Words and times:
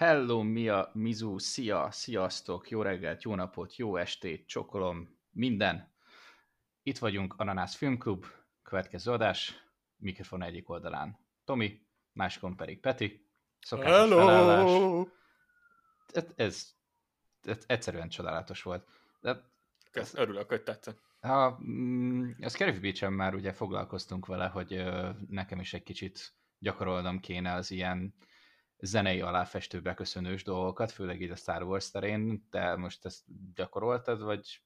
Hello, 0.00 0.42
Mia, 0.42 0.90
Mizu, 0.94 1.38
szia, 1.38 1.90
sziasztok, 1.90 2.70
jó 2.70 2.82
reggelt, 2.82 3.22
jó 3.22 3.34
napot, 3.34 3.76
jó 3.76 3.96
estét, 3.96 4.46
csokolom, 4.46 5.18
minden. 5.30 5.92
Itt 6.82 6.98
vagyunk, 6.98 7.34
Ananász 7.36 7.74
Filmklub, 7.74 8.26
következő 8.62 9.12
adás, 9.12 9.66
mikrofon 9.96 10.42
egyik 10.42 10.68
oldalán 10.68 11.18
Tomi, 11.44 11.86
másikon 12.12 12.56
pedig 12.56 12.80
Peti. 12.80 13.30
Szokásos 13.60 13.96
Hello! 13.96 14.26
Felállás. 14.26 15.06
Ez, 16.12 16.24
ez, 16.36 16.74
ez 17.42 17.64
egyszerűen 17.66 18.08
csodálatos 18.08 18.62
volt. 18.62 18.88
De, 19.20 19.50
ez, 19.92 20.14
örülök, 20.14 20.48
hogy 20.48 20.62
tetszett. 20.62 21.02
Ha, 21.20 21.58
mm, 21.64 22.30
a 22.40 22.48
Scary 22.48 22.78
beach 22.78 23.08
már 23.08 23.34
ugye 23.34 23.52
foglalkoztunk 23.52 24.26
vele, 24.26 24.46
hogy 24.46 24.72
ö, 24.72 25.10
nekem 25.28 25.60
is 25.60 25.74
egy 25.74 25.82
kicsit 25.82 26.34
gyakorolnom 26.58 27.20
kéne 27.20 27.52
az 27.52 27.70
ilyen 27.70 28.14
zenei 28.80 29.20
aláfestő 29.20 29.80
beköszönős 29.80 30.42
dolgokat, 30.42 30.92
főleg 30.92 31.20
így 31.20 31.30
a 31.30 31.36
Star 31.36 31.62
Wars 31.62 31.90
terén, 31.90 32.48
te 32.50 32.76
most 32.76 33.04
ezt 33.04 33.24
gyakoroltad, 33.54 34.22
vagy 34.22 34.62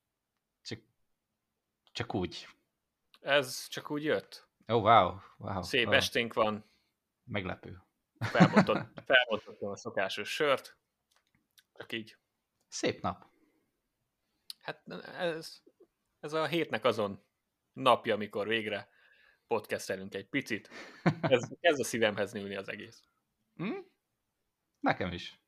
csak, 0.63 0.79
csak 1.93 2.15
úgy? 2.15 2.49
Ez 3.21 3.69
csak 3.69 3.91
úgy 3.91 4.05
jött. 4.05 4.49
Oh, 4.67 4.83
wow. 4.83 5.19
wow. 5.37 5.63
Szép 5.63 5.87
oh. 5.87 5.95
esténk 5.95 6.33
van. 6.33 6.65
Meglepő. 7.25 7.83
Felbontottam 8.19 9.71
a 9.73 9.77
szokásos 9.77 10.35
sört. 10.35 10.77
Csak 11.73 11.93
így. 11.93 12.17
Szép 12.69 13.03
nap. 13.03 13.27
Hát 14.61 14.83
ez, 15.19 15.63
ez 16.21 16.33
a 16.33 16.47
hétnek 16.47 16.85
azon 16.85 17.25
napja, 17.73 18.15
amikor 18.15 18.47
végre 18.47 18.89
podcastelünk 19.47 20.15
egy 20.15 20.29
picit. 20.29 20.71
Ez 21.21 21.49
kezd 21.61 21.81
a 21.81 21.85
szívemhez 21.85 22.33
nőni 22.33 22.57
az 22.57 22.69
egész. 22.69 23.03
Hmm? 23.55 23.93
Nekem 24.85 25.13
is. 25.13 25.41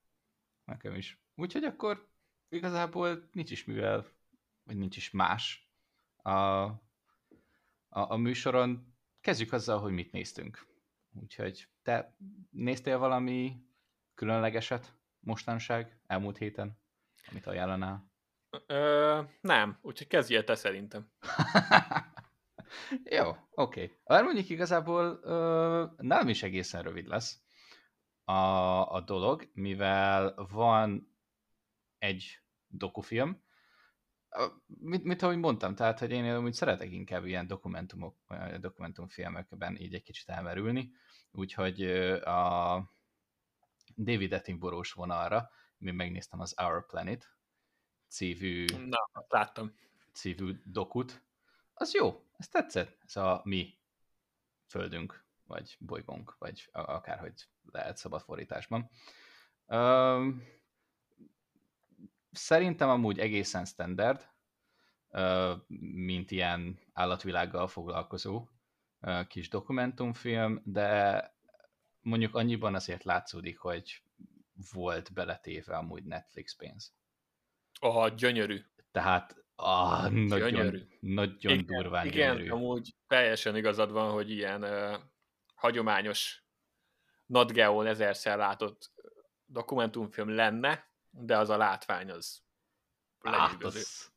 Nekem 0.64 0.94
is. 0.94 1.20
Úgyhogy 1.34 1.64
akkor 1.64 2.08
igazából 2.48 3.28
nincs 3.32 3.50
is 3.50 3.64
mivel, 3.64 4.06
vagy 4.62 4.76
nincs 4.76 4.96
is 4.96 5.10
más 5.10 5.70
a, 6.16 6.30
a, 6.30 6.80
a 7.88 8.16
műsoron. 8.16 8.94
Kezdjük 9.20 9.52
azzal, 9.52 9.78
hogy 9.78 9.92
mit 9.92 10.12
néztünk. 10.12 10.66
Úgyhogy 11.12 11.68
te 11.82 12.16
néztél 12.50 12.98
valami 12.98 13.64
különlegeset 14.14 14.94
mostanság, 15.18 16.00
elmúlt 16.06 16.38
héten, 16.38 16.78
amit 17.30 17.46
ajánlanál? 17.46 18.10
Ö, 18.66 19.22
nem, 19.40 19.78
úgyhogy 19.82 20.06
kezdjél 20.06 20.44
te 20.44 20.54
szerintem. 20.54 21.10
Jó, 23.16 23.30
oké. 23.30 23.82
Okay. 23.82 23.96
Már 24.04 24.24
mondjuk 24.24 24.48
igazából 24.48 25.20
ö, 25.22 25.84
nem 25.96 26.28
is 26.28 26.42
egészen 26.42 26.82
rövid 26.82 27.06
lesz 27.06 27.45
a, 28.26 28.92
a 28.94 29.00
dolog, 29.00 29.50
mivel 29.52 30.46
van 30.50 31.16
egy 31.98 32.40
dokufilm, 32.66 33.44
mit, 34.66 35.04
mit 35.04 35.22
ahogy 35.22 35.38
mondtam, 35.38 35.74
tehát, 35.74 35.98
hogy 35.98 36.10
én 36.10 36.38
úgy 36.38 36.52
szeretek 36.52 36.92
inkább 36.92 37.24
ilyen 37.24 37.46
dokumentumok, 37.46 38.16
dokumentumfilmekben 38.60 39.76
így 39.76 39.94
egy 39.94 40.02
kicsit 40.02 40.28
elmerülni, 40.28 40.90
úgyhogy 41.30 41.82
a 42.20 42.78
David 43.96 44.32
Attenborough-s 44.32 44.92
vonalra, 44.92 45.50
mi 45.78 45.90
megnéztem 45.90 46.40
az 46.40 46.54
Our 46.62 46.86
Planet 46.86 47.36
cívű, 48.08 48.64
Na, 48.64 49.26
láttam. 49.28 49.74
cívű 50.12 50.60
dokut, 50.64 51.22
az 51.74 51.94
jó, 51.94 52.24
ez 52.36 52.48
tetszett, 52.48 52.98
ez 53.04 53.16
a 53.16 53.40
mi 53.44 53.78
földünk 54.66 55.25
vagy 55.46 55.76
bolygónk, 55.78 56.34
vagy 56.38 56.68
akárhogy 56.72 57.48
lehet 57.72 57.96
szabad 57.96 58.20
fordításban. 58.20 58.90
Szerintem 62.30 62.88
amúgy 62.88 63.18
egészen 63.18 63.64
standard, 63.64 64.28
mint 65.78 66.30
ilyen 66.30 66.78
állatvilággal 66.92 67.68
foglalkozó 67.68 68.48
kis 69.28 69.48
dokumentumfilm, 69.48 70.60
de 70.64 71.24
mondjuk 72.00 72.34
annyiban 72.34 72.74
azért 72.74 73.04
látszódik, 73.04 73.58
hogy 73.58 74.02
volt 74.72 75.12
beletéve 75.12 75.76
amúgy 75.76 76.04
Netflix 76.04 76.56
pénz. 76.56 76.94
Aha, 77.80 78.08
gyönyörű. 78.08 78.60
Tehát 78.90 79.44
ah, 79.54 80.10
nagyon, 80.10 80.50
gyönyörű. 80.50 80.86
nagyon 81.00 81.52
igen, 81.52 81.66
durván 81.66 82.06
igen, 82.06 82.36
gyönyörű. 82.36 82.50
amúgy 82.50 82.94
teljesen 83.06 83.56
igazad 83.56 83.92
van, 83.92 84.12
hogy 84.12 84.30
ilyen 84.30 84.64
hagyományos 85.56 86.44
Not 87.26 87.52
Geo 87.52 87.82
ezerszer 87.82 88.36
látott 88.36 88.92
dokumentumfilm 89.44 90.28
lenne, 90.28 90.90
de 91.10 91.38
az 91.38 91.48
a 91.48 91.56
látvány 91.56 92.10
az 92.10 92.44
hát 93.18 93.64
az, 93.64 94.10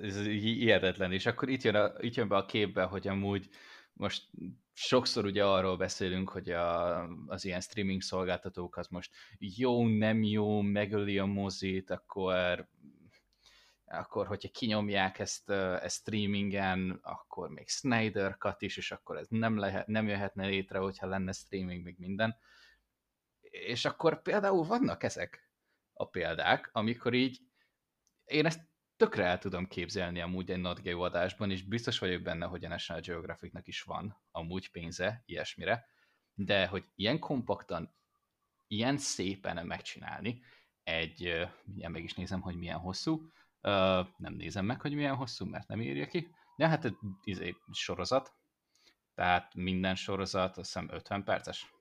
ez 0.00 0.22
hihetetlen, 0.22 1.12
és 1.12 1.26
akkor 1.26 1.48
itt 1.48 1.62
jön, 1.62 1.74
a, 1.74 1.92
itt 1.98 2.14
jön 2.14 2.28
be 2.28 2.36
a 2.36 2.44
képbe, 2.44 2.82
hogy 2.82 3.08
amúgy 3.08 3.48
most 3.92 4.30
sokszor 4.72 5.24
ugye 5.24 5.44
arról 5.44 5.76
beszélünk, 5.76 6.28
hogy 6.28 6.50
a, 6.50 7.02
az 7.26 7.44
ilyen 7.44 7.60
streaming 7.60 8.02
szolgáltatók 8.02 8.76
az 8.76 8.86
most 8.88 9.10
jó, 9.38 9.86
nem 9.88 10.22
jó, 10.22 10.60
megöli 10.60 11.18
a 11.18 11.24
mozit, 11.24 11.90
akkor 11.90 12.68
akkor 13.90 14.26
hogyha 14.26 14.48
kinyomják 14.48 15.18
ezt, 15.18 15.50
ezt 15.50 15.96
streamingen, 15.96 16.98
akkor 17.02 17.48
még 17.48 17.68
Snyder 17.68 18.36
Cut 18.38 18.62
is, 18.62 18.76
és 18.76 18.90
akkor 18.90 19.16
ez 19.16 19.26
nem, 19.28 19.56
lehet, 19.56 19.86
nem 19.86 20.08
jöhetne 20.08 20.46
létre, 20.46 20.78
hogyha 20.78 21.06
lenne 21.06 21.32
streaming, 21.32 21.84
még 21.84 21.98
minden. 21.98 22.36
És 23.40 23.84
akkor 23.84 24.22
például 24.22 24.64
vannak 24.64 25.02
ezek 25.02 25.50
a 25.92 26.04
példák, 26.08 26.70
amikor 26.72 27.14
így 27.14 27.40
én 28.24 28.46
ezt 28.46 28.68
tökre 28.96 29.24
el 29.24 29.38
tudom 29.38 29.68
képzelni 29.68 30.20
amúgy 30.20 30.50
egy 30.50 30.60
Not 30.60 30.82
Geo 30.82 31.00
adásban, 31.00 31.50
és 31.50 31.62
biztos 31.62 31.98
vagyok 31.98 32.22
benne, 32.22 32.46
hogy 32.46 32.64
a 32.64 32.68
National 32.68 33.02
Geographicnak 33.02 33.66
is 33.66 33.82
van 33.82 34.22
amúgy 34.30 34.70
pénze 34.70 35.22
ilyesmire, 35.26 35.86
de 36.34 36.66
hogy 36.66 36.84
ilyen 36.94 37.18
kompaktan, 37.18 37.94
ilyen 38.66 38.98
szépen 38.98 39.66
megcsinálni, 39.66 40.42
egy, 40.82 41.48
mindjárt 41.64 41.92
meg 41.92 42.02
is 42.02 42.14
nézem, 42.14 42.40
hogy 42.40 42.56
milyen 42.56 42.78
hosszú, 42.78 43.30
Uh, 43.62 44.06
nem 44.16 44.34
nézem 44.34 44.64
meg, 44.64 44.80
hogy 44.80 44.94
milyen 44.94 45.14
hosszú, 45.14 45.44
mert 45.46 45.68
nem 45.68 45.80
írja 45.80 46.06
ki. 46.06 46.30
De 46.56 46.68
hát 46.68 46.84
egy 46.84 46.96
izé, 47.24 47.56
sorozat, 47.72 48.34
tehát 49.14 49.54
minden 49.54 49.94
sorozat, 49.94 50.56
azt 50.56 50.72
hiszem 50.72 50.88
50 50.90 51.24
perces. 51.24 51.74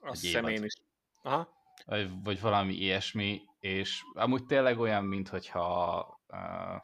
Azt 0.00 0.20
hiszem 0.20 0.46
én 0.46 0.64
is. 0.64 0.74
Aha. 1.22 1.56
Vagy, 1.84 2.22
vagy 2.22 2.40
valami 2.40 2.74
ilyesmi, 2.74 3.42
és 3.60 4.02
amúgy 4.14 4.44
tényleg 4.46 4.78
olyan, 4.78 5.04
mint 5.04 5.28
hogyha 5.28 6.06
uh, 6.28 6.82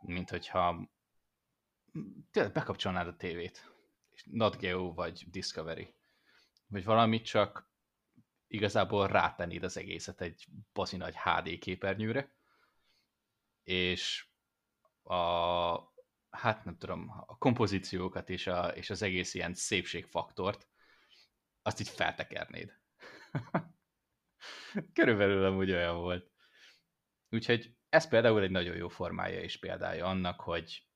mint 0.00 0.30
hogyha 0.30 0.88
tényleg 2.30 2.52
bekapcsolnád 2.52 3.06
a 3.06 3.16
tévét. 3.16 3.72
Not 4.24 4.56
Geo 4.56 4.94
vagy 4.94 5.24
Discovery. 5.30 5.94
Vagy 6.66 6.84
valamit 6.84 7.24
csak 7.24 7.70
igazából 8.46 9.06
rátennéd 9.06 9.62
az 9.62 9.76
egészet 9.76 10.20
egy 10.20 10.46
bazi 10.72 10.96
nagy 10.96 11.16
HD 11.16 11.58
képernyőre, 11.58 12.32
és 13.68 14.26
a, 15.02 15.16
hát 16.30 16.64
nem 16.64 16.76
tudom, 16.78 17.24
a 17.26 17.38
kompozíciókat 17.38 18.30
és, 18.30 18.46
a, 18.46 18.68
és 18.68 18.90
az 18.90 19.02
egész 19.02 19.34
ilyen 19.34 19.54
szépségfaktort, 19.54 20.68
azt 21.62 21.80
így 21.80 21.88
feltekernéd. 21.88 22.80
Körülbelül 24.94 25.44
amúgy 25.44 25.70
olyan 25.70 25.96
volt. 25.96 26.30
Úgyhogy 27.30 27.74
ez 27.88 28.08
például 28.08 28.42
egy 28.42 28.50
nagyon 28.50 28.76
jó 28.76 28.88
formája 28.88 29.40
és 29.40 29.58
példája 29.58 30.06
annak, 30.06 30.40
hogy 30.40 30.86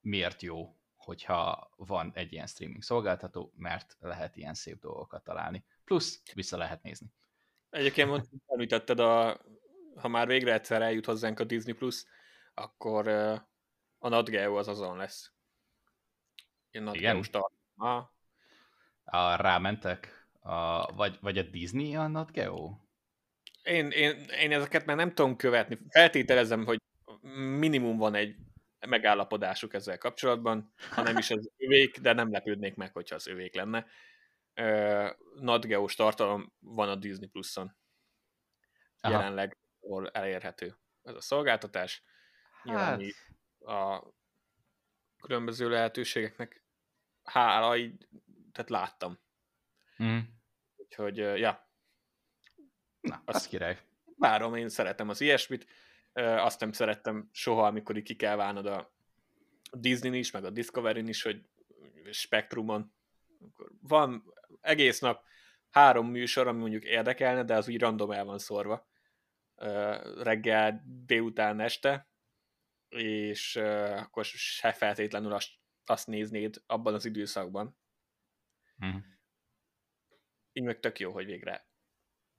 miért 0.00 0.42
jó, 0.42 0.76
hogyha 0.96 1.70
van 1.76 2.12
egy 2.14 2.32
ilyen 2.32 2.46
streaming 2.46 2.82
szolgáltató, 2.82 3.52
mert 3.56 3.96
lehet 3.98 4.36
ilyen 4.36 4.54
szép 4.54 4.80
dolgokat 4.80 5.24
találni. 5.24 5.64
Plusz 5.84 6.22
vissza 6.34 6.56
lehet 6.56 6.82
nézni. 6.82 7.12
Egyébként 7.70 8.28
említetted 8.46 8.98
a 8.98 9.40
ha 9.96 10.08
már 10.08 10.26
végre 10.26 10.52
egyszer 10.52 10.82
eljut 10.82 11.04
hozzánk 11.04 11.40
a 11.40 11.44
Disney 11.44 11.74
Plus, 11.74 12.04
akkor 12.56 13.08
a 13.98 14.08
Nat 14.08 14.28
Geo 14.28 14.56
az 14.56 14.68
azon 14.68 14.96
lesz. 14.96 15.32
Én 16.70 16.88
Igen? 16.92 17.24
A, 17.76 18.10
a, 19.04 19.36
rámentek? 19.36 20.28
A, 20.40 20.92
vagy, 20.94 21.18
vagy 21.20 21.38
a 21.38 21.42
Disney 21.42 21.96
a 21.96 22.06
Nat 22.06 22.32
Geo? 22.32 22.78
Én, 23.62 23.90
én, 23.90 24.18
én 24.18 24.52
ezeket 24.52 24.84
már 24.84 24.96
nem 24.96 25.14
tudom 25.14 25.36
követni. 25.36 25.78
Feltételezem, 25.88 26.64
hogy 26.64 26.80
minimum 27.58 27.96
van 27.96 28.14
egy 28.14 28.36
megállapodásuk 28.86 29.74
ezzel 29.74 29.98
kapcsolatban, 29.98 30.72
ha 30.90 31.02
nem 31.02 31.16
is 31.16 31.30
az 31.30 31.50
övék, 31.56 31.98
de 31.98 32.12
nem 32.12 32.30
lepődnék 32.30 32.74
meg, 32.74 32.92
hogyha 32.92 33.14
az 33.14 33.26
övék 33.26 33.54
lenne. 33.54 33.86
Uh, 34.60 35.10
Nat 35.40 35.66
Geo-s 35.66 35.94
tartalom 35.94 36.52
van 36.58 36.88
a 36.88 36.94
Disney 36.94 37.28
Plus-on. 37.28 37.76
Jelenleg 39.02 39.56
ahol 39.80 40.08
elérhető 40.10 40.78
ez 41.02 41.14
a 41.14 41.20
szolgáltatás. 41.20 42.02
Hát... 42.68 43.02
a 43.60 44.02
különböző 45.20 45.68
lehetőségeknek 45.68 46.64
hála, 47.22 47.76
így, 47.76 48.08
tehát 48.52 48.70
láttam. 48.70 49.18
Mm. 50.02 50.18
Úgyhogy, 50.76 51.16
ja. 51.16 51.70
Na, 53.00 53.22
az, 53.24 53.34
az 53.34 53.46
király. 53.48 53.78
Várom, 54.16 54.54
én 54.54 54.68
szeretem 54.68 55.08
az 55.08 55.20
ilyesmit. 55.20 55.66
Azt 56.12 56.60
nem 56.60 56.72
szerettem 56.72 57.28
soha, 57.32 57.66
amikor 57.66 58.02
ki 58.02 58.16
kell 58.16 58.36
válnod 58.36 58.66
a 58.66 58.94
Disney 59.72 60.18
is, 60.18 60.30
meg 60.30 60.44
a 60.44 60.50
Discovery 60.50 61.08
is, 61.08 61.22
hogy 61.22 61.48
Spectrumon. 62.10 62.94
Van 63.80 64.34
egész 64.60 65.00
nap 65.00 65.24
három 65.70 66.10
műsor, 66.10 66.46
ami 66.46 66.58
mondjuk 66.58 66.84
érdekelne, 66.84 67.44
de 67.44 67.54
az 67.54 67.68
úgy 67.68 67.80
random 67.80 68.10
el 68.10 68.24
van 68.24 68.38
szórva. 68.38 68.88
Reggel, 70.22 70.82
délután, 70.84 71.60
este, 71.60 72.08
és 72.88 73.56
akkor 73.96 74.24
se 74.24 74.72
feltétlenül 74.72 75.32
azt, 75.32 75.50
azt 75.84 76.06
néznéd 76.06 76.62
abban 76.66 76.94
az 76.94 77.04
időszakban. 77.04 77.78
Hmm. 78.76 79.04
Így 80.52 80.64
meg 80.64 80.80
tök 80.80 80.98
jó, 80.98 81.12
hogy 81.12 81.26
végre 81.26 81.66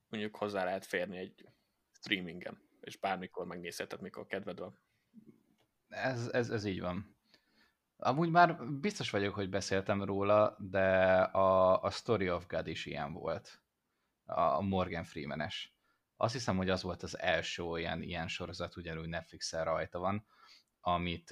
mondjuk 0.10 0.36
hozzá 0.36 0.64
lehet 0.64 0.86
férni 0.86 1.18
egy 1.18 1.50
streamingen, 1.92 2.62
és 2.82 2.98
bármikor 2.98 3.46
megnézheted, 3.46 4.02
mikor 4.02 4.26
kedved 4.26 4.60
van. 4.60 4.80
Ez, 5.88 6.28
ez, 6.28 6.50
ez 6.50 6.66
így 6.66 6.80
van. 6.80 7.16
Amúgy 7.98 8.30
már 8.30 8.66
biztos 8.68 9.10
vagyok, 9.10 9.34
hogy 9.34 9.50
beszéltem 9.50 10.04
róla, 10.04 10.56
de 10.60 11.14
a, 11.22 11.82
a 11.82 11.90
Story 11.90 12.30
of 12.30 12.48
God 12.48 12.68
is 12.68 12.86
ilyen 12.86 13.14
volt. 13.14 13.62
A 14.26 14.62
Morgan 14.62 15.04
Freeman-es. 15.04 15.76
Azt 16.16 16.34
hiszem, 16.34 16.58
hogy 16.58 16.70
az 16.70 16.82
volt 16.82 17.04
az 17.04 17.20
első 17.20 17.64
olyan 17.64 18.02
ilyen 18.02 18.28
sorozat, 18.28 18.76
ugyanúgy 18.76 19.08
Netflixen 19.08 19.64
rajta 19.64 20.00
van, 20.00 20.26
amit, 20.82 21.32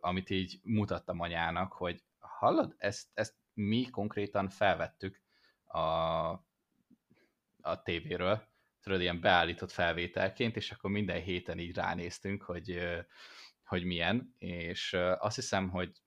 amit 0.00 0.30
így 0.30 0.60
mutattam 0.62 1.20
anyának, 1.20 1.72
hogy 1.72 2.02
hallod, 2.18 2.74
ezt, 2.78 3.08
ezt 3.14 3.34
mi 3.54 3.90
konkrétan 3.90 4.48
felvettük 4.48 5.20
a, 5.64 5.80
a 7.60 7.82
tévéről, 7.82 8.42
tudod, 8.80 9.00
ilyen 9.00 9.20
beállított 9.20 9.70
felvételként, 9.70 10.56
és 10.56 10.70
akkor 10.70 10.90
minden 10.90 11.22
héten 11.22 11.58
így 11.58 11.74
ránéztünk, 11.74 12.42
hogy, 12.42 12.78
hogy 13.64 13.84
milyen, 13.84 14.34
és 14.38 14.92
azt 15.18 15.34
hiszem, 15.34 15.68
hogy 15.68 16.02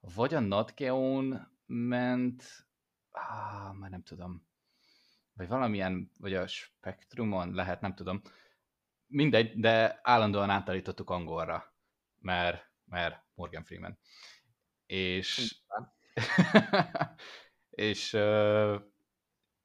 vagy 0.00 0.34
a 0.34 0.40
Notgeon 0.40 1.52
ment, 1.66 2.66
ah, 3.10 3.74
már 3.74 3.90
nem 3.90 4.02
tudom, 4.02 4.46
vagy 5.32 5.48
valamilyen, 5.48 6.10
vagy 6.18 6.34
a 6.34 6.46
Spectrumon, 6.46 7.54
lehet, 7.54 7.80
nem 7.80 7.94
tudom, 7.94 8.22
mindegy, 9.14 9.60
de 9.60 10.00
állandóan 10.02 10.50
átállítottuk 10.50 11.10
angolra, 11.10 11.74
mert, 12.18 12.70
mert 12.84 13.24
Morgan 13.34 13.64
Freeman. 13.64 13.98
És, 14.86 15.56
és, 17.70 18.16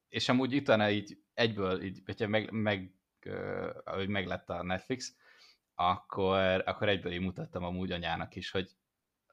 és 0.09 0.29
amúgy 0.29 0.55
utána 0.55 0.89
így 0.89 1.23
egyből, 1.33 1.83
így, 1.83 2.01
hogyha 2.05 2.27
meg, 2.27 2.51
meg, 2.51 2.93
ahogy 3.83 4.07
meglett 4.07 4.49
a 4.49 4.63
Netflix, 4.63 5.15
akkor, 5.75 6.63
akkor 6.65 6.89
egyből 6.89 7.11
így 7.11 7.21
mutattam 7.21 7.63
amúgy 7.63 7.91
anyának 7.91 8.35
is, 8.35 8.51
hogy 8.51 8.71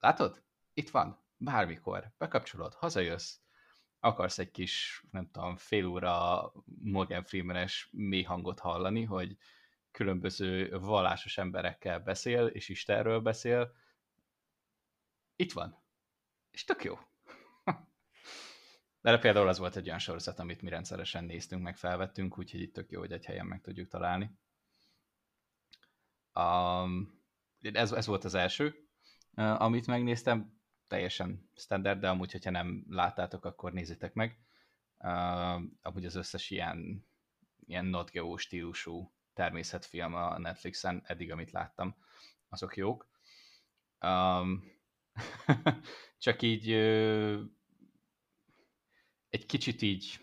látod? 0.00 0.42
Itt 0.74 0.90
van, 0.90 1.24
bármikor, 1.36 2.12
bekapcsolod, 2.18 2.74
hazajössz, 2.74 3.38
akarsz 4.00 4.38
egy 4.38 4.50
kis, 4.50 5.04
nem 5.10 5.30
tudom, 5.30 5.56
fél 5.56 5.86
óra 5.86 6.52
Morgan 6.82 7.24
Freeman-es 7.24 7.88
mély 7.92 8.22
hangot 8.22 8.60
hallani, 8.60 9.04
hogy 9.04 9.36
különböző 9.96 10.78
vallásos 10.78 11.38
emberekkel 11.38 12.00
beszél, 12.00 12.46
és 12.46 12.68
Istenről 12.68 13.20
beszél, 13.20 13.72
itt 15.36 15.52
van. 15.52 15.82
És 16.50 16.64
tök 16.64 16.84
jó. 16.84 16.98
De 19.00 19.18
például 19.18 19.48
az 19.48 19.58
volt 19.58 19.76
egy 19.76 19.86
olyan 19.86 19.98
sorozat, 19.98 20.38
amit 20.38 20.62
mi 20.62 20.68
rendszeresen 20.68 21.24
néztünk, 21.24 21.62
meg 21.62 21.76
felvettünk, 21.76 22.38
úgyhogy 22.38 22.60
itt 22.60 22.72
tök 22.72 22.90
jó, 22.90 23.00
hogy 23.00 23.12
egy 23.12 23.24
helyen 23.24 23.46
meg 23.46 23.60
tudjuk 23.60 23.88
találni. 23.88 24.30
Um, 26.34 27.22
ez, 27.60 27.92
ez 27.92 28.06
volt 28.06 28.24
az 28.24 28.34
első, 28.34 28.88
amit 29.34 29.86
megnéztem, 29.86 30.60
teljesen 30.86 31.50
standard, 31.54 32.00
de 32.00 32.08
amúgy, 32.08 32.32
hogyha 32.32 32.50
nem 32.50 32.84
láttátok, 32.88 33.44
akkor 33.44 33.72
nézzétek 33.72 34.14
meg. 34.14 34.40
Uh, 34.98 35.62
amúgy 35.82 36.04
az 36.04 36.14
összes 36.14 36.50
ilyen, 36.50 37.06
ilyen 37.66 37.84
Not 37.84 38.10
Geo 38.10 38.36
stílusú 38.36 39.15
természetfilm 39.36 40.14
a 40.14 40.38
Netflixen, 40.38 41.02
eddig, 41.06 41.32
amit 41.32 41.50
láttam, 41.50 41.96
azok 42.48 42.76
jók. 42.76 43.10
Um, 44.00 44.64
csak 46.18 46.42
így 46.42 46.72
uh, 46.72 47.40
egy 49.28 49.46
kicsit 49.46 49.82
így, 49.82 50.20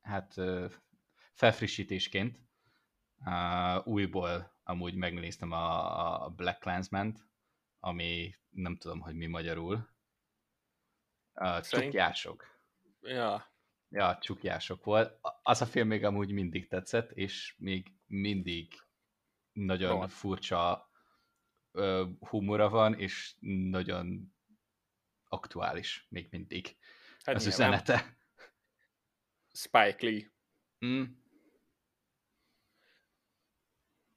hát 0.00 0.34
felfrissítésként 1.32 2.38
uh, 3.24 3.86
újból 3.86 4.52
amúgy 4.62 4.94
megnéztem 4.94 5.52
a, 5.52 6.24
a 6.24 6.28
Black 6.28 6.60
clansman 6.60 7.32
ami 7.84 8.34
nem 8.50 8.76
tudom, 8.76 9.00
hogy 9.00 9.14
mi 9.14 9.26
magyarul. 9.26 9.88
Uh, 11.34 11.60
csukjások. 11.60 12.44
Ja. 13.00 13.52
Ja, 13.88 14.18
csukjások 14.20 14.84
volt. 14.84 15.18
Az 15.42 15.60
a 15.62 15.66
film 15.66 15.88
még 15.88 16.04
amúgy 16.04 16.30
mindig 16.30 16.68
tetszett, 16.68 17.10
és 17.10 17.54
még 17.58 17.93
mindig 18.06 18.72
nagyon 19.52 19.90
Rohan. 19.90 20.08
furcsa 20.08 20.90
uh, 21.70 22.08
humora 22.18 22.68
van, 22.68 22.98
és 22.98 23.34
nagyon 23.70 24.34
aktuális 25.28 26.06
még 26.08 26.28
mindig 26.30 26.76
hát 27.24 27.34
az 27.34 27.46
nyilván. 27.46 27.68
üzenete. 27.68 28.16
Spike 29.52 29.96
Lee. 30.00 30.32
Mm. 30.86 31.04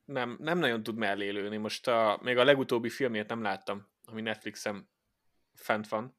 Nem, 0.06 0.38
nem 0.40 0.58
nagyon 0.58 0.84
tud 0.84 0.96
mellé 0.96 1.30
lőni. 1.30 1.58
Most 1.58 1.88
a, 1.88 2.20
még 2.22 2.38
a 2.38 2.44
legutóbbi 2.44 2.90
filmjét 2.90 3.28
nem 3.28 3.42
láttam, 3.42 3.88
ami 4.04 4.22
Netflixen 4.22 4.90
fent 5.54 5.88
van. 5.88 6.18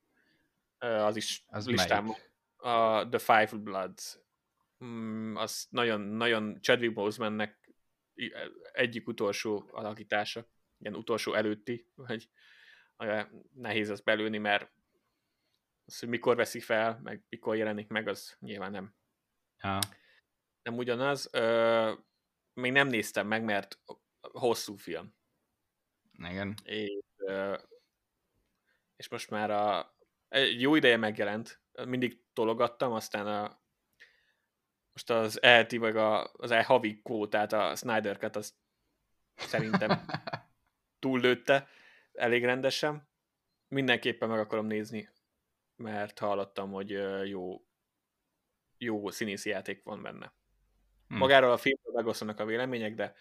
Az 0.79 1.17
is 1.17 1.44
az 1.47 1.67
listám. 1.67 2.09
A 2.56 3.09
The 3.09 3.19
Five 3.19 3.59
Bloods. 3.59 4.19
Mm, 4.85 5.37
az 5.37 5.67
nagyon, 5.71 6.01
nagyon 6.01 6.61
Chadwick 6.61 6.95
Bosemannek 6.95 7.71
egyik 8.73 9.09
utolsó 9.09 9.69
alakítása. 9.71 10.49
Ilyen 10.79 10.97
utolsó 10.97 11.35
előtti, 11.35 11.87
hogy 11.97 12.31
nehéz 13.53 13.89
az 13.89 14.01
belőni, 14.01 14.39
mert 14.39 14.73
az, 15.85 15.99
hogy 15.99 16.09
mikor 16.09 16.37
veszi 16.37 16.61
fel, 16.61 17.00
meg 17.02 17.25
mikor 17.29 17.57
jelenik 17.57 17.88
meg, 17.88 18.09
az 18.09 18.37
nyilván 18.41 18.71
nem 18.71 18.97
Ja. 19.62 19.79
Nem 20.62 20.76
ugyanaz. 20.76 21.29
Ö, 21.33 21.93
még 22.52 22.73
nem 22.73 22.88
néztem 22.88 23.26
meg, 23.26 23.45
mert 23.45 23.79
hosszú 24.21 24.76
film. 24.76 25.14
Igen. 26.12 26.55
És, 26.62 27.02
ö, 27.17 27.57
és 28.97 29.09
most 29.09 29.31
már 29.31 29.50
a, 29.50 29.95
egy 30.29 30.61
jó 30.61 30.75
ideje 30.75 30.97
megjelent. 30.97 31.61
Mindig 31.85 32.23
tologattam, 32.33 32.93
aztán 32.93 33.26
a, 33.26 33.61
most 34.99 35.11
az 35.11 35.43
elti, 35.43 35.76
vagy 35.76 35.97
a, 35.97 36.33
az 36.33 36.50
el 36.50 36.62
havi 36.62 37.00
kvótát, 37.02 37.52
a 37.52 37.76
Snyder 37.76 38.17
Cut, 38.17 38.37
azt 38.37 38.55
szerintem 39.35 40.07
túllőtte 41.02 41.69
elég 42.12 42.45
rendesen. 42.45 43.09
Mindenképpen 43.69 44.28
meg 44.28 44.38
akarom 44.38 44.67
nézni, 44.67 45.09
mert 45.76 46.19
hallottam, 46.19 46.73
hogy 46.73 46.90
jó 47.28 47.62
jó 48.78 49.11
színészi 49.11 49.49
játék 49.49 49.83
van 49.83 50.02
benne. 50.02 50.33
Hmm. 51.09 51.19
Magáról 51.19 51.52
a 51.52 51.57
filmről 51.57 51.95
megosztanak 51.95 52.40
a 52.40 52.45
vélemények, 52.45 52.95
de 52.95 53.14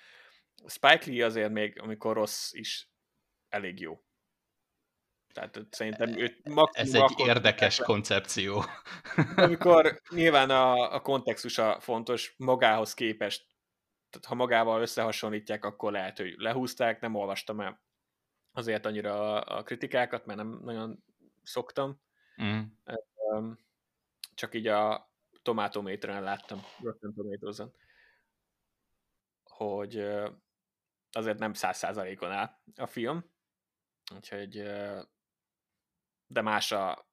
Spike 0.68 1.04
Lee 1.06 1.26
azért 1.26 1.52
még, 1.52 1.82
amikor 1.82 2.16
rossz 2.16 2.54
is 2.54 2.90
elég 3.50 3.80
jó. 3.80 4.04
Tehát 5.38 5.68
szerintem 5.70 6.18
őt 6.18 6.42
Ez 6.72 6.94
egy 6.94 7.14
érdekes 7.18 7.78
koncepció. 7.78 8.64
Amikor 9.36 10.02
nyilván 10.10 10.50
a, 10.50 10.94
a 10.94 11.02
kontextusa 11.02 11.80
fontos, 11.80 12.34
magához 12.38 12.94
képest, 12.94 13.46
tehát 14.10 14.28
ha 14.28 14.36
magával 14.36 14.82
összehasonlítják, 14.82 15.66
akkor 15.66 15.92
lehet, 15.92 16.18
hogy 16.18 16.34
lehúzták, 16.38 17.02
nem 17.02 17.16
olvastam 17.16 17.60
el 17.60 17.82
azért 18.52 18.86
annyira 18.86 19.42
a, 19.42 19.58
a 19.58 19.64
kritikákat, 19.64 20.26
mert 20.26 20.40
nem 20.40 20.60
nagyon 20.64 21.04
szoktam. 21.44 22.02
Mm. 22.44 22.62
Csak 24.34 24.56
így 24.56 24.68
a, 24.68 25.12
Tomatométeren 25.42 26.24
láttam, 26.24 26.62
Rotten 26.82 27.14
tomatoes 27.14 27.58
hogy 29.44 30.08
azért 31.12 31.40
nem 31.40 31.54
száz 31.54 31.78
százalékon 31.78 32.32
áll 32.32 32.60
a 32.76 32.88
film, 32.88 33.26
úgyhogy 34.16 34.64
de 36.28 36.42
más 36.42 36.72
a, 36.72 37.10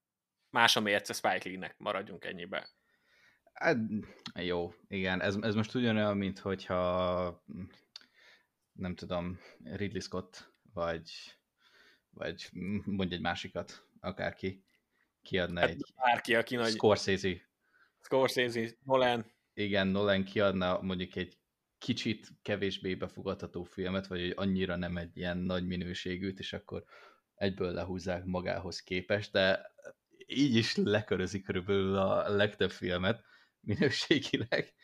más 0.51 0.77
a 0.77 0.81
mérce 0.81 1.13
Spike 1.13 1.49
Lee-nek, 1.49 1.79
maradjunk 1.79 2.25
ennyibe. 2.25 2.69
Hát, 3.53 3.77
jó, 4.35 4.75
igen, 4.89 5.21
ez, 5.21 5.37
ez 5.41 5.55
most 5.55 5.75
ugyanolyan, 5.75 6.17
mint 6.17 6.39
hogyha 6.39 7.45
nem 8.73 8.95
tudom, 8.95 9.39
Ridley 9.63 10.01
Scott, 10.01 10.53
vagy, 10.73 11.11
vagy 12.11 12.49
mondj 12.85 13.15
egy 13.15 13.21
másikat, 13.21 13.87
akárki, 14.01 14.65
kiadna 15.23 15.61
hát 15.61 15.69
egy 15.69 15.93
bárki, 15.97 16.35
aki 16.35 16.57
nagy... 16.57 16.71
Scorsese 16.71 17.53
Scorsese, 18.01 18.77
Nolan. 18.83 19.33
igen, 19.55 19.87
Nolan 19.87 20.25
kiadna 20.25 20.81
mondjuk 20.81 21.17
egy 21.17 21.39
kicsit 21.79 22.29
kevésbé 22.43 22.95
befogadható 22.95 23.63
filmet, 23.63 24.07
vagy 24.07 24.21
hogy 24.21 24.33
annyira 24.37 24.77
nem 24.77 24.97
egy 24.97 25.17
ilyen 25.17 25.39
nagy 25.39 25.67
minőségűt, 25.67 26.39
és 26.39 26.53
akkor 26.53 26.85
egyből 27.35 27.73
lehúzzák 27.73 28.25
magához 28.25 28.81
képest, 28.81 29.33
de 29.33 29.73
így 30.27 30.55
is 30.55 30.77
lekörözi 30.77 31.41
körülbelül 31.41 31.97
a 31.97 32.29
legtöbb 32.29 32.71
filmet 32.71 33.25
minőségileg, 33.69 34.75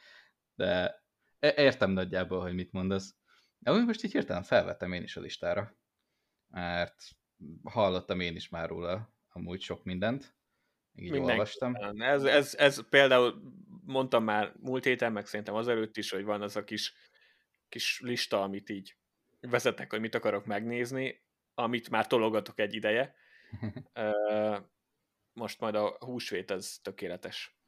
de 0.55 1.03
értem 1.39 1.91
nagyjából, 1.91 2.41
hogy 2.41 2.55
mit 2.55 2.73
mondasz. 2.73 3.17
De 3.59 3.73
most 3.73 4.05
így 4.05 4.13
hirtelen 4.13 4.43
felvettem 4.43 4.93
én 4.93 5.03
is 5.03 5.17
a 5.17 5.21
listára, 5.21 5.77
mert 6.49 6.95
hallottam 7.63 8.21
én 8.21 8.37
is 8.37 8.49
már 8.49 8.69
róla 8.69 9.15
amúgy 9.33 9.61
sok 9.61 9.85
mindent, 9.85 10.35
így 10.95 11.11
Mindenki. 11.11 11.31
olvastam. 11.31 11.75
Ez, 12.01 12.25
ez, 12.25 12.55
ez 12.55 12.89
például 12.89 13.43
mondtam 13.85 14.25
már 14.25 14.53
múlt 14.61 14.85
héten, 14.85 15.13
meg 15.13 15.27
szerintem 15.27 15.55
azelőtt 15.55 15.97
is, 15.97 16.11
hogy 16.11 16.25
van 16.25 16.43
az 16.43 16.57
a 16.57 16.65
kis, 16.65 16.95
kis 17.69 18.01
lista, 18.01 18.43
amit 18.43 18.69
így 18.71 18.97
vezetek, 19.41 19.91
hogy 19.91 20.01
mit 20.01 20.15
akarok 20.15 20.47
megnézni, 20.47 21.23
amit 21.61 21.91
már 21.91 22.07
tologatok 22.07 22.59
egy 22.59 22.75
ideje. 22.75 23.15
Most 25.33 25.61
majd 25.61 25.75
a 25.75 25.97
húsvét 25.99 26.51
ez 26.51 26.79
tökéletes 26.83 27.59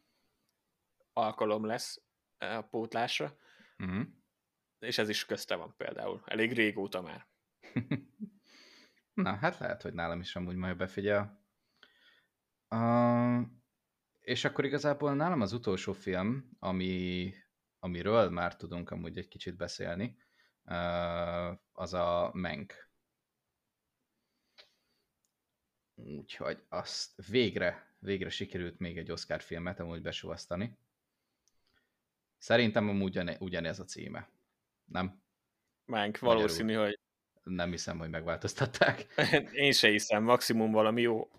alkalom 1.13 1.65
lesz 1.65 2.03
a 2.39 2.61
pótlásra. 2.61 3.37
Uh-huh. 3.79 4.07
És 4.79 4.99
ez 4.99 5.09
is 5.09 5.27
közte 5.27 5.55
van 5.55 5.75
például. 5.77 6.23
Elég 6.25 6.53
régóta 6.53 7.03
már. 7.03 7.27
Na, 9.15 9.35
hát 9.37 9.59
lehet, 9.59 9.83
hogy 9.83 9.93
nálam 9.93 10.21
is 10.21 10.37
amúgy 10.37 10.57
majd 10.57 10.77
befigyel. 10.77 11.41
Uh, 12.69 13.47
és 14.21 14.45
akkor 14.45 14.65
igazából 14.65 15.15
nálam 15.15 15.41
az 15.41 15.53
utolsó 15.53 15.93
film, 15.93 16.51
ami, 16.59 17.35
amiről 17.79 18.31
már 18.31 18.57
tudunk 18.57 18.91
amúgy 18.91 19.19
egy 19.19 19.29
kicsit 19.29 19.57
beszélni, 19.57 20.17
uh, 20.65 21.59
az 21.73 21.95
a 21.95 22.31
Menk. 22.33 22.92
Úgyhogy 26.07 26.63
azt 26.69 27.11
végre, 27.29 27.95
végre 27.99 28.29
sikerült 28.29 28.79
még 28.79 28.99
egy 28.99 29.11
Oscar 29.11 29.41
filmet 29.41 29.81
amúgy 29.81 30.03
besúvasztani. 30.03 30.77
Szerintem 32.39 32.89
amúgy 32.89 33.19
ugyan, 33.19 33.37
ugyanez 33.39 33.79
a 33.81 33.85
címe. 33.85 34.29
Nem? 34.85 35.23
Menk, 35.85 36.19
valószínű, 36.19 36.75
hogy... 36.75 36.99
Nem 37.43 37.71
hiszem, 37.71 37.99
hogy 37.99 38.11
megváltoztatták. 38.11 39.07
Én 39.53 39.73
se 39.73 39.89
hiszem, 39.89 40.23
maximum 40.23 40.73
valami 40.73 41.01
jó 41.01 41.31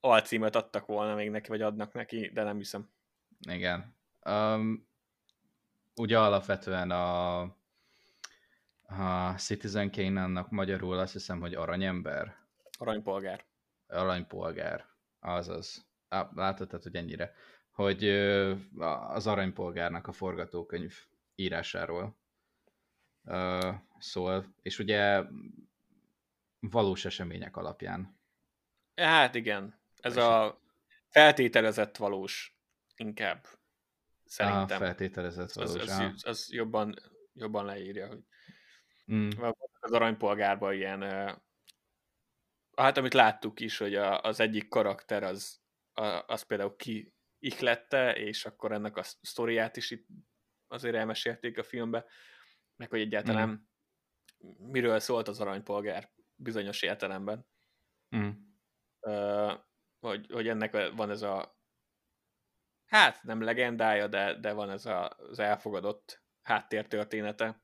alcímet 0.00 0.56
adtak 0.56 0.86
volna 0.86 1.14
még 1.14 1.30
neki, 1.30 1.48
vagy 1.48 1.62
adnak 1.62 1.92
neki, 1.92 2.30
de 2.34 2.42
nem 2.42 2.56
hiszem. 2.56 2.88
Igen. 3.48 3.94
Um, 4.24 4.86
ugye 5.96 6.18
alapvetően 6.18 6.90
a, 6.90 7.40
a 8.86 9.34
Citizen 9.36 9.90
Kane-nak 9.90 10.50
magyarul 10.50 10.98
azt 10.98 11.12
hiszem, 11.12 11.40
hogy 11.40 11.54
aranyember. 11.54 12.36
Aranypolgár. 12.78 13.44
Aranypolgár. 13.86 14.86
Azaz. 15.20 15.86
Á, 16.08 16.30
látod, 16.34 16.68
tehát, 16.68 16.82
hogy 16.82 16.96
ennyire. 16.96 17.34
Hogy 17.70 18.08
az 19.08 19.26
aranypolgárnak 19.26 20.06
a 20.06 20.12
forgatókönyv 20.12 20.94
írásáról 21.34 22.16
szól, 23.98 24.54
és 24.62 24.78
ugye 24.78 25.22
valós 26.60 27.04
események 27.04 27.56
alapján. 27.56 28.18
Hát 28.94 29.34
igen, 29.34 29.80
ez 30.00 30.16
a 30.16 30.60
feltételezett 31.08 31.96
valós 31.96 32.58
inkább. 32.96 33.46
Szerintem. 34.24 34.76
A 34.82 34.84
feltételezett 34.84 35.52
valós. 35.52 35.82
Az, 35.82 35.98
az, 35.98 36.26
az 36.26 36.52
jobban, 36.52 36.94
jobban 37.32 37.64
leírja, 37.64 38.06
hogy 38.06 38.24
mm. 39.12 39.28
az 39.80 39.92
aranypolgárban 39.92 40.74
ilyen 40.74 41.02
hát 42.76 42.96
amit 42.96 43.14
láttuk 43.14 43.60
is, 43.60 43.78
hogy 43.78 43.94
a, 43.94 44.20
az 44.20 44.40
egyik 44.40 44.68
karakter 44.68 45.22
az, 45.22 45.60
a, 45.92 46.24
az 46.26 46.42
például 46.42 46.76
ki 46.76 47.14
ihlette, 47.38 48.14
és 48.14 48.46
akkor 48.46 48.72
ennek 48.72 48.96
a 48.96 49.02
sztoriát 49.02 49.76
is 49.76 49.90
itt 49.90 50.06
azért 50.66 50.94
elmesélték 50.94 51.58
a 51.58 51.62
filmbe, 51.62 52.04
meg 52.76 52.90
hogy 52.90 53.00
egyáltalán 53.00 53.48
mm. 53.48 54.70
miről 54.70 54.98
szólt 54.98 55.28
az 55.28 55.40
aranypolgár 55.40 56.12
bizonyos 56.34 56.82
értelemben. 56.82 57.46
Mm. 58.16 58.30
Uh, 59.00 59.52
hogy, 60.00 60.26
hogy 60.32 60.48
ennek 60.48 60.92
van 60.94 61.10
ez 61.10 61.22
a 61.22 61.58
hát 62.84 63.22
nem 63.22 63.42
legendája, 63.42 64.06
de, 64.06 64.38
de 64.38 64.52
van 64.52 64.70
ez 64.70 64.86
a, 64.86 65.08
az 65.08 65.38
elfogadott 65.38 66.22
háttértörténete. 66.42 67.62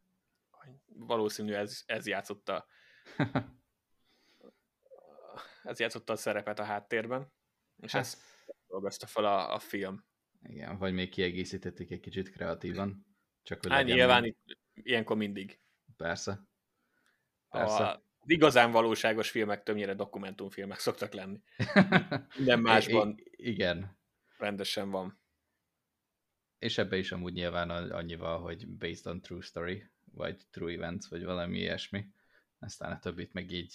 Valószínű 0.86 1.52
ez, 1.52 1.82
ez 1.86 2.06
játszotta 2.06 2.66
ez 5.62 5.78
játszotta 5.78 6.12
a 6.12 6.16
szerepet 6.16 6.58
a 6.58 6.64
háttérben, 6.64 7.32
és 7.76 7.92
hát. 7.92 8.02
ezt 8.02 8.18
dolgozta 8.66 9.06
fel 9.06 9.24
a, 9.24 9.54
a 9.54 9.58
film. 9.58 10.04
Igen, 10.42 10.78
vagy 10.78 10.92
még 10.92 11.08
kiegészítették 11.08 11.90
egy 11.90 12.00
kicsit 12.00 12.30
kreatívan. 12.30 13.06
Csak 13.42 13.60
hogy 13.62 13.70
hát 13.70 13.84
nyilván 13.84 14.24
itt, 14.24 14.38
ilyenkor 14.74 15.16
mindig. 15.16 15.60
Persze. 15.96 16.48
Persze. 17.48 17.84
A, 17.84 18.04
igazán 18.24 18.70
valóságos 18.70 19.30
filmek 19.30 19.62
többnyire 19.62 19.94
dokumentumfilmek 19.94 20.78
szoktak 20.78 21.12
lenni. 21.12 21.42
Minden 22.36 22.60
másban 22.60 23.14
I- 23.16 23.48
igen. 23.48 23.98
rendesen 24.38 24.90
van. 24.90 25.20
És 26.58 26.78
ebbe 26.78 26.96
is 26.96 27.12
amúgy 27.12 27.32
nyilván 27.32 27.70
annyival, 27.70 28.40
hogy 28.40 28.68
based 28.68 29.06
on 29.06 29.20
true 29.20 29.40
story, 29.40 29.90
vagy 30.12 30.46
true 30.50 30.72
events, 30.72 31.08
vagy 31.08 31.24
valami 31.24 31.58
ilyesmi. 31.58 32.06
Aztán 32.58 32.92
a 32.92 32.98
többit 32.98 33.32
meg 33.32 33.50
így 33.50 33.74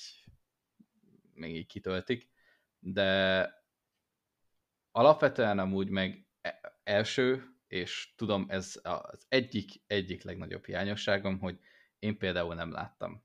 még 1.35 1.55
így 1.55 1.67
kitöltik. 1.67 2.29
De 2.79 3.49
alapvetően 4.91 5.59
amúgy 5.59 5.89
meg 5.89 6.27
e-, 6.41 6.79
első, 6.83 7.55
és 7.67 8.13
tudom, 8.15 8.45
ez 8.49 8.79
az 8.83 9.25
egyik, 9.29 9.71
egyik 9.87 10.23
legnagyobb 10.23 10.65
hiányosságom, 10.65 11.39
hogy 11.39 11.59
én 11.99 12.17
például 12.17 12.55
nem 12.55 12.71
láttam 12.71 13.23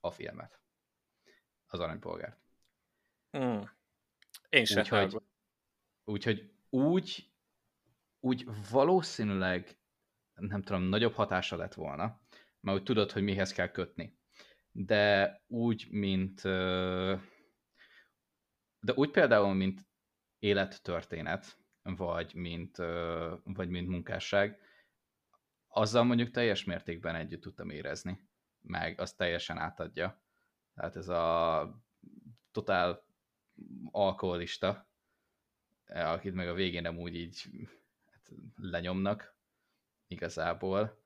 a 0.00 0.10
filmet. 0.10 0.60
Az 1.66 1.80
aranypolgárt. 1.80 2.38
Hmm. 3.30 3.70
Én 4.48 4.64
sem. 4.64 4.78
Úgyhogy, 4.82 5.22
úgyhogy 6.04 6.52
úgy, 6.68 7.30
úgy 8.20 8.46
valószínűleg 8.70 9.78
nem 10.34 10.62
tudom, 10.62 10.82
nagyobb 10.82 11.12
hatása 11.12 11.56
lett 11.56 11.74
volna, 11.74 12.20
mert 12.60 12.78
úgy 12.78 12.84
tudod, 12.84 13.12
hogy 13.12 13.22
mihez 13.22 13.52
kell 13.52 13.70
kötni. 13.70 14.15
De 14.78 15.40
úgy, 15.46 15.86
mint 15.90 16.40
de 18.80 18.92
úgy 18.94 19.10
például, 19.10 19.54
mint 19.54 19.80
élettörténet, 20.38 21.58
vagy 21.82 22.34
mint, 22.34 22.76
vagy 23.44 23.68
mint 23.68 23.88
munkásság, 23.88 24.60
azzal 25.68 26.04
mondjuk 26.04 26.30
teljes 26.30 26.64
mértékben 26.64 27.14
együtt 27.14 27.40
tudtam 27.40 27.70
érezni 27.70 28.28
meg 28.66 29.00
azt 29.00 29.16
teljesen 29.16 29.58
átadja. 29.58 30.22
Tehát 30.74 30.96
ez 30.96 31.08
a 31.08 31.80
totál 32.52 33.04
alkoholista, 33.90 34.88
akit 35.86 36.34
meg 36.34 36.48
a 36.48 36.54
végén 36.54 36.82
nem 36.82 36.98
úgy 36.98 37.14
így 37.14 37.42
hát, 38.10 38.32
lenyomnak 38.56 39.36
igazából. 40.06 41.04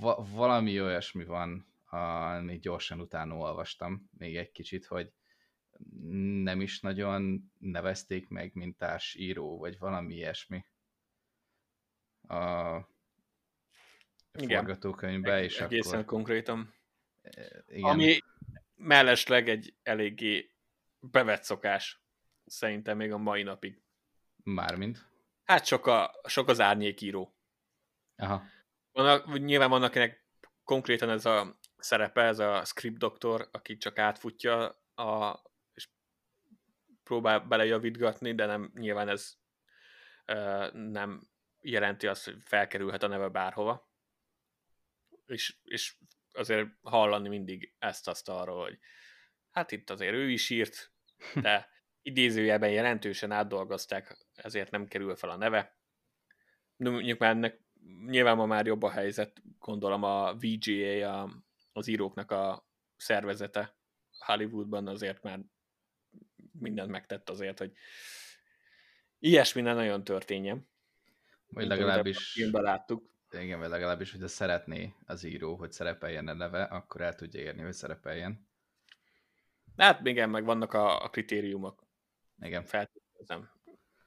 Va- 0.00 0.30
valami 0.30 0.80
olyasmi 0.80 1.24
van, 1.24 1.69
amit 1.90 2.60
gyorsan 2.60 3.00
utána 3.00 3.34
olvastam 3.34 4.10
még 4.18 4.36
egy 4.36 4.50
kicsit, 4.50 4.86
hogy 4.86 5.12
nem 6.42 6.60
is 6.60 6.80
nagyon 6.80 7.52
nevezték 7.58 8.28
meg, 8.28 8.50
mint 8.54 8.76
társíró, 8.76 9.58
vagy 9.58 9.78
valami 9.78 10.14
ilyesmi. 10.14 10.64
A 12.28 12.76
igen. 14.32 14.58
forgatókönyvbe, 14.58 15.42
és 15.42 15.60
Egészen 15.60 15.92
akkor... 15.92 16.04
konkrétan. 16.04 16.74
E, 17.22 17.64
igen. 17.66 17.90
Ami 17.90 18.18
mellesleg 18.74 19.48
egy 19.48 19.74
eléggé 19.82 20.50
bevett 21.00 21.42
szokás, 21.42 22.00
szerintem 22.44 22.96
még 22.96 23.12
a 23.12 23.18
mai 23.18 23.42
napig. 23.42 23.82
Mármint? 24.42 25.08
Hát 25.44 25.64
sok, 25.66 25.86
a, 25.86 26.20
sok 26.24 26.48
az 26.48 26.60
árnyékíró. 26.60 27.34
Aha. 28.16 28.42
Vannak, 28.92 29.38
nyilván 29.38 29.70
van, 29.70 29.82
akinek 29.82 30.24
konkrétan 30.64 31.10
ez 31.10 31.24
a 31.24 31.58
szerepe, 31.82 32.22
ez 32.22 32.38
a 32.38 32.64
script 32.64 32.98
doktor, 32.98 33.48
aki 33.52 33.76
csak 33.76 33.98
átfutja 33.98 34.66
a, 34.94 35.40
és 35.72 35.88
próbál 37.02 37.40
belejavítgatni, 37.40 38.34
de 38.34 38.46
nem, 38.46 38.70
nyilván 38.74 39.08
ez 39.08 39.34
uh, 40.26 40.72
nem 40.72 41.28
jelenti 41.60 42.06
azt, 42.06 42.24
hogy 42.24 42.36
felkerülhet 42.40 43.02
a 43.02 43.06
neve 43.06 43.28
bárhova 43.28 43.90
és, 45.30 45.56
és 45.64 45.96
azért 46.32 46.68
hallani 46.82 47.28
mindig 47.28 47.74
ezt-azt 47.78 48.28
arról, 48.28 48.62
hogy 48.62 48.78
hát 49.50 49.72
itt 49.72 49.90
azért 49.90 50.14
ő 50.14 50.30
is 50.30 50.50
írt, 50.50 50.92
de 51.34 51.68
idézőjelben 52.02 52.70
jelentősen 52.70 53.32
átdolgozták, 53.32 54.26
ezért 54.34 54.70
nem 54.70 54.86
kerül 54.86 55.16
fel 55.16 55.30
a 55.30 55.36
neve. 55.36 55.78
mondjuk 56.76 57.18
már 57.18 57.30
ennek 57.30 57.60
nyilván 58.06 58.36
ma 58.36 58.46
már 58.46 58.66
jobb 58.66 58.82
a 58.82 58.90
helyzet, 58.90 59.42
gondolom 59.58 60.02
a 60.02 60.34
VGA, 60.34 61.20
a, 61.20 61.44
az 61.72 61.86
íróknak 61.86 62.30
a 62.30 62.66
szervezete 62.96 63.76
Hollywoodban 64.18 64.86
azért 64.86 65.22
már 65.22 65.40
mindent 66.52 66.90
megtett 66.90 67.30
azért, 67.30 67.58
hogy 67.58 67.72
ilyesmi 69.18 69.60
ne 69.60 69.74
nagyon 69.74 70.04
történjen. 70.04 70.68
Vagy 71.46 71.66
legalábbis... 71.66 72.32
Filmben 72.32 72.62
láttuk. 72.62 73.08
Igen, 73.30 73.58
vagy 73.58 73.68
legalábbis, 73.68 74.10
hogyha 74.10 74.28
szeretné 74.28 74.94
az 75.06 75.24
író, 75.24 75.56
hogy 75.56 75.72
szerepeljen 75.72 76.28
a 76.28 76.32
neve, 76.32 76.62
akkor 76.62 77.00
el 77.00 77.14
tudja 77.14 77.40
érni, 77.40 77.62
hogy 77.62 77.72
szerepeljen. 77.72 78.48
Hát 79.76 80.06
igen, 80.06 80.30
meg 80.30 80.44
vannak 80.44 80.72
a, 80.72 81.04
a 81.04 81.08
kritériumok. 81.08 81.86
Igen. 82.40 82.64
Feltételezem, 82.64 83.50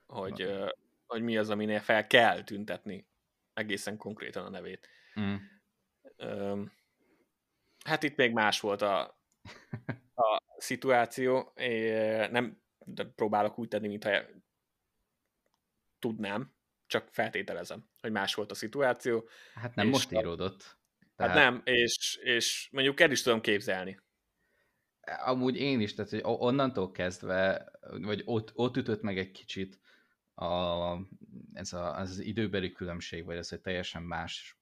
hogy, 0.05 0.43
uh, 0.43 0.69
hogy 1.05 1.21
mi 1.21 1.37
az, 1.37 1.49
aminél 1.49 1.79
fel 1.79 2.07
kell 2.07 2.43
tüntetni 2.43 3.07
egészen 3.53 3.97
konkrétan 3.97 4.45
a 4.45 4.49
nevét. 4.49 4.89
Mm. 5.19 5.35
Um, 6.17 6.71
hát 7.83 8.03
itt 8.03 8.15
még 8.15 8.31
más 8.31 8.59
volt 8.59 8.81
a, 8.81 9.01
a 10.15 10.41
szituáció. 10.57 11.53
Nem 12.31 12.61
próbálok 13.15 13.59
úgy 13.59 13.67
tenni, 13.67 13.87
mintha 13.87 14.21
tudnám, 15.99 16.55
csak 16.87 17.07
feltételezem, 17.11 17.89
hogy 18.01 18.11
más 18.11 18.35
volt 18.35 18.51
a 18.51 18.55
szituáció. 18.55 19.27
Hát 19.53 19.75
nem 19.75 19.87
most 19.87 20.11
íródott. 20.11 20.63
Hát 20.63 20.77
tehát... 21.15 21.33
Hát 21.33 21.43
nem, 21.43 21.61
és, 21.65 22.19
és 22.23 22.69
mondjuk 22.71 22.99
el 22.99 23.11
is 23.11 23.21
tudom 23.21 23.41
képzelni. 23.41 24.01
Amúgy 25.25 25.57
én 25.57 25.81
is, 25.81 25.93
tehát 25.93 26.11
hogy 26.11 26.21
onnantól 26.23 26.91
kezdve, 26.91 27.71
vagy 28.01 28.21
ott, 28.25 28.51
ott 28.55 28.77
ütött 28.77 29.01
meg 29.01 29.17
egy 29.17 29.31
kicsit 29.31 29.79
a, 30.35 30.95
ez 31.53 31.73
a, 31.73 31.97
az 31.97 32.19
időbeli 32.19 32.71
különbség, 32.71 33.25
vagy 33.25 33.37
ez, 33.37 33.49
hogy 33.49 33.61
teljesen 33.61 34.03
más 34.03 34.57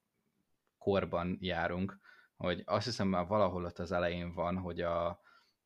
korban 0.78 1.38
járunk, 1.42 2.00
hogy 2.42 2.62
azt 2.66 2.86
hiszem 2.86 3.08
már 3.08 3.28
valahol 3.28 3.66
ott 3.66 3.80
az 3.80 3.92
elején 3.92 4.34
van, 4.34 4.58
hogy 4.58 4.82
a, 4.82 5.08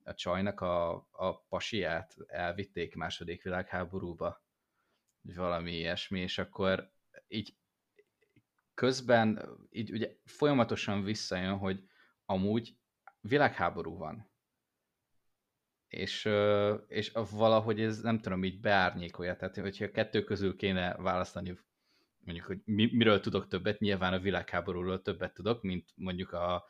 a 0.03 0.13
csajnak 0.13 0.61
a, 0.61 0.93
a 1.11 1.39
pasiát 1.49 2.15
elvitték 2.27 2.95
második 2.95 3.43
világháborúba, 3.43 4.43
valami 5.21 5.71
ilyesmi, 5.71 6.19
és 6.19 6.37
akkor 6.37 6.91
így 7.27 7.57
közben 8.73 9.57
így 9.69 9.91
ugye 9.91 10.15
folyamatosan 10.25 11.03
visszajön, 11.03 11.57
hogy 11.57 11.89
amúgy 12.25 12.77
világháború 13.21 13.97
van. 13.97 14.29
És, 15.87 16.29
és 16.87 17.11
valahogy 17.29 17.81
ez 17.81 18.01
nem 18.01 18.19
tudom, 18.19 18.43
így 18.43 18.59
beárnyékolja. 18.59 19.35
Tehát, 19.35 19.55
hogyha 19.55 19.91
kettő 19.91 20.23
közül 20.23 20.55
kéne 20.55 20.95
választani, 20.95 21.57
mondjuk, 22.25 22.47
hogy 22.47 22.61
mi, 22.65 22.89
miről 22.93 23.19
tudok 23.19 23.47
többet, 23.47 23.79
nyilván 23.79 24.13
a 24.13 24.19
világháborúról 24.19 25.01
többet 25.01 25.33
tudok, 25.33 25.61
mint 25.61 25.89
mondjuk 25.95 26.31
a, 26.31 26.65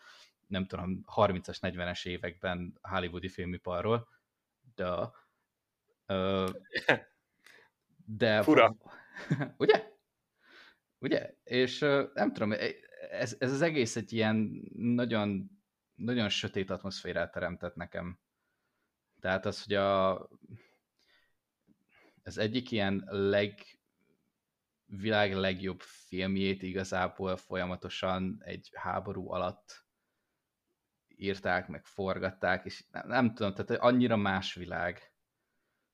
nem 0.47 0.67
tudom, 0.67 1.03
30-as, 1.15 1.57
40-es 1.61 2.05
években 2.05 2.77
hollywoodi 2.81 3.29
filmiparról, 3.29 4.07
de 4.75 4.85
de... 8.05 8.43
Fura. 8.43 8.75
Ugye? 9.57 9.91
Ugye? 10.99 11.33
És 11.43 11.79
nem 12.13 12.33
tudom, 12.33 12.51
e, 12.51 12.57
ez, 13.11 13.35
ez 13.39 13.51
az 13.51 13.61
egész 13.61 13.95
egy 13.95 14.13
ilyen 14.13 14.61
nagyon, 14.75 15.49
nagyon 15.95 16.29
sötét 16.29 16.69
atmoszférát 16.69 17.31
teremtett 17.31 17.75
nekem. 17.75 18.19
Tehát 19.19 19.45
az, 19.45 19.63
hogy 19.63 19.73
a, 19.73 20.19
az 22.23 22.37
egyik 22.37 22.71
ilyen 22.71 23.03
leg, 23.07 23.53
világ 24.85 25.33
legjobb 25.33 25.81
filmjét 25.81 26.61
igazából 26.61 27.37
folyamatosan 27.37 28.41
egy 28.43 28.69
háború 28.73 29.31
alatt 29.31 29.85
írták, 31.07 31.67
meg 31.67 31.85
forgatták, 31.85 32.65
és 32.65 32.85
nem, 32.91 33.07
nem 33.07 33.33
tudom, 33.33 33.53
tehát 33.53 33.81
annyira 33.81 34.15
más 34.15 34.53
világ, 34.53 35.13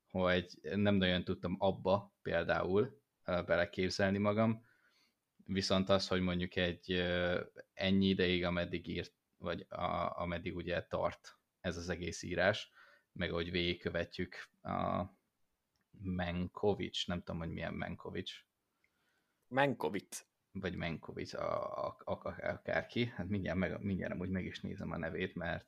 hogy 0.10 0.60
nem 0.62 0.96
nagyon 0.96 1.24
tudtam 1.24 1.56
abba 1.60 2.13
például 2.22 3.02
beleképzelni 3.26 4.18
magam, 4.18 4.65
viszont 5.46 5.89
az, 5.89 6.08
hogy 6.08 6.22
mondjuk 6.22 6.56
egy 6.56 6.92
ennyi 7.74 8.08
ideig, 8.08 8.46
ameddig 8.46 8.88
írt, 8.88 9.13
vagy 9.38 9.65
a, 9.70 10.20
ameddig 10.22 10.56
ugye 10.56 10.84
tart 10.84 11.39
ez 11.60 11.78
az 11.78 11.89
egész 11.89 12.24
írás, 12.24 12.72
meg 13.12 13.32
ahogy 13.32 13.52
végigkövetjük 13.52 14.36
a 14.62 15.06
Menkovics, 16.02 17.08
nem 17.08 17.20
tudom, 17.20 17.39
hogy 17.39 17.50
milyen 17.50 17.74
Menkovics. 17.74 18.46
Menkovic. 19.52 20.26
Vagy 20.52 20.76
Menkovics, 20.76 21.34
a, 21.34 21.86
a, 21.88 21.98
a, 22.04 22.12
akárki. 22.42 23.06
Hát 23.06 23.28
mindjárt, 23.28 23.58
meg, 23.58 23.82
mindjárt 23.82 24.20
úgy 24.20 24.30
meg 24.30 24.46
is 24.46 24.60
nézem 24.60 24.92
a 24.92 24.98
nevét, 24.98 25.36
mert 25.36 25.66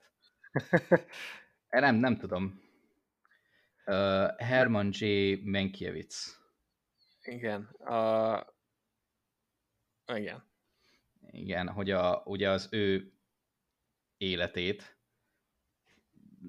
nem, 1.70 1.96
nem 1.96 2.18
tudom. 2.18 2.62
Uh, 3.86 4.38
Herman 4.38 4.90
J. 4.92 5.34
Menkiewicz. 5.44 6.40
Igen. 7.22 7.70
Uh, 7.80 8.40
igen. 10.16 10.44
Igen, 11.32 11.70
hogy 11.70 11.92
a, 11.92 12.22
ugye 12.26 12.50
az 12.50 12.68
ő 12.72 13.14
életét. 14.18 14.98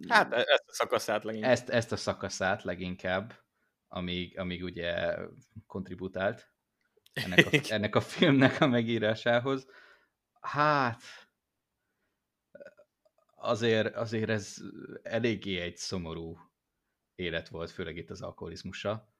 Hát 0.08 0.32
e-, 0.32 0.36
ezt 0.36 0.64
a 0.68 0.72
szakaszát 0.72 1.24
leginkább. 1.24 1.50
Ezt, 1.50 1.68
ezt 1.68 1.92
a 1.92 1.96
szakaszát 1.96 2.62
leginkább, 2.62 3.34
amíg, 3.88 4.38
amíg 4.38 4.62
ugye 4.62 5.16
kontributált 5.66 6.53
ennek 7.14 7.46
a, 7.46 7.50
ennek 7.68 7.94
a 7.94 8.00
filmnek 8.00 8.60
a 8.60 8.66
megírásához. 8.66 9.66
Hát, 10.40 11.02
azért, 13.36 13.94
azért 13.94 14.30
ez 14.30 14.56
eléggé 15.02 15.60
egy 15.60 15.76
szomorú 15.76 16.38
élet 17.14 17.48
volt, 17.48 17.70
főleg 17.70 17.96
itt 17.96 18.10
az 18.10 18.22
alkoholizmusa. 18.22 19.12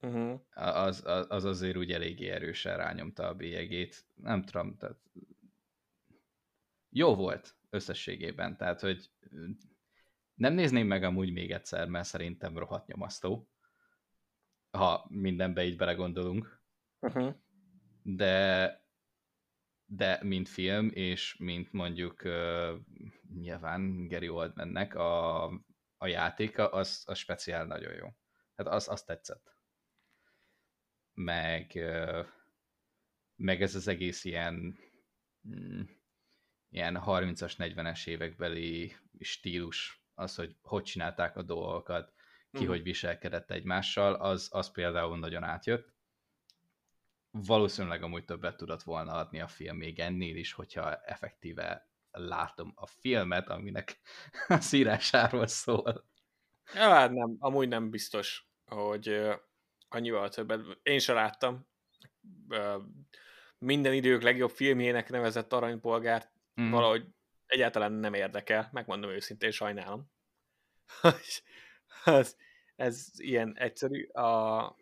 Uh-huh. 0.00 0.40
Az, 0.54 1.04
az, 1.04 1.26
az 1.28 1.44
azért 1.44 1.76
úgy 1.76 1.92
eléggé 1.92 2.28
erősen 2.28 2.76
rányomta 2.76 3.26
a 3.26 3.34
bélyegét. 3.34 4.06
Nem 4.14 4.42
tudom, 4.42 4.76
tehát 4.76 4.98
jó 6.88 7.14
volt 7.14 7.56
összességében, 7.70 8.56
tehát 8.56 8.80
hogy 8.80 9.10
nem 10.34 10.54
nézném 10.54 10.86
meg 10.86 11.02
amúgy 11.02 11.32
még 11.32 11.50
egyszer, 11.50 11.88
mert 11.88 12.08
szerintem 12.08 12.58
rohadt 12.58 12.86
nyomasztó, 12.86 13.51
ha 14.72 15.06
mindenbe 15.08 15.64
így 15.64 15.76
belegondolunk. 15.76 16.60
Uh-huh. 17.00 17.34
De 18.02 18.80
de 19.84 20.18
mint 20.22 20.48
film, 20.48 20.90
és 20.94 21.36
mint 21.38 21.72
mondjuk 21.72 22.24
uh, 22.24 22.78
nyilván 23.34 24.08
Gary 24.08 24.28
Oldmannek 24.28 24.94
a 24.94 25.44
a 26.02 26.06
játéka, 26.06 26.68
az, 26.68 27.02
az 27.06 27.18
speciál 27.18 27.66
nagyon 27.66 27.94
jó. 27.94 28.08
Hát 28.56 28.66
az, 28.66 28.88
az 28.88 29.02
tetszett. 29.02 29.56
Meg, 31.14 31.78
meg 33.36 33.62
ez 33.62 33.74
az 33.74 33.88
egész 33.88 34.24
ilyen 34.24 34.78
mm, 35.48 35.82
ilyen 36.68 37.02
30-as, 37.06 37.54
40-es 37.56 38.06
évekbeli 38.06 38.96
stílus, 39.18 40.04
az, 40.14 40.34
hogy 40.34 40.56
hogy 40.62 40.82
csinálták 40.82 41.36
a 41.36 41.42
dolgokat, 41.42 42.12
ki 42.52 42.64
mm. 42.64 42.68
hogy 42.68 42.82
viselkedett 42.82 43.50
egymással, 43.50 44.14
az, 44.14 44.48
az 44.50 44.70
például 44.70 45.18
nagyon 45.18 45.42
átjött. 45.42 45.92
Valószínűleg 47.30 48.02
amúgy 48.02 48.24
többet 48.24 48.56
tudott 48.56 48.82
volna 48.82 49.12
adni 49.12 49.40
a 49.40 49.48
film 49.48 49.76
még 49.76 49.98
ennél 49.98 50.36
is, 50.36 50.52
hogyha 50.52 50.96
effektíve 50.96 51.90
látom 52.10 52.72
a 52.74 52.86
filmet, 52.86 53.48
aminek 53.48 54.00
a 54.48 54.60
szírásáról 54.60 55.46
szól. 55.46 56.10
Ja, 56.74 56.88
hát 56.88 57.10
nem, 57.10 57.36
amúgy 57.38 57.68
nem 57.68 57.90
biztos, 57.90 58.48
hogy 58.64 59.20
annyival 59.88 60.28
többet. 60.28 60.60
Én 60.82 60.98
sem 60.98 61.14
láttam. 61.14 61.66
Minden 63.58 63.92
idők 63.92 64.22
legjobb 64.22 64.50
filmjének 64.50 65.10
nevezett 65.10 65.52
aranypolgárt 65.52 66.32
mm. 66.60 66.70
valahogy 66.70 67.06
egyáltalán 67.46 67.92
nem 67.92 68.14
érdekel, 68.14 68.68
megmondom 68.72 69.10
őszintén, 69.10 69.50
sajnálom. 69.50 70.10
ez, 72.04 72.36
ez 72.76 73.08
ilyen 73.16 73.56
egyszerű. 73.58 74.06
A... 74.06 74.76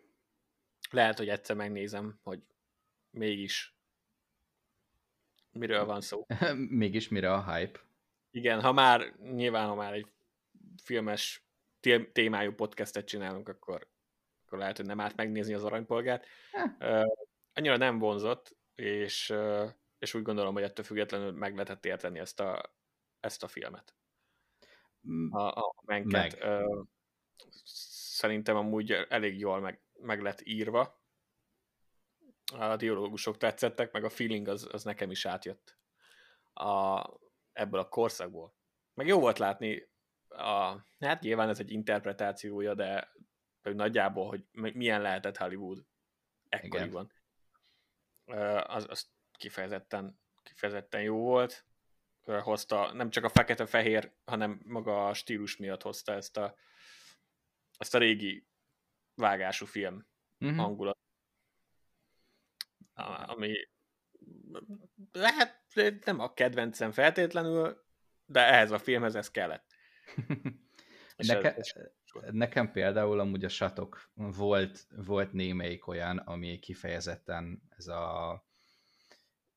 Lehet, 0.89 1.17
hogy 1.17 1.29
egyszer 1.29 1.55
megnézem, 1.55 2.19
hogy 2.23 2.39
mégis 3.09 3.75
miről 5.51 5.85
van 5.85 6.01
szó. 6.01 6.25
Mégis 6.69 7.09
mire 7.09 7.33
a 7.33 7.53
hype? 7.53 7.79
Igen, 8.31 8.61
ha 8.61 8.71
már, 8.71 9.15
nyilván, 9.19 9.67
ha 9.67 9.75
már 9.75 9.93
egy 9.93 10.07
filmes 10.83 11.45
témájú 12.11 12.53
podcastet 12.53 13.05
csinálunk, 13.05 13.49
akkor, 13.49 13.87
akkor 14.45 14.57
lehet, 14.57 14.77
hogy 14.77 14.85
nem 14.85 14.99
árt 14.99 15.15
megnézni 15.15 15.53
az 15.53 15.63
aranypolgárt. 15.63 16.25
Uh, 16.79 17.05
annyira 17.53 17.77
nem 17.77 17.99
vonzott, 17.99 18.55
és, 18.75 19.29
uh, 19.29 19.69
és 19.99 20.13
úgy 20.13 20.21
gondolom, 20.21 20.53
hogy 20.53 20.63
ettől 20.63 20.85
függetlenül 20.85 21.31
meg 21.31 21.53
lehetett 21.53 21.85
érteni 21.85 22.19
ezt 22.19 22.39
a, 22.39 22.73
ezt 23.19 23.43
a 23.43 23.47
filmet. 23.47 23.95
Mm. 25.09 25.31
A, 25.31 25.47
a 25.47 25.73
menket. 25.85 26.39
Meg. 26.39 26.61
Uh, 26.61 26.85
szerintem 27.63 28.55
amúgy 28.55 28.91
elég 28.91 29.39
jól 29.39 29.59
meg, 29.59 29.81
meg 29.93 30.21
lett 30.21 30.41
írva, 30.43 31.01
a 32.59 32.75
dialógusok 32.75 33.37
tetszettek, 33.37 33.91
meg 33.91 34.03
a 34.03 34.09
feeling 34.09 34.47
az, 34.47 34.67
az 34.71 34.83
nekem 34.83 35.11
is 35.11 35.25
átjött 35.25 35.77
a, 36.53 37.03
ebből 37.53 37.79
a 37.79 37.89
korszakból. 37.89 38.55
Meg 38.93 39.07
jó 39.07 39.19
volt 39.19 39.37
látni, 39.37 39.89
a, 40.27 40.85
hát 40.99 41.21
nyilván 41.21 41.49
ez 41.49 41.59
egy 41.59 41.71
interpretációja, 41.71 42.73
de 42.73 43.11
nagyjából, 43.61 44.27
hogy 44.27 44.45
milyen 44.51 45.01
lehetett 45.01 45.37
Hollywood 45.37 45.85
ekkoriban. 46.49 47.11
Az, 48.63 48.85
az 48.89 49.09
kifejezetten, 49.31 50.19
kifejezetten 50.43 51.01
jó 51.01 51.17
volt. 51.17 51.65
Hozta 52.21 52.93
nem 52.93 53.09
csak 53.09 53.23
a 53.23 53.29
fekete-fehér, 53.29 54.11
hanem 54.25 54.61
maga 54.65 55.07
a 55.07 55.13
stílus 55.13 55.57
miatt 55.57 55.81
hozta 55.81 56.13
ezt 56.13 56.37
a, 56.37 56.55
ezt 57.81 57.95
a 57.95 57.97
régi 57.97 58.47
vágású 59.15 59.65
film 59.65 60.07
uh-huh. 60.39 60.57
hangulat. 60.57 60.97
Ami 63.25 63.69
lehet 65.11 65.59
nem 66.05 66.19
a 66.19 66.33
kedvencem 66.33 66.91
feltétlenül, 66.91 67.85
de 68.25 68.39
ehhez 68.39 68.71
a 68.71 68.79
filmhez 68.79 69.15
ez 69.15 69.31
kellett. 69.31 69.65
Neke, 71.15 71.55
ez, 71.55 71.73
nekem 72.31 72.71
például 72.71 73.19
amúgy 73.19 73.43
a 73.43 73.49
satok 73.49 74.11
volt, 74.13 74.87
volt 74.89 75.33
némelyik 75.33 75.87
olyan, 75.87 76.17
ami 76.17 76.59
kifejezetten 76.59 77.61
ez 77.69 77.87
a 77.87 78.45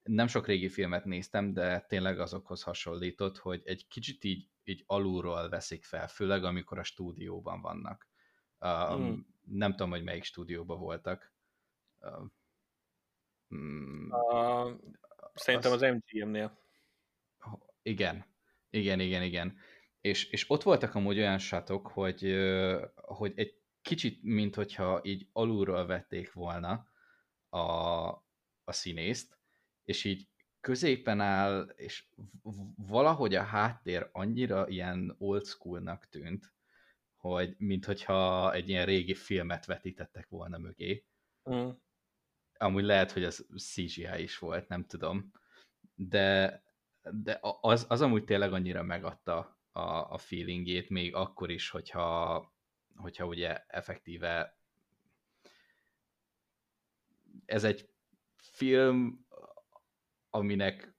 nem 0.03 0.27
sok 0.27 0.47
régi 0.47 0.69
filmet 0.69 1.05
néztem, 1.05 1.53
de 1.53 1.81
tényleg 1.81 2.21
azokhoz 2.21 2.63
hasonlított, 2.63 3.39
hogy 3.39 3.63
egy 3.65 3.87
kicsit 3.89 4.25
így, 4.25 4.49
így 4.65 4.85
alulról 4.87 5.49
veszik 5.49 5.85
fel, 5.85 6.09
főleg 6.09 6.45
amikor 6.45 6.79
a 6.79 6.85
stúdióban 6.85 7.61
vannak. 7.61 8.09
Um, 8.65 9.03
mm. 9.03 9.19
Nem 9.45 9.71
tudom, 9.71 9.91
hogy 9.91 10.03
melyik 10.05 10.25
stúdióban 10.25 10.79
voltak. 10.79 11.33
Mm, 13.55 14.11
uh, 14.11 14.71
szerintem 15.35 15.73
az, 15.73 15.83
az 15.83 15.95
MGM-nél. 15.95 16.59
Igen, 17.83 18.25
igen, 18.71 19.01
igen, 19.01 19.23
igen. 19.23 19.57
És, 20.01 20.31
és 20.31 20.51
ott 20.51 20.63
voltak 20.63 20.95
amúgy 20.95 21.19
olyan 21.19 21.39
sátok, 21.39 21.87
hogy, 21.87 22.37
hogy 22.95 23.33
egy 23.37 23.59
kicsit, 23.83 24.23
mint 24.23 24.55
hogyha 24.55 25.01
így 25.03 25.29
alulról 25.33 25.87
vették 25.87 26.33
volna 26.33 26.89
a, 27.49 27.59
a 28.65 28.73
színészt, 28.73 29.39
és 29.85 30.05
így 30.05 30.29
középen 30.61 31.21
áll, 31.21 31.73
és 31.77 32.07
valahogy 32.77 33.35
a 33.35 33.43
háttér 33.43 34.09
annyira 34.13 34.69
ilyen 34.69 35.15
old 35.19 35.45
schoolnak 35.45 36.09
tűnt, 36.09 36.54
hogy 37.31 37.55
mint 37.59 37.85
hogyha 37.85 38.53
egy 38.53 38.69
ilyen 38.69 38.87
régi 38.87 39.15
filmet 39.15 39.67
vetítettek 39.67 40.29
volna 40.29 40.59
mögé. 40.59 41.05
Mm. 41.51 41.69
Amúgy 42.59 42.85
lehet, 42.85 43.11
hogy 43.13 43.25
az 43.25 43.47
CGI 43.57 44.23
is 44.23 44.39
volt, 44.39 44.69
nem 44.69 44.87
tudom. 44.87 45.33
De, 45.95 46.63
de 47.03 47.39
az, 47.61 47.87
az 47.89 48.01
amúgy 48.01 48.25
tényleg 48.25 48.53
annyira 48.53 48.83
megadta 48.83 49.59
a, 49.73 49.81
a 50.13 50.19
feelingét, 50.19 50.89
még 50.89 51.15
akkor 51.15 51.51
is, 51.51 51.71
hogyha, 51.71 52.55
hogyha 52.97 53.27
ugye 53.27 53.65
effektíve 53.67 54.59
ez 57.45 57.65
egy 57.65 57.89
film, 58.37 59.27
aminek 60.31 60.94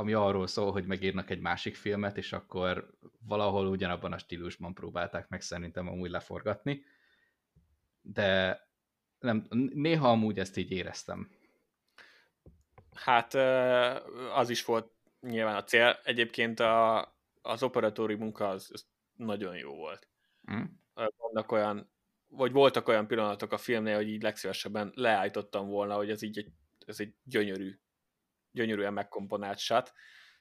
ami 0.00 0.12
arról 0.12 0.46
szól, 0.46 0.72
hogy 0.72 0.86
megírnak 0.86 1.30
egy 1.30 1.40
másik 1.40 1.74
filmet, 1.74 2.16
és 2.16 2.32
akkor 2.32 2.90
valahol 3.26 3.66
ugyanabban 3.66 4.12
a 4.12 4.18
stílusban 4.18 4.74
próbálták 4.74 5.28
meg 5.28 5.40
szerintem 5.40 5.88
amúgy 5.88 6.10
leforgatni. 6.10 6.84
De 8.00 8.60
nem, 9.18 9.46
néha 9.74 10.10
amúgy 10.10 10.38
ezt 10.38 10.56
így 10.56 10.70
éreztem. 10.70 11.30
Hát 12.94 13.34
az 14.34 14.50
is 14.50 14.64
volt 14.64 14.92
nyilván 15.20 15.56
a 15.56 15.64
cél. 15.64 16.00
Egyébként 16.04 16.60
a, 16.60 16.98
az 17.42 17.62
operatóri 17.62 18.14
munka 18.14 18.48
az, 18.48 18.70
az 18.72 18.86
nagyon 19.16 19.56
jó 19.56 19.74
volt. 19.74 20.08
Mm. 20.52 20.62
Vannak 21.16 21.52
olyan, 21.52 21.90
vagy 22.28 22.52
voltak 22.52 22.88
olyan 22.88 23.06
pillanatok 23.06 23.52
a 23.52 23.58
filmnél, 23.58 23.96
hogy 23.96 24.08
így 24.08 24.22
legszívesebben 24.22 24.92
leállítottam 24.94 25.68
volna, 25.68 25.94
hogy 25.94 26.10
ez 26.10 26.22
így 26.22 26.38
egy, 26.38 26.52
ez 26.86 27.00
egy 27.00 27.14
gyönyörű, 27.22 27.78
gyönyörűen 28.52 28.92
megkomponált 28.92 29.58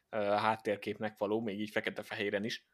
a 0.10 0.18
háttérképnek 0.18 1.18
való, 1.18 1.42
még 1.42 1.60
így 1.60 1.70
fekete-fehéren 1.70 2.44
is. 2.44 2.66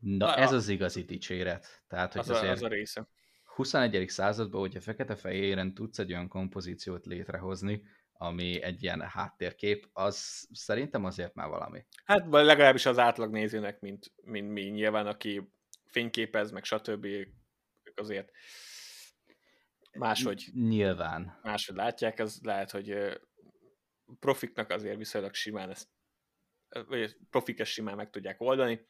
Na, 0.00 0.34
ez 0.34 0.52
az 0.52 0.68
igazi 0.68 1.02
dicséret. 1.02 1.82
Tehát, 1.88 2.12
hogy 2.12 2.20
az, 2.20 2.30
azért 2.30 2.52
az 2.52 2.62
a 2.62 2.68
része. 2.68 3.08
21. 3.44 4.08
században, 4.08 4.60
hogyha 4.60 4.80
fekete-fehéren 4.80 5.74
tudsz 5.74 5.98
egy 5.98 6.12
olyan 6.12 6.28
kompozíciót 6.28 7.06
létrehozni, 7.06 7.82
ami 8.12 8.62
egy 8.62 8.82
ilyen 8.82 9.00
háttérkép, 9.00 9.88
az 9.92 10.48
szerintem 10.52 11.04
azért 11.04 11.34
már 11.34 11.48
valami. 11.48 11.84
Hát 12.04 12.26
legalábbis 12.30 12.86
az 12.86 12.98
átlag 12.98 13.30
nézőnek, 13.30 13.80
mint, 13.80 14.12
mint 14.22 14.50
mi 14.50 14.62
nyilván, 14.62 15.06
aki 15.06 15.50
fényképez, 15.86 16.50
meg 16.50 16.64
stb. 16.64 17.06
azért 17.94 18.30
máshogy 19.92 20.50
nyilván 20.54 21.38
máshogy 21.42 21.76
látják, 21.76 22.18
az 22.18 22.40
lehet, 22.42 22.70
hogy 22.70 23.18
profiknak 24.20 24.70
azért 24.70 24.96
viszonylag 24.96 25.34
simán 25.34 25.70
ezt 25.70 25.88
vagy 26.68 27.16
profik 27.30 27.58
ezt 27.58 27.70
simán 27.70 27.96
meg 27.96 28.10
tudják 28.10 28.40
oldani. 28.40 28.86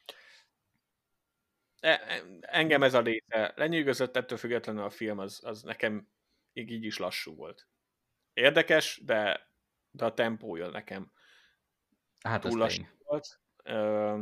E, 1.81 1.91
e, 1.91 2.23
engem 2.41 2.83
ez 2.83 2.95
a 2.95 3.01
része 3.01 3.53
lenyűgözött, 3.57 4.17
ettől 4.17 4.39
függetlenül 4.39 4.83
a 4.83 4.91
film 4.91 5.19
az, 5.19 5.41
az 5.45 5.63
nekem 5.63 6.09
így, 6.53 6.71
így 6.71 6.85
is 6.85 6.99
lassú 6.99 7.35
volt 7.35 7.69
érdekes, 8.37 9.01
de, 9.05 9.51
de 9.91 10.05
a 10.05 10.15
tempója 10.15 10.69
nekem 10.69 11.13
hát 12.21 12.41
túl 12.41 12.59
lassú 12.59 12.83
volt. 12.99 13.41
Ö, 13.63 14.21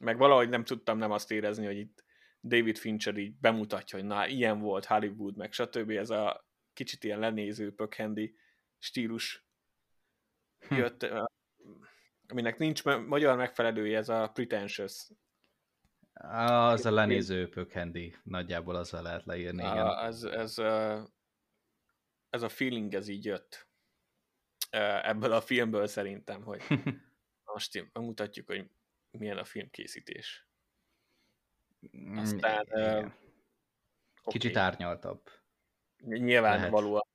meg 0.00 0.16
valahogy 0.16 0.48
nem 0.48 0.64
tudtam 0.64 0.98
nem 0.98 1.10
azt 1.10 1.30
érezni, 1.30 1.66
hogy 1.66 1.78
itt 1.78 2.04
David 2.40 2.78
Fincher 2.78 3.16
így 3.16 3.34
bemutatja, 3.34 3.98
hogy 3.98 4.06
na, 4.06 4.26
ilyen 4.26 4.60
volt 4.60 4.84
Hollywood, 4.84 5.36
meg 5.36 5.52
stb. 5.52 5.90
Ez 5.90 6.10
a 6.10 6.48
kicsit 6.72 7.04
ilyen 7.04 7.18
lenéző, 7.18 7.74
pökhendi 7.74 8.36
stílus. 8.78 9.46
Jött, 10.70 11.04
hm. 11.04 11.24
aminek 12.28 12.58
nincs 12.58 12.84
magyar 12.84 13.36
megfelelője, 13.36 13.98
ez 13.98 14.08
a 14.08 14.30
pretentious. 14.34 15.08
Az 16.12 16.86
a 16.86 16.90
lenéző 16.90 17.48
pökhendi, 17.48 18.16
nagyjából 18.22 18.76
azzal 18.76 19.02
lehet 19.02 19.24
leírni. 19.24 19.62
Igen. 19.62 19.86
A, 19.86 20.04
ez, 20.04 20.22
ez, 20.22 20.58
ez 22.30 22.42
a 22.42 22.48
feeling 22.48 22.94
ez 22.94 23.08
így 23.08 23.24
jött 23.24 23.70
ebből 25.02 25.32
a 25.32 25.40
filmből 25.40 25.86
szerintem, 25.86 26.42
hogy 26.42 26.62
most 27.54 27.90
mutatjuk, 27.92 28.46
hogy 28.46 28.70
milyen 29.10 29.38
a 29.38 29.44
filmkészítés. 29.44 30.48
Mm, 31.96 32.16
Aztán... 32.16 32.66
Igen. 32.66 33.14
Kicsit 34.22 34.50
okay. 34.50 34.62
árnyaltabb. 34.62 35.30
Nyilvánvalóan 36.04 37.06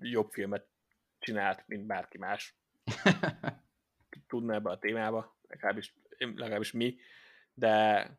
jobb 0.00 0.30
filmet 0.30 0.68
csinált, 1.28 1.64
mint 1.66 1.86
bárki 1.86 2.18
más. 2.18 2.56
Tudna 4.28 4.54
ebbe 4.54 4.70
a 4.70 4.78
témába, 4.78 5.38
legalábbis, 5.48 5.94
legalábbis 6.18 6.72
mi, 6.72 6.96
de 7.54 8.10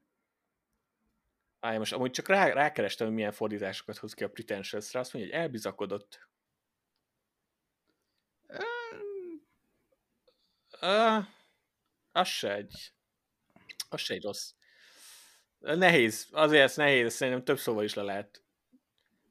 Á, 1.60 1.78
most 1.78 1.94
amúgy 1.94 2.12
csak 2.12 2.28
rá, 2.28 2.48
rákerestem, 2.48 3.08
hogy 3.08 3.16
milyen 3.16 3.32
fordításokat 3.32 3.98
hoz 3.98 4.14
ki 4.14 4.24
a 4.24 4.30
pretentious 4.30 4.96
azt 4.96 5.14
mondja, 5.14 5.32
hogy 5.32 5.42
elbizakodott. 5.42 6.28
Uh, 10.82 11.26
az 12.12 12.28
se 12.28 12.54
egy, 12.54 12.94
az 13.90 14.00
se 14.00 14.14
egy 14.14 14.24
rossz. 14.24 14.54
Nehéz, 15.60 16.28
azért 16.32 16.64
ez 16.64 16.76
nehéz, 16.76 17.14
szerintem 17.14 17.44
több 17.44 17.60
szóval 17.60 17.84
is 17.84 17.94
le 17.94 18.04
lehet. 18.04 18.44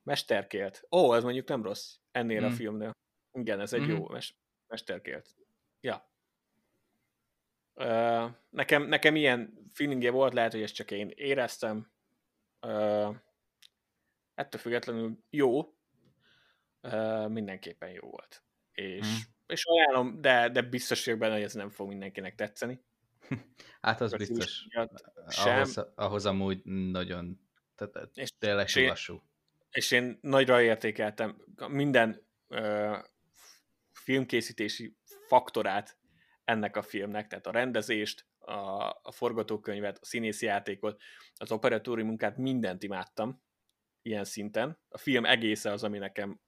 Mesterkélt. 0.03 0.87
Ó, 0.91 1.15
ez 1.15 1.23
mondjuk 1.23 1.49
nem 1.49 1.63
rossz 1.63 1.97
ennél 2.13 2.41
mm. 2.41 2.45
a 2.45 2.51
filmnél. 2.51 2.93
Igen, 3.33 3.61
ez 3.61 3.73
egy 3.73 3.81
mm. 3.81 3.89
jó 3.89 4.09
mes- 4.09 4.37
mesterkélt. 4.67 5.37
Ja. 5.81 6.11
Uh, 7.75 8.31
nekem, 8.51 8.83
nekem 8.83 9.17
ilyen 9.17 9.71
feelingje 9.73 10.11
volt, 10.11 10.33
lehet, 10.33 10.53
hogy 10.53 10.63
ezt 10.63 10.75
csak 10.75 10.91
én 10.91 11.13
éreztem, 11.15 11.91
Uh, 12.61 13.17
ettől 14.35 14.61
függetlenül 14.61 15.19
jó, 15.31 15.59
uh, 16.83 17.29
mindenképpen 17.29 17.91
jó 17.91 18.09
volt. 18.09 18.43
És, 18.73 19.07
hmm. 19.07 19.17
és 19.47 19.65
ajánlom, 19.65 20.21
de, 20.21 20.49
de 20.49 20.63
biztos 20.63 21.05
vagyok 21.05 21.21
benne, 21.21 21.35
hogy 21.35 21.43
ez 21.43 21.55
nem 21.55 21.71
fog 21.71 21.89
mindenkinek 21.89 22.35
tetszeni. 22.35 22.85
Hát 23.81 24.01
az 24.01 24.13
biztos. 24.13 24.67
Sem. 25.29 25.55
Ahhoz, 25.55 25.79
ahhoz 25.95 26.27
amúgy 26.27 26.65
nagyon, 26.65 27.41
tehát 27.75 28.11
és, 28.15 28.39
tényleg 28.39 28.67
és 28.67 28.75
lassú. 28.75 29.23
És 29.71 29.91
én 29.91 30.19
nagyra 30.21 30.63
értékeltem 30.63 31.45
minden 31.69 32.27
filmkészítési 34.09 34.97
faktorát 35.27 35.99
ennek 36.45 36.77
a 36.77 36.83
filmnek, 36.83 37.27
tehát 37.27 37.47
a 37.47 37.51
rendezést, 37.51 38.27
a, 38.39 38.53
a 39.03 39.13
forgatókönyvet, 39.13 39.99
a 40.01 40.05
színészi 40.05 40.47
játékot, 40.47 41.03
az 41.35 41.53
operatóri 41.53 42.03
munkát, 42.03 42.37
mindent 42.37 42.83
imádtam. 42.83 43.43
ilyen 44.03 44.25
szinten. 44.25 44.79
A 44.89 44.99
film 44.99 45.25
egésze 45.25 45.73
az, 45.73 45.85
ami 45.85 45.99
nekem 45.99 46.41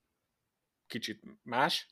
kicsit 0.86 1.22
más. 1.42 1.88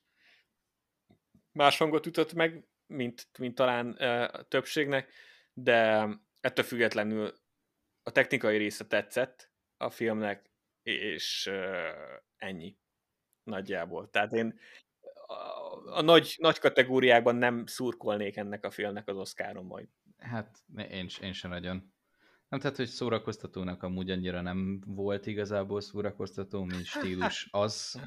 Más 1.52 1.78
hangot 1.78 2.07
ütött 2.07 2.33
meg, 2.33 2.68
mint, 2.87 3.28
mint 3.38 3.54
talán 3.54 3.90
a 3.92 4.42
többségnek, 4.42 5.12
de 5.52 6.09
ettől 6.40 6.64
függetlenül 6.64 7.35
a 8.02 8.11
technikai 8.11 8.57
része 8.57 8.87
tetszett 8.87 9.52
a 9.76 9.90
filmnek, 9.90 10.50
és 10.83 11.50
ennyi 12.37 12.78
nagyjából. 13.42 14.11
Tehát 14.11 14.33
én 14.33 14.61
a, 15.84 16.02
nagy, 16.02 16.36
nagy 16.38 16.58
kategóriákban 16.58 17.36
nem 17.36 17.66
szurkolnék 17.66 18.36
ennek 18.36 18.64
a 18.64 18.70
filmnek 18.70 19.08
az 19.08 19.16
Oscaron 19.16 19.64
majd. 19.64 19.88
Hát 20.18 20.58
én, 20.76 21.08
én 21.20 21.32
sem 21.32 21.50
nagyon. 21.50 21.92
Nem, 22.48 22.60
tehát, 22.60 22.76
hogy 22.76 22.86
szórakoztatónak 22.86 23.82
amúgy 23.82 24.10
annyira 24.10 24.40
nem 24.40 24.82
volt 24.86 25.26
igazából 25.26 25.80
szórakoztató, 25.80 26.64
mint 26.64 26.84
stílus. 26.84 27.48
Az, 27.50 28.00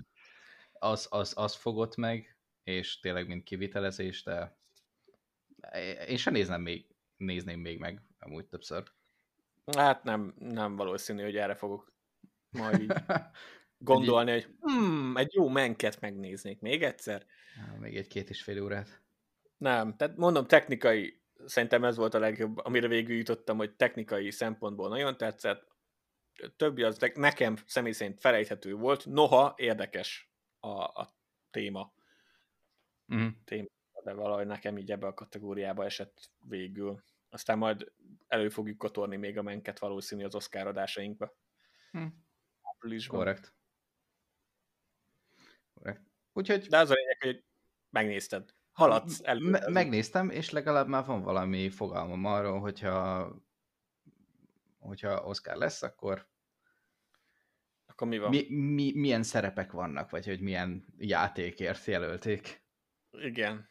az, 0.73 1.07
az, 1.09 1.33
az 1.35 1.55
fogott 1.55 1.95
meg, 1.95 2.37
és 2.63 2.99
tényleg 2.99 3.27
mint 3.27 3.43
kivitelezés, 3.43 4.23
de 4.23 4.57
én 6.07 6.17
sem 6.17 6.33
nézném 6.33 6.61
még, 6.61 6.85
nézném 7.17 7.59
még 7.59 7.79
meg 7.79 8.01
amúgy 8.19 8.45
többször. 8.45 8.83
Hát 9.77 10.03
nem, 10.03 10.33
nem 10.37 10.75
valószínű, 10.75 11.23
hogy 11.23 11.37
erre 11.37 11.55
fogok 11.55 11.93
majd 12.49 12.81
így 12.81 12.93
gondolni, 13.83 14.31
hogy 14.31 14.47
hmm, 14.59 15.17
egy 15.17 15.33
jó 15.33 15.47
menket 15.47 15.99
megnéznék 15.99 16.59
még 16.59 16.83
egyszer. 16.83 17.25
Még 17.79 17.97
egy 17.97 18.07
két 18.07 18.29
és 18.29 18.43
fél 18.43 18.63
órát. 18.63 19.01
Nem, 19.57 19.95
tehát 19.95 20.17
mondom, 20.17 20.47
technikai, 20.47 21.21
szerintem 21.45 21.83
ez 21.83 21.95
volt 21.95 22.13
a 22.13 22.19
legjobb, 22.19 22.57
amire 22.57 22.87
végül 22.87 23.15
jutottam, 23.15 23.57
hogy 23.57 23.75
technikai 23.75 24.31
szempontból 24.31 24.89
nagyon 24.89 25.17
tetszett. 25.17 25.69
Többi 26.55 26.83
az 26.83 27.11
nekem 27.13 27.55
személy 27.65 27.91
szerint 27.91 28.19
felejthető 28.19 28.73
volt, 28.73 29.05
noha 29.05 29.53
érdekes 29.57 30.31
a, 30.59 30.67
a 30.67 31.15
téma. 31.51 31.93
Mm. 33.15 33.27
téma. 33.45 33.67
De 34.03 34.13
valahogy 34.13 34.45
nekem 34.45 34.77
így 34.77 34.91
ebbe 34.91 35.07
a 35.07 35.13
kategóriába 35.13 35.85
esett 35.85 36.29
végül. 36.47 37.03
Aztán 37.29 37.57
majd 37.57 37.91
elő 38.27 38.49
fogjuk 38.49 38.77
kotorni 38.77 39.15
még 39.15 39.37
a 39.37 39.41
menket 39.41 39.79
valószínű 39.79 40.23
az 40.23 40.35
Oscar 40.35 40.67
adásainkba. 40.67 41.35
Korrekt. 43.07 43.41
Korrekt. 43.41 43.60
Úgyhogy... 46.33 46.67
De 46.67 46.77
az 46.77 46.89
a 46.89 46.93
lényeg, 46.93 47.17
hogy 47.21 47.43
megnézted. 47.89 48.49
Haladsz 48.71 49.19
elő. 49.23 49.49
Me- 49.49 49.67
megnéztem, 49.67 50.29
és 50.29 50.49
legalább 50.49 50.87
már 50.87 51.05
van 51.05 51.21
valami 51.21 51.69
fogalmam 51.69 52.25
arról, 52.25 52.59
hogyha 52.59 53.29
hogyha 54.79 55.23
Oscar 55.23 55.55
lesz, 55.55 55.81
akkor 55.81 56.29
akkor 57.85 58.07
mi 58.07 58.17
van? 58.17 58.29
Mi, 58.29 58.45
mi, 58.49 58.91
milyen 58.95 59.23
szerepek 59.23 59.71
vannak, 59.71 60.09
vagy 60.09 60.25
hogy 60.25 60.41
milyen 60.41 60.85
játékért 60.97 61.85
jelölték. 61.85 62.63
Igen. 63.11 63.69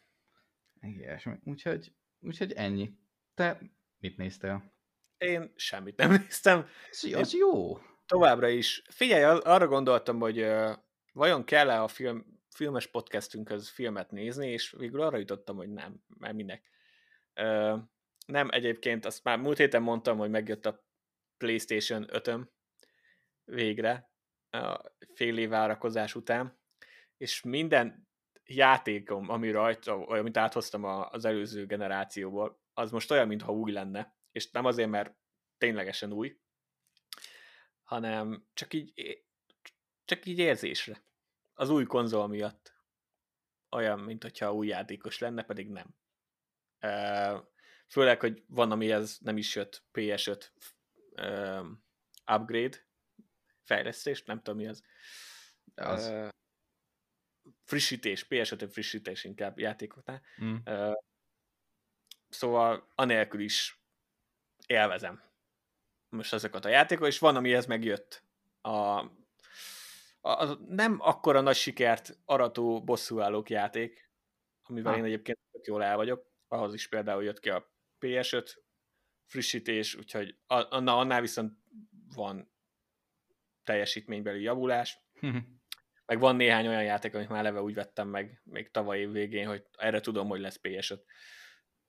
Igen, 0.81 1.41
úgyhogy, 1.43 1.93
úgyhogy 2.19 2.53
ennyi. 2.53 2.99
Te 3.33 3.59
mit 3.99 4.17
néztél? 4.17 4.73
Én 5.17 5.53
semmit 5.55 5.97
nem 5.97 6.11
néztem. 6.21 6.67
Az, 6.89 7.13
az 7.13 7.33
jó. 7.33 7.77
Továbbra 8.05 8.47
is. 8.47 8.81
Figyelj, 8.89 9.39
arra 9.43 9.67
gondoltam, 9.67 10.19
hogy 10.19 10.41
uh, 10.41 10.71
vajon 11.13 11.43
kell-e 11.43 11.81
a 11.81 11.87
film, 11.87 12.40
filmes 12.53 12.87
podcastünkhöz 12.87 13.69
filmet 13.69 14.11
nézni, 14.11 14.51
és 14.51 14.71
végül 14.77 15.01
arra 15.01 15.17
jutottam, 15.17 15.55
hogy 15.55 15.69
nem, 15.69 16.03
mert 16.17 16.33
minek. 16.33 16.69
Uh, 17.35 17.79
nem, 18.25 18.49
egyébként 18.51 19.05
azt 19.05 19.23
már 19.23 19.37
múlt 19.37 19.57
héten 19.57 19.81
mondtam, 19.81 20.17
hogy 20.17 20.29
megjött 20.29 20.65
a 20.65 20.83
PlayStation 21.37 22.05
5 22.09 22.31
végre, 23.43 24.11
a 24.49 24.81
fél 25.13 25.37
év 25.37 25.49
várakozás 25.49 26.15
után, 26.15 26.59
és 27.17 27.41
minden 27.41 28.09
játékom, 28.45 29.29
ami 29.29 29.51
rajta, 29.51 29.97
vagy 29.97 30.19
amit 30.19 30.37
áthoztam 30.37 30.83
az 30.83 31.25
előző 31.25 31.65
generációból, 31.65 32.61
az 32.73 32.91
most 32.91 33.11
olyan, 33.11 33.27
mintha 33.27 33.53
új 33.53 33.71
lenne, 33.71 34.15
és 34.31 34.51
nem 34.51 34.65
azért, 34.65 34.89
mert 34.89 35.15
ténylegesen 35.57 36.11
új, 36.11 36.39
hanem 37.83 38.47
csak 38.53 38.73
így, 38.73 39.23
csak 40.05 40.25
így 40.25 40.39
érzésre. 40.39 41.03
Az 41.53 41.69
új 41.69 41.85
konzol 41.85 42.27
miatt. 42.27 42.79
Olyan, 43.69 43.99
mint 43.99 44.23
hogyha 44.23 44.53
új 44.53 44.67
játékos 44.67 45.19
lenne, 45.19 45.43
pedig 45.43 45.69
nem. 45.69 45.95
Főleg, 47.87 48.19
hogy 48.19 48.43
van, 48.47 48.71
amihez 48.71 49.19
nem 49.19 49.37
is 49.37 49.55
jött 49.55 49.83
PS5 49.93 50.45
upgrade, 52.35 52.87
fejlesztés, 53.63 54.23
nem 54.23 54.41
tudom 54.41 54.59
mi 54.59 54.67
az. 54.67 54.83
az. 55.75 56.31
frissítés, 57.63 58.25
PS5 58.29 58.69
frissítés 58.71 59.23
inkább 59.23 59.59
játékoknál. 59.59 60.21
Mm. 60.43 60.55
Szóval 62.29 62.91
anélkül 62.95 63.39
is 63.39 63.83
élvezem 64.65 65.31
most 66.11 66.33
azokat 66.33 66.65
a 66.65 66.69
játékokat, 66.69 67.11
és 67.11 67.19
van, 67.19 67.35
amihez 67.35 67.65
megjött 67.65 68.23
a, 68.61 69.05
a, 70.21 70.29
a 70.29 70.57
nem 70.67 70.97
akkora 70.99 71.41
nagy 71.41 71.55
sikert 71.55 72.17
arató 72.25 72.83
bosszúállók 72.83 73.49
játék, 73.49 74.11
amivel 74.63 74.91
ha. 74.91 74.97
én 74.97 75.03
egyébként 75.03 75.39
tök 75.51 75.65
jól 75.65 75.83
el 75.83 75.95
vagyok, 75.95 76.31
ahhoz 76.47 76.73
is 76.73 76.87
például 76.87 77.23
jött 77.23 77.39
ki 77.39 77.49
a 77.49 77.71
PS5 77.99 78.55
frissítés, 79.25 79.95
úgyhogy 79.95 80.37
a, 80.45 80.79
na, 80.79 80.97
annál 80.97 81.21
viszont 81.21 81.57
van 82.15 82.51
teljesítménybeli 83.63 84.41
javulás. 84.41 84.99
meg 86.05 86.19
van 86.19 86.35
néhány 86.35 86.67
olyan 86.67 86.83
játék, 86.83 87.15
amit 87.15 87.29
már 87.29 87.43
leve 87.43 87.61
úgy 87.61 87.73
vettem 87.73 88.07
meg 88.07 88.41
még 88.43 88.71
tavaly 88.71 88.99
év 88.99 89.11
végén, 89.11 89.47
hogy 89.47 89.65
erre 89.77 89.99
tudom, 89.99 90.27
hogy 90.27 90.39
lesz 90.39 90.59
PS5 90.63 90.99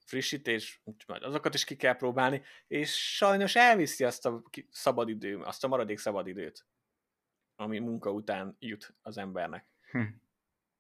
frissítés, 0.05 0.83
majd 1.07 1.23
azokat 1.23 1.55
is 1.55 1.65
ki 1.65 1.77
kell 1.77 1.97
próbálni, 1.97 2.43
és 2.67 3.15
sajnos 3.17 3.57
elviszi 3.57 4.05
azt 4.05 4.27
a 4.27 4.43
szabadidő, 4.71 5.39
azt 5.39 5.65
a 5.65 5.69
maradék 5.69 5.99
szabadidőt, 5.99 6.67
ami 7.63 7.79
munka 7.79 8.11
után 8.11 8.57
jut 8.59 8.95
az 9.03 9.19
embernek. 9.19 9.67
Hm. 9.91 10.03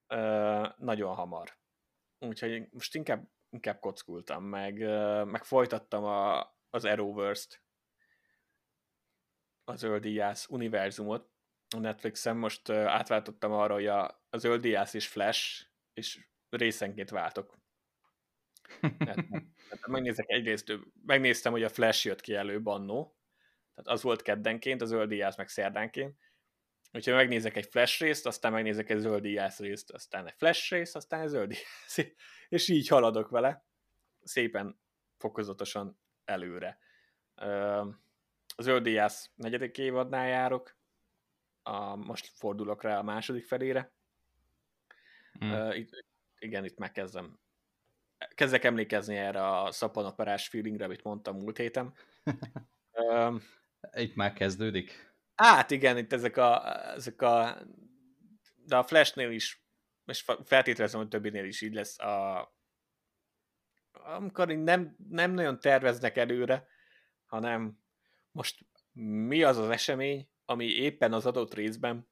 Ö, 0.06 0.68
nagyon 0.78 1.14
hamar. 1.14 1.56
Úgyhogy 2.18 2.68
most 2.70 2.94
inkább, 2.94 3.28
inkább 3.50 3.80
kockultam, 3.80 4.44
meg, 4.44 4.78
meg 5.26 5.44
folytattam 5.44 6.04
a, 6.04 6.40
az 6.70 6.84
Arrowverse-t, 6.84 7.62
a 9.64 9.74
Zöldíjász 9.74 10.48
univerzumot 10.48 11.30
a 11.74 11.78
Netflixen. 11.78 12.36
Most 12.36 12.70
átváltottam 12.70 13.52
arra, 13.52 13.74
hogy 13.74 13.86
a, 13.86 14.04
a 14.30 14.36
Zöldíjász 14.36 14.94
és 14.94 15.08
Flash, 15.08 15.66
és 15.92 16.26
részenként 16.48 17.10
váltok 17.10 17.62
tehát, 18.98 19.26
tehát 19.68 19.86
megnézek 19.86 20.30
egyrészt, 20.30 20.78
megnéztem, 21.06 21.52
hogy 21.52 21.62
a 21.62 21.68
Flash 21.68 22.06
jött 22.06 22.20
ki 22.20 22.34
előbb 22.34 22.66
annó, 22.66 23.16
tehát 23.74 23.90
az 23.90 24.02
volt 24.02 24.22
keddenként, 24.22 24.82
a 24.82 24.84
zöld 24.84 25.36
meg 25.36 25.48
szerdánként, 25.48 26.18
Úgyhogy 26.92 27.14
megnézek 27.14 27.56
egy 27.56 27.66
flash 27.66 28.00
részt, 28.00 28.26
aztán 28.26 28.52
megnézek 28.52 28.90
egy 28.90 28.98
zöld 28.98 29.24
részt, 29.58 29.90
aztán 29.90 30.26
egy 30.26 30.34
flash 30.36 30.72
részt, 30.72 30.96
aztán 30.96 31.20
egy 31.20 31.28
zöld 31.28 31.54
és 32.48 32.68
így 32.68 32.88
haladok 32.88 33.28
vele, 33.28 33.64
szépen 34.22 34.80
fokozatosan 35.18 35.98
előre. 36.24 36.78
A 38.56 38.62
zöld 38.62 38.86
negyedik 39.34 39.78
évadnál 39.78 40.28
járok, 40.28 40.76
a, 41.62 41.96
most 41.96 42.26
fordulok 42.34 42.82
rá 42.82 42.98
a 42.98 43.02
második 43.02 43.44
felére. 43.44 43.92
Hmm. 45.38 45.70
Itt, 45.70 46.04
igen, 46.38 46.64
itt 46.64 46.78
megkezdem 46.78 47.40
kezdek 48.34 48.64
emlékezni 48.64 49.16
erre 49.16 49.48
a 49.48 49.70
szappanoperás 49.70 50.48
feelingre, 50.48 50.84
amit 50.84 51.02
mondtam 51.02 51.36
múlt 51.36 51.56
héten. 51.56 51.94
Itt 53.92 54.14
már 54.14 54.32
kezdődik? 54.32 55.11
Hát 55.42 55.70
igen, 55.70 55.98
itt 55.98 56.12
ezek 56.12 56.36
a, 56.36 56.76
ezek 56.94 57.22
a 57.22 57.62
de 58.64 58.76
a 58.76 58.82
Flashnél 58.82 59.30
is, 59.30 59.64
és 60.06 60.24
feltételezem, 60.44 61.00
hogy 61.00 61.08
többinél 61.08 61.44
is 61.44 61.60
így 61.60 61.74
lesz, 61.74 61.98
a, 61.98 62.54
amikor 63.92 64.46
nem, 64.48 64.96
nem 65.08 65.32
nagyon 65.32 65.60
terveznek 65.60 66.16
előre, 66.16 66.66
hanem 67.26 67.78
most 68.30 68.66
mi 68.92 69.42
az 69.42 69.56
az 69.56 69.68
esemény, 69.68 70.28
ami 70.44 70.64
éppen 70.64 71.12
az 71.12 71.26
adott 71.26 71.54
részben 71.54 72.08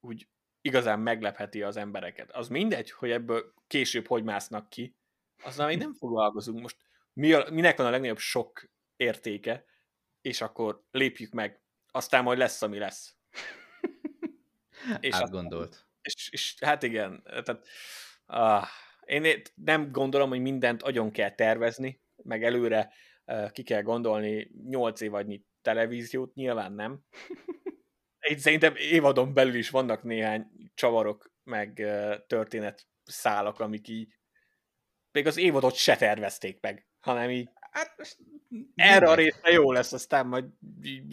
úgy 0.00 0.28
igazán 0.60 1.00
meglepheti 1.00 1.62
az 1.62 1.76
embereket. 1.76 2.30
Az 2.32 2.48
mindegy, 2.48 2.90
hogy 2.90 3.10
ebből 3.10 3.54
később 3.66 4.06
hogy 4.06 4.24
másznak 4.24 4.68
ki, 4.68 4.96
azzal 5.42 5.66
még 5.66 5.78
nem 5.78 5.94
foglalkozunk. 6.00 6.60
Most 6.60 6.76
mi 7.12 7.32
a, 7.32 7.50
minek 7.50 7.76
van 7.76 7.86
a 7.86 7.90
legnagyobb 7.90 8.18
sok 8.18 8.68
értéke, 8.96 9.64
és 10.20 10.40
akkor 10.40 10.84
lépjük 10.90 11.32
meg. 11.32 11.63
Aztán 11.96 12.22
majd 12.22 12.38
lesz, 12.38 12.62
ami 12.62 12.78
lesz. 12.78 13.16
és 15.00 15.14
Átgondolt. 15.14 15.86
és, 16.02 16.28
és 16.30 16.54
hát 16.60 16.82
igen, 16.82 17.22
tehát 17.22 17.66
ah, 18.26 18.66
én 19.04 19.42
nem 19.54 19.92
gondolom, 19.92 20.28
hogy 20.28 20.40
mindent 20.40 20.82
agyon 20.82 21.10
kell 21.10 21.30
tervezni, 21.30 22.02
meg 22.22 22.44
előre 22.44 22.92
uh, 23.24 23.50
ki 23.50 23.62
kell 23.62 23.82
gondolni 23.82 24.50
8 24.68 25.00
évadnyi 25.00 25.44
televíziót, 25.62 26.34
nyilván 26.34 26.72
nem. 26.72 27.00
Itt 28.30 28.38
szerintem 28.38 28.74
évadon 28.76 29.34
belül 29.34 29.54
is 29.54 29.70
vannak 29.70 30.02
néhány 30.02 30.46
csavarok, 30.74 31.32
meg 31.42 31.74
történet 32.26 32.86
szálak, 33.04 33.60
amik 33.60 33.88
így 33.88 34.14
még 35.12 35.26
az 35.26 35.36
évadot 35.36 35.74
se 35.74 35.96
tervezték 35.96 36.60
meg, 36.60 36.86
hanem 37.00 37.30
így 37.30 37.50
hát, 37.74 38.16
erre 38.74 39.10
a 39.10 39.14
részre 39.14 39.50
jó 39.50 39.72
lesz, 39.72 39.92
aztán 39.92 40.26
majd 40.26 40.44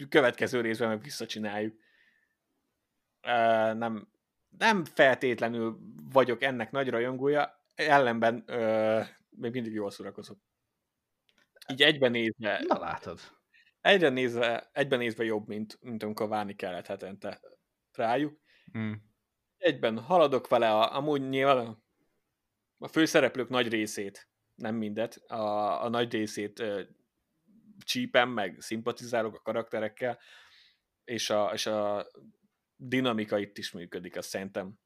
következő 0.08 0.60
részben 0.60 0.88
meg 0.88 1.02
visszacsináljuk. 1.02 1.74
Uh, 3.22 3.74
nem, 3.74 4.08
nem 4.58 4.84
feltétlenül 4.84 5.78
vagyok 6.12 6.42
ennek 6.42 6.70
nagy 6.70 6.88
rajongója, 6.88 7.66
ellenben 7.74 8.44
uh, 8.46 9.06
még 9.30 9.52
mindig 9.52 9.72
jól 9.72 9.90
szórakozok. 9.90 10.38
Így 11.68 11.82
egyben 11.82 12.10
nézve... 12.10 12.64
Na 12.66 12.78
látod. 12.78 13.20
Egyre 13.80 14.08
nézve, 14.08 14.70
egyben 14.72 14.98
nézve 14.98 15.24
jobb, 15.24 15.46
mint, 15.46 15.78
mint 15.80 16.02
amikor 16.02 16.28
várni 16.28 16.54
kellett 16.54 16.86
hetente 16.86 17.40
rájuk. 17.92 18.40
Mm. 18.78 18.92
Egyben 19.56 19.98
haladok 19.98 20.48
vele, 20.48 20.70
a, 20.70 20.96
amúgy 20.96 21.28
nyilván 21.28 21.82
a 22.78 22.88
főszereplők 22.88 23.48
nagy 23.48 23.68
részét, 23.68 24.31
nem 24.54 24.74
mindet, 24.74 25.16
a, 25.16 25.84
a 25.84 25.88
nagy 25.88 26.12
részét 26.12 26.58
ö, 26.58 26.82
csípem, 27.84 28.30
meg 28.30 28.60
szimpatizálok 28.60 29.34
a 29.34 29.42
karakterekkel, 29.42 30.18
és 31.04 31.30
a, 31.30 31.50
és 31.52 31.66
a 31.66 32.06
dinamika 32.76 33.38
itt 33.38 33.58
is 33.58 33.72
működik, 33.72 34.16
azt 34.16 34.28
szerintem. 34.28 34.78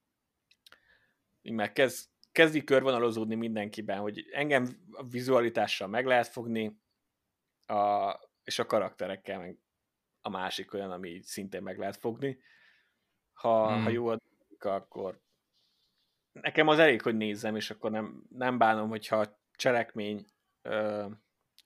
Így 1.42 1.52
már 1.52 1.72
kezd, 1.72 2.08
kezdi 2.32 2.64
körvonalozódni 2.64 3.34
mindenkiben, 3.34 3.98
hogy 3.98 4.28
engem 4.32 4.86
a 4.90 5.02
vizualitással 5.02 5.88
meg 5.88 6.06
lehet 6.06 6.26
fogni, 6.26 6.80
a, 7.66 8.14
és 8.44 8.58
a 8.58 8.66
karakterekkel 8.66 9.38
meg 9.38 9.58
a 10.20 10.28
másik 10.28 10.74
olyan, 10.74 10.90
ami 10.90 11.20
szintén 11.22 11.62
meg 11.62 11.78
lehet 11.78 11.96
fogni. 11.96 12.38
Ha, 13.32 13.72
hmm. 13.72 13.82
ha 13.82 13.88
jó 13.88 14.08
a 14.08 14.20
akkor 14.58 15.20
nekem 16.32 16.68
az 16.68 16.78
elég, 16.78 17.02
hogy 17.02 17.16
nézzem, 17.16 17.56
és 17.56 17.70
akkor 17.70 17.90
nem, 17.90 18.26
nem 18.28 18.58
bánom, 18.58 18.88
hogyha 18.88 19.40
cselekmény 19.56 20.26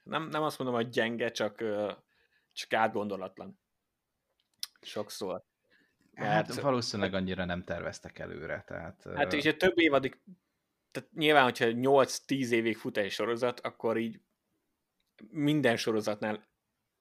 nem, 0.02 0.28
nem 0.28 0.42
azt 0.42 0.58
mondom, 0.58 0.76
hogy 0.76 0.88
gyenge, 0.88 1.30
csak, 1.30 1.64
csak 2.52 2.72
átgondolatlan. 2.72 3.60
Sokszor. 4.80 5.42
Hát 6.14 6.48
Mert, 6.48 6.60
valószínűleg 6.60 7.14
annyira 7.14 7.44
nem 7.44 7.62
terveztek 7.62 8.18
előre. 8.18 8.64
Tehát, 8.66 9.08
hát 9.14 9.32
a 9.32 9.56
több 9.56 9.78
évadig, 9.78 10.20
tehát 10.90 11.12
nyilván, 11.12 11.42
hogyha 11.42 11.66
8-10 11.68 12.50
évig 12.50 12.76
fut 12.76 12.96
egy 12.96 13.10
sorozat, 13.10 13.60
akkor 13.60 13.98
így 13.98 14.20
minden 15.28 15.76
sorozatnál 15.76 16.48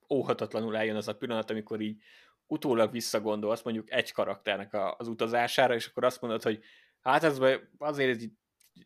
óhatatlanul 0.10 0.78
eljön 0.78 0.95
az 0.95 1.08
a 1.08 1.17
pillanat, 1.17 1.49
amikor 1.49 1.82
így 1.82 2.02
utólag 2.47 2.91
visszagondolsz 2.91 3.63
mondjuk 3.63 3.91
egy 3.91 4.12
karakternek 4.12 4.73
az 4.97 5.08
utazására, 5.08 5.73
és 5.73 5.88
akkor 5.88 6.04
azt 6.04 6.21
mondod, 6.21 6.43
hogy 6.43 6.63
hát 6.99 7.23
ez 7.23 7.39
azért 7.78 8.21
így, 8.21 8.32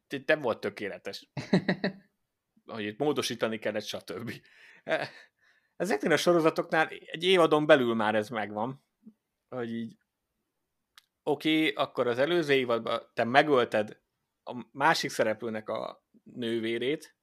így 0.10 0.23
nem 0.25 0.41
volt 0.41 0.60
tökéletes. 0.60 1.29
hogy 2.65 2.84
itt 2.84 2.97
módosítani 2.97 3.60
kellett, 3.60 3.86
stb. 3.86 4.32
Ezeknél 5.75 6.12
a 6.12 6.17
sorozatoknál 6.17 6.88
egy 6.88 7.23
évadon 7.23 7.65
belül 7.65 7.93
már 7.93 8.15
ez 8.15 8.29
megvan, 8.29 8.84
hogy 9.49 9.73
így 9.73 9.97
oké, 11.23 11.60
okay, 11.60 11.84
akkor 11.84 12.08
az 12.08 12.19
előző 12.19 12.53
évadban 12.53 13.12
te 13.13 13.23
megölted 13.23 14.01
a 14.43 14.65
másik 14.71 15.10
szereplőnek 15.10 15.69
a 15.69 16.06
nővérét, 16.23 17.15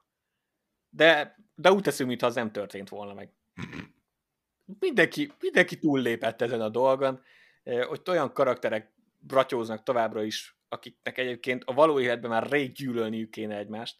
de, 0.88 1.36
de 1.54 1.72
úgy 1.72 1.82
teszünk, 1.82 2.08
mintha 2.08 2.26
az 2.26 2.34
nem 2.34 2.52
történt 2.52 2.88
volna 2.88 3.14
meg. 3.14 3.32
Mindenki, 4.78 5.32
mindenki 5.40 5.78
túllépett 5.78 6.40
ezen 6.42 6.60
a 6.60 6.68
dolgon, 6.68 7.22
hogy 7.62 8.00
olyan 8.06 8.32
karakterek 8.32 8.92
bratyóznak 9.18 9.82
továbbra 9.82 10.22
is 10.22 10.59
akiknek 10.70 11.18
egyébként 11.18 11.64
a 11.64 11.72
való 11.72 12.00
életben 12.00 12.30
már 12.30 12.50
rég 12.50 12.72
gyűlölniük 12.72 13.30
kéne 13.30 13.56
egymást. 13.56 13.98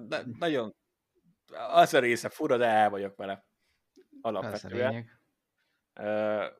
De 0.00 0.22
nagyon 0.38 0.76
az 1.52 1.94
a 1.94 1.98
része 1.98 2.28
fura, 2.28 2.56
de 2.56 2.66
el 2.66 2.90
vagyok 2.90 3.16
vele. 3.16 3.46
Alapvetően. 4.20 5.10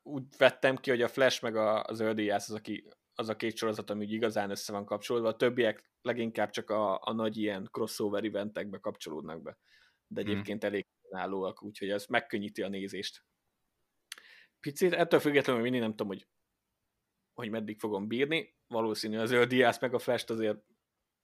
Úgy 0.02 0.24
vettem 0.36 0.76
ki, 0.76 0.90
hogy 0.90 1.02
a 1.02 1.08
Flash 1.08 1.42
meg 1.42 1.56
a, 1.56 1.82
az 1.82 2.00
Ördíjász 2.00 2.48
az, 2.48 2.54
aki, 2.54 2.88
az 3.14 3.28
a 3.28 3.36
két 3.36 3.56
sorozat, 3.56 3.90
ami 3.90 4.06
igazán 4.06 4.50
össze 4.50 4.72
van 4.72 4.84
kapcsolódva, 4.84 5.28
a 5.28 5.36
többiek 5.36 5.90
leginkább 6.02 6.50
csak 6.50 6.70
a, 6.70 7.00
a 7.02 7.12
nagy 7.12 7.36
ilyen 7.36 7.68
crossover 7.70 8.24
eventekbe 8.24 8.78
kapcsolódnak 8.78 9.42
be. 9.42 9.58
De 10.06 10.20
hmm. 10.20 10.30
egyébként 10.30 10.62
hmm. 10.62 10.72
elég 10.72 10.86
állóak, 11.10 11.62
úgyhogy 11.62 11.90
ez 11.90 12.06
megkönnyíti 12.06 12.62
a 12.62 12.68
nézést. 12.68 13.24
Picit, 14.60 14.92
ettől 14.92 15.20
függetlenül 15.20 15.62
mindig 15.62 15.80
nem 15.80 15.90
tudom, 15.90 16.06
hogy 16.06 16.26
hogy 17.38 17.50
meddig 17.50 17.78
fogom 17.78 18.08
bírni. 18.08 18.56
Valószínű 18.66 19.18
az 19.18 19.46
Diász 19.48 19.80
meg 19.80 19.94
a 19.94 19.98
Flash-t 19.98 20.30
azért 20.30 20.58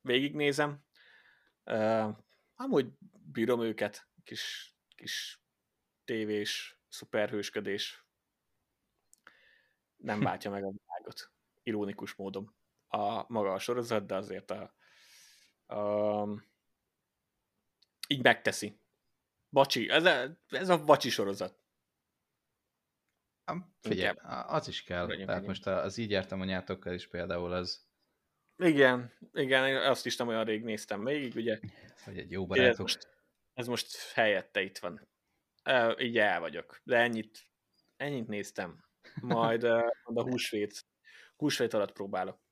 végignézem. 0.01 0.85
Uh, 1.65 2.17
amúgy 2.55 2.93
bírom 3.33 3.63
őket, 3.63 4.09
kis, 4.25 4.75
kis 4.97 5.43
tévés, 6.05 6.81
szuperhősködés. 6.89 8.07
Nem 9.97 10.21
váltja 10.29 10.51
meg 10.51 10.65
a 10.65 10.71
világot. 10.71 11.33
Ironikus 11.63 12.15
módon 12.15 12.55
a 12.89 13.25
maga 13.29 13.53
a 13.53 13.59
sorozat, 13.59 14.07
de 14.07 14.15
azért 14.15 14.51
a, 14.51 14.75
a 15.75 16.29
így 18.09 18.23
megteszi. 18.23 18.81
Bacsi, 19.51 19.89
ez 19.89 20.05
a, 20.05 20.39
ez 20.49 20.69
a 20.69 20.85
bacsi 20.85 21.11
sorozat. 21.11 21.64
Figyelj, 23.81 24.17
az 24.47 24.69
is 24.69 24.83
kell. 24.83 25.07
Legyen, 25.07 25.27
Tehát 25.27 25.47
most 25.47 25.67
az 25.67 25.97
így 25.97 26.11
jártam 26.11 26.41
a 26.41 26.45
nyátokkal 26.45 26.95
is 26.95 27.09
például 27.09 27.53
az... 27.53 27.87
Igen, 28.57 29.13
igen, 29.33 29.77
azt 29.77 30.07
is 30.07 30.17
nem 30.17 30.29
olyan 30.29 30.45
rég 30.45 30.63
néztem 30.63 31.05
végig, 31.05 31.35
ugye. 31.35 31.59
Hogy 32.05 32.19
egy 32.19 32.31
jó 32.31 32.47
barátok. 32.47 32.71
Ez 32.71 32.79
most, 32.79 33.09
ez 33.55 33.67
most 33.67 34.13
helyette 34.13 34.63
itt 34.63 34.79
van. 34.79 35.09
Uh, 35.65 36.03
így 36.03 36.19
el 36.19 36.41
vagyok. 36.41 36.81
De 36.85 36.97
ennyit, 36.97 37.39
ennyit 37.97 38.29
néztem. 38.29 38.85
Majd 39.21 39.65
uh, 39.65 39.91
a 40.05 40.23
húsvét, 40.31 40.85
húsvét 41.37 41.75
alatt 41.75 41.93
próbálok. 41.93 42.43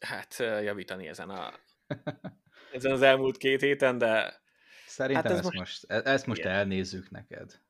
Hát 0.00 0.36
javítani 0.38 1.08
ezen 1.08 1.30
a 1.30 1.52
ezen 2.72 2.92
az 2.92 3.02
elmúlt 3.02 3.36
két 3.36 3.60
héten, 3.60 3.98
de 3.98 4.40
Szerintem 4.86 5.24
hát 5.24 5.32
ez 5.32 5.38
ezt 5.38 5.54
most, 5.54 5.58
most, 5.58 5.84
e- 6.06 6.10
ezt 6.10 6.26
most 6.26 6.44
elnézzük 6.44 7.10
neked. 7.10 7.60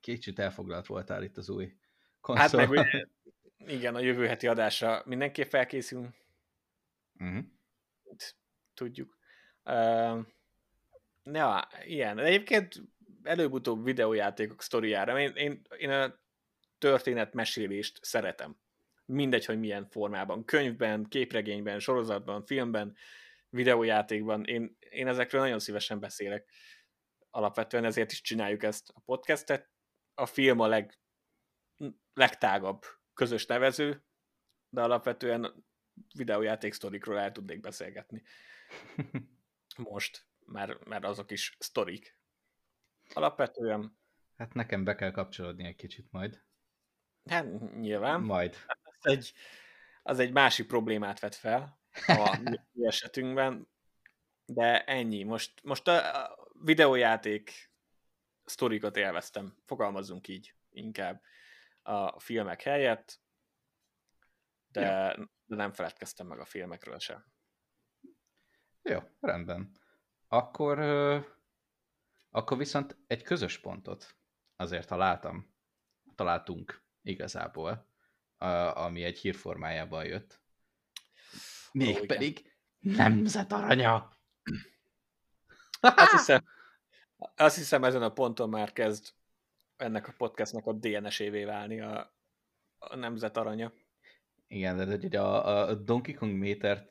Kicsit 0.00 0.38
elfoglalt 0.38 0.86
voltál 0.86 1.22
itt 1.22 1.36
az 1.36 1.48
új 1.48 1.76
konszol. 2.20 2.44
Hát 2.44 2.52
meg 2.52 2.70
ugye, 2.70 3.06
igen, 3.66 3.94
a 3.94 4.00
jövő 4.00 4.26
heti 4.26 4.46
adásra 4.46 5.02
mindenképp 5.06 5.48
felkészülünk. 5.48 6.14
Uh-huh. 7.18 7.44
Tudjuk. 8.74 9.18
Uh, 9.64 10.18
ja, 11.24 11.68
ilyen. 11.84 12.18
Egyébként 12.18 12.82
előbb-utóbb 13.22 13.84
videójátékok 13.84 14.62
sztoriára. 14.62 15.20
Én, 15.20 15.32
én, 15.34 15.60
én 15.78 15.90
a 15.90 16.20
történetmesélést 16.78 17.98
szeretem. 18.04 18.56
Mindegy, 19.04 19.44
hogy 19.44 19.58
milyen 19.58 19.86
formában. 19.86 20.44
Könyvben, 20.44 21.06
képregényben, 21.08 21.78
sorozatban, 21.78 22.44
filmben, 22.46 22.96
videójátékban. 23.48 24.44
Én, 24.44 24.76
én 24.90 25.06
ezekről 25.06 25.40
nagyon 25.40 25.58
szívesen 25.58 26.00
beszélek 26.00 26.50
alapvetően 27.32 27.84
ezért 27.84 28.12
is 28.12 28.20
csináljuk 28.20 28.62
ezt 28.62 28.90
a 28.94 29.00
podcastet. 29.00 29.70
A 30.14 30.26
film 30.26 30.60
a 30.60 30.66
leg, 30.66 30.98
legtágabb 32.14 32.84
közös 33.14 33.46
nevező, 33.46 34.04
de 34.68 34.82
alapvetően 34.82 35.66
videójáték 36.14 36.72
sztorikról 36.72 37.18
el 37.18 37.32
tudnék 37.32 37.60
beszélgetni. 37.60 38.22
Most, 39.76 40.26
mert, 40.46 40.84
mert 40.84 41.04
azok 41.04 41.30
is 41.30 41.56
sztorik. 41.58 42.18
Alapvetően... 43.14 43.98
Hát 44.36 44.54
nekem 44.54 44.84
be 44.84 44.94
kell 44.94 45.10
kapcsolódni 45.10 45.66
egy 45.66 45.76
kicsit 45.76 46.10
majd. 46.10 46.44
Hát 47.24 47.74
nyilván. 47.74 48.20
Majd. 48.20 48.54
Hát 48.54 48.80
az 48.82 49.12
egy, 49.12 49.32
az 50.02 50.18
egy 50.18 50.32
másik 50.32 50.66
problémát 50.66 51.20
vet 51.20 51.34
fel 51.34 51.80
a 52.06 52.38
mi 52.72 52.86
esetünkben, 52.86 53.68
de 54.44 54.84
ennyi. 54.84 55.22
Most, 55.22 55.62
most 55.62 55.88
a 55.88 56.41
videójáték 56.64 57.70
sztorikat 58.44 58.96
élveztem, 58.96 59.56
fogalmazzunk 59.64 60.28
így 60.28 60.54
inkább 60.70 61.22
a 61.82 62.20
filmek 62.20 62.62
helyett, 62.62 63.20
de, 64.68 64.80
ja. 64.80 65.16
de 65.44 65.56
nem 65.56 65.72
feledkeztem 65.72 66.26
meg 66.26 66.38
a 66.38 66.44
filmekről 66.44 66.98
sem. 66.98 67.24
Jó, 68.82 68.98
rendben. 69.20 69.76
Akkor, 70.28 70.78
akkor 72.30 72.56
viszont 72.56 72.96
egy 73.06 73.22
közös 73.22 73.58
pontot 73.58 74.16
azért 74.56 74.88
találtam, 74.88 75.54
találtunk 76.14 76.84
igazából, 77.02 77.90
ami 78.74 79.02
egy 79.02 79.18
hírformájában 79.18 80.04
jött. 80.04 80.40
Mégpedig 81.72 82.56
nemzet 82.78 83.52
aranya. 83.52 84.20
Azt 85.82 86.10
hiszem, 86.18 86.44
azt 87.36 87.56
hiszem 87.56 87.84
ezen 87.84 88.02
a 88.02 88.12
ponton 88.12 88.48
már 88.48 88.72
kezd 88.72 89.14
ennek 89.76 90.08
a 90.08 90.14
podcastnak 90.16 90.66
a 90.66 90.72
DNS-évé 90.72 91.44
válni 91.44 91.80
a, 91.80 92.14
a 92.78 92.96
nemzet 92.96 93.36
aranya. 93.36 93.72
Igen, 94.46 94.76
de 94.76 94.96
ugye 94.96 95.20
a, 95.20 95.68
a 95.68 95.74
Donkey 95.74 96.14
Kong 96.14 96.32
métert 96.32 96.90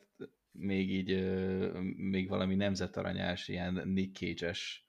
még 0.50 0.90
így, 0.90 1.24
még 1.96 2.28
valami 2.28 2.54
nemzetaranyás, 2.54 3.48
ilyen 3.48 3.80
Nick 3.84 4.16
Cage-es, 4.16 4.86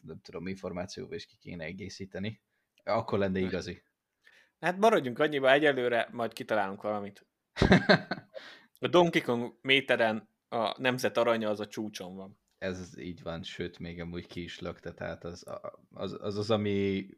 nem 0.00 0.20
tudom, 0.22 0.46
információval 0.46 1.14
is 1.14 1.26
ki 1.26 1.36
kéne 1.36 1.64
egészíteni. 1.64 2.42
Akkor 2.84 3.18
lenne 3.18 3.38
igazi. 3.38 3.82
Hát 4.60 4.78
maradjunk 4.78 5.18
annyiba 5.18 5.52
egyelőre, 5.52 6.08
majd 6.12 6.32
kitalálunk 6.32 6.82
valamit. 6.82 7.26
A 8.80 8.88
Donkey 8.88 9.20
Kong 9.20 9.58
méteren 9.60 10.28
a 10.48 10.80
nemzet 10.80 11.16
aranya 11.16 11.48
az 11.48 11.60
a 11.60 11.66
csúcson 11.66 12.16
van. 12.16 12.38
Ez 12.58 12.98
így 12.98 13.22
van, 13.22 13.42
sőt, 13.42 13.78
még 13.78 14.00
amúgy 14.00 14.26
ki 14.26 14.42
is 14.42 14.60
lökte, 14.60 14.94
tehát 14.94 15.24
az 15.24 15.44
az, 15.90 16.16
az, 16.20 16.36
az 16.36 16.50
ami 16.50 17.08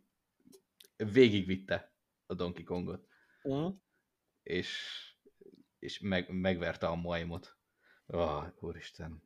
végigvitte 0.97 1.95
a 2.27 2.35
Donkey 2.35 2.65
Kongot. 2.65 3.07
Uh-huh. 3.43 3.75
És, 4.43 5.01
és 5.79 6.01
meg, 6.01 6.31
megverte 6.31 6.87
a 6.87 6.95
Moaimot. 6.95 7.57
Oh, 8.07 8.47
úristen. 8.61 9.23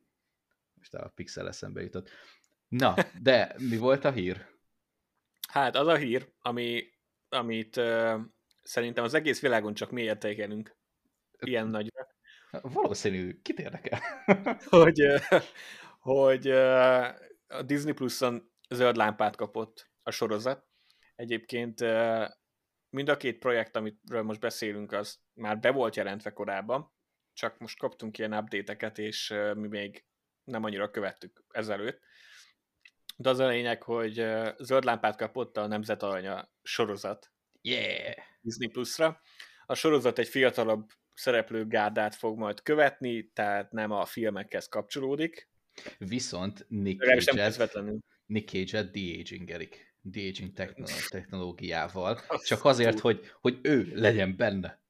Most 0.73 0.93
a 0.93 1.11
pixel 1.15 1.47
eszembe 1.47 1.81
jutott. 1.81 2.09
Na, 2.67 2.95
de 3.21 3.55
mi 3.57 3.77
volt 3.77 4.05
a 4.05 4.11
hír? 4.11 4.45
Hát 5.47 5.75
az 5.75 5.87
a 5.87 5.95
hír, 5.95 6.33
ami, 6.39 6.89
amit 7.29 7.77
uh, 7.77 8.21
szerintem 8.63 9.03
az 9.03 9.13
egész 9.13 9.41
világon 9.41 9.73
csak 9.73 9.91
mi 9.91 10.01
értékelünk 10.01 10.77
ilyen 11.39 11.67
nagyra. 11.67 12.07
Valószínű, 12.61 13.41
kit 13.41 13.59
érdekel? 13.59 14.01
hogy, 14.69 15.01
hogy 16.05 16.47
a 17.47 17.61
Disney 17.65 17.93
Plus-on 17.93 18.51
zöld 18.69 18.95
lámpát 18.95 19.35
kapott 19.35 19.91
a 20.03 20.11
sorozat. 20.11 20.67
Egyébként 21.15 21.79
mind 22.89 23.09
a 23.09 23.17
két 23.17 23.39
projekt, 23.39 23.75
amiről 23.75 24.23
most 24.23 24.39
beszélünk, 24.39 24.91
az 24.91 25.19
már 25.33 25.59
be 25.59 25.71
volt 25.71 25.95
jelentve 25.95 26.29
korábban, 26.33 26.93
csak 27.33 27.57
most 27.57 27.79
kaptunk 27.79 28.17
ilyen 28.17 28.33
update 28.33 28.91
és 28.95 29.33
mi 29.53 29.67
még 29.67 30.05
nem 30.43 30.63
annyira 30.63 30.89
követtük 30.89 31.43
ezelőtt. 31.49 31.99
De 33.17 33.29
az 33.29 33.39
a 33.39 33.47
lényeg, 33.47 33.83
hogy 33.83 34.13
zöld 34.57 34.83
lámpát 34.83 35.17
kapott 35.17 35.57
a 35.57 35.67
Nemzet 35.67 36.03
Aranya 36.03 36.51
sorozat. 36.61 37.31
Yeah! 37.61 38.13
Disney 38.41 38.67
Plus-ra. 38.67 39.21
A 39.65 39.75
sorozat 39.75 40.19
egy 40.19 40.27
fiatalabb 40.27 40.89
szereplő 41.13 41.67
gárdát 41.67 42.15
fog 42.15 42.37
majd 42.37 42.61
követni, 42.61 43.31
tehát 43.31 43.71
nem 43.71 43.91
a 43.91 44.05
filmekhez 44.05 44.67
kapcsolódik. 44.67 45.53
Viszont 45.97 46.65
Nick 46.69 47.03
Cage-et, 47.23 47.73
Nick 48.25 48.49
Cage-et 48.49 48.91
de-agingelik. 48.91 49.93
De-aging 50.01 50.53
technológiával. 51.09 52.19
Csak 52.45 52.65
azért, 52.65 52.99
hogy, 52.99 53.31
hogy 53.41 53.59
ő 53.61 53.91
legyen 53.93 54.35
benne. 54.35 54.81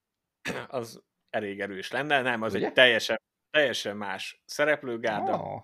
Az 0.68 1.04
elég 1.30 1.60
erős 1.60 1.92
lenne, 1.92 2.22
nem, 2.22 2.42
az 2.42 2.54
Ugye? 2.54 2.68
egy 2.68 2.74
teljesen, 2.74 3.22
teljesen 3.50 3.98
más 3.98 4.42
szereplőgárda. 4.46 5.34
Oh. 5.34 5.64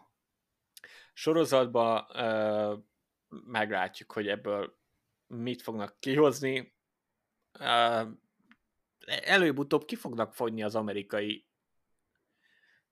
Sorozatban 1.14 2.06
uh, 2.14 2.80
meglátjuk, 3.46 4.12
hogy 4.12 4.28
ebből 4.28 4.80
mit 5.28 5.62
fognak 5.62 6.00
kihozni. 6.00 6.74
Uh, 7.60 8.08
előbb-utóbb 9.06 9.86
ki 9.86 9.96
fognak 9.96 10.34
fogyni 10.34 10.64
az 10.64 10.76
amerikai 10.76 11.46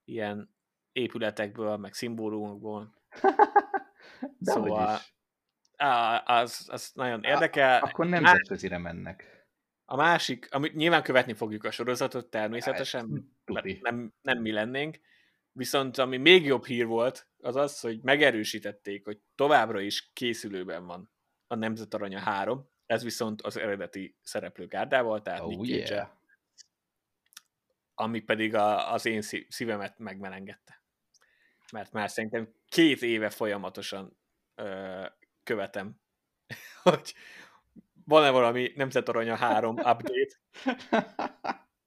ilyen 0.06 0.58
épületekből, 1.00 1.78
meg 1.78 1.94
szimbólumokból. 1.94 2.94
De 4.38 4.52
szóval 4.52 4.96
is. 4.96 5.14
Az, 6.26 6.68
az 6.72 6.92
nagyon 6.94 7.24
érdekel. 7.24 7.80
Akkor 7.80 8.06
nemzetközi 8.08 8.68
mennek. 8.68 9.48
A 9.86 9.96
másik, 9.96 10.48
amit 10.52 10.76
nyilván 10.76 11.04
követni 11.04 11.34
fogjuk 11.34 11.64
a 11.64 11.72
sorozatot 11.72 12.30
természetesen, 12.30 13.32
mert 13.46 13.82
nem, 13.82 14.14
nem 14.22 14.42
mi 14.42 14.52
lennénk, 14.52 15.00
viszont 15.52 15.98
ami 15.98 16.18
még 16.18 16.46
jobb 16.46 16.66
hír 16.66 16.86
volt, 16.86 17.28
az 17.42 17.56
az, 17.56 17.80
hogy 17.80 18.00
megerősítették, 18.02 19.06
hogy 19.06 19.20
továbbra 19.36 19.80
is 19.80 20.12
készülőben 20.14 20.86
van 20.86 21.12
a 21.48 21.56
Nemzet 21.56 21.94
Aranya 21.94 22.20
3, 22.20 22.70
ez 22.86 23.04
viszont 23.04 23.42
az 23.42 23.58
eredeti 23.58 24.18
szereplőgárdával, 24.22 25.22
tehát 25.22 25.42
oh, 25.42 25.48
Nick 25.48 25.90
yeah. 25.90 26.10
ami 27.94 28.20
pedig 28.20 28.56
a, 28.56 28.94
az 28.94 29.06
én 29.06 29.22
szívemet 29.48 30.00
megmelengette. 30.00 30.79
Mert 31.72 31.92
már 31.92 32.10
szerintem 32.10 32.54
két 32.70 33.02
éve 33.02 33.30
folyamatosan 33.30 34.18
ö, 34.56 35.06
követem, 35.44 36.02
hogy 36.84 37.14
van-e 38.06 38.30
valami 38.30 38.72
Nemzetaranya 38.76 39.36
3 39.36 39.76
update. 39.76 40.40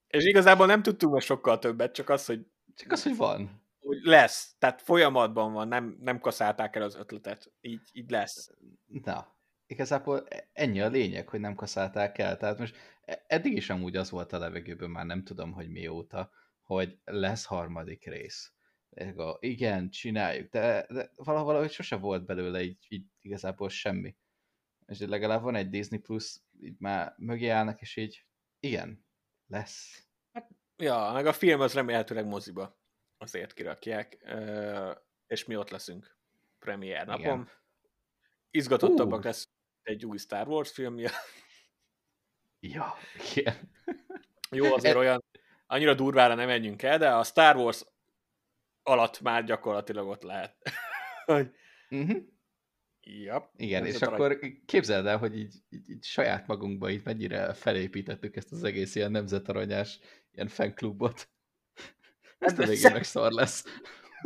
És 0.06 0.24
igazából 0.24 0.66
nem 0.66 0.82
tudtunk 0.82 1.12
meg 1.12 1.22
sokkal 1.22 1.58
többet, 1.58 1.94
csak 1.94 2.08
az, 2.08 2.26
hogy 2.26 2.46
csak 2.74 2.92
az, 2.92 3.02
hogy 3.02 3.16
van. 3.16 3.62
Hogy 3.80 3.98
lesz, 4.02 4.54
tehát 4.58 4.82
folyamatban 4.82 5.52
van, 5.52 5.68
nem, 5.68 5.96
nem 6.00 6.20
kaszálták 6.20 6.76
el 6.76 6.82
az 6.82 6.94
ötletet, 6.94 7.52
így, 7.60 7.80
így 7.92 8.10
lesz. 8.10 8.50
Na, 8.86 9.36
igazából 9.66 10.26
ennyi 10.52 10.80
a 10.80 10.88
lényeg, 10.88 11.28
hogy 11.28 11.40
nem 11.40 11.54
kaszálták 11.54 12.18
el. 12.18 12.36
Tehát 12.36 12.58
most 12.58 12.76
e- 13.04 13.24
eddig 13.26 13.56
is 13.56 13.70
amúgy 13.70 13.96
az 13.96 14.10
volt 14.10 14.32
a 14.32 14.38
levegőben, 14.38 14.90
már 14.90 15.06
nem 15.06 15.24
tudom, 15.24 15.52
hogy 15.52 15.68
mióta, 15.68 16.30
hogy 16.62 16.98
lesz 17.04 17.44
harmadik 17.44 18.06
rész. 18.06 18.52
Igen, 19.40 19.90
csináljuk, 19.90 20.50
de, 20.50 20.86
de 20.88 21.12
valahogy 21.16 21.70
sose 21.70 21.96
volt 21.96 22.24
belőle 22.24 22.62
így, 22.62 22.86
így 22.88 23.04
igazából 23.20 23.68
semmi. 23.68 24.16
És 24.86 24.98
legalább 24.98 25.42
van 25.42 25.54
egy 25.54 25.68
Disney 25.68 25.98
Plus, 25.98 26.36
így 26.60 26.76
már 26.78 27.14
mögé 27.18 27.48
állnak, 27.48 27.80
és 27.80 27.96
így 27.96 28.26
igen, 28.60 29.04
lesz. 29.46 30.06
Hát, 30.32 30.50
ja, 30.76 31.10
meg 31.12 31.26
a 31.26 31.32
film 31.32 31.60
az 31.60 31.74
remélhetőleg 31.74 32.26
moziba 32.26 32.80
azért 33.18 33.52
kirakják, 33.52 34.18
és 35.26 35.44
mi 35.44 35.56
ott 35.56 35.70
leszünk 35.70 36.16
premier 36.58 37.06
napon. 37.06 37.22
Igen. 37.22 37.50
Izgatottabbak 38.50 39.18
uh. 39.18 39.24
lesz 39.24 39.48
egy 39.82 40.06
új 40.06 40.18
Star 40.18 40.48
Wars 40.48 40.72
filmje. 40.72 41.10
Ja, 42.60 42.94
igen. 43.34 43.54
Jó, 44.50 44.74
azért 44.74 44.96
olyan, 44.96 45.24
annyira 45.66 45.94
durvára 45.94 46.34
nem 46.34 46.46
menjünk 46.46 46.82
el, 46.82 46.98
de 46.98 47.14
a 47.14 47.24
Star 47.24 47.56
Wars 47.56 47.84
alatt 48.82 49.20
már 49.20 49.44
gyakorlatilag 49.44 50.08
ott 50.08 50.22
lehet. 50.22 50.56
hogy... 51.24 51.50
uh-huh. 51.90 52.22
Yep, 53.04 53.50
Igen, 53.56 53.86
és 53.86 54.02
akkor 54.02 54.20
arany... 54.20 54.62
képzeld 54.66 55.06
el, 55.06 55.18
hogy 55.18 55.38
így, 55.38 55.54
így, 55.68 55.90
így 55.90 56.04
saját 56.04 56.46
magunkba 56.46 56.90
itt 56.90 57.04
mennyire 57.04 57.52
felépítettük 57.52 58.36
ezt 58.36 58.52
az 58.52 58.64
egész 58.64 58.94
ilyen 58.94 59.10
nemzetaranyás 59.10 59.98
ilyen 60.32 60.48
fanklubot. 60.48 61.30
Ez 62.38 62.58
a 62.58 62.66
végének 62.66 63.04
szar 63.04 63.32
lesz. 63.32 63.64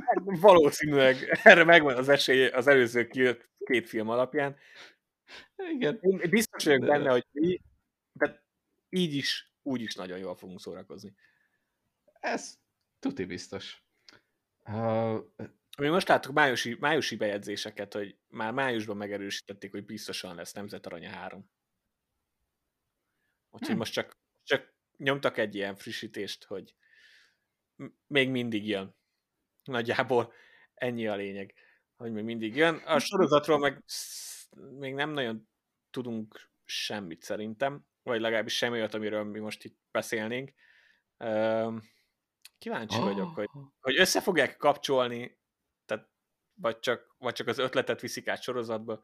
Hát 0.04 0.22
valószínűleg 0.40 1.40
erre 1.42 1.64
megvan 1.64 1.96
az 1.96 2.09
esély 2.09 2.46
az 2.46 2.66
előző 2.66 3.07
két 3.64 3.88
film 3.88 4.09
alapján. 4.09 4.57
Igen. 5.57 5.98
Én 6.00 6.30
biztos 6.30 6.64
vagyok 6.64 6.80
de... 6.80 6.86
benne, 6.86 7.11
hogy 7.11 7.26
mi, 7.32 7.61
de 8.12 8.44
így 8.88 9.14
is, 9.14 9.52
úgy 9.62 9.80
is 9.80 9.94
nagyon 9.94 10.18
jól 10.18 10.36
fogunk 10.36 10.61
szórakozni. 10.61 11.14
Ez 12.20 12.59
tuti 12.98 13.24
biztos. 13.24 13.86
Uh, 14.67 15.25
mi 15.79 15.89
most 15.89 16.09
láttuk 16.09 16.33
májusi, 16.33 16.77
májusi 16.81 17.17
bejegyzéseket, 17.17 17.93
hogy 17.93 18.17
már 18.29 18.53
májusban 18.53 18.97
megerősítették, 18.97 19.71
hogy 19.71 19.85
biztosan 19.85 20.35
lesz 20.35 20.53
Nemzet 20.53 20.87
Aranya 20.87 21.11
3. 21.11 21.51
Úgyhogy 23.51 23.69
hmm. 23.69 23.79
most 23.79 23.93
csak, 23.93 24.19
csak 24.43 24.75
nyomtak 24.97 25.37
egy 25.37 25.55
ilyen 25.55 25.77
frissítést, 25.77 26.45
hogy 26.45 26.75
még 28.07 28.31
mindig 28.31 28.69
jön. 28.69 28.97
Nagyjából 29.64 30.33
ennyi 30.75 31.07
a 31.07 31.14
lényeg, 31.14 31.55
hogy 31.97 32.12
még 32.12 32.25
mindig 32.25 32.57
jön. 32.57 32.75
A 32.75 32.99
sorozatról 32.99 33.59
meg 33.59 33.85
még 34.79 34.95
nem 34.95 35.11
nagyon 35.11 35.49
tudunk 35.91 36.51
semmit 36.64 37.23
szerintem, 37.23 37.87
vagy 38.03 38.21
legalábbis 38.21 38.57
semmi 38.57 38.77
olyat, 38.77 38.95
amiről 38.95 39.25
mi 39.25 39.39
most 39.39 39.64
itt 39.64 39.79
beszélnénk. 39.91 40.53
Kíváncsi 42.59 42.98
oh. 42.98 43.04
vagyok, 43.04 43.34
hogy, 43.34 43.48
hogy 43.80 43.96
össze 43.96 44.20
fogják 44.20 44.57
kapcsolni, 44.57 45.38
tehát, 45.84 46.09
vagy, 46.54 46.78
csak, 46.78 47.14
vagy 47.18 47.34
csak 47.34 47.46
az 47.46 47.59
ötletet 47.59 48.00
viszik 48.00 48.28
át 48.28 48.42
sorozatba. 48.42 49.02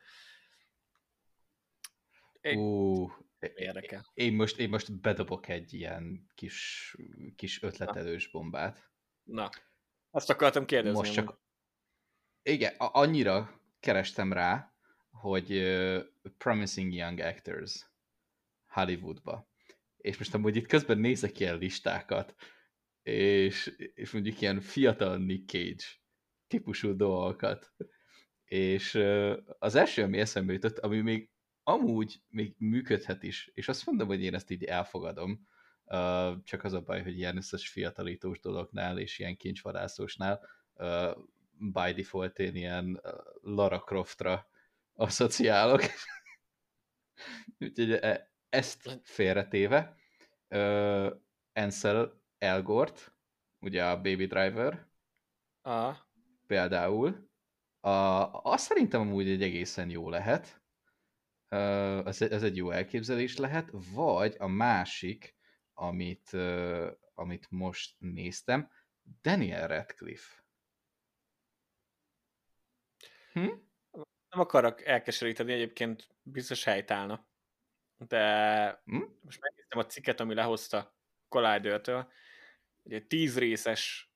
Én, 2.41 2.59
uh, 2.59 3.11
érdekel. 3.55 4.11
Én 4.15 4.35
most, 4.35 4.59
én 4.59 4.69
most 4.69 5.01
bedobok 5.01 5.49
egy 5.49 5.73
ilyen 5.73 6.31
kis, 6.35 6.97
kis 7.37 7.63
ötletelős 7.63 8.31
bombát. 8.31 8.91
Na, 9.23 9.51
azt 10.11 10.31
akartam 10.31 10.65
kérdezni. 10.65 10.99
Most 10.99 11.13
csak, 11.13 11.41
igen, 12.43 12.75
annyira 12.77 13.61
kerestem 13.81 14.33
rá, 14.33 14.75
hogy 15.11 15.53
uh, 15.53 16.05
Promising 16.39 16.93
Young 16.93 17.19
Actors 17.19 17.91
Hollywoodba. 18.67 19.51
És 19.97 20.19
most 20.19 20.35
amúgy 20.35 20.57
itt 20.57 20.67
közben 20.67 20.99
nézek 20.99 21.41
ilyen 21.41 21.59
listákat, 21.59 22.35
és, 23.03 23.77
és 23.95 24.11
mondjuk 24.11 24.41
ilyen 24.41 24.61
fiatal 24.61 25.17
Nick 25.17 25.49
Cage 25.49 25.85
típusú 26.47 26.97
dolgokat. 26.97 27.73
És 28.45 28.95
az 29.59 29.75
első, 29.75 30.03
ami 30.03 30.19
eszembe 30.19 30.53
jutott, 30.53 30.79
ami 30.79 31.01
még 31.01 31.31
amúgy 31.63 32.23
még 32.29 32.55
működhet 32.59 33.23
is, 33.23 33.51
és 33.55 33.69
azt 33.69 33.87
mondom, 33.87 34.07
hogy 34.07 34.23
én 34.23 34.35
ezt 34.35 34.51
így 34.51 34.65
elfogadom, 34.65 35.47
csak 36.45 36.65
az 36.65 36.73
a 36.73 36.81
baj, 36.81 37.03
hogy 37.03 37.19
ilyen 37.19 37.37
összes 37.37 37.69
fiatalítós 37.69 38.41
dolognál 38.41 38.99
és 38.99 39.19
ilyen 39.19 39.37
kincsvadászósnál 39.37 40.49
uh, 40.75 41.17
by 41.73 41.93
default 41.93 42.39
én 42.39 42.57
ilyen 42.57 43.01
Lara 43.41 43.79
Croftra 43.79 44.49
asszociálok. 44.93 45.83
Úgyhogy 47.59 47.93
e, 47.93 48.33
ezt 48.49 49.01
félretéve, 49.03 49.97
Ansel 51.53 52.22
Elgort, 52.43 53.15
ugye 53.59 53.85
a 53.85 53.97
Baby 53.97 54.27
Driver, 54.27 54.87
Aha. 55.63 56.11
például, 56.47 57.31
a, 57.81 57.91
azt 58.43 58.65
szerintem 58.65 59.01
amúgy 59.01 59.29
egy 59.29 59.43
egészen 59.43 59.91
jó 59.91 60.09
lehet, 60.09 60.63
ez, 62.05 62.23
ez 62.23 62.43
egy 62.43 62.57
jó 62.57 62.71
elképzelés 62.71 63.37
lehet, 63.37 63.71
vagy 63.95 64.37
a 64.39 64.47
másik, 64.47 65.37
amit, 65.75 66.31
amit 67.15 67.51
most 67.51 67.95
néztem, 67.99 68.71
Daniel 69.21 69.69
Radcliffe. 69.69 70.45
Hm? 73.33 73.51
Nem 74.29 74.41
akarok 74.41 74.85
elkeseríteni, 74.85 75.53
egyébként 75.53 76.09
biztos 76.23 76.65
helytállna. 76.65 77.27
De 77.97 78.83
hm? 78.85 79.03
most 79.21 79.41
megnéztem 79.41 79.79
a 79.79 79.87
cikket, 79.87 80.21
ami 80.21 80.35
lehozta 80.35 80.97
Collider-től. 81.29 82.13
Ugye 82.83 83.01
tíz 83.01 83.39
részes 83.39 84.13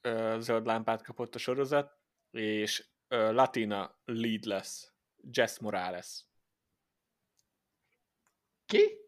ö, 0.00 0.36
zöld 0.40 0.66
lámpát 0.66 1.02
kapott 1.02 1.34
a 1.34 1.38
sorozat, 1.38 1.98
és 2.30 2.88
ö, 3.08 3.32
Latina 3.32 3.98
lead 4.04 4.44
lesz. 4.44 4.92
Jess 5.30 5.58
Morales. 5.58 6.24
Ki? 8.66 8.98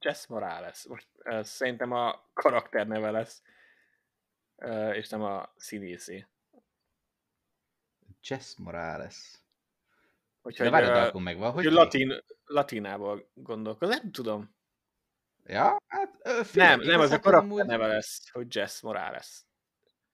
Jess 0.00 0.26
Morales. 0.26 0.84
Most 0.86 1.08
ö, 1.18 1.42
szerintem 1.42 1.92
a 1.92 2.30
karakter 2.32 2.86
neve 2.86 3.10
lesz, 3.10 3.42
ö, 4.56 4.90
és 4.90 5.08
nem 5.08 5.22
a 5.22 5.52
színészé. 5.56 6.26
Jess 8.22 8.56
Morales. 8.56 9.40
Úgyhogy, 10.42 10.66
De 10.66 10.72
várjad, 10.72 10.96
akkor 10.96 11.22
megvan, 11.22 11.52
hogy 11.52 11.64
latin, 11.64 12.22
latinából 12.44 13.30
gondolkoz, 13.34 13.88
nem 13.88 14.12
tudom. 14.12 14.54
Ja, 15.46 15.76
hát 15.86 16.18
figyelj, 16.46 16.76
Nem, 16.76 16.86
nem, 16.86 17.00
az 17.00 17.10
a 17.10 17.20
karakter 17.20 17.50
amúgy... 17.50 17.66
neve 17.66 17.86
lesz, 17.86 18.30
hogy 18.30 18.54
Jess 18.54 18.80
Morales. 18.80 19.44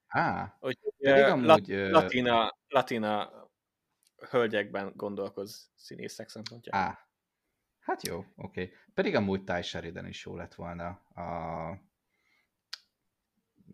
Á, 0.06 0.56
hogy, 0.58 0.78
pedig 0.98 1.24
uh, 1.24 1.30
amúgy... 1.30 1.68
Latina, 1.90 2.58
latina 2.68 3.32
hölgyekben 4.30 4.92
gondolkoz 4.96 5.70
színészek 5.74 6.28
szempontjából. 6.28 6.80
Á, 6.80 6.98
hát 7.80 8.06
jó, 8.06 8.18
oké. 8.18 8.62
Okay. 8.62 8.72
Pedig 8.94 9.14
amúgy 9.14 9.44
Ty 9.44 9.62
Sheridan 9.62 10.06
is 10.06 10.24
jó 10.24 10.36
lett 10.36 10.54
volna 10.54 10.88
a... 11.14 11.22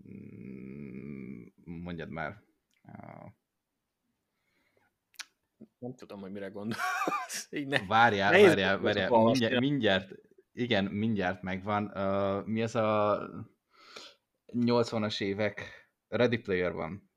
Mm, 0.08 1.46
mondjad 1.64 2.08
már. 2.08 2.42
A 2.82 3.32
nem 5.82 5.94
tudom, 5.94 6.20
hogy 6.20 6.32
mire 6.32 6.48
gondolsz. 6.48 7.48
Így 7.50 7.66
ne, 7.66 7.86
várjál, 7.86 8.30
Nehéz 8.30 8.46
várjál, 8.46 8.78
várjál. 8.78 9.10
Mindjárt, 9.10 9.60
mindjárt, 9.60 10.12
igen, 10.52 10.84
mindjárt 10.84 11.42
megvan. 11.42 11.84
Uh, 11.84 12.46
mi 12.46 12.62
az 12.62 12.74
a 12.74 13.28
80-as 14.46 15.22
évek 15.22 15.88
Ready 16.08 16.38
Player 16.38 16.72
van? 16.72 17.10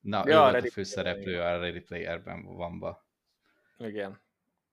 Na, 0.00 0.22
ja, 0.28 0.48
ő 0.48 0.50
volt 0.50 0.64
a 0.64 0.70
főszereplő 0.70 1.40
a 1.40 1.58
Ready 1.58 1.80
Player-ben 1.80 2.44
van 2.44 2.98
Igen. 3.76 4.20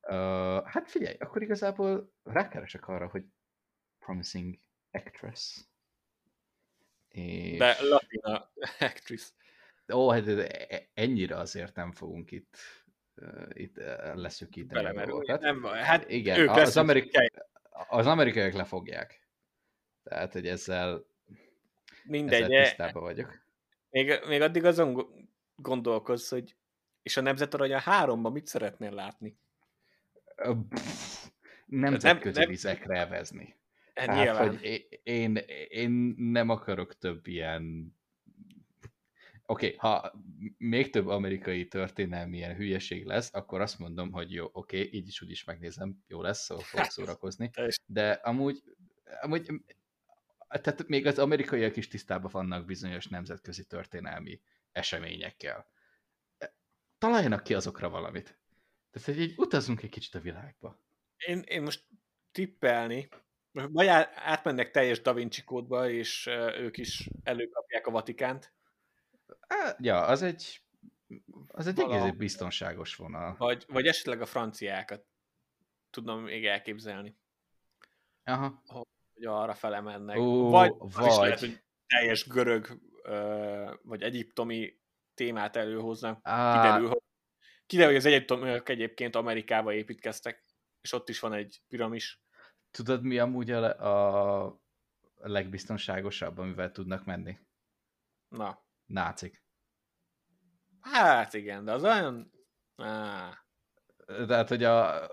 Uh, 0.02 0.66
hát 0.66 0.90
figyelj, 0.90 1.16
akkor 1.20 1.42
igazából 1.42 2.14
rákeresek 2.24 2.88
arra, 2.88 3.08
hogy 3.08 3.24
Promising 4.00 4.60
Actress. 4.92 5.60
És... 7.08 7.58
De 7.58 7.78
latina 7.82 8.52
actress. 8.90 9.32
Ó, 9.94 10.10
hát 10.10 10.24
ennyire 10.94 11.36
azért 11.36 11.76
nem 11.76 11.92
fogunk 11.92 12.32
itt 12.32 12.58
itt 13.54 13.76
leszűkíteni 14.14 14.86
a 14.86 15.06
dolgokat. 15.06 15.42
Nem, 15.42 15.64
hát 15.64 16.10
Igen, 16.10 16.40
ők 16.40 16.50
az, 16.50 16.78
amerik 16.78 17.12
az 17.88 18.08
amerikaiak 18.08 18.54
lefogják. 18.54 19.28
Tehát, 20.04 20.34
hogy 20.34 20.48
ezzel, 20.48 21.06
Mindegy, 22.04 22.42
ezzel 22.42 22.58
e- 22.58 22.64
tisztában 22.64 23.04
vagyok. 23.04 23.42
Még, 23.90 24.20
még 24.28 24.42
addig 24.42 24.66
azon 24.66 25.08
gondolkozz, 25.56 26.30
hogy 26.30 26.56
és 27.02 27.18
a 27.18 27.22
Nemzetarany 27.22 27.74
a 27.74 27.80
háromban 27.80 28.32
mit 28.32 28.48
szeretnél 28.48 28.92
látni? 28.92 29.38
Nemzetközi 31.66 32.34
nem, 32.34 32.42
nem, 32.42 32.50
vizekre 32.50 33.00
evezni. 33.00 33.56
Hát, 33.94 34.38
hogy 34.38 34.88
én, 35.04 35.36
én 35.68 36.16
nem 36.18 36.50
akarok 36.50 36.98
több 36.98 37.28
ilyen 37.28 37.96
oké, 39.46 39.66
okay, 39.66 39.78
ha 39.78 40.14
még 40.58 40.90
több 40.90 41.08
amerikai 41.08 41.68
történelmi 41.68 42.38
ilyen 42.38 42.56
hülyeség 42.56 43.06
lesz, 43.06 43.34
akkor 43.34 43.62
azt 43.62 43.80
mondom, 43.80 44.12
hogy 44.12 44.34
jó, 44.34 44.50
oké, 44.52 44.78
okay, 44.78 44.94
így 44.94 45.08
is 45.08 45.22
úgy 45.22 45.32
is 45.32 45.44
megnézem, 45.44 46.04
jó 46.08 46.22
lesz, 46.22 46.44
szóval 46.44 46.64
fogok 46.64 46.86
szórakozni. 46.92 47.50
De 47.86 48.12
amúgy, 48.12 48.64
amúgy 49.22 49.52
tehát 50.62 50.88
még 50.88 51.06
az 51.06 51.20
amerikaiak 51.20 51.76
is 51.76 51.88
tisztában 51.88 52.30
vannak 52.34 52.66
bizonyos 52.66 53.08
nemzetközi 53.08 53.66
történelmi 53.66 54.42
eseményekkel. 54.72 55.68
Találjanak 56.98 57.44
ki 57.44 57.54
azokra 57.54 57.90
valamit. 57.90 58.38
Tehát, 58.92 59.08
hogy 59.08 59.20
így 59.20 59.34
utazunk 59.38 59.84
egy 59.84 59.90
kicsit 59.90 60.16
a 60.16 60.20
világba. 60.20 60.80
Én, 61.18 61.40
én 61.40 61.62
most 61.62 61.84
tippelni, 62.32 63.10
vagy 63.52 63.88
átmennek 63.88 64.72
teljes 64.72 65.02
Da 65.02 65.14
Vinci 65.14 65.44
kódba, 65.44 65.90
és 65.90 66.26
ők 66.58 66.78
is 66.78 67.10
előkapják 67.24 67.88
a 67.88 67.92
Vatikánt, 67.92 68.54
Ja, 69.78 70.06
az 70.06 70.22
egy, 70.22 70.62
az 71.48 71.68
egy 71.68 71.80
egész 71.80 72.12
biztonságos 72.12 72.96
vonal. 72.96 73.36
Vagy, 73.38 73.66
vagy 73.68 73.88
esetleg 73.88 74.22
a 74.22 74.26
franciákat 74.26 75.06
tudom 75.90 76.22
még 76.22 76.46
elképzelni. 76.46 77.18
Aha. 78.24 78.62
Hogy 78.66 79.26
arra 79.26 79.54
fele 79.54 79.82
mennek. 79.82 80.18
Ó, 80.18 80.50
vagy, 80.50 80.74
vagy. 80.78 81.08
Is 81.08 81.16
lehet, 81.16 81.40
hogy 81.40 81.64
teljes 81.88 82.28
görög 82.28 82.80
vagy 83.82 84.02
egyiptomi 84.02 84.80
témát 85.14 85.56
előhoznak. 85.56 86.20
Á. 86.22 86.62
Kiderül, 86.62 86.88
hogy, 86.88 87.02
kiderül, 87.66 87.92
hogy 87.92 88.02
az 88.02 88.12
egyiptomiak 88.12 88.70
egyébként 88.70 89.16
Amerikába 89.16 89.74
építkeztek, 89.74 90.44
és 90.82 90.94
ott 90.94 91.10
is 91.10 91.20
van 91.20 91.34
egy 91.34 91.62
piramis. 91.68 92.22
Tudod, 92.72 93.04
mi 93.04 93.20
amúgy 93.20 93.52
a, 93.52 94.46
a 94.46 94.62
legbiztonságosabb, 95.16 96.38
amivel 96.38 96.72
tudnak 96.72 97.06
menni? 97.06 97.40
Na 98.28 98.63
nácik. 98.86 99.44
Hát 100.82 101.34
igen, 101.34 101.66
de 101.66 101.72
az 101.72 101.84
olyan... 101.84 102.32
Á. 102.76 103.38
Tehát, 104.06 104.50
hogy 104.50 104.64
a... 104.64 105.08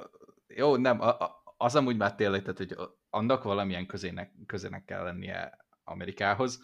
Jó, 0.46 0.76
nem, 0.76 1.00
a, 1.00 1.20
a, 1.20 1.42
az 1.56 1.76
amúgy 1.76 1.96
már 1.96 2.14
tényleg, 2.14 2.40
tehát, 2.40 2.58
hogy 2.58 2.76
annak 3.10 3.42
valamilyen 3.42 3.86
közének, 3.86 4.32
közének 4.46 4.84
kell 4.84 5.02
lennie 5.02 5.66
Amerikához, 5.84 6.62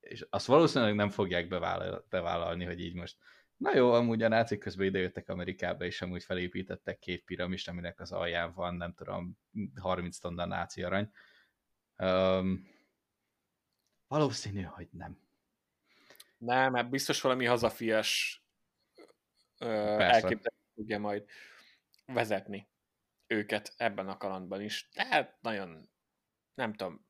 és 0.00 0.26
azt 0.30 0.46
valószínűleg 0.46 0.94
nem 0.94 1.08
fogják 1.08 1.48
bevállal, 1.48 2.06
bevállalni, 2.08 2.64
hogy 2.64 2.80
így 2.80 2.94
most 2.94 3.16
na 3.60 3.74
jó, 3.74 3.92
amúgy 3.92 4.22
a 4.22 4.28
nácik 4.28 4.58
közben 4.58 4.86
idejöttek 4.86 5.28
Amerikába, 5.28 5.84
és 5.84 6.02
amúgy 6.02 6.24
felépítettek 6.24 6.98
két 6.98 7.24
piramist, 7.24 7.68
aminek 7.68 8.00
az 8.00 8.12
alján 8.12 8.52
van, 8.52 8.74
nem 8.74 8.94
tudom, 8.94 9.38
30 9.76 10.18
tonna 10.18 10.46
náci 10.46 10.82
arany. 10.82 11.10
Um, 11.96 12.66
valószínű, 14.06 14.62
hogy 14.62 14.88
nem. 14.90 15.18
Nem, 16.40 16.72
mert 16.72 16.90
biztos 16.90 17.20
valami 17.20 17.44
hazafias 17.44 18.42
elképzelés 19.58 20.58
tudja 20.74 20.98
majd 20.98 21.24
vezetni 22.06 22.68
őket 23.26 23.74
ebben 23.76 24.08
a 24.08 24.16
kalandban 24.16 24.62
is. 24.62 24.88
Tehát 24.88 25.36
nagyon, 25.40 25.90
nem 26.54 26.74
tudom, 26.74 27.06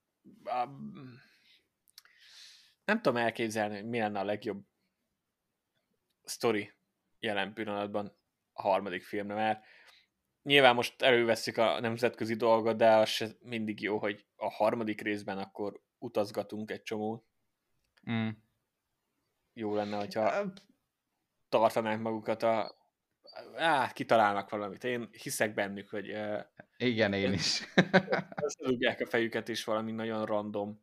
nem 2.85 3.01
tudom 3.03 3.17
elképzelni, 3.17 3.75
hogy 3.75 3.89
mi 3.89 3.99
lenne 3.99 4.19
a 4.19 4.25
legjobb 4.25 4.67
sztori 6.25 6.73
jelen 7.19 7.53
pillanatban 7.53 8.17
a 8.53 8.63
harmadik 8.63 9.05
filmre, 9.05 9.35
mert 9.35 9.65
nyilván 10.43 10.75
most 10.75 11.03
előveszik 11.03 11.59
a 11.59 11.81
nemzetközi 11.81 12.35
dolgot, 12.35 12.77
de 12.77 12.97
az 12.97 13.09
se 13.09 13.29
mindig 13.41 13.81
jó, 13.81 13.99
hogy 13.99 14.27
a 14.37 14.51
harmadik 14.51 15.01
részben 15.01 15.39
akkor 15.39 15.83
utazgatunk 15.99 16.71
egy 16.71 16.83
csomót. 16.83 17.25
Mm 18.11 18.29
jó 19.53 19.75
lenne, 19.75 19.97
hogyha 19.97 20.53
tartanák 21.49 22.01
magukat 22.01 22.43
a 22.43 22.79
á, 23.55 23.93
kitalálnak 23.93 24.51
valamit. 24.51 24.85
Én 24.85 25.09
hiszek 25.23 25.55
bennük, 25.55 25.89
hogy 25.89 26.19
igen, 26.77 27.13
én 27.13 27.33
is. 27.33 27.63
Összedugják 28.43 29.01
a 29.01 29.07
fejüket, 29.07 29.49
és 29.49 29.65
valami 29.65 29.93
nagyon 29.93 30.25
random 30.25 30.83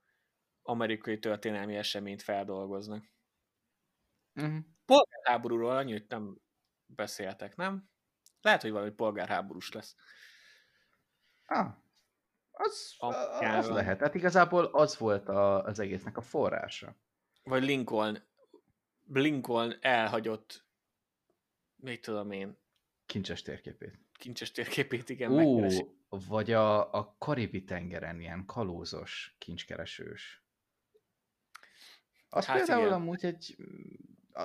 amerikai 0.61 1.19
történelmi 1.19 1.75
eseményt 1.75 2.21
feldolgoznak. 2.21 3.05
Uh-huh. 4.35 4.57
Polgárháborúról 4.85 5.77
annyit 5.77 6.09
nem 6.09 6.37
beszéltek, 6.85 7.55
nem? 7.55 7.89
lehet, 8.47 8.61
hogy 8.61 8.71
valami 8.71 8.91
polgárháborús 8.91 9.71
lesz. 9.71 9.95
Ah, 11.45 11.73
az, 12.51 12.95
az 13.39 13.69
lehet. 13.69 13.99
Hát 13.99 14.15
igazából 14.15 14.65
az 14.65 14.97
volt 14.97 15.29
a, 15.29 15.63
az 15.63 15.79
egésznek 15.79 16.17
a 16.17 16.21
forrása. 16.21 16.95
Vagy 17.43 17.63
Lincoln, 17.63 18.26
Lincoln 19.09 19.77
elhagyott, 19.81 20.65
mit 21.75 22.01
tudom 22.01 22.31
én, 22.31 22.57
Kincses 23.05 23.41
térképét. 23.41 23.99
kincses 24.13 24.51
térképét, 24.51 25.09
igen, 25.09 25.31
Ú, 25.31 25.35
megkeresi. 25.35 25.85
vagy 26.09 26.51
a, 26.51 26.93
a 26.93 27.15
Karibi 27.17 27.63
tengeren 27.63 28.19
ilyen 28.19 28.45
kalózos, 28.45 29.35
kincskeresős. 29.37 30.43
Az 32.29 32.45
Hát 32.45 32.57
például 32.57 32.81
igen. 32.85 32.93
amúgy 32.93 33.25
egy... 33.25 33.55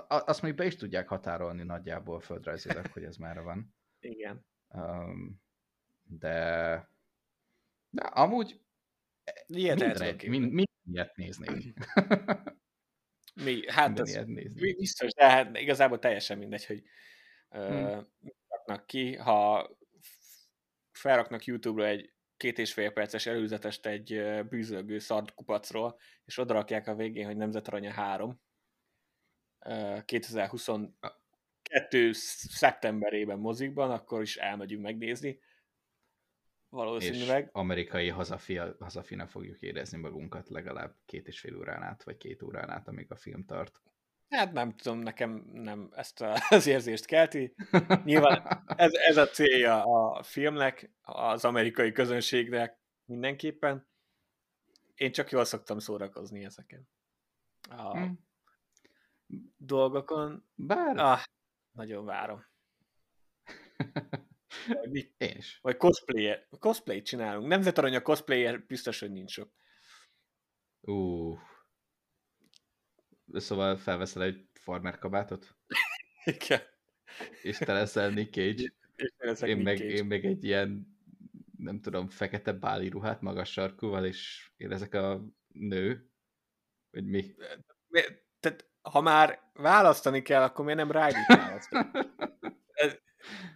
Azt 0.08 0.42
még 0.42 0.54
be 0.54 0.64
is 0.64 0.76
tudják 0.76 1.08
határolni 1.08 1.62
nagyjából 1.62 2.20
földrajzilag, 2.20 2.86
hogy 2.86 3.04
ez 3.04 3.16
már 3.16 3.42
van. 3.42 3.74
Igen. 4.00 4.46
Um, 4.68 5.42
de... 6.02 6.88
De 7.90 8.02
amúgy 8.02 8.60
Ilyet 9.46 9.80
el 9.80 9.86
minden, 9.86 9.92
tudok 9.92 10.06
egy, 10.08 10.16
képzelni. 10.16 10.38
mind, 10.38 10.52
mind 10.52 10.68
ilyet 10.84 11.16
néznék. 11.16 11.74
Mi, 13.34 13.70
hát 13.70 13.98
néznék. 13.98 14.52
mi- 14.54 14.74
biztos, 14.74 15.12
de 15.12 15.30
hát 15.30 15.58
igazából 15.58 15.98
teljesen 15.98 16.38
mindegy, 16.38 16.66
hogy 16.66 16.82
Hmm. 17.48 18.08
mit 18.20 18.34
raknak 18.48 18.86
ki. 18.86 19.16
Ha 19.16 19.70
felraknak 20.92 21.44
YouTube-ra 21.44 21.86
egy 21.86 22.12
két 22.36 22.58
és 22.58 22.72
fél 22.72 22.90
perces 22.90 23.26
előzetest 23.26 23.86
egy 23.86 24.22
bűzölgő 24.48 24.98
szart 24.98 25.34
kupacról, 25.34 25.98
és 26.24 26.38
odarakják 26.38 26.86
a 26.86 26.94
végén, 26.94 27.26
hogy 27.26 27.36
Nemzetaranya 27.36 27.90
3, 27.92 28.40
ö, 29.66 29.98
2022 30.04 32.12
szeptemberében 32.12 33.38
mozikban, 33.38 33.90
akkor 33.90 34.22
is 34.22 34.36
elmegyünk 34.36 34.82
megnézni. 34.82 35.40
És 36.72 36.78
Valószínűleg. 36.78 37.48
amerikai 37.52 38.08
hazafi, 38.08 38.56
hazafina 38.56 39.26
fogjuk 39.26 39.60
érezni 39.60 39.98
magunkat 39.98 40.48
legalább 40.48 40.96
két 41.04 41.26
és 41.28 41.40
fél 41.40 41.56
órán 41.56 41.82
át, 41.82 42.02
vagy 42.02 42.16
két 42.16 42.42
órán 42.42 42.70
át, 42.70 42.88
amíg 42.88 43.10
a 43.10 43.16
film 43.16 43.44
tart. 43.44 43.80
Hát 44.28 44.52
nem 44.52 44.76
tudom, 44.76 44.98
nekem 44.98 45.30
nem 45.52 45.88
ezt 45.94 46.20
az 46.50 46.66
érzést 46.66 47.04
kelti. 47.06 47.54
Nyilván 48.04 48.64
ez, 48.76 48.92
ez 48.92 49.16
a 49.16 49.26
célja 49.26 49.82
a 49.84 50.22
filmnek, 50.22 50.90
az 51.02 51.44
amerikai 51.44 51.92
közönségnek 51.92 52.78
mindenképpen. 53.04 53.88
Én 54.94 55.12
csak 55.12 55.30
jól 55.30 55.44
szoktam 55.44 55.78
szórakozni 55.78 56.44
ezeken 56.44 56.88
a 57.70 57.98
Hm. 57.98 58.10
dolgokon. 59.56 60.48
Bár 60.54 60.96
Ah, 60.98 61.20
nagyon 61.72 62.04
várom. 62.04 62.44
Vagy, 64.68 64.90
mi- 64.90 65.14
én 65.18 65.36
is. 65.36 65.58
vagy 65.62 65.76
cosplay 65.76 66.36
cosplay 66.58 67.02
csinálunk. 67.02 67.48
Nemzetaranya 67.48 68.02
cosplayer 68.02 68.64
biztos, 68.66 69.00
hogy 69.00 69.10
nincs 69.12 69.30
sok. 69.32 69.52
Ú. 70.80 71.38
Szóval 73.34 73.76
felveszel 73.76 74.22
egy 74.22 74.46
farmer 74.52 74.98
kabátot, 74.98 75.56
Igen. 76.24 76.60
és 77.42 77.58
te 77.58 77.72
leszel 77.72 78.10
Nick 78.10 78.32
Cage. 78.34 78.62
És 78.96 79.12
én 79.18 79.28
leszek 79.28 79.48
Én 79.48 79.56
Nick 79.56 79.66
meg, 79.68 79.76
Cage. 79.76 79.92
én 79.92 80.04
meg 80.04 80.24
egy 80.24 80.44
ilyen, 80.44 80.96
nem 81.58 81.80
tudom, 81.80 82.08
fekete 82.08 82.52
báli 82.52 82.88
ruhát 82.88 83.20
magas 83.20 83.52
sarkúval, 83.52 84.04
és 84.06 84.50
én 84.56 84.72
ezek 84.72 84.94
a 84.94 85.24
nő, 85.48 86.10
vagy 86.90 87.04
mi? 87.06 87.34
Mi- 87.88 88.00
Tehát, 88.40 88.70
ha 88.82 89.00
már 89.00 89.50
választani 89.52 90.22
kell, 90.22 90.42
akkor 90.42 90.64
miért 90.64 90.78
nem 90.80 90.90
Riley 90.90 91.24
választani? 91.26 91.90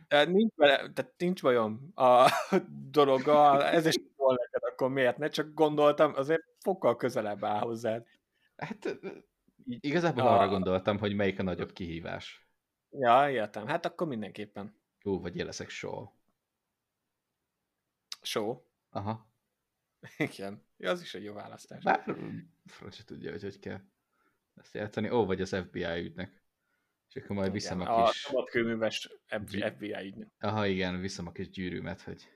Nincs, 0.08 0.54
vele, 0.54 0.76
tehát 0.92 1.14
nincs 1.18 1.42
bajom 1.42 1.90
a 1.94 2.30
dologgal, 2.90 3.62
ez 3.64 3.86
is 3.86 3.94
jól 4.18 4.34
neked, 4.34 4.70
akkor 4.72 4.90
miért 4.90 5.16
ne? 5.18 5.28
Csak 5.28 5.54
gondoltam, 5.54 6.12
azért 6.14 6.42
fokkal 6.58 6.96
közelebb 6.96 7.44
áll 7.44 7.60
hozzád. 7.60 8.06
Hát 8.56 8.98
igazából 9.64 10.22
a- 10.22 10.38
arra 10.38 10.48
gondoltam, 10.48 10.98
hogy 10.98 11.14
melyik 11.14 11.38
a 11.38 11.42
nagyobb 11.42 11.72
kihívás. 11.72 12.48
Ja, 12.90 13.30
értem. 13.30 13.66
Hát 13.66 13.86
akkor 13.86 14.06
mindenképpen. 14.06 14.80
Ú, 15.04 15.20
vagy 15.20 15.36
én 15.36 15.44
leszek 15.44 15.68
Shaw. 15.68 16.06
Show. 18.22 18.62
Aha. 18.90 19.28
Igen. 20.16 20.64
Ja, 20.76 20.90
az 20.90 21.00
is 21.00 21.14
egy 21.14 21.24
jó 21.24 21.34
választás. 21.34 21.82
Bár 21.82 22.04
se 22.90 23.04
tudja, 23.04 23.30
hogy 23.30 23.42
hogy 23.42 23.58
kell 23.58 23.80
ezt 24.54 24.74
játszani. 24.74 25.10
Ó, 25.10 25.24
vagy 25.26 25.40
az 25.40 25.56
FBI 25.56 25.84
ügynek. 26.04 26.42
És 27.16 27.22
akkor 27.22 27.36
majd 27.36 27.52
viszem 27.52 27.80
Igen, 27.80 27.92
a 27.92 28.02
a 28.04 28.10
kis... 28.10 28.20
szabadkőműves 28.20 29.08
Gy- 29.28 29.64
FBI 29.74 29.92
ügynök. 29.92 30.28
Aha, 30.38 30.66
igen, 30.66 31.00
viszem 31.00 31.26
a 31.26 31.32
kis 31.32 31.50
gyűrűmet, 31.50 32.00
hogy 32.00 32.30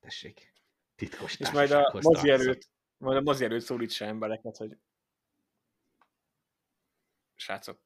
tessék, 0.00 0.52
titkos 0.94 1.36
És 1.40 1.50
majd 1.50 1.70
a 1.70 1.74
társasághoz 1.74 2.04
mozi 2.04 2.26
tartozom. 2.26 2.46
előtt, 2.46 2.70
majd 2.96 3.16
a 3.16 3.20
mozi 3.20 3.44
előtt 3.44 3.60
szólítsa 3.60 4.04
embereket, 4.04 4.56
hogy 4.56 4.78
srácok, 7.34 7.80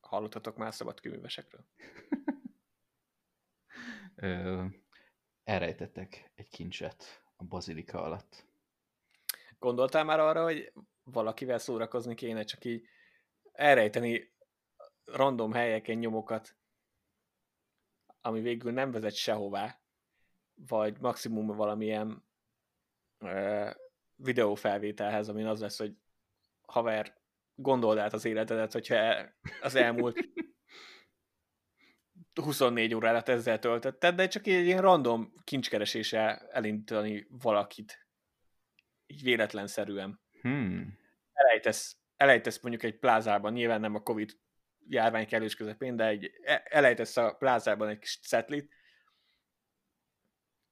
hallottatok 0.00 0.56
már 0.56 0.74
szabadkőművesekről? 0.74 1.64
Ö, 4.14 4.64
elrejtettek 5.44 6.30
egy 6.34 6.48
kincset 6.48 7.22
a 7.36 7.44
bazilika 7.44 8.02
alatt. 8.02 8.46
Gondoltál 9.58 10.04
már 10.04 10.20
arra, 10.20 10.42
hogy 10.42 10.72
valakivel 11.02 11.58
szórakozni 11.58 12.14
kéne, 12.14 12.44
csak 12.44 12.64
így 12.64 12.88
elrejteni 13.52 14.36
random 15.12 15.52
helyeken 15.52 15.96
nyomokat, 15.96 16.56
ami 18.20 18.40
végül 18.40 18.72
nem 18.72 18.90
vezet 18.90 19.14
sehová, 19.14 19.80
vagy 20.54 21.00
maximum 21.00 21.46
valamilyen 21.46 22.24
ö, 23.18 23.70
videófelvételhez, 24.14 25.28
amin 25.28 25.46
az 25.46 25.60
lesz, 25.60 25.78
hogy 25.78 25.96
haver, 26.66 27.16
gondold 27.54 27.98
át 27.98 28.12
az 28.12 28.24
életedet, 28.24 28.72
hogyha 28.72 28.94
el- 28.94 29.36
az 29.60 29.74
elmúlt 29.74 30.18
24 32.34 32.94
órát 32.94 33.28
ezzel 33.28 33.58
töltötted, 33.58 34.14
de 34.14 34.28
csak 34.28 34.46
egy 34.46 34.64
ilyen 34.66 34.80
random 34.80 35.32
kincskereséssel 35.44 36.48
elindítani 36.50 37.26
valakit. 37.30 38.06
Így 39.06 39.22
véletlenszerűen. 39.22 40.20
Hmm. 40.40 40.98
Elejtesz, 41.32 41.96
elejtesz 42.16 42.60
mondjuk 42.60 42.82
egy 42.82 42.98
plázában, 42.98 43.52
nyilván 43.52 43.80
nem 43.80 43.94
a 43.94 44.02
Covid 44.02 44.38
járvány 44.88 45.26
kellős 45.26 45.54
közepén, 45.54 45.96
de 45.96 46.04
egy, 46.04 46.30
e- 46.42 46.62
elejtesz 46.64 47.16
a 47.16 47.34
plázában 47.34 47.88
egy 47.88 47.98
kis 47.98 48.18
cetlit, 48.18 48.74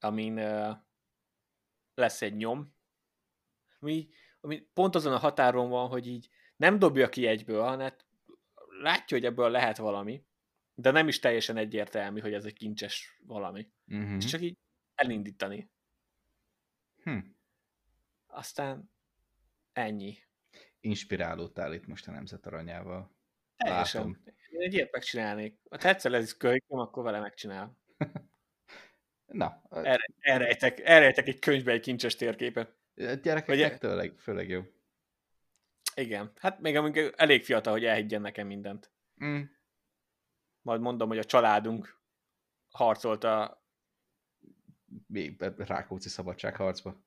amin 0.01 0.39
uh, 0.39 0.77
lesz 1.95 2.23
egy 2.23 2.37
nyom, 2.37 2.75
ami, 3.81 4.09
ami 4.41 4.61
pont 4.61 4.95
azon 4.95 5.13
a 5.13 5.19
határon 5.19 5.69
van, 5.69 5.89
hogy 5.89 6.07
így 6.07 6.29
nem 6.57 6.79
dobja 6.79 7.09
ki 7.09 7.27
egyből, 7.27 7.63
hanem 7.63 7.97
látja, 8.81 9.17
hogy 9.17 9.27
ebből 9.27 9.51
lehet 9.51 9.77
valami, 9.77 10.25
de 10.75 10.91
nem 10.91 11.09
is 11.09 11.19
teljesen 11.19 11.57
egyértelmű, 11.57 12.21
hogy 12.21 12.33
ez 12.33 12.45
egy 12.45 12.53
kincses 12.53 13.21
valami. 13.27 13.73
Uh-huh. 13.87 14.17
És 14.17 14.25
csak 14.25 14.41
így 14.41 14.59
elindítani. 14.95 15.71
Hm. 17.03 17.19
Aztán 18.27 18.91
ennyi. 19.73 20.19
Inspirálódtál 20.81 21.75
itt 21.75 21.87
most 21.87 22.09
a 22.09 22.11
nemzet 22.11 22.47
aranyával. 22.47 23.16
Teljesen. 23.57 24.01
Látom. 24.01 24.23
Én 24.51 24.61
egy 24.61 24.75
ilyet 24.75 24.93
megcsinálnék. 24.93 25.59
Ha 25.71 25.89
egyszer 25.89 26.13
ez 26.13 26.25
is 26.25 26.37
kölykém, 26.37 26.79
akkor 26.79 27.03
vele 27.03 27.21
megcsinál. 27.21 27.77
Na, 29.27 29.63
Erre, 29.71 30.07
elrejtek, 30.21 30.81
elrejtek 30.81 31.29
egy 31.29 31.39
könyvbe 31.39 31.73
egy 31.73 31.81
kincses 31.81 32.17
térképet. 32.17 32.75
gyerekeknek 32.95 33.79
tőleg, 33.79 34.15
főleg 34.19 34.49
jó. 34.49 34.63
Igen. 35.95 36.33
Hát 36.37 36.61
még 36.61 36.77
amíg 36.77 37.13
elég 37.17 37.45
fiatal, 37.45 37.73
hogy 37.73 37.85
elhiggyen 37.85 38.21
nekem 38.21 38.47
mindent. 38.47 38.91
Mm. 39.25 39.43
Majd 40.63 40.81
mondom, 40.81 41.09
hogy 41.09 41.19
a 41.19 41.25
családunk 41.25 42.01
harcolt 42.71 43.25
a... 43.25 43.65
Mi, 45.07 45.37
Rákóczi 45.57 46.09
szabadságharcba. 46.09 47.05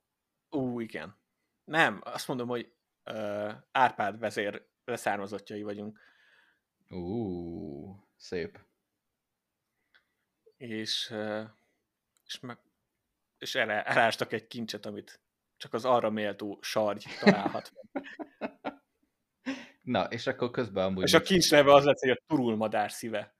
Ú, 0.49 0.79
igen. 0.79 1.17
Nem, 1.63 2.01
azt 2.03 2.27
mondom, 2.27 2.47
hogy 2.47 2.73
uh, 3.05 3.53
Árpád 3.71 4.19
vezér 4.19 4.67
leszármazottjai 4.85 5.63
vagyunk. 5.63 5.99
Ú, 6.89 8.03
szép. 8.15 8.59
És, 10.57 11.13
és, 12.25 12.39
meg, 12.39 12.57
és 13.37 13.55
el, 13.55 13.69
elástak 13.69 14.33
egy 14.33 14.47
kincset, 14.47 14.85
amit 14.85 15.19
csak 15.57 15.73
az 15.73 15.85
arra 15.85 16.09
méltó 16.09 16.57
sargy 16.61 17.05
találhat. 17.19 17.71
Na, 19.81 20.03
és 20.03 20.27
akkor 20.27 20.51
közben 20.51 20.85
amúgy 20.85 21.03
és 21.03 21.13
a 21.13 21.21
kincs 21.21 21.51
neve 21.51 21.73
az 21.73 21.83
lett, 21.83 21.99
hogy 21.99 22.09
a 22.09 22.21
turulmadár 22.27 22.91
szíve. 22.91 23.35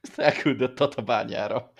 ezt 0.00 0.18
elküldött 0.18 0.76
Tatabányára. 0.76 1.72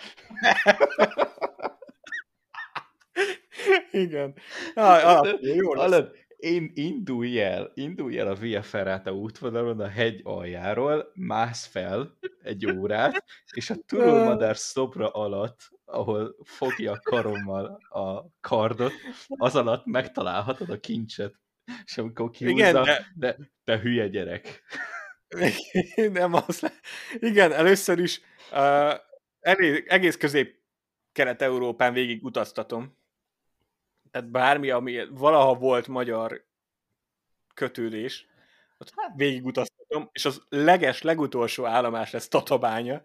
Igen. 3.91 4.35
Ah, 4.75 5.19
ah, 5.19 5.41
jó 5.41 5.75
lesz. 5.75 5.91
Hallod? 5.91 6.17
Én 6.43 6.71
indulj 6.75 7.41
el, 7.41 7.71
indulj 7.75 8.19
el 8.19 8.29
a 8.29 8.35
Via 8.35 8.63
Ferrata 8.63 9.13
útvonalon 9.13 9.81
a 9.81 9.89
hegy 9.89 10.21
aljáról, 10.25 11.13
mász 11.15 11.67
fel 11.67 12.19
egy 12.43 12.67
órát, 12.67 13.25
és 13.51 13.71
a 13.71 13.75
Turulmadár 13.87 14.57
szobra 14.57 15.09
alatt, 15.09 15.71
ahol 15.85 16.37
fogja 16.45 16.93
a 16.93 17.01
karommal 17.03 17.81
a 17.89 18.27
kardot, 18.41 18.93
az 19.29 19.57
alatt 19.57 19.87
megtalálhatod 19.87 20.71
a 20.71 20.81
kincset. 20.81 21.35
És 21.85 21.99
amikor 21.99 22.31
kihúzza, 22.31 22.57
Igen, 22.57 22.83
de... 22.83 23.07
de, 23.15 23.37
de 23.65 23.79
hülye 23.81 24.09
gyerek. 24.09 24.63
Nem 26.13 26.35
az 26.35 26.61
le... 26.61 26.73
Igen, 27.19 27.53
először 27.53 27.99
is 27.99 28.21
uh, 28.53 28.95
elég, 29.41 29.85
egész 29.89 30.17
közép 30.17 30.61
Kelet-Európán 31.13 31.93
végig 31.93 32.25
utaztatom. 32.25 33.01
Tehát 34.13 34.31
bármi, 34.31 34.71
ami 34.71 35.07
valaha 35.11 35.55
volt 35.55 35.89
magyar 35.89 36.45
kötődés, 37.55 38.27
ott 38.79 38.93
hát. 38.97 39.13
végigutaztatom, 39.17 40.09
és 40.13 40.25
az 40.25 40.43
leges, 40.49 41.03
legutolsó 41.03 41.65
állomás 41.65 42.11
lesz 42.11 42.29
Tatabánya. 42.29 43.03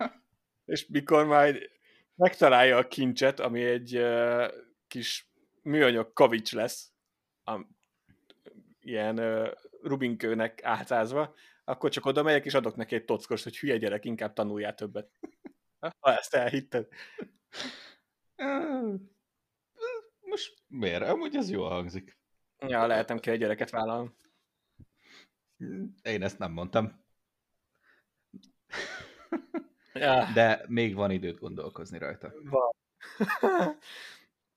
és 0.74 0.86
mikor 0.86 1.24
majd 1.24 1.70
megtalálja 2.14 2.76
a 2.76 2.88
kincset, 2.88 3.40
ami 3.40 3.64
egy 3.64 3.96
uh, 3.96 4.52
kis 4.88 5.28
műanyag 5.62 6.12
kavics 6.12 6.52
lesz, 6.52 6.92
a, 7.44 7.60
ilyen 8.80 9.18
uh, 9.18 9.48
rubinkőnek 9.82 10.64
átázva, 10.64 11.34
akkor 11.64 11.90
csak 11.90 12.06
oda 12.06 12.22
megyek, 12.22 12.44
és 12.44 12.54
adok 12.54 12.76
neki 12.76 12.94
egy 12.94 13.04
tockos, 13.04 13.42
hogy 13.42 13.58
hülye 13.58 13.76
gyerek, 13.76 14.04
inkább 14.04 14.32
tanuljál 14.32 14.74
többet. 14.74 15.10
Ha 16.00 16.16
ezt 16.16 16.34
elhitted. 16.34 16.88
Most 20.34 20.54
miért? 20.66 21.02
Amúgy 21.02 21.36
ez 21.36 21.50
jól 21.50 21.68
hangzik. 21.68 22.18
Ja, 22.58 22.86
lehetem 22.86 23.18
ki 23.18 23.30
egy 23.30 23.38
gyereket 23.38 23.70
vállalom. 23.70 24.16
Én 26.02 26.22
ezt 26.22 26.38
nem 26.38 26.52
mondtam. 26.52 27.04
Ja. 29.92 30.30
De 30.34 30.64
még 30.68 30.94
van 30.94 31.10
időt 31.10 31.38
gondolkozni 31.38 31.98
rajta. 31.98 32.32
Van. 32.42 32.74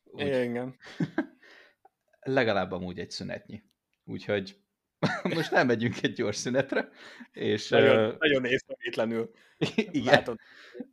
Úgy, 0.03 0.21
Igen. 0.21 0.77
Legalább 2.19 2.71
amúgy 2.71 2.99
egy 2.99 3.11
szünetnyi. 3.11 3.63
Úgyhogy 4.03 4.59
most 5.35 5.51
nem 5.51 5.67
megyünk 5.67 6.03
egy 6.03 6.13
gyors 6.13 6.35
szünetre. 6.35 6.89
És, 7.31 7.69
nagyon, 7.69 8.11
uh, 8.11 8.17
nagyon 8.17 8.45
észrevétlenül. 8.45 9.31
Igen, 9.91 10.39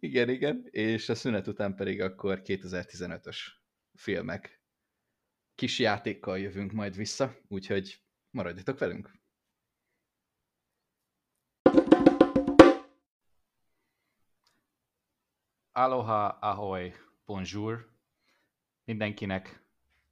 igen, 0.01 0.29
igen. 0.29 0.67
És 0.71 1.09
a 1.09 1.15
szünet 1.15 1.47
után 1.47 1.75
pedig 1.75 2.01
akkor 2.01 2.43
2015-ös 2.45 3.39
filmek 3.95 4.63
kis 5.55 5.79
játékkal 5.79 6.39
jövünk 6.39 6.73
majd 6.73 6.97
vissza, 6.97 7.37
úgyhogy 7.49 8.03
maradjatok 8.31 8.79
velünk! 8.79 9.11
Aloha, 15.73 16.27
ahoy, 16.27 16.95
bonjour! 17.25 17.93
Mindenkinek 18.85 19.63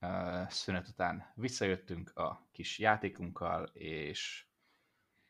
uh, 0.00 0.48
szünet 0.48 0.88
után 0.88 1.32
visszajöttünk 1.34 2.16
a 2.16 2.48
kis 2.52 2.78
játékunkkal, 2.78 3.64
és 3.72 4.46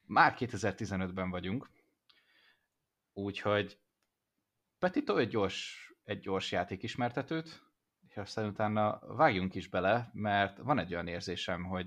már 0.07 0.35
2015-ben 0.39 1.31
vagyunk, 1.31 1.71
úgyhogy 3.13 3.79
Petito 4.79 5.17
egy 5.17 5.29
gyors, 5.29 5.93
egy 6.05 6.21
gyors 6.21 6.53
játékismertetőt, 6.53 7.72
és 8.13 8.19
aztán 8.19 8.47
utána 8.47 8.99
vágjunk 9.07 9.55
is 9.55 9.69
bele, 9.69 10.11
mert 10.13 10.59
van 10.59 10.79
egy 10.79 10.93
olyan 10.93 11.07
érzésem, 11.07 11.65
hogy 11.65 11.87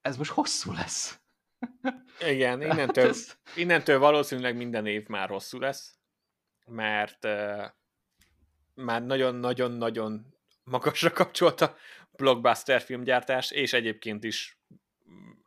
ez 0.00 0.16
most 0.16 0.30
hosszú 0.30 0.72
lesz. 0.72 1.20
Igen, 2.20 2.62
innentől, 2.70 3.14
innentől 3.56 3.98
valószínűleg 3.98 4.56
minden 4.56 4.86
év 4.86 5.06
már 5.06 5.28
hosszú 5.28 5.58
lesz, 5.58 5.98
mert 6.66 7.24
uh, 7.24 7.64
már 8.74 9.02
nagyon-nagyon-nagyon 9.02 10.34
magasra 10.64 11.10
kapcsolt 11.10 11.60
a 11.60 11.76
blockbuster 12.12 12.80
filmgyártás, 12.80 13.50
és 13.50 13.72
egyébként 13.72 14.24
is 14.24 14.60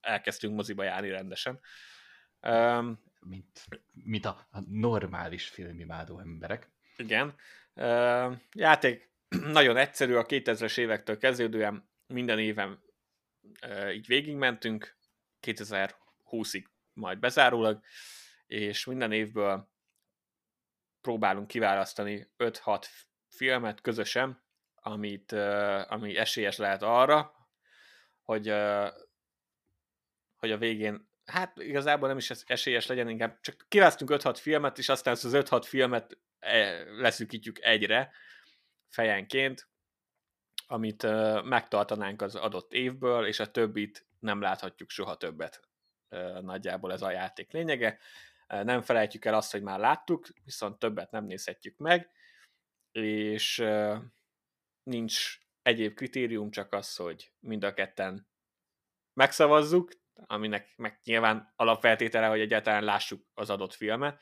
elkezdtünk 0.01 0.55
moziba 0.55 0.83
járni 0.83 1.09
rendesen. 1.09 1.59
Um, 2.41 3.03
mint, 3.19 3.65
mint 3.91 4.25
a, 4.25 4.47
a 4.51 4.59
normális 4.69 5.47
filmimádó 5.47 6.19
emberek. 6.19 6.71
Igen. 6.97 7.35
Uh, 7.75 8.37
játék 8.51 9.10
nagyon 9.59 9.77
egyszerű, 9.77 10.13
a 10.13 10.25
2000-es 10.25 10.77
évektől 10.77 11.17
kezdődően 11.17 11.89
minden 12.07 12.39
éven 12.39 12.83
e, 13.59 13.93
így 13.93 14.07
végigmentünk, 14.07 14.97
2020-ig 15.41 16.63
majd 16.93 17.19
bezárólag, 17.19 17.79
és 18.47 18.85
minden 18.85 19.11
évből 19.11 19.69
próbálunk 21.01 21.47
kiválasztani 21.47 22.31
5-6 22.37 22.85
filmet 23.29 23.81
közösen, 23.81 24.43
amit, 24.75 25.31
e, 25.31 25.85
ami 25.89 26.17
esélyes 26.17 26.57
lehet 26.57 26.81
arra, 26.81 27.33
hogy, 28.21 28.47
e, 28.47 28.93
hogy 30.37 30.51
a 30.51 30.57
végén, 30.57 31.09
hát 31.25 31.57
igazából 31.57 32.07
nem 32.07 32.17
is 32.17 32.29
esélyes 32.29 32.85
legyen, 32.85 33.09
inkább 33.09 33.39
csak 33.41 33.65
kiválasztunk 33.67 34.11
5-6 34.13 34.37
filmet, 34.39 34.77
és 34.77 34.89
aztán 34.89 35.13
az 35.13 35.31
5-6 35.31 35.63
filmet 35.65 36.17
leszűkítjük 36.97 37.59
egyre, 37.61 38.11
fejenként, 38.91 39.69
amit 40.67 41.03
megtartanánk 41.43 42.21
az 42.21 42.35
adott 42.35 42.73
évből, 42.73 43.25
és 43.25 43.39
a 43.39 43.51
többit 43.51 44.07
nem 44.19 44.41
láthatjuk 44.41 44.89
soha 44.89 45.17
többet. 45.17 45.67
Nagyjából 46.41 46.91
ez 46.91 47.01
a 47.01 47.11
játék 47.11 47.51
lényege. 47.51 47.99
Nem 48.47 48.81
felejtjük 48.81 49.25
el 49.25 49.33
azt, 49.33 49.51
hogy 49.51 49.61
már 49.61 49.79
láttuk, 49.79 50.27
viszont 50.43 50.79
többet 50.79 51.11
nem 51.11 51.25
nézhetjük 51.25 51.77
meg, 51.77 52.11
és 52.91 53.65
nincs 54.83 55.37
egyéb 55.61 55.93
kritérium, 55.93 56.51
csak 56.51 56.73
az, 56.73 56.95
hogy 56.95 57.31
mind 57.39 57.63
a 57.63 57.73
ketten 57.73 58.27
megszavazzuk, 59.13 59.91
aminek 60.13 60.77
meg 60.77 60.99
nyilván 61.03 61.53
alapfeltétele, 61.55 62.27
hogy 62.27 62.39
egyáltalán 62.39 62.83
lássuk 62.83 63.25
az 63.33 63.49
adott 63.49 63.73
filmet, 63.73 64.21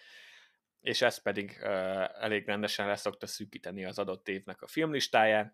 és 0.82 1.02
ez 1.02 1.22
pedig 1.22 1.58
uh, 1.62 2.24
elég 2.24 2.46
rendesen 2.46 2.88
leszokta 2.88 3.28
szűkíteni 3.28 3.86
az 3.86 4.00
adott 4.00 4.28
évnek 4.28 4.62
a 4.62 4.68
filmlistáját. 4.68 5.54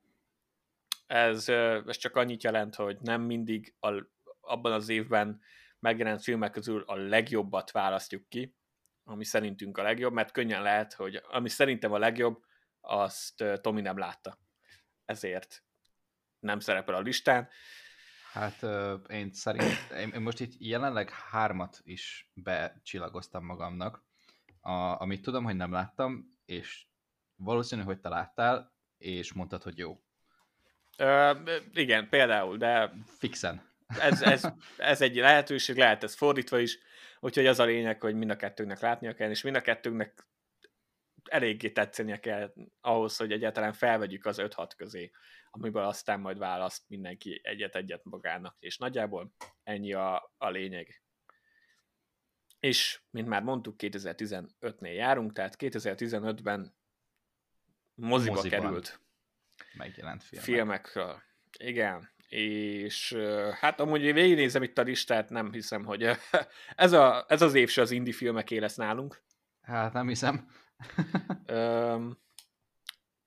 Ez, 1.08 1.50
uh, 1.50 1.84
ez 1.88 1.98
csak 1.98 2.16
annyit 2.16 2.44
jelent, 2.44 2.76
hogy 2.76 2.98
nem 3.02 3.22
mindig 3.22 3.76
a, 3.80 4.04
abban 4.42 4.72
az 4.72 4.90
évben 4.90 5.42
megjelent 5.80 6.22
filmek 6.22 6.52
közül 6.52 6.82
a 6.82 6.96
legjobbat 6.96 7.72
választjuk 7.72 8.30
ki, 8.30 8.56
ami 9.04 9.24
szerintünk 9.24 9.78
a 9.78 9.84
legjobb, 9.84 10.14
mert 10.14 10.32
könnyen 10.32 10.62
lehet, 10.62 10.94
hogy 10.94 11.22
ami 11.28 11.50
szerintem 11.50 11.92
a 11.92 11.98
legjobb, 11.98 12.44
azt 12.82 13.42
uh, 13.42 13.58
Tomi 13.58 13.82
nem 13.82 13.98
látta. 13.98 14.40
Ezért 15.06 15.64
nem 16.40 16.60
szerepel 16.60 16.96
a 16.96 17.00
listán. 17.00 17.50
Hát 18.32 18.64
én 19.10 19.34
szerint, 19.34 19.92
én 20.14 20.22
most 20.22 20.40
itt 20.40 20.54
jelenleg 20.58 21.10
hármat 21.10 21.80
is 21.84 22.30
becsillagoztam 22.34 23.46
magamnak, 23.46 24.06
a, 24.66 25.02
amit 25.02 25.22
tudom, 25.22 25.44
hogy 25.44 25.56
nem 25.56 25.72
láttam, 25.72 26.26
és 26.46 26.86
valószínű, 27.36 27.82
hogy 27.82 28.00
te 28.00 28.10
láttál, 28.10 28.74
és 28.98 29.34
mondtad, 29.34 29.64
hogy 29.64 29.78
jó. 29.78 30.00
Ö, 30.98 31.32
igen, 31.74 32.10
például, 32.10 32.58
de... 32.58 32.94
Fixen. 33.06 33.74
Ez, 33.88 34.22
ez, 34.22 34.48
ez 34.78 35.02
egy 35.02 35.16
lehetőség, 35.16 35.78
lehet 35.78 36.04
ez 36.04 36.16
fordítva 36.16 36.60
is, 36.60 36.80
úgyhogy 37.20 37.46
az 37.46 37.60
a 37.60 37.64
lényeg, 37.64 38.02
hogy 38.02 38.16
mind 38.16 38.32
a 38.32 38.36
kettőnknek 38.36 38.80
látnia 38.80 39.14
kell, 39.14 39.30
és 39.30 39.42
mind 39.42 39.56
a 39.56 39.62
kettőnknek 39.62 40.28
eléggé 41.24 41.72
tetszenie 41.72 42.20
kell 42.20 42.54
ahhoz, 42.82 43.18
hogy 43.18 43.32
egyáltalán 43.32 43.74
felvegyük 43.74 44.26
az 44.26 44.38
5-6 44.42 44.72
közé, 44.78 45.12
amiből 45.50 45.84
aztán 45.84 46.20
majd 46.20 46.38
választ 46.38 46.84
mindenki 46.90 47.40
egyet-egyet 47.44 48.04
magának, 48.04 48.56
és 48.60 48.78
nagyjából 48.78 49.34
ennyi 49.64 49.94
a, 49.94 50.34
a 50.38 50.50
lényeg 50.50 51.05
és, 52.60 53.00
mint 53.10 53.28
már 53.28 53.44
mondtuk, 53.44 53.76
2015-nél 53.78 54.96
járunk, 54.96 55.34
tehát 55.34 55.56
2015-ben 55.60 56.76
moziba 57.96 58.34
Moziban 58.34 58.60
került 58.60 59.00
megjelent 59.74 60.24
filmek. 60.24 60.46
filmekről. 60.46 61.22
Igen, 61.60 62.14
és 62.28 63.14
hát 63.60 63.80
amúgy 63.80 64.14
végignézem 64.14 64.64
itt 64.64 64.78
a 64.78 64.82
listát, 64.82 65.30
nem 65.30 65.52
hiszem, 65.52 65.84
hogy 65.86 66.04
ez, 66.76 66.92
a, 66.92 67.26
ez 67.28 67.42
az 67.42 67.54
év 67.54 67.70
se 67.70 67.82
az 67.82 67.92
indie 67.92 68.14
filmeké 68.14 68.58
lesz 68.58 68.76
nálunk. 68.76 69.24
Hát 69.62 69.94
nem 69.94 70.08
hiszem. 70.08 70.48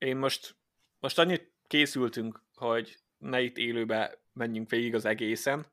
én 0.09 0.17
most, 0.17 0.57
most 0.99 1.19
annyit 1.19 1.53
készültünk, 1.67 2.43
hogy 2.55 2.99
ne 3.19 3.41
itt 3.41 3.57
élőbe 3.57 4.23
menjünk 4.33 4.71
végig 4.71 4.95
az 4.95 5.05
egészen. 5.05 5.67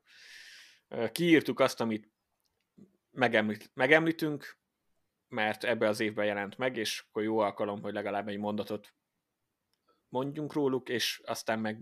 Kiírtuk 1.12 1.60
azt, 1.60 1.80
amit 1.80 2.10
megemlít, 3.16 3.70
megemlítünk, 3.74 4.58
mert 5.28 5.64
ebbe 5.64 5.88
az 5.88 6.00
évben 6.00 6.26
jelent 6.26 6.58
meg, 6.58 6.76
és 6.76 7.04
akkor 7.08 7.22
jó 7.22 7.38
alkalom, 7.38 7.82
hogy 7.82 7.92
legalább 7.92 8.28
egy 8.28 8.38
mondatot 8.38 8.94
mondjunk 10.08 10.52
róluk, 10.52 10.88
és 10.88 11.22
aztán 11.24 11.58
meg 11.58 11.80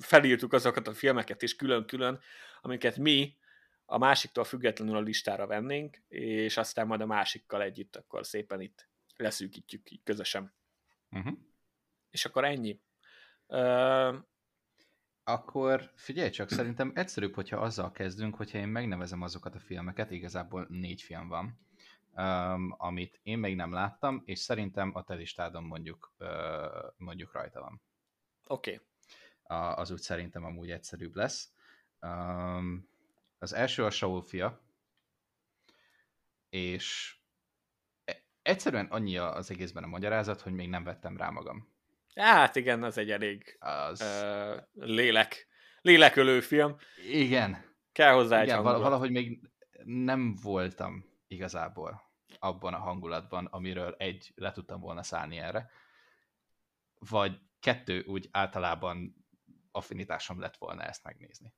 felírtuk 0.00 0.52
azokat 0.52 0.88
a 0.88 0.94
filmeket 0.94 1.42
is 1.42 1.56
külön-külön, 1.56 2.20
amiket 2.60 2.96
mi 2.96 3.36
a 3.84 3.98
másiktól 3.98 4.44
függetlenül 4.44 4.96
a 4.96 5.00
listára 5.00 5.46
vennénk, 5.46 6.02
és 6.08 6.56
aztán 6.56 6.86
majd 6.86 7.00
a 7.00 7.06
másikkal 7.06 7.62
együtt 7.62 7.96
akkor 7.96 8.26
szépen 8.26 8.60
itt 8.60 8.88
leszűkítjük 9.16 9.90
így 9.90 10.02
közösen. 10.02 10.54
Uh-huh. 11.10 11.38
És 12.10 12.24
akkor 12.24 12.44
ennyi. 12.44 12.80
Akkor 15.28 15.90
figyelj 15.94 16.30
csak, 16.30 16.50
szerintem 16.50 16.92
egyszerűbb, 16.94 17.34
hogyha 17.34 17.56
azzal 17.56 17.90
kezdünk, 17.90 18.34
hogyha 18.34 18.58
én 18.58 18.68
megnevezem 18.68 19.22
azokat 19.22 19.54
a 19.54 19.58
filmeket, 19.60 20.10
igazából 20.10 20.66
négy 20.68 21.02
film 21.02 21.28
van, 21.28 21.58
um, 22.12 22.74
amit 22.78 23.20
én 23.22 23.38
még 23.38 23.56
nem 23.56 23.72
láttam, 23.72 24.22
és 24.24 24.38
szerintem 24.38 24.90
a 24.94 25.04
te 25.04 25.14
listádon 25.14 25.62
mondjuk, 25.62 26.14
uh, 26.18 26.28
mondjuk 26.96 27.32
rajta 27.32 27.60
van. 27.60 27.82
Oké. 28.46 28.80
Okay. 29.42 29.74
Az 29.74 29.90
úgy 29.90 30.00
szerintem 30.00 30.44
amúgy 30.44 30.70
egyszerűbb 30.70 31.14
lesz. 31.14 31.52
Um, 32.00 32.88
az 33.38 33.52
első 33.52 33.84
a 33.84 33.90
Saul 33.90 34.22
fia, 34.22 34.60
és 36.48 37.16
e, 38.04 38.24
egyszerűen 38.42 38.86
annyi 38.86 39.18
az 39.18 39.50
egészben 39.50 39.84
a 39.84 39.86
magyarázat, 39.86 40.40
hogy 40.40 40.52
még 40.52 40.68
nem 40.68 40.84
vettem 40.84 41.16
rá 41.16 41.30
magam. 41.30 41.75
Hát 42.20 42.56
igen, 42.56 42.82
az 42.82 42.98
egy 42.98 43.10
elég 43.10 43.56
az... 43.58 44.00
uh, 44.00 44.84
lélek, 44.86 45.46
lélekölő 45.80 46.40
film. 46.40 46.76
Igen. 47.10 47.64
Kell 47.92 48.12
hozzá 48.12 48.38
egy 48.38 48.44
igen, 48.44 48.56
hangulat. 48.56 48.82
valahogy 48.82 49.10
még 49.10 49.40
nem 49.84 50.34
voltam 50.42 51.04
igazából 51.26 52.02
abban 52.38 52.74
a 52.74 52.78
hangulatban, 52.78 53.44
amiről 53.44 53.94
egy, 53.98 54.32
le 54.34 54.52
tudtam 54.52 54.80
volna 54.80 55.02
szállni 55.02 55.38
erre. 55.38 55.70
Vagy 56.98 57.40
kettő, 57.60 58.04
úgy 58.06 58.28
általában 58.30 59.26
affinitásom 59.70 60.40
lett 60.40 60.56
volna 60.56 60.82
ezt 60.82 61.04
megnézni. 61.04 61.54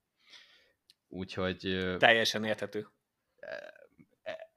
Úgyhogy... 1.09 1.94
Teljesen 1.98 2.44
érthető. 2.44 2.88
E, 3.36 3.74
e, 4.22 4.50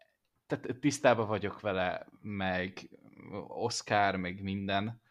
tehát 0.47 0.79
tisztában 0.79 1.27
vagyok 1.27 1.59
vele, 1.59 2.07
meg 2.21 2.89
Oscar, 3.47 4.15
meg 4.15 4.41
minden 4.41 5.01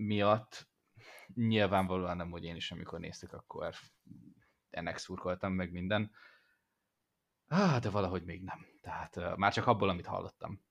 miatt. 0.00 0.68
Nyilvánvalóan 1.34 2.16
nem, 2.16 2.30
hogy 2.30 2.44
én 2.44 2.56
is, 2.56 2.70
amikor 2.70 3.00
néztük, 3.00 3.32
akkor 3.32 3.74
ennek 4.70 4.98
szurkoltam, 4.98 5.52
meg 5.52 5.72
minden. 5.72 6.10
Ah, 7.48 7.78
de 7.78 7.90
valahogy 7.90 8.24
még 8.24 8.42
nem. 8.42 8.66
Tehát 8.80 9.16
uh, 9.16 9.36
már 9.36 9.52
csak 9.52 9.66
abból, 9.66 9.88
amit 9.88 10.06
hallottam. 10.06 10.62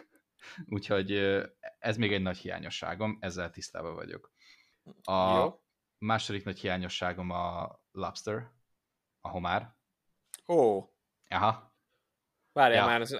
Úgyhogy 0.66 1.12
uh, 1.12 1.44
ez 1.78 1.96
még 1.96 2.12
egy 2.12 2.22
nagy 2.22 2.38
hiányosságom, 2.38 3.18
ezzel 3.20 3.50
tisztában 3.50 3.94
vagyok. 3.94 4.32
A 5.02 5.36
Jó. 5.36 5.62
második 5.98 6.44
nagy 6.44 6.58
hiányosságom 6.58 7.30
a 7.30 7.78
Lobster, 7.90 8.50
a 9.20 9.28
homár. 9.28 9.76
Ó. 10.46 10.84
Aha. 11.28 11.74
Várjál 12.52 12.82
ja. 12.82 12.86
már, 12.86 13.00
az, 13.00 13.18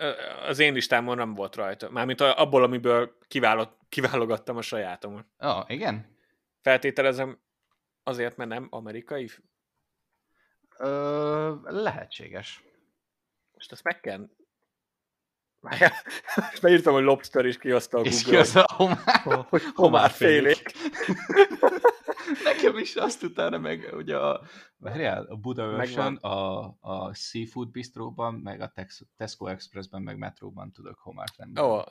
az 0.48 0.58
én 0.58 0.72
listámon 0.72 1.16
nem 1.16 1.34
volt 1.34 1.54
rajta. 1.54 1.90
Mármint 1.90 2.20
abból, 2.20 2.62
amiből 2.62 3.18
kiválott, 3.28 3.79
kiválogattam 3.90 4.56
a 4.56 4.62
sajátomat. 4.62 5.26
Ó, 5.44 5.48
oh, 5.48 5.64
igen? 5.66 6.16
Feltételezem 6.60 7.40
azért, 8.02 8.36
mert 8.36 8.50
nem 8.50 8.66
amerikai? 8.70 9.30
Ö, 10.78 11.54
lehetséges. 11.62 12.64
Most 13.52 13.72
ezt 13.72 13.82
meg 13.82 14.00
kell... 14.00 14.28
beírtam, 16.62 16.94
hogy 16.94 17.02
lobster, 17.02 17.44
is 17.44 17.58
kihozta 17.58 17.98
a 17.98 18.02
Google. 18.02 18.16
És 18.16 18.24
kihozta 18.24 18.62
a 18.64 18.74
homár, 18.74 19.46
hogy 19.48 19.62
homárfélék. 19.74 20.72
Nekem 22.44 22.78
is 22.78 22.96
azt 22.96 23.22
utána 23.22 23.58
meg, 23.58 23.90
ugye 23.92 24.16
a, 24.16 24.42
várjál, 24.76 25.24
a 25.24 25.36
Budaörsön, 25.36 26.16
a, 26.16 26.60
a 26.80 27.14
Seafood 27.14 27.70
Bistróban, 27.70 28.34
meg 28.34 28.60
a 28.60 28.72
Tesco 29.16 29.46
Expressben, 29.46 30.02
meg 30.02 30.18
Metróban 30.18 30.72
tudok 30.72 30.98
homárt 30.98 31.36
lenni. 31.36 31.60
Ó, 31.60 31.82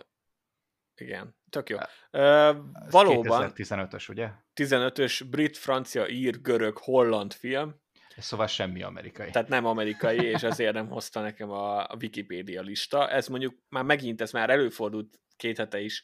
igen, 1.00 1.36
tök 1.50 1.70
jó. 1.70 1.78
Uh, 1.78 2.58
valóban. 2.90 3.52
2015-ös, 3.56 4.10
ugye? 4.10 4.30
15-ös 4.56 5.24
brit, 5.30 5.58
francia, 5.58 6.08
ír, 6.08 6.42
görög, 6.42 6.78
holland 6.78 7.34
film. 7.34 7.76
Szóval 8.18 8.48
semmi 8.48 8.84
amerikai. 8.84 9.30
Tehát 9.32 9.48
nem 9.48 9.66
amerikai, 9.66 10.26
és 10.26 10.44
ezért 10.44 10.74
nem 10.74 10.88
hozta 10.88 11.22
nekem 11.22 11.50
a, 11.50 11.88
Wikipédia 12.02 12.62
lista. 12.62 13.10
Ez 13.10 13.28
mondjuk 13.28 13.56
már 13.70 13.84
megint, 13.84 14.22
ez 14.22 14.32
már 14.32 14.50
előfordult 14.50 15.20
két 15.36 15.58
hete 15.58 15.80
is. 15.80 16.04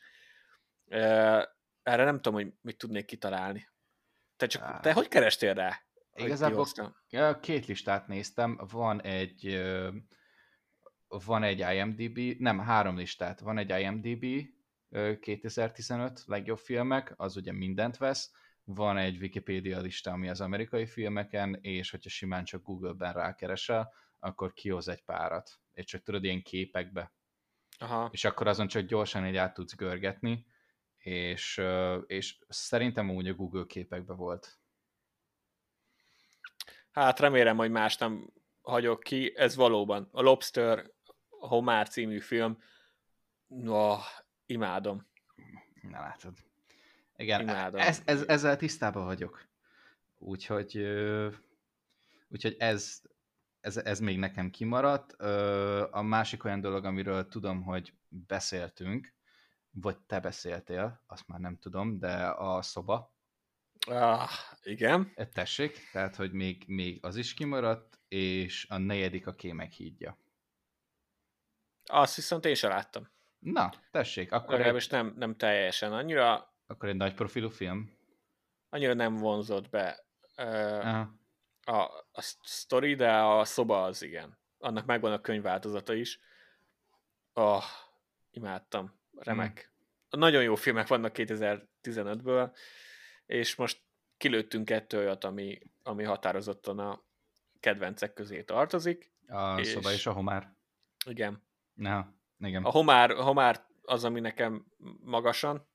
Erre 0.88 2.04
nem 2.04 2.16
tudom, 2.16 2.34
hogy 2.34 2.54
mit 2.62 2.78
tudnék 2.78 3.06
kitalálni. 3.06 3.70
Te, 4.36 4.48
csak, 4.48 4.80
te 4.80 4.94
hogy 4.94 5.08
kerestél 5.08 5.54
rá? 5.54 5.80
Igazából 6.16 6.68
két 7.42 7.66
listát 7.66 8.08
néztem. 8.08 8.60
Van 8.72 9.02
egy 9.02 9.62
van 11.08 11.44
egy 11.44 11.60
IMDB, 11.60 12.20
nem, 12.40 12.60
három 12.60 12.98
listát. 12.98 13.40
Van 13.40 13.58
egy 13.58 13.80
IMDB 13.80 14.26
2015 15.20 16.24
legjobb 16.26 16.58
filmek, 16.58 17.14
az 17.16 17.36
ugye 17.36 17.52
mindent 17.52 17.98
vesz, 17.98 18.32
van 18.64 18.98
egy 18.98 19.18
Wikipedia 19.18 19.80
lista, 19.80 20.12
ami 20.12 20.30
az 20.30 20.42
amerikai 20.42 20.86
filmeken, 20.86 21.58
és 21.62 21.92
hogyha 21.92 22.10
simán 22.10 22.44
csak 22.44 22.64
Google-ben 22.64 23.14
rákeresel, 23.14 23.94
akkor 24.20 24.54
kihoz 24.54 24.88
egy 24.88 25.04
párat. 25.04 25.60
És 25.74 25.86
csak 25.86 26.04
tudod, 26.04 26.24
ilyen 26.24 26.42
képekbe. 26.42 27.14
Aha. 27.78 28.10
És 28.12 28.26
akkor 28.26 28.48
azon 28.48 28.68
csak 28.68 28.86
gyorsan 28.86 29.24
egy 29.24 29.36
át 29.36 29.54
tudsz 29.54 29.76
görgetni, 29.76 30.46
és, 30.98 31.62
és 32.06 32.38
szerintem 32.48 33.10
úgy 33.10 33.28
a 33.28 33.34
Google 33.34 33.66
képekbe 33.68 34.14
volt. 34.14 34.60
Hát 36.92 37.20
remélem, 37.20 37.58
hogy 37.58 37.72
más 37.72 37.98
nem 37.98 38.34
hagyok 38.62 39.00
ki. 39.00 39.34
Ez 39.36 39.56
valóban 39.56 40.10
a 40.12 40.22
Lobster 40.22 40.92
Homár 41.30 41.90
című 41.90 42.20
film. 42.20 42.58
Oh, 43.48 44.00
imádom. 44.46 45.08
Na 45.82 46.00
látod. 46.00 46.34
Igen, 47.16 47.42
imádom. 47.42 47.80
Ez, 47.80 48.02
ez, 48.06 48.22
ezzel 48.22 48.58
tisztában 48.58 49.06
vagyok. 49.06 49.48
Úgyhogy, 50.18 50.78
úgyhogy 52.28 52.56
ez, 52.60 53.02
ez, 53.60 53.78
ez 53.78 54.00
még 54.00 54.18
nekem 54.18 54.50
kimaradt. 54.50 55.12
A 55.92 56.02
másik 56.02 56.44
olyan 56.44 56.62
dolog, 56.62 56.86
amiről 56.86 57.28
tudom, 57.28 57.64
hogy 57.64 57.94
beszéltünk, 58.08 59.14
vagy 59.72 59.98
te 59.98 60.20
beszéltél, 60.20 61.04
azt 61.08 61.28
már 61.28 61.40
nem 61.40 61.58
tudom, 61.58 62.00
de 62.00 62.28
a 62.28 62.62
szoba. 62.62 63.14
Ah, 63.88 64.30
igen. 64.64 65.12
E, 65.16 65.28
tessék, 65.28 65.90
tehát, 65.92 66.16
hogy 66.16 66.32
még, 66.32 66.64
még 66.68 67.06
az 67.06 67.16
is 67.16 67.34
kimaradt, 67.34 68.00
és 68.08 68.66
a 68.70 68.78
negyedik 68.78 69.28
a 69.28 69.36
kémek 69.36 69.72
hídja. 69.72 70.18
Azt 71.86 72.16
viszont 72.16 72.46
én 72.46 72.56
sem 72.56 72.70
láttam. 72.70 73.10
Na, 73.46 73.72
tessék, 73.92 74.32
akkor... 74.32 74.62
egy... 74.62 74.88
nem, 74.90 75.14
nem 75.18 75.36
teljesen 75.36 75.94
annyira... 75.94 76.54
Akkor 76.68 76.90
egy 76.90 76.96
nagy 76.96 77.14
profilú 77.14 77.50
film? 77.50 77.92
Annyira 78.70 78.94
nem 78.94 79.16
vonzott 79.16 79.70
be 79.70 80.06
uh, 80.38 81.00
a, 81.66 81.82
a 82.12 82.22
sztori, 82.42 82.96
de 82.96 83.12
a 83.12 83.46
szoba 83.46 83.84
az 83.84 84.02
igen. 84.02 84.38
Annak 84.58 84.86
megvan 84.86 85.12
a 85.12 85.22
könyvváltozata 85.22 85.94
is. 85.94 86.20
Oh, 87.34 87.64
imádtam 88.32 89.00
remek. 89.18 89.72
Hmm. 90.10 90.20
Nagyon 90.20 90.44
jó 90.44 90.56
filmek 90.56 90.88
vannak 90.88 91.16
2015-ből, 91.16 92.56
és 93.26 93.56
most 93.56 93.82
kilőttünk 94.18 94.66
kettő 94.66 94.98
olyat, 94.98 95.24
ami, 95.24 95.60
ami 95.84 96.04
határozottan 96.04 96.80
a 96.80 97.02
kedvencek 97.60 98.14
közé 98.14 98.44
tartozik. 98.44 99.14
A 99.28 99.60
és... 99.60 99.68
szoba 99.68 99.92
és 99.92 100.06
a 100.06 100.12
homár. 100.12 100.56
Igen. 101.06 101.44
Na, 101.74 102.14
igen. 102.40 102.64
A 102.64 102.70
homár, 102.70 103.12
a 103.12 103.24
homár 103.24 103.66
az, 103.82 104.04
ami 104.04 104.20
nekem 104.20 104.66
magasan, 105.04 105.68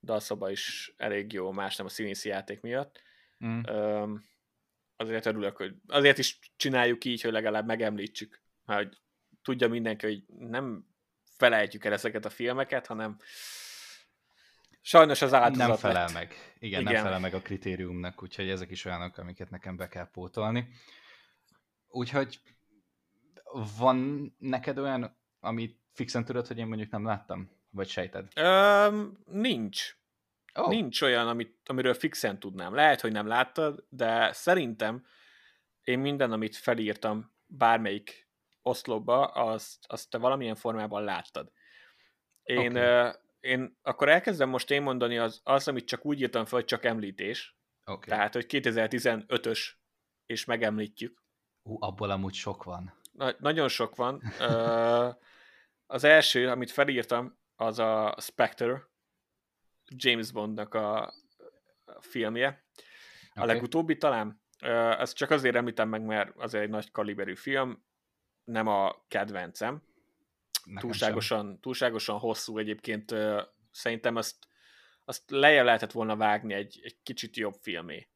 de 0.00 0.12
a 0.12 0.20
szoba 0.20 0.50
is 0.50 0.94
elég 0.96 1.32
jó, 1.32 1.50
más 1.50 1.76
nem 1.76 1.86
a 1.86 1.88
színészi 1.88 2.28
játék 2.28 2.60
miatt. 2.60 3.02
Mm. 3.44 3.60
Öm, 3.64 4.24
azért 4.96 5.26
örülök, 5.26 5.56
hogy 5.56 5.74
azért 5.86 6.18
is 6.18 6.38
csináljuk 6.56 7.04
így, 7.04 7.20
hogy 7.22 7.32
legalább 7.32 7.66
megemlítsük, 7.66 8.42
hogy 8.64 8.98
tudja 9.42 9.68
mindenki, 9.68 10.06
hogy 10.06 10.24
nem 10.38 10.86
felejtjük 11.36 11.84
el 11.84 11.92
ezeket 11.92 12.24
a 12.24 12.30
filmeket, 12.30 12.86
hanem 12.86 13.16
sajnos 14.80 15.22
az 15.22 15.34
áldozat 15.34 15.68
Nem 15.68 15.76
felel 15.76 16.04
lett. 16.04 16.12
meg. 16.12 16.34
Igen, 16.58 16.80
Igen, 16.80 16.92
nem 16.92 17.02
felel 17.02 17.20
meg 17.20 17.34
a 17.34 17.40
kritériumnak, 17.40 18.22
úgyhogy 18.22 18.48
ezek 18.48 18.70
is 18.70 18.84
olyanok, 18.84 19.18
amiket 19.18 19.50
nekem 19.50 19.76
be 19.76 19.88
kell 19.88 20.10
pótolni. 20.10 20.68
Úgyhogy 21.88 22.40
van 23.78 24.28
neked 24.38 24.78
olyan, 24.78 25.17
amit 25.40 25.80
fixen 25.92 26.24
tudod, 26.24 26.46
hogy 26.46 26.58
én 26.58 26.66
mondjuk 26.66 26.90
nem 26.90 27.04
láttam? 27.04 27.50
Vagy 27.70 27.88
sejted? 27.88 28.28
Um, 28.40 29.18
nincs. 29.24 29.96
Oh. 30.54 30.68
Nincs 30.68 31.02
olyan, 31.02 31.28
amit, 31.28 31.58
amiről 31.64 31.94
fixen 31.94 32.38
tudnám. 32.38 32.74
Lehet, 32.74 33.00
hogy 33.00 33.12
nem 33.12 33.26
láttad, 33.26 33.84
de 33.88 34.32
szerintem 34.32 35.06
én 35.82 35.98
minden, 35.98 36.32
amit 36.32 36.56
felírtam 36.56 37.32
bármelyik 37.46 38.28
oszlopba, 38.62 39.24
azt, 39.24 39.84
azt 39.86 40.10
te 40.10 40.18
valamilyen 40.18 40.54
formában 40.54 41.04
láttad. 41.04 41.52
Én, 42.42 42.70
okay. 42.70 43.06
uh, 43.06 43.14
én 43.40 43.78
akkor 43.82 44.08
elkezdem 44.08 44.48
most 44.48 44.70
én 44.70 44.82
mondani 44.82 45.18
az, 45.18 45.40
az, 45.44 45.68
amit 45.68 45.86
csak 45.86 46.04
úgy 46.04 46.20
írtam 46.20 46.44
fel, 46.44 46.58
hogy 46.58 46.68
csak 46.68 46.84
említés. 46.84 47.56
Okay. 47.84 48.08
Tehát, 48.08 48.34
hogy 48.34 48.46
2015-ös, 48.48 49.60
és 50.26 50.44
megemlítjük. 50.44 51.22
Ú, 51.62 51.76
abból 51.80 52.10
amúgy 52.10 52.34
sok 52.34 52.64
van. 52.64 52.97
Na, 53.18 53.34
nagyon 53.38 53.68
sok 53.68 53.96
van. 53.96 54.22
az 55.86 56.04
első, 56.04 56.48
amit 56.48 56.70
felírtam, 56.70 57.38
az 57.56 57.78
a 57.78 58.16
Spectre, 58.20 58.88
James 59.84 60.32
Bondnak 60.32 60.74
a 60.74 61.14
filmje. 62.00 62.64
A 63.34 63.42
okay. 63.42 63.54
legutóbbi 63.54 63.96
talán. 63.96 64.42
Ezt 64.98 65.16
csak 65.16 65.30
azért 65.30 65.54
említem 65.54 65.88
meg, 65.88 66.02
mert 66.02 66.36
azért 66.36 66.64
egy 66.64 66.70
nagy 66.70 66.90
kaliberű 66.90 67.34
film, 67.34 67.84
nem 68.44 68.66
a 68.66 69.04
kedvencem. 69.08 69.82
túlságosan, 70.80 71.60
túlságosan 71.60 72.18
hosszú 72.18 72.58
egyébként. 72.58 73.14
Szerintem 73.70 74.16
azt, 74.16 74.36
azt 75.04 75.30
lejjebb 75.30 75.64
lehetett 75.64 75.92
volna 75.92 76.16
vágni 76.16 76.54
egy, 76.54 76.80
egy 76.82 76.96
kicsit 77.02 77.36
jobb 77.36 77.54
filmé. 77.60 78.08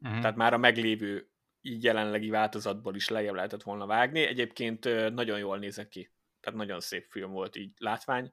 Uh-huh. 0.00 0.20
Tehát 0.20 0.36
már 0.36 0.52
a 0.52 0.58
meglévő 0.58 1.30
így 1.60 1.84
jelenlegi 1.84 2.30
változatból 2.30 2.94
is 2.94 3.08
lejjebb 3.08 3.34
lehetett 3.34 3.62
volna 3.62 3.86
vágni. 3.86 4.20
Egyébként 4.20 4.84
nagyon 5.14 5.38
jól 5.38 5.58
nézek 5.58 5.88
ki. 5.88 6.10
Tehát 6.40 6.58
nagyon 6.58 6.80
szép 6.80 7.06
film 7.10 7.30
volt 7.30 7.56
így 7.56 7.72
látvány 7.78 8.32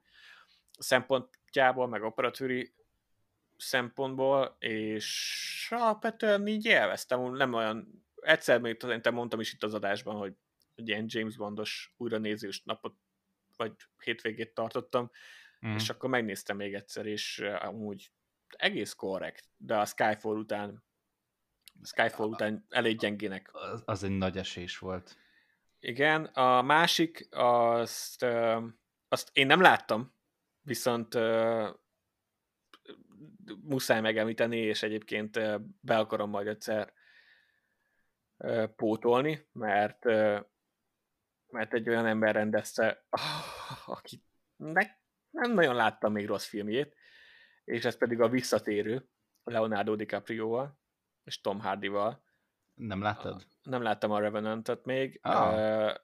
szempontjából, 0.78 1.88
meg 1.88 2.02
operatőri 2.02 2.74
szempontból, 3.56 4.56
és 4.58 5.68
alapvetően 5.70 6.46
így 6.46 6.64
élveztem, 6.64 7.32
nem 7.32 7.54
olyan, 7.54 8.04
egyszer 8.14 8.60
még 8.60 8.76
szerintem 8.80 9.14
mondtam 9.14 9.40
is 9.40 9.52
itt 9.52 9.62
az 9.62 9.74
adásban, 9.74 10.16
hogy 10.16 10.34
egy 10.74 10.88
ilyen 10.88 11.04
James 11.08 11.36
Bondos 11.36 11.94
újranézős 11.96 12.62
napot, 12.62 12.94
vagy 13.56 13.72
hétvégét 13.98 14.54
tartottam, 14.54 15.10
mm. 15.66 15.74
és 15.74 15.90
akkor 15.90 16.10
megnéztem 16.10 16.56
még 16.56 16.74
egyszer, 16.74 17.06
és 17.06 17.38
amúgy 17.38 18.10
egész 18.48 18.92
korrekt, 18.92 19.48
de 19.56 19.76
a 19.76 19.84
Skyfall 19.84 20.36
után 20.36 20.84
Skyfall 21.82 22.28
után 22.28 22.66
elég 22.68 22.98
gyengének. 22.98 23.50
Az, 23.52 23.82
az 23.84 24.02
egy 24.02 24.16
nagy 24.16 24.36
esés 24.36 24.78
volt. 24.78 25.16
Igen, 25.80 26.24
a 26.24 26.62
másik, 26.62 27.28
azt, 27.30 28.26
azt 29.08 29.30
én 29.32 29.46
nem 29.46 29.60
láttam, 29.60 30.14
viszont 30.60 31.14
muszáj 33.60 34.00
megemlíteni, 34.00 34.56
és 34.56 34.82
egyébként 34.82 35.40
be 35.80 35.98
akarom 35.98 36.30
majd 36.30 36.46
egyszer 36.46 36.92
pótolni, 38.76 39.46
mert 39.52 40.04
mert 41.46 41.74
egy 41.74 41.88
olyan 41.88 42.06
ember 42.06 42.34
rendezte, 42.34 43.06
aki 43.86 44.24
nem 45.30 45.52
nagyon 45.52 45.74
láttam 45.74 46.12
még 46.12 46.26
rossz 46.26 46.46
filmjét, 46.46 46.96
és 47.64 47.84
ez 47.84 47.96
pedig 47.96 48.20
a 48.20 48.28
Visszatérő, 48.28 49.08
Leonardo 49.44 49.96
DiCaprio-val 49.96 50.78
és 51.26 51.40
Tom 51.40 51.60
Hardy-val. 51.60 52.22
Nem 52.74 53.02
láttad? 53.02 53.46
Nem 53.62 53.82
láttam 53.82 54.10
a 54.10 54.18
Revenant-et 54.18 54.84
még. 54.84 55.18
Ah. 55.22 55.54
Uh, 55.54 55.94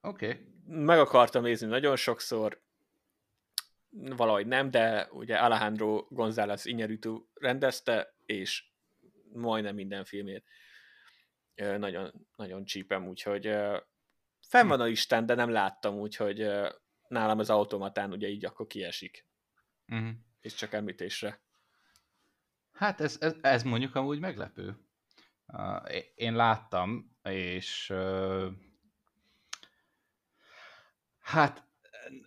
Oké. 0.00 0.28
Okay. 0.28 0.46
Meg 0.66 0.98
akartam 0.98 1.42
nézni 1.42 1.66
nagyon 1.66 1.96
sokszor, 1.96 2.62
valahogy 3.90 4.46
nem, 4.46 4.70
de 4.70 5.08
ugye 5.10 5.36
Alejandro 5.36 6.06
González 6.08 6.64
Iñárritu 6.64 7.20
rendezte, 7.34 8.14
és 8.26 8.64
majdnem 9.32 9.74
minden 9.74 10.04
filmét 10.04 10.44
nagyon, 11.54 12.26
nagyon 12.36 12.64
csípem, 12.64 13.08
úgyhogy 13.08 13.56
fenn 14.40 14.68
van 14.68 14.80
a 14.80 14.84
listán, 14.84 15.26
de 15.26 15.34
nem 15.34 15.50
láttam, 15.50 15.94
úgyhogy 15.94 16.50
nálam 17.08 17.38
az 17.38 17.50
automatán 17.50 18.12
ugye 18.12 18.28
így 18.28 18.44
akkor 18.44 18.66
kiesik. 18.66 19.26
Uh-huh. 19.88 20.08
És 20.40 20.54
csak 20.54 20.72
említésre. 20.72 21.40
Hát 22.76 23.00
ez, 23.00 23.16
ez, 23.20 23.34
ez 23.40 23.62
mondjuk 23.62 23.94
amúgy 23.94 24.18
meglepő. 24.18 24.76
Én 26.14 26.34
láttam, 26.34 27.16
és 27.22 27.92
hát 31.20 31.64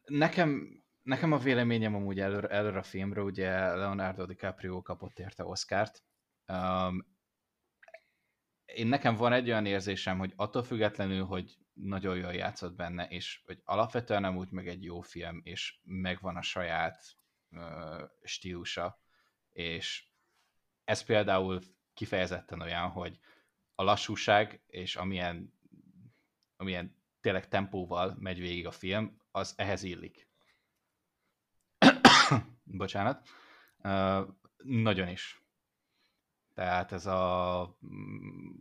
nekem 0.06 0.80
Nekem 1.10 1.32
a 1.32 1.38
véleményem 1.38 1.96
amúgy 1.96 2.20
előre, 2.20 2.48
előre 2.48 2.78
a 2.78 2.84
filmről, 2.84 3.24
ugye 3.24 3.76
Leonardo 3.76 4.26
DiCaprio 4.26 4.82
kapott 4.82 5.20
érte 5.20 5.46
Oscárt. 5.46 6.04
Én 8.66 8.88
nekem 8.88 9.16
van 9.16 9.34
egy 9.34 9.50
olyan 9.50 9.66
érzésem, 9.66 10.18
hogy 10.18 10.34
attól 10.36 10.64
függetlenül, 10.64 11.26
hogy 11.26 11.58
nagyon 11.74 12.18
jól 12.18 12.34
játszott 12.34 12.76
benne, 12.76 13.08
és 13.08 13.42
hogy 13.46 13.62
alapvetően 13.64 14.22
nem 14.22 14.38
úgy 14.38 14.52
meg 14.52 14.68
egy 14.68 14.84
jó 14.84 15.02
film, 15.02 15.42
és 15.44 15.80
megvan 15.84 16.36
a 16.36 16.42
saját 16.42 17.04
stílusa, 18.24 19.02
és 19.50 20.09
ez 20.90 21.02
például 21.04 21.62
kifejezetten 21.94 22.62
olyan, 22.62 22.90
hogy 22.90 23.20
a 23.76 23.84
lassúság, 23.84 24.62
és 24.68 24.96
amilyen, 24.96 25.54
amilyen 26.56 26.96
tényleg 27.22 27.48
tempóval 27.48 28.16
megy 28.20 28.40
végig 28.40 28.66
a 28.68 28.72
film, 28.72 29.22
az 29.32 29.54
ehhez 29.58 29.84
illik. 29.84 30.28
bocsánat, 32.64 33.28
uh, 33.78 34.28
nagyon 34.64 35.08
is. 35.08 35.44
Tehát 36.54 36.92
ez 36.92 37.06
a 37.06 37.78
mm, 37.86 38.56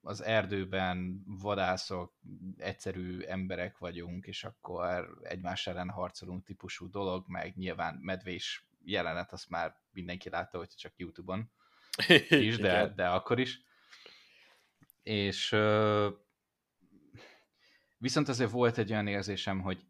az 0.00 0.20
erdőben 0.22 1.22
vadászok, 1.26 2.14
egyszerű 2.56 3.20
emberek 3.20 3.78
vagyunk, 3.78 4.26
és 4.26 4.44
akkor 4.44 5.18
egymás 5.22 5.66
ellen 5.66 5.90
harcolunk 5.90 6.44
típusú 6.44 6.90
dolog, 6.90 7.24
meg 7.28 7.56
nyilván 7.56 7.94
medvés 7.94 8.68
jelenet, 8.84 9.32
azt 9.32 9.48
már 9.48 9.76
mindenki 9.90 10.28
látta, 10.28 10.58
hogy 10.58 10.68
csak 10.68 10.92
Youtube-on 10.96 11.50
is, 12.28 12.56
de, 12.56 12.88
de 12.88 13.08
akkor 13.08 13.38
is. 13.38 13.60
És 15.02 15.56
viszont 17.98 18.28
azért 18.28 18.50
volt 18.50 18.78
egy 18.78 18.90
olyan 18.90 19.06
érzésem, 19.06 19.60
hogy 19.60 19.84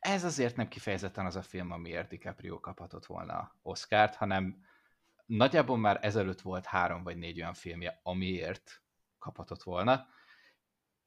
ez 0.00 0.24
azért 0.24 0.56
nem 0.56 0.68
kifejezetten 0.68 1.26
az 1.26 1.36
a 1.36 1.42
film, 1.42 1.70
amiért 1.70 2.08
DiCaprio 2.08 2.60
kaphatott 2.60 3.06
volna 3.06 3.54
Oscárt, 3.62 4.14
hanem 4.14 4.64
nagyjából 5.26 5.78
már 5.78 5.98
ezelőtt 6.02 6.40
volt 6.40 6.66
három 6.66 7.02
vagy 7.02 7.16
négy 7.16 7.40
olyan 7.40 7.54
filmje, 7.54 8.00
amiért 8.02 8.82
kaphatott 9.18 9.62
volna, 9.62 10.06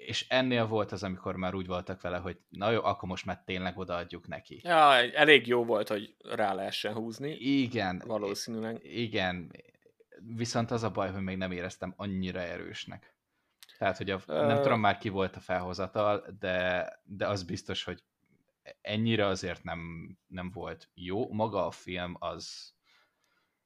és 0.06 0.26
ennél 0.30 0.68
volt 0.68 0.92
az, 0.92 1.04
amikor 1.04 1.36
már 1.36 1.54
úgy 1.54 1.68
voltak 1.68 2.02
vele, 2.02 2.18
hogy 2.18 2.40
na 2.50 2.70
jó, 2.70 2.84
akkor 2.84 3.10
most 3.10 3.26
már 3.26 3.44
tényleg 3.46 3.78
odaadjuk 3.78 4.28
neki. 4.28 4.60
Ja, 4.64 4.94
elég 5.14 5.48
jó 5.48 5.66
volt, 5.66 5.88
hogy 5.88 6.16
rá 6.24 6.54
lehessen 6.54 6.94
húzni. 6.94 7.32
Igen. 7.32 8.02
Valószínűleg. 8.06 8.84
Igen. 8.84 9.52
Viszont 10.36 10.72
az 10.72 10.84
a 10.84 10.92
baj, 10.92 11.12
hogy 11.12 11.22
még 11.22 11.38
nem 11.38 11.52
éreztem 11.52 11.94
annyira 11.98 12.40
erősnek. 12.40 13.16
Tehát, 13.78 13.98
hogy 13.98 14.10
a, 14.10 14.22
nem 14.26 14.62
tudom 14.62 14.80
már 14.80 14.98
ki 14.98 15.10
volt 15.10 15.36
a 15.36 15.40
felhozatal, 15.40 16.26
de, 16.40 16.90
de 17.04 17.28
az 17.28 17.44
biztos, 17.44 17.84
hogy 17.84 18.04
ennyire 18.82 19.26
azért 19.26 19.64
nem, 19.64 19.80
nem 20.28 20.52
volt 20.52 20.90
jó. 20.94 21.34
Maga 21.34 21.66
a 21.66 21.72
film 21.72 22.16
az, 22.20 22.74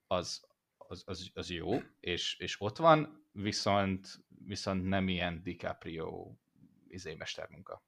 az, 0.08 0.42
az, 0.78 1.04
az, 1.06 1.30
az 1.34 1.50
jó, 1.50 1.82
és, 2.00 2.38
és 2.40 2.62
ott 2.62 2.78
van, 2.78 3.28
viszont, 3.32 4.25
viszont 4.46 4.88
nem 4.88 5.08
ilyen 5.08 5.44
DiCaprio 5.44 6.36
izé 6.88 7.14
mestermunka. 7.14 7.84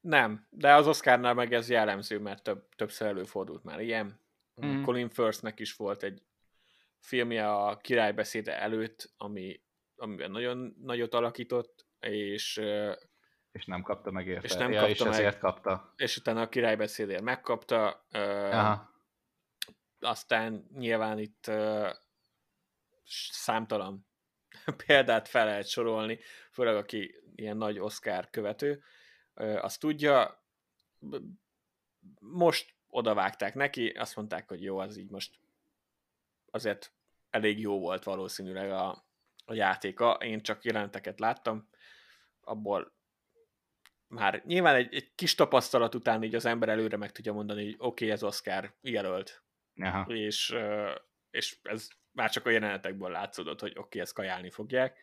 Nem, 0.00 0.46
de 0.50 0.74
az 0.74 0.86
Oscarnál 0.86 1.34
meg 1.34 1.52
ez 1.52 1.70
jellemző, 1.70 2.18
mert 2.18 2.42
több, 2.42 2.68
többször 2.76 3.08
előfordult 3.08 3.64
már 3.64 3.80
ilyen. 3.80 4.20
Mm. 4.66 4.82
Colin 4.82 5.08
Firthnek 5.08 5.60
is 5.60 5.76
volt 5.76 6.02
egy 6.02 6.22
filmje 6.98 7.52
a 7.52 7.76
királybeszéde 7.76 8.60
előtt, 8.60 9.12
ami, 9.16 9.62
amiben 9.96 10.30
nagyon 10.30 10.76
nagyot 10.80 11.14
alakított, 11.14 11.86
és 12.00 12.60
és 13.52 13.64
nem 13.64 13.82
kapta 13.82 14.10
meg 14.10 14.26
érte. 14.26 14.46
És 14.46 14.54
nem 14.54 14.72
ja, 14.72 14.78
kapta 14.78 14.92
és 14.92 15.02
meg, 15.02 15.12
ezért 15.12 15.38
kapta. 15.38 15.92
És 15.96 16.16
utána 16.16 16.40
a 16.40 16.48
királybeszédért 16.48 17.22
megkapta. 17.22 18.06
Aha. 18.10 18.90
Aztán 20.00 20.66
nyilván 20.74 21.18
itt 21.18 21.50
számtalan 23.30 24.06
példát 24.86 25.28
fel 25.28 25.44
lehet 25.44 25.68
sorolni, 25.68 26.18
főleg 26.50 26.76
aki 26.76 27.14
ilyen 27.34 27.56
nagy 27.56 27.78
Oscar 27.78 28.30
követő, 28.30 28.82
azt 29.34 29.80
tudja. 29.80 30.44
Most 32.20 32.74
odavágták 32.88 33.54
neki, 33.54 33.88
azt 33.88 34.16
mondták, 34.16 34.48
hogy 34.48 34.62
jó, 34.62 34.78
az 34.78 34.96
így 34.96 35.10
most 35.10 35.38
azért 36.50 36.92
elég 37.30 37.60
jó 37.60 37.78
volt 37.78 38.04
valószínűleg 38.04 38.70
a, 38.70 39.04
a 39.44 39.54
játéka. 39.54 40.12
Én 40.12 40.42
csak 40.42 40.64
jelenteket 40.64 41.20
láttam, 41.20 41.68
abból 42.40 42.92
már 44.06 44.42
nyilván 44.44 44.74
egy, 44.74 44.94
egy 44.94 45.14
kis 45.14 45.34
tapasztalat 45.34 45.94
után 45.94 46.22
így 46.22 46.34
az 46.34 46.44
ember 46.44 46.68
előre 46.68 46.96
meg 46.96 47.12
tudja 47.12 47.32
mondani, 47.32 47.64
hogy 47.64 47.74
oké, 47.78 47.86
okay, 47.86 48.10
ez 48.10 48.22
Oscar 48.22 48.74
jelölt. 48.80 49.44
Aha. 49.76 50.12
És, 50.12 50.56
és 51.30 51.58
ez 51.62 51.88
már 52.12 52.30
csak 52.30 52.46
a 52.46 52.50
jelenetekből 52.50 53.10
látszódott, 53.10 53.60
hogy 53.60 53.70
oké, 53.70 53.80
okay, 53.80 54.00
ezt 54.00 54.12
kajálni 54.12 54.50
fogják. 54.50 54.98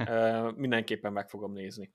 Mindenképpen 0.56 1.12
meg 1.12 1.28
fogom 1.28 1.52
nézni. 1.52 1.94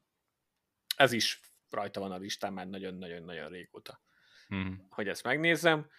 Ez 0.95 1.12
is 1.12 1.39
rajta 1.70 1.99
van 1.99 2.12
a 2.12 2.18
listán 2.18 2.53
már 2.53 2.68
nagyon-nagyon-nagyon 2.68 3.49
régóta, 3.49 4.01
hmm. 4.47 4.86
hogy 4.89 5.07
ezt 5.07 5.24
megnézzem. 5.24 5.89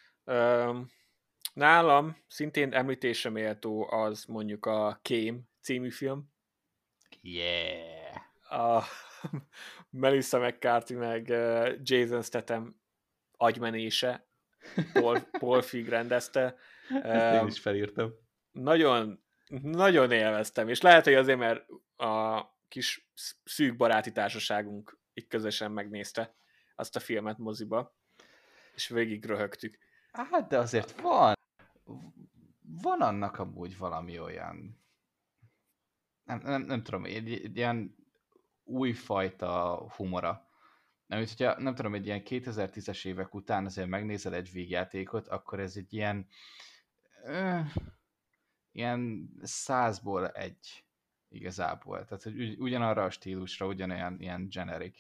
Nálam 1.53 2.25
szintén 2.27 2.73
említésre 2.73 3.31
méltó 3.31 3.91
az 3.91 4.25
mondjuk 4.25 4.67
a 4.67 4.99
Kém 5.03 5.49
című 5.61 5.91
film. 5.91 6.33
Yeah! 7.21 8.17
A 8.51 8.85
Melissa 9.91 10.39
McCarthy 10.39 10.95
meg 10.95 11.29
Jason 11.83 12.23
Statham 12.23 12.81
agymenése. 13.37 14.29
Paul, 14.93 15.21
Paul 15.39 15.63
Fig 15.63 15.89
rendezte. 15.89 16.57
Ezt 17.03 17.43
én 17.43 17.47
is 17.47 17.61
felírtam. 17.61 18.13
Nagyon, 18.51 19.25
nagyon 19.63 20.11
élveztem, 20.11 20.69
és 20.69 20.81
lehet, 20.81 21.05
hogy 21.05 21.15
azért, 21.15 21.39
mert 21.39 21.67
a 21.97 22.45
kis 22.69 23.11
szűk 23.45 23.77
baráti 23.77 24.13
társaságunk 24.13 24.99
itt 25.13 25.29
közösen 25.29 25.73
megnézte 25.73 26.35
azt 26.75 26.97
a 26.97 27.01
filmet 27.01 27.39
moziba, 27.39 27.97
és 28.75 28.89
végig 28.89 29.25
röhögtük. 29.25 29.79
Hát, 30.13 30.49
de 30.49 30.59
azért 30.59 31.01
van, 31.01 31.35
van 32.83 33.01
annak 33.01 33.39
amúgy 33.39 33.79
valami 33.79 34.19
olyan, 34.19 34.81
nem, 36.25 36.41
nem, 36.43 36.63
nem 36.63 36.83
tudom, 36.83 37.05
egy, 37.05 37.33
egy 37.33 37.57
ilyen 37.57 37.95
újfajta 38.65 39.85
humora. 39.97 40.49
Nem, 41.07 41.19
hogyha, 41.19 41.61
nem 41.61 41.75
tudom, 41.75 41.95
egy 41.95 42.07
ilyen 42.07 42.23
2010-es 42.25 43.07
évek 43.07 43.35
után 43.35 43.65
azért 43.65 43.89
megnézel 43.89 44.35
egy 44.35 44.53
végjátékot, 44.53 45.29
akkor 45.29 45.61
ez 45.61 45.77
egy 45.77 45.93
ilyen 45.93 46.27
ö, 47.25 47.61
ilyen 48.73 49.31
százból 49.43 50.29
egy 50.29 50.85
igazából. 51.29 52.05
Tehát, 52.05 52.23
hogy 52.23 52.59
ugyanarra 52.59 53.05
a 53.05 53.11
stílusra, 53.11 53.67
ugyanolyan 53.67 54.21
ilyen 54.21 54.49
generic 54.49 54.99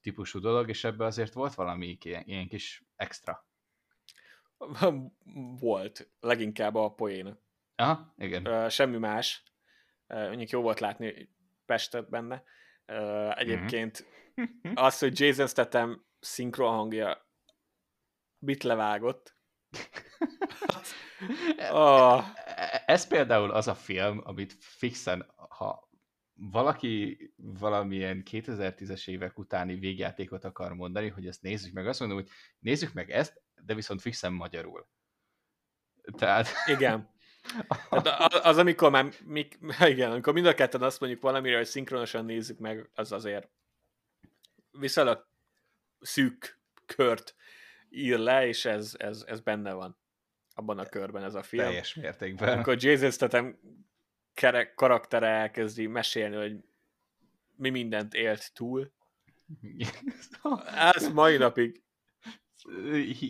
típusú 0.00 0.38
dolog, 0.38 0.68
és 0.68 0.84
ebbe 0.84 1.04
azért 1.04 1.32
volt 1.32 1.54
valami 1.54 1.98
ilyen, 2.02 2.22
ilyen 2.26 2.48
kis 2.48 2.84
extra. 2.96 3.46
Volt, 5.60 6.10
leginkább 6.20 6.74
a 6.74 6.94
poén. 6.94 7.38
Aha, 7.76 8.14
igen. 8.16 8.70
semmi 8.70 8.98
más. 8.98 9.42
mondjuk 10.06 10.50
jó 10.50 10.60
volt 10.60 10.80
látni 10.80 11.36
Pestet 11.66 12.08
benne. 12.08 12.44
egyébként 13.34 14.06
mm-hmm. 14.40 14.72
az, 14.74 14.98
hogy 14.98 15.20
Jason 15.20 15.46
Statham 15.46 16.06
szinkron 16.20 16.74
hangja 16.74 17.26
mit 18.38 18.62
levágott. 18.62 19.36
oh. 21.70 22.24
Ez 22.86 23.06
például 23.06 23.50
az 23.50 23.68
a 23.68 23.74
film, 23.74 24.20
amit 24.24 24.56
fixen, 24.60 25.32
ha 25.48 25.88
valaki 26.34 27.18
valamilyen 27.36 28.22
2010-es 28.30 29.08
évek 29.08 29.38
utáni 29.38 29.74
végjátékot 29.74 30.44
akar 30.44 30.74
mondani, 30.74 31.08
hogy 31.08 31.26
ezt 31.26 31.42
nézzük 31.42 31.72
meg, 31.72 31.86
azt 31.86 32.00
mondom, 32.00 32.18
hogy 32.18 32.28
nézzük 32.58 32.92
meg 32.92 33.10
ezt, 33.10 33.42
de 33.54 33.74
viszont 33.74 34.00
fixen 34.00 34.32
magyarul. 34.32 34.88
Tehát... 36.16 36.48
Igen. 36.76 37.16
Tehát 37.88 38.34
az, 38.34 38.58
amikor 38.58 38.90
már, 38.90 39.12
mik, 39.24 39.58
igen, 39.80 40.10
amikor 40.10 40.32
mind 40.32 40.46
a 40.46 40.54
ketten 40.54 40.82
azt 40.82 41.00
mondjuk 41.00 41.22
valamire, 41.22 41.56
hogy 41.56 41.66
szinkronosan 41.66 42.24
nézzük 42.24 42.58
meg, 42.58 42.90
az 42.94 43.12
azért 43.12 43.50
viszonylag 44.70 45.28
szűk 46.00 46.60
kört 46.86 47.34
ír 47.88 48.18
le, 48.18 48.46
és 48.46 48.64
ez, 48.64 48.94
ez, 48.98 49.24
ez 49.26 49.40
benne 49.40 49.72
van 49.72 49.98
abban 50.58 50.78
a 50.78 50.86
körben 50.86 51.22
ez 51.22 51.34
a 51.34 51.42
film. 51.42 51.64
Teljes 51.64 51.94
mértékben. 51.94 52.52
Amikor 52.52 52.76
Jason 52.82 53.10
Statham 53.10 53.58
karaktere 54.74 55.26
elkezdi 55.26 55.86
mesélni, 55.86 56.36
hogy 56.36 56.64
mi 57.56 57.70
mindent 57.70 58.14
élt 58.14 58.54
túl. 58.54 58.92
Ez 60.74 61.12
mai 61.12 61.36
napig 61.36 61.82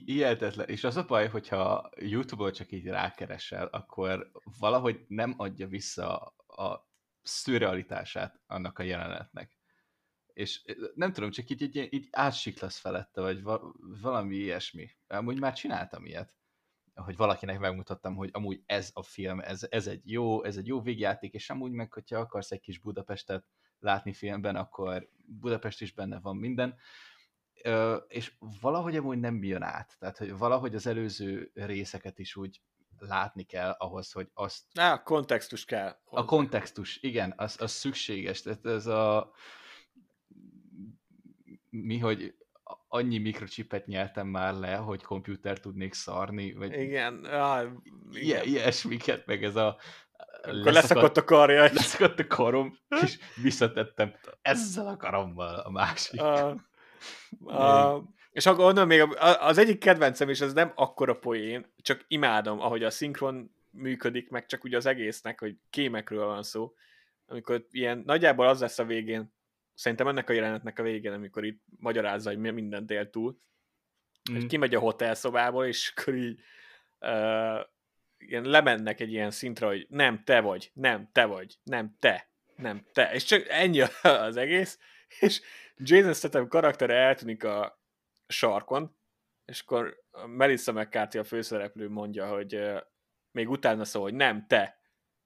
hihetetlen. 0.05 0.69
És 0.69 0.85
az 0.85 0.97
a 0.97 1.05
baj, 1.05 1.29
hogyha 1.29 1.91
YouTube-on 1.97 2.53
csak 2.53 2.73
így 2.73 2.87
rákeresel, 2.87 3.67
akkor 3.67 4.31
valahogy 4.59 5.05
nem 5.09 5.35
adja 5.37 5.67
vissza 5.67 6.17
a 6.47 6.91
szürrealitását 7.23 8.41
annak 8.47 8.79
a 8.79 8.83
jelenetnek. 8.83 9.59
És 10.33 10.63
nem 10.95 11.13
tudom, 11.13 11.31
csak 11.31 11.51
így, 11.51 11.63
így, 11.63 11.89
így 11.93 12.09
átsiklasz 12.11 12.79
felette, 12.79 13.21
vagy 13.21 13.43
valami 14.01 14.37
ilyesmi. 14.37 14.91
Amúgy 15.07 15.41
már 15.41 15.53
csináltam 15.53 16.07
ilyet 16.07 16.37
hogy 17.05 17.17
valakinek 17.17 17.59
megmutattam, 17.59 18.17
hogy 18.17 18.31
amúgy 18.33 18.63
ez 18.67 18.91
a 18.93 19.03
film, 19.03 19.41
ez, 19.41 19.67
ez 19.71 19.87
egy 19.87 20.11
jó, 20.11 20.45
ez 20.45 20.57
egy 20.57 20.67
jó 20.67 20.81
végjáték, 20.81 21.33
és 21.33 21.51
amúgy 21.51 21.73
meg, 21.73 21.93
hogyha 21.93 22.19
akarsz 22.19 22.51
egy 22.51 22.61
kis 22.61 22.79
Budapestet 22.79 23.45
látni 23.79 24.13
filmben, 24.13 24.57
akkor 24.57 25.09
Budapest 25.27 25.81
is 25.81 25.93
benne 25.93 26.21
van 26.21 26.37
minden, 26.37 26.77
Ö, 27.63 27.97
és 28.09 28.33
valahogy 28.61 28.97
amúgy 28.97 29.19
nem 29.19 29.43
jön 29.43 29.63
át. 29.63 29.97
Tehát, 29.99 30.19
hogy 30.19 30.39
valahogy 30.39 30.75
az 30.75 30.87
előző 30.87 31.51
részeket 31.55 32.19
is 32.19 32.37
úgy 32.37 32.61
látni 32.99 33.43
kell 33.43 33.71
ahhoz, 33.71 34.13
hogy 34.13 34.31
azt... 34.35 34.65
Á, 34.75 34.93
a 34.93 35.03
kontextus 35.03 35.65
kell. 35.65 35.99
Hozzá. 36.05 36.23
A 36.23 36.25
kontextus, 36.25 36.97
igen, 37.03 37.35
az, 37.37 37.57
az 37.61 37.71
szükséges. 37.71 38.43
Tehát 38.43 38.67
ez 38.67 38.87
a... 38.87 39.33
Mi, 41.71 41.99
hogy 41.99 42.35
annyi 42.89 43.19
mikrocsipet 43.19 43.87
nyeltem 43.87 44.27
már 44.27 44.55
le, 44.55 44.75
hogy 44.75 45.03
komputer 45.03 45.61
tudnék 45.61 45.95
szarni, 45.95 46.53
vagy 46.53 46.73
igen, 46.73 47.25
ah, 47.25 47.67
igen. 48.13 48.45
ilyesmiket, 48.45 49.27
meg 49.27 49.45
ez 49.45 49.57
a 49.57 49.77
akkor 50.43 50.73
leszakadt 50.73 51.17
a 51.17 51.25
karja. 51.25 51.63
Leszakadt 51.63 52.19
a 52.19 52.27
karom, 52.27 52.79
és 53.05 53.19
visszatettem 53.43 54.15
ezzel 54.43 54.87
a 54.87 54.97
karommal 54.97 55.55
a 55.59 55.71
másik. 55.71 56.23
Uh, 56.23 56.55
uh, 57.41 58.03
és 58.31 58.47
akkor 58.47 58.65
onnan 58.65 58.87
még 58.87 59.17
az 59.41 59.59
egyik 59.59 59.79
kedvencem, 59.79 60.29
és 60.29 60.41
ez 60.41 60.53
nem 60.53 60.73
akkora 60.75 61.19
poén, 61.19 61.73
csak 61.83 62.05
imádom, 62.09 62.61
ahogy 62.61 62.83
a 62.85 62.91
szinkron 62.91 63.55
működik, 63.71 64.31
meg 64.31 64.47
csak 64.47 64.65
ugye 64.65 64.77
az 64.77 64.87
egésznek, 64.87 65.41
hogy 65.41 65.57
kémekről 65.71 66.27
van 66.27 66.43
szó, 66.43 66.75
amikor 67.27 67.67
ilyen 67.71 68.03
nagyjából 68.07 68.49
az 68.49 68.61
lesz 68.61 68.79
a 68.79 68.85
végén, 68.85 69.33
szerintem 69.79 70.09
ennek 70.09 70.31
a 70.31 70.33
jelenetnek 70.33 70.79
a 70.79 70.83
végén, 70.83 71.13
amikor 71.13 71.45
itt 71.45 71.63
magyarázza, 71.79 72.31
hogy 72.31 72.39
mindent 72.39 72.91
él 72.91 73.11
túl, 73.11 73.39
mm. 74.31 74.35
hogy 74.35 74.47
kimegy 74.47 74.75
a 74.75 74.79
hotelszobából, 74.79 75.67
és 75.67 75.93
akkor 75.97 76.15
így 76.15 76.41
uh, 77.01 77.61
ilyen 78.19 78.45
lemennek 78.45 79.01
egy 79.01 79.13
ilyen 79.13 79.31
szintre, 79.31 79.67
hogy 79.67 79.87
nem 79.89 80.25
te 80.25 80.41
vagy, 80.41 80.71
nem 80.75 81.09
te 81.13 81.25
vagy, 81.25 81.59
nem 81.63 81.97
te, 81.99 82.31
nem 82.57 82.85
te, 82.93 83.13
és 83.13 83.25
csak 83.25 83.49
ennyi 83.49 83.81
az 84.03 84.37
egész, 84.37 84.79
és 85.21 85.41
Jason 85.77 86.15
Statham 86.15 86.49
karaktere 86.49 86.95
eltűnik 86.95 87.45
a 87.45 87.83
sarkon, 88.27 88.97
és 89.45 89.61
akkor 89.61 90.03
Melissa 90.27 90.73
McCarthy 90.73 91.19
a 91.19 91.25
főszereplő 91.25 91.89
mondja, 91.89 92.27
hogy 92.27 92.55
uh, 92.55 92.81
még 93.31 93.51
utána 93.51 93.85
szól, 93.85 94.03
hogy 94.03 94.15
nem 94.15 94.47
te, 94.47 94.78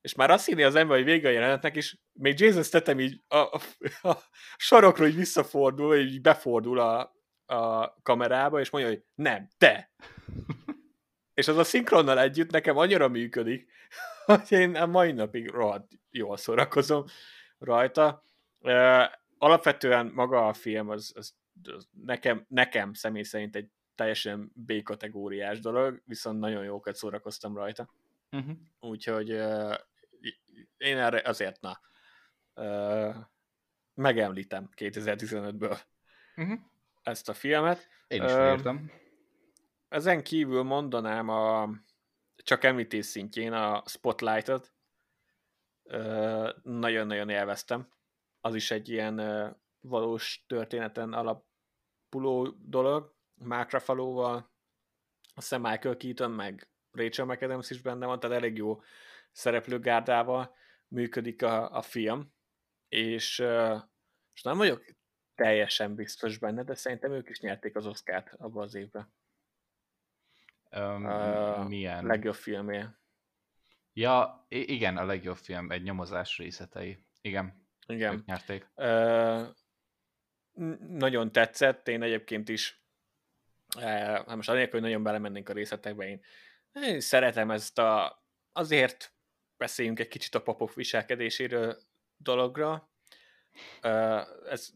és 0.03 0.15
már 0.15 0.31
azt 0.31 0.47
hinni 0.47 0.63
az 0.63 0.75
ember, 0.75 0.97
hogy 0.97 1.07
vége 1.07 1.29
a 1.29 1.33
jelenetnek, 1.33 1.77
és 1.77 1.97
még 2.13 2.41
Jason 2.41 2.63
Statham 2.63 3.01
így 3.01 3.21
a, 3.29 3.37
a, 3.37 3.61
a 4.03 4.17
sarokról 4.57 5.09
így 5.09 5.17
visszafordul, 5.17 5.97
így 5.97 6.21
befordul 6.21 6.79
a, 6.79 7.15
a 7.47 7.93
kamerába, 8.03 8.61
és 8.61 8.71
mondja, 8.71 8.91
hogy 8.91 9.05
nem, 9.15 9.49
te! 9.59 9.91
és 11.35 11.49
az 11.49 11.57
a 11.57 11.65
szinkronnal 11.65 12.21
együtt 12.21 12.51
nekem 12.51 12.77
annyira 12.77 13.09
működik, 13.09 13.71
hogy 14.27 14.53
én 14.53 14.77
a 14.77 14.87
mai 14.87 15.13
napig 15.13 15.49
rohadt 15.49 15.93
jól 16.11 16.37
szórakozom 16.37 17.05
rajta. 17.59 18.25
Alapvetően 19.39 20.07
maga 20.15 20.47
a 20.47 20.53
film 20.53 20.89
az, 20.89 21.13
az, 21.15 21.35
az 21.63 21.89
nekem, 22.05 22.45
nekem 22.49 22.93
személy 22.93 23.23
szerint 23.23 23.57
egy 23.57 23.69
teljesen 23.95 24.53
B-kategóriás 24.55 25.61
dolog, 25.61 26.03
viszont 26.05 26.39
nagyon 26.39 26.65
jókat 26.65 26.95
szórakoztam 26.95 27.57
rajta. 27.57 27.89
Uh-huh. 28.31 28.57
Úgyhogy 28.81 29.31
én 30.77 30.99
erre 30.99 31.23
azért 31.25 31.61
na 31.61 31.81
uh, 32.55 33.17
megemlítem 33.95 34.69
2015-ből 34.77 35.81
uh-huh. 36.37 36.59
ezt 37.03 37.29
a 37.29 37.35
filmet. 37.35 37.89
Én 38.07 38.23
is 38.23 38.33
uh, 38.33 38.75
Ezen 39.89 40.23
kívül 40.23 40.63
mondanám 40.63 41.29
a 41.29 41.71
csak 42.37 42.65
említés 42.65 43.07
szintjén 43.07 43.53
a 43.53 43.83
Spotlight-ot. 43.87 44.73
Uh, 45.83 46.49
nagyon-nagyon 46.63 47.29
élveztem. 47.29 47.89
Az 48.41 48.55
is 48.55 48.71
egy 48.71 48.89
ilyen 48.89 49.19
uh, 49.19 49.51
valós 49.81 50.45
történeten 50.47 51.13
alapuló 51.13 52.57
dolog. 52.59 53.15
Mark 53.35 53.71
Ruffalo-val, 53.71 54.51
a 55.35 55.59
Michael 55.59 55.97
Keaton, 55.97 56.31
meg 56.31 56.69
Rachel 56.91 57.25
McAdams 57.25 57.71
is 57.71 57.81
benne 57.81 58.07
van, 58.07 58.21
tehát 58.21 58.37
elég 58.37 58.57
jó 58.57 58.81
szereplőgárdával 59.33 60.55
működik 60.89 61.43
a, 61.43 61.77
a 61.77 61.83
film, 61.83 62.33
és, 62.89 63.39
és 64.33 64.43
nem 64.43 64.57
vagyok 64.57 64.85
teljesen 65.35 65.95
biztos 65.95 66.39
benne, 66.39 66.63
de 66.63 66.75
szerintem 66.75 67.13
ők 67.13 67.29
is 67.29 67.41
nyerték 67.41 67.77
az 67.77 67.87
Oscárt 67.87 68.33
abban 68.33 68.63
az 68.63 68.75
évben. 68.75 69.13
Um, 70.71 71.05
uh, 71.05 71.69
milyen? 71.69 72.07
Legjobb 72.07 72.35
filmé. 72.35 72.85
Ja, 73.93 74.47
igen, 74.49 74.97
a 74.97 75.05
legjobb 75.05 75.37
film, 75.37 75.71
egy 75.71 75.83
nyomozás 75.83 76.39
részletei. 76.39 77.05
Igen, 77.21 77.69
igen. 77.87 78.15
ők 78.15 78.25
nyerték. 78.25 78.71
Uh, 78.75 79.47
nagyon 80.89 81.33
tetszett, 81.33 81.89
én 81.89 82.03
egyébként 82.03 82.49
is, 82.49 82.85
uh, 83.77 84.35
most 84.35 84.49
anélkül, 84.49 84.73
hogy 84.73 84.89
nagyon 84.89 85.03
belemennénk 85.03 85.49
a 85.49 85.53
részletekbe, 85.53 86.09
én 86.09 86.23
Én 86.73 87.01
szeretem 87.01 87.51
ezt 87.51 87.79
a... 87.79 88.23
Azért 88.53 89.15
beszéljünk 89.63 90.01
egy 90.01 90.09
kicsit 90.09 90.35
a 90.35 90.43
papok 90.43 90.75
viselkedéséről 90.75 91.79
dologra. 92.17 92.91
Ez 94.49 94.69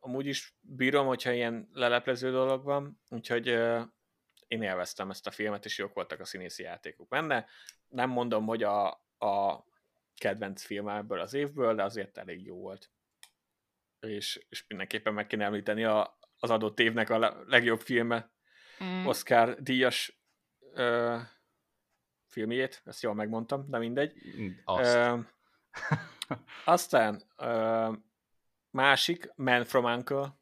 amúgy 0.00 0.26
is 0.26 0.56
bírom, 0.60 1.06
hogyha 1.06 1.32
ilyen 1.32 1.68
leleplező 1.72 2.30
dolog 2.30 2.64
van, 2.64 3.00
úgyhogy 3.08 3.46
én 4.46 4.62
élveztem 4.62 5.10
ezt 5.10 5.26
a 5.26 5.30
filmet, 5.30 5.64
és 5.64 5.78
jók 5.78 5.94
voltak 5.94 6.20
a 6.20 6.24
színészi 6.24 6.62
játékok 6.62 7.08
benne. 7.08 7.46
Nem 7.88 8.10
mondom, 8.10 8.46
hogy 8.46 8.62
a, 8.62 8.88
a 9.18 9.64
kedvenc 10.16 10.62
film 10.62 10.88
ebből 10.88 11.20
az 11.20 11.34
évből, 11.34 11.74
de 11.74 11.82
azért 11.82 12.18
elég 12.18 12.44
jó 12.46 12.56
volt. 12.56 12.90
És, 14.00 14.46
és 14.48 14.64
mindenképpen 14.66 15.14
meg 15.14 15.26
kéne 15.26 15.44
említeni 15.44 15.84
a, 15.84 16.18
az 16.38 16.50
adott 16.50 16.80
évnek 16.80 17.10
a 17.10 17.44
legjobb 17.46 17.80
filme, 17.80 18.30
mm. 18.84 19.06
Oscar 19.06 19.62
díjas 19.62 20.22
ö, 20.72 21.18
filmjét, 22.32 22.82
ezt 22.84 23.02
jól 23.02 23.14
megmondtam, 23.14 23.66
de 23.68 23.78
mindegy. 23.78 24.12
Azt. 24.64 24.94
Ö, 24.94 25.18
aztán 26.64 27.22
ö, 27.36 27.92
másik, 28.70 29.32
Man 29.34 29.64
from 29.64 29.84
Uncle, 29.84 30.40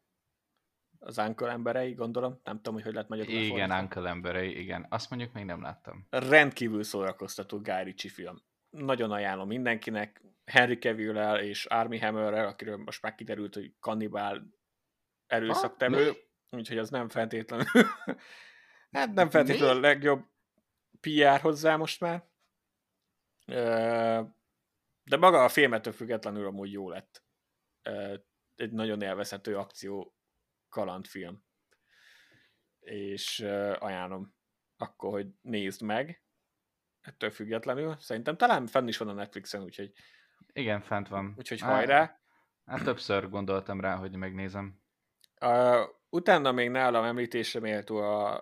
az 0.99 1.17
Uncle 1.17 1.51
emberei, 1.51 1.93
gondolom. 1.93 2.39
Nem 2.43 2.55
tudom, 2.55 2.73
hogy 2.73 2.83
hogy 2.83 2.93
lehet 2.93 3.09
magyarul 3.09 3.33
Igen, 3.33 3.47
fordítani. 3.47 3.81
Uncle 3.81 4.09
emberei, 4.09 4.59
igen. 4.59 4.85
Azt 4.89 5.09
mondjuk 5.09 5.33
még 5.33 5.45
nem 5.45 5.61
láttam. 5.61 6.07
Rendkívül 6.09 6.83
szórakoztató 6.83 7.59
Guy 7.59 7.83
Ritchie 7.83 8.11
film. 8.11 8.41
Nagyon 8.69 9.11
ajánlom 9.11 9.47
mindenkinek. 9.47 10.21
Henry 10.45 10.77
cavill 10.77 11.35
és 11.35 11.65
Army 11.65 11.99
Hammerrel, 11.99 12.47
akiről 12.47 12.77
most 12.77 13.01
már 13.01 13.15
kiderült, 13.15 13.53
hogy 13.53 13.73
kannibál 13.79 14.47
erőszaktevő, 15.27 16.11
úgyhogy 16.49 16.77
az 16.77 16.89
nem 16.89 17.09
feltétlenül 17.09 17.65
hát 18.91 19.13
nem 19.13 19.29
feltétlenül 19.29 19.77
a 19.77 19.79
legjobb 19.79 20.25
PR 21.01 21.41
hozzá 21.41 21.75
most 21.75 21.99
már. 21.99 22.29
De 25.03 25.17
maga 25.17 25.43
a 25.43 25.49
filmettől 25.49 25.93
függetlenül 25.93 26.45
amúgy 26.45 26.71
jó 26.71 26.89
lett. 26.89 27.23
Egy 28.55 28.71
nagyon 28.71 29.01
élvezhető 29.01 29.57
akció 29.57 30.15
kalandfilm. 30.69 31.43
És 32.79 33.39
ajánlom 33.79 34.35
akkor, 34.77 35.11
hogy 35.11 35.27
nézd 35.41 35.81
meg, 35.81 36.23
ettől 37.01 37.29
függetlenül. 37.31 37.95
Szerintem 37.99 38.37
talán 38.37 38.67
fenn 38.67 38.87
is 38.87 38.97
van 38.97 39.07
a 39.07 39.13
Netflixen, 39.13 39.63
úgyhogy... 39.63 39.93
Igen, 40.53 40.81
fent 40.81 41.07
van. 41.07 41.33
Úgyhogy 41.37 41.59
hajrá! 41.59 42.19
Hát 42.65 42.83
többször 42.83 43.29
gondoltam 43.29 43.81
rá, 43.81 43.95
hogy 43.95 44.15
megnézem. 44.15 44.81
Uh, 45.41 45.87
utána 46.09 46.51
még 46.51 46.69
nálam 46.69 47.03
említésre 47.03 47.59
méltó 47.59 47.97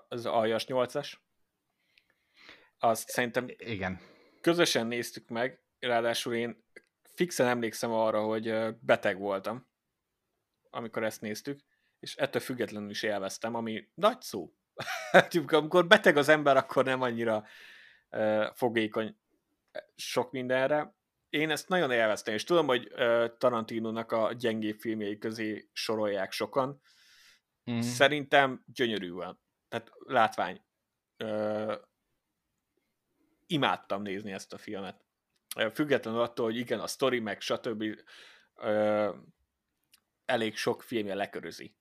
az 0.10 0.26
Aljas 0.26 0.66
8-as. 0.68 1.14
Azt 2.80 3.10
szerintem 3.10 3.46
Igen. 3.58 4.00
közösen 4.42 4.88
néztük 4.88 5.30
meg, 5.30 5.64
ráadásul 5.80 6.34
én 6.34 6.64
fixen 7.14 7.48
emlékszem 7.48 7.92
arra, 7.92 8.22
hogy 8.22 8.76
beteg 8.80 9.18
voltam, 9.18 9.68
amikor 10.70 11.04
ezt 11.04 11.22
néztük, 11.22 11.60
és 12.00 12.16
ettől 12.16 12.42
függetlenül 12.42 12.90
is 12.90 13.04
élveztem, 13.04 13.56
ami 13.56 13.90
nagy 13.94 14.22
szó. 14.22 14.54
Hát, 15.12 15.36
amikor 15.36 15.88
beteg 15.88 16.18
az 16.18 16.30
ember, 16.30 16.58
akkor 16.58 16.86
nem 16.86 17.02
annyira 17.02 17.46
uh, 18.10 18.46
fogékony 18.54 19.18
sok 19.96 20.32
mindenre. 20.32 20.96
Én 21.30 21.50
ezt 21.50 21.68
nagyon 21.68 21.92
élveztem, 21.92 22.34
és 22.34 22.44
tudom, 22.44 22.68
hogy 22.68 22.92
uh, 22.92 23.38
Tarantinónak 23.38 24.12
a 24.12 24.34
gyengébb 24.34 24.80
filmjei 24.80 25.18
közé 25.18 25.70
sorolják 25.74 26.32
sokan. 26.32 26.82
Mm. 27.72 27.80
Szerintem 27.80 28.64
gyönyörű 28.66 29.12
van. 29.12 29.42
Tehát 29.68 29.92
látvány. 30.00 30.64
Uh, 31.24 31.74
imádtam 33.50 34.02
nézni 34.02 34.32
ezt 34.32 34.54
a 34.54 34.58
filmet. 34.58 35.06
Függetlenül 35.74 36.22
attól, 36.22 36.46
hogy 36.46 36.58
igen, 36.58 36.80
a 36.80 36.88
story 36.88 37.20
meg 37.20 37.42
stb. 37.42 37.84
Uh, 38.56 39.16
elég 40.26 40.56
sok 40.56 40.84
filmje 40.84 41.16
lekörözi 41.16 41.80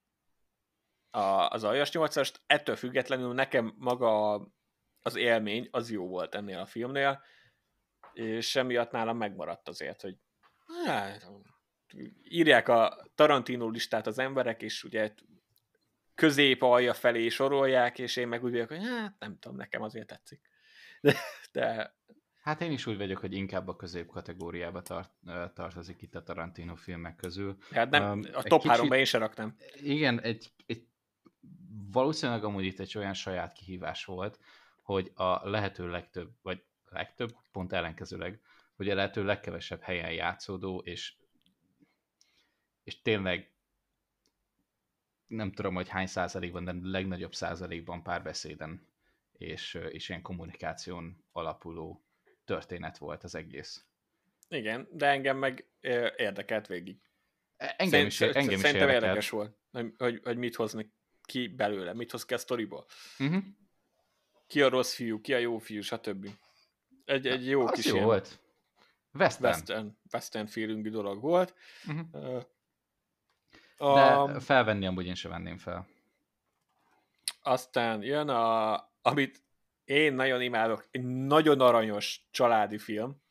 a, 1.10 1.48
az 1.48 1.64
Aljas 1.64 1.90
8-ast, 1.92 2.34
ettől 2.46 2.76
függetlenül 2.76 3.34
nekem 3.34 3.74
maga 3.78 4.34
az 5.02 5.16
élmény 5.16 5.68
az 5.70 5.90
jó 5.90 6.08
volt 6.08 6.34
ennél 6.34 6.58
a 6.58 6.66
filmnél, 6.66 7.22
és 8.12 8.56
emiatt 8.56 8.90
nálam 8.90 9.16
megmaradt 9.16 9.68
azért, 9.68 10.00
hogy 10.00 10.16
hát, 10.84 11.26
írják 12.22 12.68
a 12.68 13.06
Tarantino 13.14 13.68
listát 13.68 14.06
az 14.06 14.18
emberek, 14.18 14.62
és 14.62 14.84
ugye 14.84 15.14
közép 16.14 16.62
alja 16.62 16.94
felé 16.94 17.28
sorolják, 17.28 17.98
és 17.98 18.16
én 18.16 18.28
meg 18.28 18.44
úgy 18.44 18.50
vagyok, 18.50 18.68
hogy 18.68 18.84
hát 18.84 19.14
nem 19.18 19.38
tudom, 19.38 19.56
nekem 19.56 19.82
azért 19.82 20.06
tetszik. 20.06 20.40
De, 21.00 21.16
de 21.52 21.96
Hát 22.48 22.60
én 22.60 22.72
is 22.72 22.86
úgy 22.86 22.96
vagyok, 22.96 23.18
hogy 23.18 23.32
inkább 23.32 23.68
a 23.68 23.76
közép 23.76 24.06
kategóriába 24.06 24.82
tart, 24.82 25.10
tartozik 25.54 26.02
itt 26.02 26.14
a 26.14 26.22
Tarantino 26.22 26.74
filmek 26.74 27.16
közül. 27.16 27.56
Hát 27.70 27.90
nem, 27.90 28.10
um, 28.10 28.20
a 28.32 28.42
top 28.42 28.60
kicsit, 28.60 28.76
3 28.76 28.92
én 28.92 29.04
sem 29.04 29.20
raknám. 29.20 29.56
Igen, 29.82 30.20
egy, 30.20 30.52
egy 30.66 30.86
valószínűleg 31.90 32.44
amúgy 32.44 32.64
itt 32.64 32.78
egy 32.78 32.98
olyan 32.98 33.14
saját 33.14 33.52
kihívás 33.52 34.04
volt, 34.04 34.38
hogy 34.82 35.12
a 35.14 35.48
lehető 35.48 35.90
legtöbb, 35.90 36.30
vagy 36.42 36.62
legtöbb, 36.90 37.36
pont 37.52 37.72
ellenkezőleg, 37.72 38.40
hogy 38.76 38.88
a 38.88 38.94
lehető 38.94 39.24
legkevesebb 39.24 39.80
helyen 39.80 40.12
játszódó, 40.12 40.78
és, 40.78 41.14
és 42.84 43.02
tényleg 43.02 43.52
nem 45.26 45.52
tudom, 45.52 45.74
hogy 45.74 45.88
hány 45.88 46.06
százalékban, 46.06 46.64
de 46.64 46.74
legnagyobb 46.82 47.34
százalékban 47.34 48.02
párbeszéden 48.02 48.87
és, 49.38 49.78
és 49.90 50.08
ilyen 50.08 50.22
kommunikáción 50.22 51.24
alapuló 51.32 52.04
történet 52.44 52.98
volt 52.98 53.24
az 53.24 53.34
egész. 53.34 53.86
Igen, 54.48 54.88
de 54.92 55.06
engem 55.06 55.36
meg 55.36 55.68
érdekelt 56.16 56.66
végig. 56.66 57.00
E, 57.56 57.74
engem 57.78 58.06
is, 58.06 58.20
engem 58.20 58.40
is 58.42 58.60
Szerintem 58.60 58.72
érdekelt. 58.72 59.02
érdekes 59.02 59.30
volt, 59.30 59.56
hogy, 59.96 60.20
hogy 60.22 60.36
mit 60.36 60.54
hoznak 60.54 60.86
ki 61.22 61.48
belőle, 61.48 61.92
mit 61.92 62.10
hoz 62.10 62.24
ki 62.24 62.34
a 62.34 62.38
sztoriból. 62.38 62.86
Uh-huh. 63.18 63.42
Ki 64.46 64.62
a 64.62 64.68
rossz 64.68 64.94
fiú, 64.94 65.20
ki 65.20 65.34
a 65.34 65.38
jó 65.38 65.58
fiú, 65.58 65.80
stb. 65.80 66.28
Egy, 67.04 67.26
egy 67.26 67.46
jó 67.46 67.66
az 67.66 67.72
kis 67.72 67.86
jó 67.86 68.00
volt. 68.00 68.40
Western. 69.12 69.44
Western, 69.44 69.98
Western 70.12 70.46
feelingű 70.46 70.90
dolog 70.90 71.20
volt. 71.20 71.54
Uh-huh. 71.86 72.44
Uh, 73.78 73.94
De 73.94 74.40
felvenni 74.40 74.86
amúgy 74.86 75.06
én 75.06 75.14
sem 75.14 75.30
venném 75.30 75.58
fel. 75.58 75.88
Aztán 77.42 78.02
jön 78.02 78.28
a, 78.28 78.74
amit 79.08 79.42
én 79.84 80.12
nagyon 80.12 80.42
imádok, 80.42 80.88
egy 80.90 81.04
nagyon 81.04 81.60
aranyos 81.60 82.26
családi 82.30 82.78
film. 82.78 83.22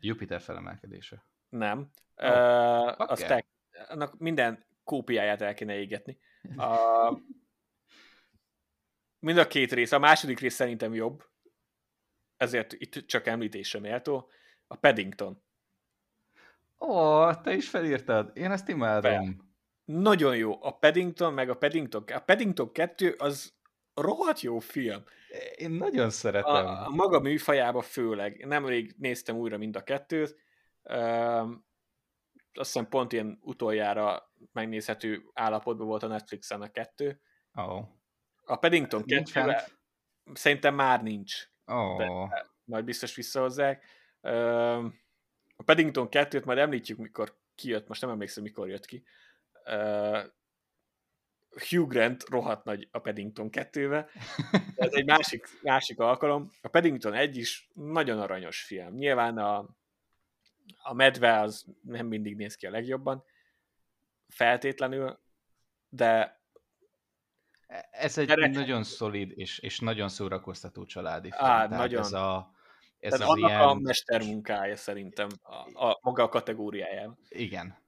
Jupiter 0.00 0.40
felemelkedése. 0.40 1.24
Nem. 1.48 1.90
Oh, 2.16 2.28
uh, 2.28 3.10
azt 3.10 3.44
annak 3.88 4.18
minden 4.18 4.64
kópiáját 4.84 5.40
el 5.40 5.54
kéne 5.54 5.74
égetni. 5.74 6.18
A, 6.56 7.10
mind 9.18 9.38
a 9.38 9.46
két 9.46 9.72
rész. 9.72 9.92
A 9.92 9.98
második 9.98 10.38
rész 10.38 10.54
szerintem 10.54 10.94
jobb, 10.94 11.24
ezért 12.36 12.72
itt 12.72 13.06
csak 13.06 13.26
említésre 13.26 13.80
méltó. 13.80 14.30
A 14.66 14.76
Paddington. 14.76 15.42
Ó, 16.78 17.32
te 17.34 17.54
is 17.54 17.68
felírtad. 17.68 18.30
Én 18.34 18.50
ezt 18.50 18.68
imádom. 18.68 19.12
Fel. 19.12 19.36
Nagyon 19.84 20.36
jó. 20.36 20.64
A 20.64 20.76
Paddington, 20.78 21.32
meg 21.32 21.50
a 21.50 21.56
Paddington. 21.56 22.02
A 22.02 22.18
Paddington 22.18 22.72
2 22.72 23.14
az 23.18 23.54
rohadt 23.94 24.40
jó 24.40 24.58
film. 24.58 25.04
Én 25.56 25.70
nagyon 25.70 26.10
szeretem. 26.10 26.66
A, 26.66 26.86
a 26.86 26.90
maga 26.90 27.20
műfajába 27.20 27.82
főleg. 27.82 28.46
Nemrég 28.46 28.94
néztem 28.98 29.36
újra 29.36 29.58
mind 29.58 29.76
a 29.76 29.82
kettőt. 29.82 30.36
Uh, 30.82 31.50
azt 32.52 32.72
hiszem 32.72 32.88
pont 32.88 33.12
ilyen 33.12 33.38
utoljára 33.42 34.32
megnézhető 34.52 35.22
állapotban 35.32 35.86
volt 35.86 36.02
a 36.02 36.06
Netflixen 36.06 36.62
a 36.62 36.70
kettő. 36.70 37.20
Oh. 37.54 37.84
A 38.44 38.56
Paddington 38.56 39.04
2 39.04 39.54
szerintem 40.32 40.74
már 40.74 41.02
nincs. 41.02 41.34
Oh. 41.66 41.98
De 41.98 42.46
majd 42.64 42.84
biztos 42.84 43.14
visszahozzák. 43.14 43.84
A 45.56 45.62
Paddington 45.64 46.08
2-t 46.10 46.44
majd 46.44 46.58
említjük, 46.58 46.98
mikor 46.98 47.38
kijött, 47.54 47.88
most 47.88 48.00
nem 48.00 48.10
emlékszem, 48.10 48.42
mikor 48.42 48.68
jött 48.68 48.84
ki. 48.84 49.04
Hugh 51.70 51.88
Grant 51.88 52.28
rohadt 52.28 52.64
nagy 52.64 52.88
a 52.90 52.98
Paddington 52.98 53.48
2-be. 53.52 54.08
Ez 54.76 54.92
egy 54.92 55.04
másik, 55.04 55.48
másik 55.62 55.98
alkalom. 55.98 56.50
A 56.62 56.68
Paddington 56.68 57.14
1 57.14 57.36
is 57.36 57.68
nagyon 57.74 58.20
aranyos 58.20 58.62
film. 58.62 58.94
Nyilván 58.94 59.38
a, 59.38 59.68
a 60.82 60.94
medve 60.94 61.40
az 61.40 61.64
nem 61.82 62.06
mindig 62.06 62.36
néz 62.36 62.54
ki 62.54 62.66
a 62.66 62.70
legjobban, 62.70 63.24
feltétlenül, 64.28 65.20
de 65.88 66.42
ez 67.90 68.18
egy 68.18 68.30
Erre... 68.30 68.46
nagyon 68.46 68.84
szolid 68.84 69.32
és, 69.38 69.58
és 69.58 69.78
nagyon 69.78 70.08
szórakoztató 70.08 70.84
családi 70.84 71.30
film. 71.30 71.50
Á, 71.50 71.66
nagyon. 71.66 72.00
Ez 72.00 72.12
a, 72.12 72.54
ez 72.98 73.12
Tehát 73.12 73.28
az 73.28 73.34
annak 73.36 73.50
ilyen... 73.50 73.60
a 73.60 73.74
mestermunkája 73.74 74.76
szerintem 74.76 75.28
a, 75.42 75.86
a 75.86 75.98
maga 76.02 76.22
a 76.22 76.28
kategóriájában. 76.28 77.18
Igen. 77.28 77.83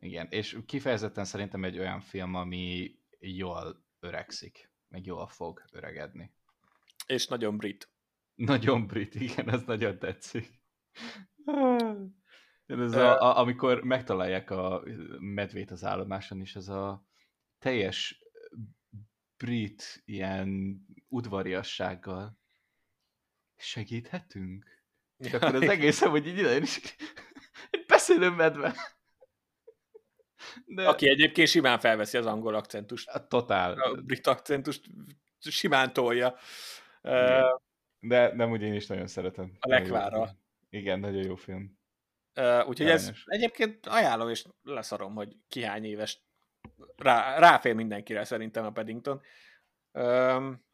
Igen, 0.00 0.26
és 0.30 0.58
kifejezetten 0.66 1.24
szerintem 1.24 1.64
egy 1.64 1.78
olyan 1.78 2.00
film, 2.00 2.34
ami 2.34 2.94
jól 3.18 3.84
öregszik, 4.00 4.70
meg 4.88 5.06
jól 5.06 5.28
fog 5.28 5.62
öregedni. 5.72 6.32
És 7.06 7.26
nagyon 7.26 7.56
brit. 7.56 7.90
Nagyon 8.34 8.86
brit, 8.86 9.14
igen, 9.14 9.50
ez 9.50 9.62
nagyon 9.62 9.98
tetszik. 9.98 10.62
Ez 12.66 12.92
a, 12.92 13.20
a, 13.20 13.38
amikor 13.38 13.82
megtalálják 13.82 14.50
a 14.50 14.82
medvét 15.18 15.70
az 15.70 15.84
állomáson, 15.84 16.40
és 16.40 16.56
ez 16.56 16.68
a 16.68 17.06
teljes 17.58 18.24
brit 19.36 20.02
ilyen 20.04 20.80
udvariassággal 21.08 22.38
segíthetünk? 23.56 24.78
És 25.16 25.32
akkor 25.32 25.54
az 25.54 25.62
egészen, 25.62 26.10
hogy 26.10 26.26
így 26.26 26.38
ide 26.38 26.56
is 26.56 26.80
egy 27.70 27.84
beszélő 27.86 28.30
medve. 28.30 28.74
De... 30.64 30.88
Aki 30.88 31.08
egyébként 31.08 31.48
simán 31.48 31.78
felveszi 31.78 32.16
az 32.16 32.26
angol 32.26 32.54
akcentust. 32.54 33.08
A 33.08 33.26
totál. 33.26 33.72
A 33.72 33.94
brit 33.94 34.26
akcentust 34.26 34.84
simán 35.40 35.92
tolja. 35.92 36.36
De 38.00 38.34
nem 38.34 38.50
úgy 38.50 38.62
én 38.62 38.74
is 38.74 38.86
nagyon 38.86 39.06
szeretem. 39.06 39.52
A 39.60 39.68
lekvára. 39.68 40.30
Igen, 40.70 41.00
nagyon 41.00 41.22
jó 41.24 41.34
film. 41.34 41.78
Uh, 42.36 42.68
úgyhogy 42.68 42.86
Elmes. 42.86 43.08
ez 43.08 43.16
egyébként 43.24 43.86
ajánlom, 43.86 44.28
és 44.28 44.44
leszarom, 44.62 45.14
hogy 45.14 45.36
ki 45.48 45.62
hány 45.62 45.84
éves. 45.84 46.20
Rá, 46.96 47.38
ráfér 47.38 47.74
mindenkire 47.74 48.24
szerintem 48.24 48.64
a 48.64 48.70
Paddington. 48.70 49.20
Um, 49.92 50.64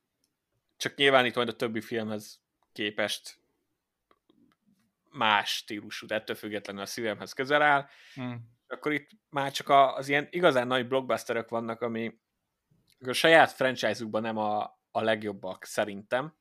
csak 0.77 0.95
nyilván 0.95 1.27
itt 1.27 1.35
majd 1.35 1.49
a 1.49 1.57
többi 1.57 1.81
filmhez 1.81 2.41
képest 2.73 3.41
más 5.11 5.51
stílusú, 5.51 6.07
de 6.07 6.15
ettől 6.15 6.37
függetlenül 6.37 6.83
a 6.83 6.87
szívemhez 6.87 7.33
közel 7.33 7.63
áll. 7.63 7.89
Hmm. 8.15 8.56
Akkor 8.69 8.93
itt 8.93 9.11
már 9.29 9.53
csak 9.53 9.69
az 9.69 10.09
ilyen 10.09 10.27
igazán 10.31 10.67
nagy 10.67 10.89
blockbusterök 10.89 11.49
vannak, 11.49 11.81
ami 11.81 12.19
a 13.01 13.13
saját 13.13 13.51
franchise-ukban 13.51 14.23
nem 14.23 14.37
a, 14.37 14.63
a 14.91 15.01
legjobbak 15.01 15.65
szerintem, 15.65 16.37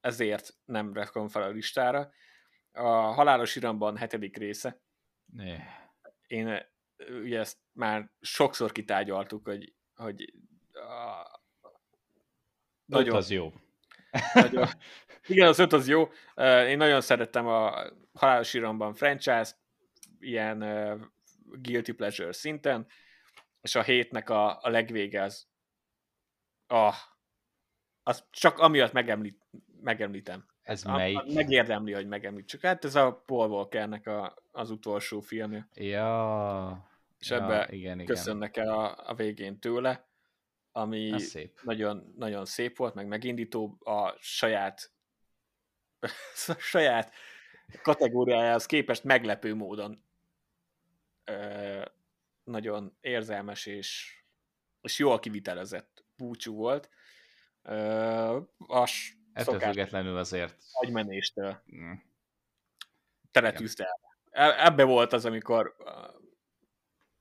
ezért 0.00 0.54
nem 0.64 0.92
rakom 0.92 1.28
fel 1.28 1.42
a 1.42 1.48
listára. 1.48 2.10
A 2.72 2.88
Halálos 2.88 3.56
Iramban 3.56 3.96
hetedik 3.96 4.36
része. 4.36 4.80
Ne. 5.32 5.56
Én 6.26 6.66
ugye 7.22 7.38
ezt 7.38 7.58
már 7.72 8.10
sokszor 8.20 8.72
kitárgyaltuk, 8.72 9.46
hogy, 9.46 9.74
hogy 9.94 10.34
a, 10.72 11.40
nagyon, 12.84 13.16
az 13.16 13.30
jó. 13.30 13.52
Nagyon, 14.32 14.68
igen, 15.26 15.48
az 15.48 15.58
öt 15.58 15.72
az 15.72 15.88
jó. 15.88 16.08
Én 16.66 16.76
nagyon 16.76 17.00
szerettem 17.00 17.46
a 17.46 17.84
Halálos 18.12 18.54
Iramban 18.54 18.94
franchise 18.94 19.50
ilyen 20.18 20.62
guilty 21.52 21.92
pleasure 21.92 22.32
szinten, 22.32 22.86
és 23.60 23.74
a 23.74 23.82
hétnek 23.82 24.30
a, 24.30 24.62
a 24.62 24.68
legvége 24.68 25.22
az 25.22 25.48
ah, 26.66 26.94
az 28.02 28.24
csak 28.30 28.58
amiatt 28.58 28.92
megemlít, 28.92 29.46
megemlítem. 29.80 30.48
Ez 30.62 30.84
a, 30.84 30.96
melyik? 30.96 31.34
Megérdemli, 31.34 31.92
hogy 31.92 32.06
megemlítsük. 32.06 32.60
Hát 32.60 32.84
ez 32.84 32.94
a 32.94 33.22
Paul 33.26 33.50
Walkernek 33.50 34.06
a, 34.06 34.34
az 34.50 34.70
utolsó 34.70 35.20
filmje. 35.20 35.68
Ja. 35.74 36.88
És 37.18 37.30
ja, 37.30 37.36
ebbe 37.36 37.68
igen, 37.70 38.04
köszönnek 38.04 38.56
el 38.56 38.68
a, 38.68 39.08
a 39.08 39.14
végén 39.14 39.58
tőle, 39.58 40.08
ami 40.72 41.18
szép. 41.18 41.60
Nagyon, 41.62 42.14
nagyon 42.16 42.44
szép 42.44 42.76
volt, 42.76 42.94
meg 42.94 43.06
megindító 43.06 43.78
a 43.84 44.16
saját 44.18 44.92
a 46.46 46.54
saját 46.58 47.12
kategóriájához 47.82 48.66
képest 48.66 49.04
meglepő 49.04 49.54
módon 49.54 50.04
nagyon 52.44 52.96
érzelmes 53.00 53.66
és, 53.66 54.18
és 54.80 54.98
jól 54.98 55.18
kivitelezett 55.18 56.04
búcsú 56.16 56.54
volt. 56.54 56.90
As, 58.56 59.16
Ettől 59.32 59.60
függetlenül 59.60 60.16
azért... 60.16 60.56
Agymenéstől. 60.72 61.62
Mm. 61.74 61.92
Teletűzte 63.30 63.84
el. 63.84 64.00
E, 64.30 64.64
ebbe 64.66 64.84
volt 64.84 65.12
az, 65.12 65.24
amikor 65.24 65.76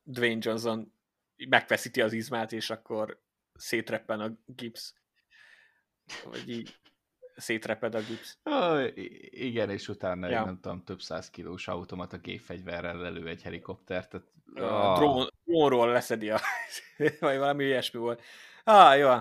Dwayne 0.03 0.39
Johnson 0.41 0.93
megfeszíti 1.49 2.01
az 2.01 2.13
izmát, 2.13 2.51
és 2.51 2.69
akkor 2.69 3.21
szétreppen 3.53 4.19
a 4.19 4.37
gipsz. 4.45 4.93
Vagy 6.23 6.49
így 6.49 6.79
szétreped 7.39 7.95
a 7.95 7.99
gipsz. 7.99 8.37
Oh, 8.43 8.87
igen, 9.29 9.69
és 9.69 9.87
utána 9.87 10.29
ja. 10.29 10.45
nem 10.45 10.59
tudom, 10.61 10.83
több 10.83 11.01
száz 11.01 11.29
kilós 11.29 11.67
automata 11.67 12.17
gépfegyverrel 12.17 12.97
lelő 12.97 13.27
egy 13.27 13.41
helikoptert. 13.41 14.09
Tehát, 14.09 14.27
oh. 14.55 14.97
drón, 14.97 15.29
drónról 15.43 15.91
leszedi 15.91 16.29
a... 16.29 16.39
vagy 17.19 17.37
valami 17.37 17.63
ilyesmi 17.63 17.99
volt. 17.99 18.21
Ah, 18.63 18.97
jó. 18.97 19.15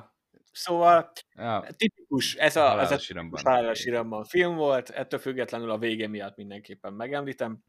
Szóval 0.52 1.12
ja. 1.34 1.64
tipikus, 1.76 2.34
ez 2.34 2.56
a, 2.56 2.80
ez 2.80 2.90
a 2.90 3.28
halálos 3.42 3.84
iramban 3.84 4.24
film 4.24 4.54
volt, 4.54 4.90
ettől 4.90 5.20
függetlenül 5.20 5.70
a 5.70 5.78
vége 5.78 6.08
miatt 6.08 6.36
mindenképpen 6.36 6.92
megemlítem. 6.92 7.64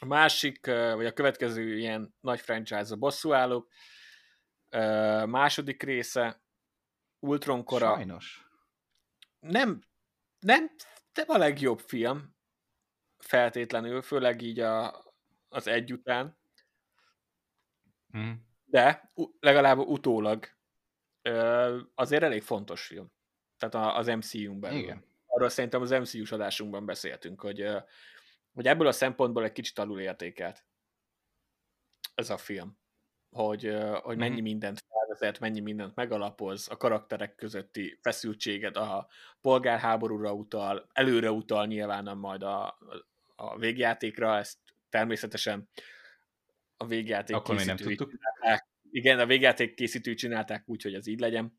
A 0.00 0.06
másik, 0.06 0.66
vagy 0.66 1.06
a 1.06 1.12
következő 1.12 1.78
ilyen 1.78 2.14
nagy 2.20 2.40
franchise 2.40 2.94
a 2.94 2.96
bosszúállók, 2.96 3.68
második 5.26 5.82
része, 5.82 6.42
Ultron 7.24 7.64
kora. 7.64 7.94
Sajnos. 7.94 8.46
Nem, 9.48 9.82
nem, 10.38 10.70
nem 11.14 11.28
a 11.28 11.38
legjobb 11.38 11.78
film, 11.78 12.34
feltétlenül, 13.18 14.02
főleg 14.02 14.42
így 14.42 14.60
a, 14.60 15.04
az 15.48 15.66
egy 15.66 15.92
után. 15.92 16.38
Hmm. 18.10 18.46
De 18.64 19.12
legalább 19.40 19.78
utólag 19.78 20.48
azért 21.94 22.22
elég 22.22 22.42
fontos 22.42 22.86
film. 22.86 23.12
Tehát 23.56 23.96
az 23.96 24.06
MCU-n 24.06 24.60
belül. 24.60 24.78
Igen. 24.78 25.04
Arról 25.26 25.48
szerintem 25.48 25.82
az 25.82 25.90
MCU-s 25.90 26.32
adásunkban 26.32 26.86
beszéltünk, 26.86 27.40
hogy, 27.40 27.68
hogy 28.52 28.66
ebből 28.66 28.86
a 28.86 28.92
szempontból 28.92 29.44
egy 29.44 29.52
kicsit 29.52 29.78
alul 29.78 30.00
értékelt 30.00 30.64
ez 32.14 32.30
a 32.30 32.36
film. 32.36 32.78
Hogy, 33.34 33.76
hogy 34.02 34.16
mennyi 34.16 34.40
mindent 34.40 34.84
felvezet, 34.88 35.40
mennyi 35.40 35.60
mindent 35.60 35.94
megalapoz, 35.94 36.68
a 36.70 36.76
karakterek 36.76 37.34
közötti 37.34 37.98
feszültséget, 38.02 38.76
a 38.76 39.06
polgárháborúra 39.40 40.32
utal, 40.32 40.86
előre 40.92 41.30
utal 41.30 41.66
nyilván 41.66 42.16
majd 42.16 42.42
a, 42.42 42.78
a 43.36 43.58
végjátékra, 43.58 44.36
ezt 44.36 44.58
természetesen 44.88 45.68
a 46.76 46.86
végjáték 46.86 47.36
Akkor 47.36 47.54
még 47.54 47.66
nem 47.66 47.76
tudtuk 47.76 48.12
igen, 48.90 49.18
a 49.18 49.26
végjáték 49.26 49.74
készítői 49.74 50.14
csinálták 50.14 50.62
úgy, 50.66 50.82
hogy 50.82 50.94
ez 50.94 51.06
így 51.06 51.20
legyen. 51.20 51.58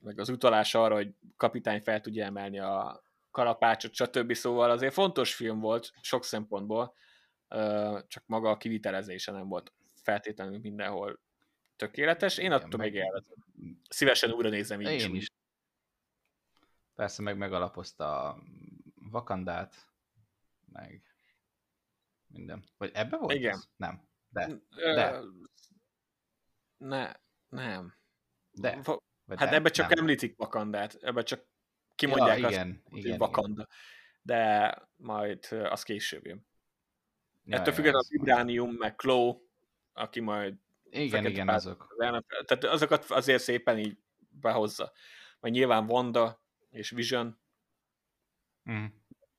Meg 0.00 0.18
az 0.18 0.28
utalás 0.28 0.74
arra, 0.74 0.94
hogy 0.94 1.08
kapitány 1.36 1.80
fel 1.80 2.00
tudja 2.00 2.24
emelni 2.24 2.58
a 2.58 3.02
kalapácsot, 3.30 3.94
stb. 3.94 4.32
Szóval 4.32 4.70
azért 4.70 4.92
fontos 4.92 5.34
film 5.34 5.60
volt 5.60 5.92
sok 6.00 6.24
szempontból, 6.24 6.94
csak 8.08 8.22
maga 8.26 8.50
a 8.50 8.56
kivitelezése 8.56 9.32
nem 9.32 9.48
volt 9.48 9.72
feltétlenül 10.02 10.58
mindenhol 10.58 11.20
tökéletes. 11.76 12.38
Én 12.38 12.52
attól 12.52 12.78
meg 12.80 12.94
élvezem. 12.94 13.36
Szívesen 13.88 14.30
újra 14.30 14.48
nézem 14.48 14.80
így 14.80 14.88
Én 14.88 15.14
is. 15.14 15.22
is. 15.22 15.28
Persze 16.94 17.22
meg 17.22 17.36
megalapozta 17.36 18.28
a 18.28 18.42
Vakandát, 18.94 19.88
meg 20.72 21.02
minden. 22.26 22.64
Vagy 22.76 22.90
ebbe 22.94 23.16
volt 23.16 23.34
Igen. 23.34 23.52
Ez? 23.52 23.68
Nem. 23.76 24.08
De. 24.28 24.48
De. 24.76 25.20
Ne, 26.76 27.12
nem. 27.48 27.94
De. 28.50 28.82
hát 29.26 29.52
ebbe 29.52 29.70
csak 29.70 29.88
nem. 29.88 29.98
említik 29.98 30.36
Vakandát, 30.36 30.94
ebbe 30.94 31.22
csak 31.22 31.46
kimondják 31.94 32.38
ja, 32.38 32.48
igen, 32.48 32.82
azt, 32.84 32.96
igen, 32.96 33.10
hogy 33.10 33.18
Vakanda. 33.18 33.52
Igen. 33.52 33.68
De 34.22 34.74
majd 34.96 35.46
az 35.50 35.82
később 35.82 36.26
jön. 36.26 36.46
Ja, 37.44 37.56
Ettől 37.56 37.74
függetlenül 37.74 38.06
a 38.06 38.08
Vibránium, 38.08 38.72
meg 38.72 38.94
Claw, 38.94 39.40
aki 39.92 40.20
majd 40.20 40.54
igen, 40.90 41.26
igen, 41.26 41.48
azok. 41.48 41.94
Tehát 42.44 42.64
azokat 42.64 43.04
azért 43.04 43.42
szépen 43.42 43.78
így 43.78 43.98
behozza. 44.28 44.92
Majd 45.40 45.54
nyilván 45.54 45.90
Wanda 45.90 46.42
és 46.70 46.90
Vision, 46.90 47.40
mm. 48.70 48.84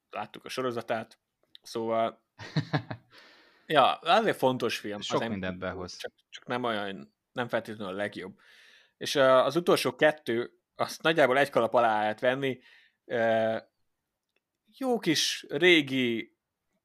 láttuk 0.10 0.46
a 0.46 0.50
sorozatát, 0.50 1.20
szóval 1.62 2.24
ja, 3.66 3.94
azért 3.94 4.38
fontos 4.38 4.78
film. 4.78 5.02
Sok 5.02 5.22
az 5.22 5.28
mindent 5.28 5.60
behoz. 5.60 5.98
Csak, 5.98 6.12
csak 6.30 6.46
nem 6.46 6.64
olyan 6.64 7.14
nem 7.32 7.48
feltétlenül 7.48 7.94
a 7.94 7.98
legjobb. 7.98 8.40
És 8.98 9.16
az 9.16 9.56
utolsó 9.56 9.96
kettő, 9.96 10.60
azt 10.76 11.02
nagyjából 11.02 11.38
egy 11.38 11.50
kalap 11.50 11.74
alá 11.74 12.00
lehet 12.00 12.20
venni. 12.20 12.60
Jó 14.78 15.00
kis 15.00 15.46
régi 15.50 16.38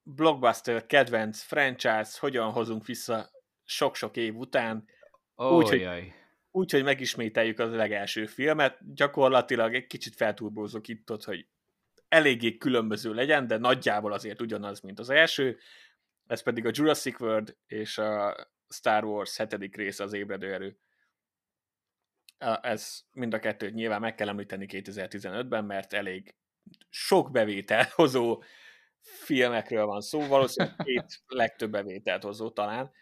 blockbuster 0.03 0.87
kedvenc 0.87 1.43
franchise, 1.43 2.11
hogyan 2.19 2.53
hozunk 2.53 2.87
vissza 2.87 3.31
sok-sok 3.67 4.17
év 4.17 4.37
után. 4.37 4.89
Oh, 5.35 5.57
úgy, 5.57 5.69
hogy, 5.69 6.13
úgy, 6.51 6.73
hogy 6.73 6.85
megismételjük 6.85 7.59
az 7.59 7.73
legelső 7.73 8.27
filmet. 8.27 8.95
Gyakorlatilag 8.95 9.75
egy 9.75 9.87
kicsit 9.87 10.15
felturbózok 10.15 10.89
itt 10.89 11.11
ott, 11.11 11.25
hogy 11.25 11.47
eléggé 12.09 12.57
különböző 12.57 13.15
legyen, 13.15 13.47
de 13.47 13.57
nagyjából 13.57 14.13
azért 14.13 14.41
ugyanaz, 14.41 14.81
mint 14.81 14.99
az 14.99 15.11
első. 15.11 15.59
Ez 16.27 16.43
pedig 16.43 16.67
a 16.67 16.71
Jurassic 16.73 17.21
World 17.21 17.57
és 17.67 17.99
a 17.99 18.37
Star 18.69 19.05
Wars 19.05 19.37
hetedik 19.37 19.77
része 19.77 20.05
az 20.05 20.13
ébredő 20.13 20.53
erő. 20.53 20.79
Ez 22.61 23.01
mind 23.13 23.35
a 23.35 23.39
kettőt 23.39 23.75
nyilván 23.75 24.01
meg 24.01 24.15
kell 24.15 24.29
említeni 24.29 24.67
2015-ben, 24.69 25.65
mert 25.65 25.93
elég 25.93 26.35
sok 26.89 27.31
bevétel 27.31 27.87
hozó 27.95 28.43
filmekről 29.01 29.87
van 29.87 30.01
szó, 30.01 30.27
valószínűleg 30.27 30.77
két 30.85 31.23
legtöbb 31.27 31.71
bevételt 31.71 32.23
hozó 32.23 32.51
talán 32.51 32.93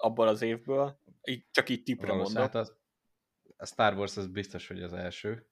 abban 0.00 0.28
az 0.28 0.42
évből, 0.42 0.98
így, 1.24 1.44
csak 1.50 1.68
így 1.68 1.82
tipre 1.82 2.12
mondom. 2.12 2.42
Hát 2.42 2.54
az, 2.54 2.76
a 3.56 3.66
Star 3.66 3.94
Wars 3.94 4.16
az 4.16 4.26
biztos, 4.26 4.68
hogy 4.68 4.82
az 4.82 4.92
első. 4.92 5.46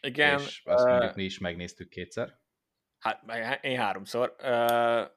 Igen. 0.00 0.38
És 0.38 0.62
azt 0.64 0.84
uh, 0.84 0.90
mondjuk 0.90 1.14
mi 1.14 1.24
is 1.24 1.38
megnéztük 1.38 1.88
kétszer. 1.88 2.38
Hát 2.98 3.22
én 3.60 3.78
háromszor. 3.78 4.36
Uh, 4.42 5.10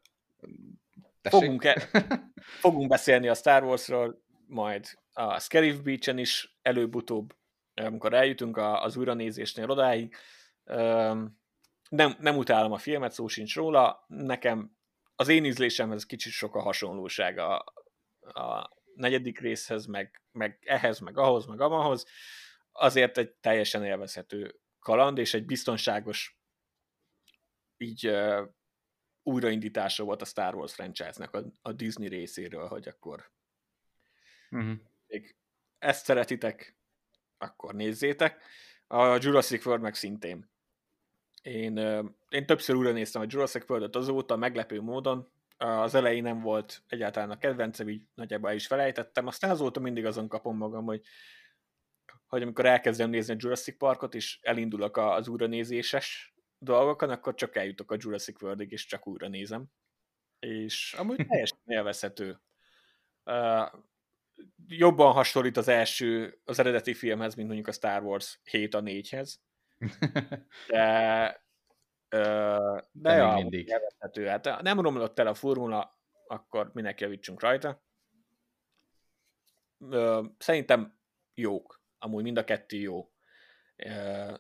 fogunk, 1.21 1.63
e, 1.63 1.89
fogunk 2.63 2.89
beszélni 2.89 3.27
a 3.27 3.33
Star 3.33 3.63
Warsról, 3.63 4.23
majd 4.47 4.85
a 5.13 5.39
Scarif 5.39 5.79
Beach-en 5.79 6.17
is 6.17 6.57
előbb-utóbb, 6.61 7.35
amikor 7.73 8.13
eljutunk 8.13 8.57
az 8.57 8.97
újranézésnél 8.97 9.69
odáig. 9.69 10.15
Nem, 11.89 12.15
nem 12.19 12.37
utálom 12.37 12.71
a 12.71 12.77
filmet, 12.77 13.11
szó 13.11 13.27
sincs 13.27 13.55
róla. 13.55 14.05
Nekem 14.07 14.77
az 15.15 15.27
én 15.27 15.45
ízlésemhez 15.45 16.05
kicsit 16.05 16.31
sok 16.31 16.55
a 16.55 16.61
hasonlóság 16.61 17.37
a, 17.37 17.63
a 18.21 18.69
negyedik 18.95 19.39
részhez, 19.39 19.85
meg, 19.85 20.21
meg 20.31 20.59
ehhez, 20.65 20.99
meg 20.99 21.17
ahhoz, 21.17 21.45
meg 21.45 21.61
amahoz. 21.61 22.05
Azért 22.71 23.17
egy 23.17 23.31
teljesen 23.31 23.85
élvezhető 23.85 24.59
kaland, 24.79 25.17
és 25.17 25.33
egy 25.33 25.45
biztonságos 25.45 26.39
így 27.77 28.07
uh, 28.07 28.47
újraindítása 29.23 30.03
volt 30.03 30.21
a 30.21 30.25
Star 30.25 30.55
Wars 30.55 30.73
franchise-nak 30.73 31.33
a, 31.33 31.43
a 31.61 31.71
Disney 31.71 32.07
részéről, 32.07 32.67
hogy 32.67 32.87
akkor 32.87 33.31
uh-huh. 34.49 34.77
még 35.07 35.35
ezt 35.77 36.05
szeretitek, 36.05 36.77
akkor 37.37 37.75
nézzétek. 37.75 38.43
A 38.87 39.17
Jurassic 39.21 39.65
World 39.65 39.81
meg 39.81 39.95
szintén. 39.95 40.49
Én, 41.41 41.77
én 42.29 42.45
többször 42.45 42.75
újra 42.75 42.91
néztem 42.91 43.21
a 43.21 43.25
Jurassic 43.27 43.69
World-ot 43.69 43.95
azóta, 43.95 44.35
meglepő 44.35 44.81
módon. 44.81 45.31
Az 45.61 45.95
elején 45.95 46.23
nem 46.23 46.41
volt 46.41 46.83
egyáltalán 46.87 47.29
a 47.29 47.37
kedvencem, 47.37 47.89
így 47.89 48.01
nagyjából 48.13 48.49
el 48.49 48.55
is 48.55 48.67
felejtettem. 48.67 49.27
Aztán 49.27 49.49
azóta 49.49 49.79
mindig 49.79 50.05
azon 50.05 50.27
kapom 50.27 50.57
magam, 50.57 50.85
hogy, 50.85 51.01
hogy 52.27 52.41
amikor 52.41 52.65
elkezdem 52.65 53.09
nézni 53.09 53.33
a 53.33 53.37
Jurassic 53.39 53.77
Parkot, 53.77 54.13
és 54.13 54.39
elindulok 54.41 54.97
az 54.97 55.27
újranézéses 55.27 56.33
dolgokon, 56.57 57.09
akkor 57.09 57.33
csak 57.33 57.55
eljutok 57.55 57.91
a 57.91 57.95
Jurassic 57.99 58.41
World-ig, 58.41 58.71
és 58.71 58.85
csak 58.85 59.07
újra 59.07 59.27
nézem. 59.27 59.65
És 60.39 60.93
amúgy 60.93 61.27
teljesen 61.27 61.59
élvezhető. 61.65 62.41
Uh, 63.23 63.67
jobban 64.67 65.13
hasonlít 65.13 65.57
az 65.57 65.67
első, 65.67 66.39
az 66.43 66.59
eredeti 66.59 66.93
filmhez, 66.93 67.35
mint 67.35 67.47
mondjuk 67.47 67.67
a 67.67 67.71
Star 67.71 68.03
Wars 68.03 68.39
7 68.43 68.73
a 68.73 68.81
4-hez. 68.81 69.33
De, 70.67 71.47
de, 72.09 72.89
de 72.91 73.13
ja, 73.13 73.33
mindig. 73.33 73.67
Élvezhető. 73.67 74.25
Hát 74.25 74.61
nem 74.61 74.79
romlott 74.79 75.19
el 75.19 75.27
a 75.27 75.33
formula, 75.33 75.99
akkor 76.27 76.71
minek 76.73 77.01
javítsunk 77.01 77.41
rajta. 77.41 77.83
Szerintem 80.37 80.99
jók. 81.33 81.81
Amúgy 81.97 82.23
mind 82.23 82.37
a 82.37 82.43
kettő 82.43 82.77
jó. 82.77 83.11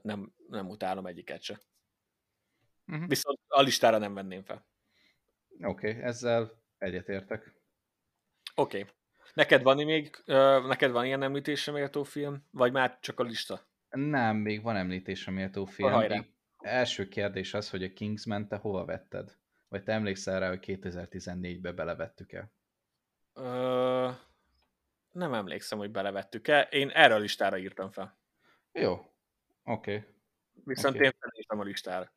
Nem, 0.01 0.33
nem 0.47 0.69
utálom 0.69 1.05
egyiket 1.05 1.41
se. 1.41 1.59
Uh-huh. 2.87 3.07
Viszont 3.07 3.39
a 3.47 3.61
listára 3.61 3.97
nem 3.97 4.13
venném 4.13 4.43
fel. 4.43 4.67
Oké, 5.63 5.89
okay, 5.89 6.03
ezzel 6.03 6.61
egyetértek. 6.77 7.53
Oké. 8.55 8.79
Okay. 8.79 8.93
Neked 9.33 9.61
van 9.61 9.85
még, 9.85 10.23
neked 10.67 10.91
van 10.91 11.05
ilyen 11.05 11.23
említésre 11.23 11.71
méltó 11.71 12.03
film? 12.03 12.47
Vagy 12.51 12.71
már 12.71 12.99
csak 12.99 13.19
a 13.19 13.23
lista? 13.23 13.67
Nem, 13.89 14.35
még 14.35 14.61
van 14.61 14.75
említésre 14.75 15.31
méltó 15.31 15.65
film. 15.65 15.91
Hajrá. 15.91 16.25
Első 16.59 17.07
kérdés 17.07 17.53
az, 17.53 17.69
hogy 17.69 17.83
a 17.83 17.93
Kingsman 17.93 18.47
te 18.47 18.55
hova 18.55 18.85
vetted? 18.85 19.37
Vagy 19.67 19.83
te 19.83 19.91
emlékszel 19.91 20.39
rá, 20.39 20.47
hogy 20.47 20.63
2014-be 20.65 21.71
belevettük-e? 21.71 22.51
Uh, 23.33 24.15
nem 25.11 25.33
emlékszem, 25.33 25.77
hogy 25.77 25.91
belevettük-e. 25.91 26.61
Én 26.61 26.89
erre 26.89 27.13
a 27.13 27.17
listára 27.17 27.57
írtam 27.57 27.91
fel. 27.91 28.19
Jó, 28.71 28.93
oké. 28.93 29.95
Okay. 29.95 30.03
Viszont 30.63 30.95
okay. 30.95 31.05
én 31.05 31.13
felírtam 31.19 31.59
a 31.59 31.63
listára. 31.63 32.13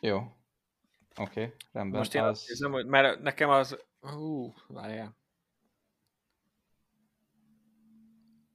Jó. 0.00 0.16
Oké, 0.16 1.42
okay, 1.42 1.54
rendben. 1.72 1.98
Most 1.98 2.14
én 2.14 2.22
az... 2.22 2.38
azt 2.38 2.48
nézem, 2.48 2.72
hogy 2.72 2.86
mert 2.86 3.20
nekem 3.20 3.48
az... 3.48 3.84
Hú, 4.00 4.54
várjál. 4.66 5.16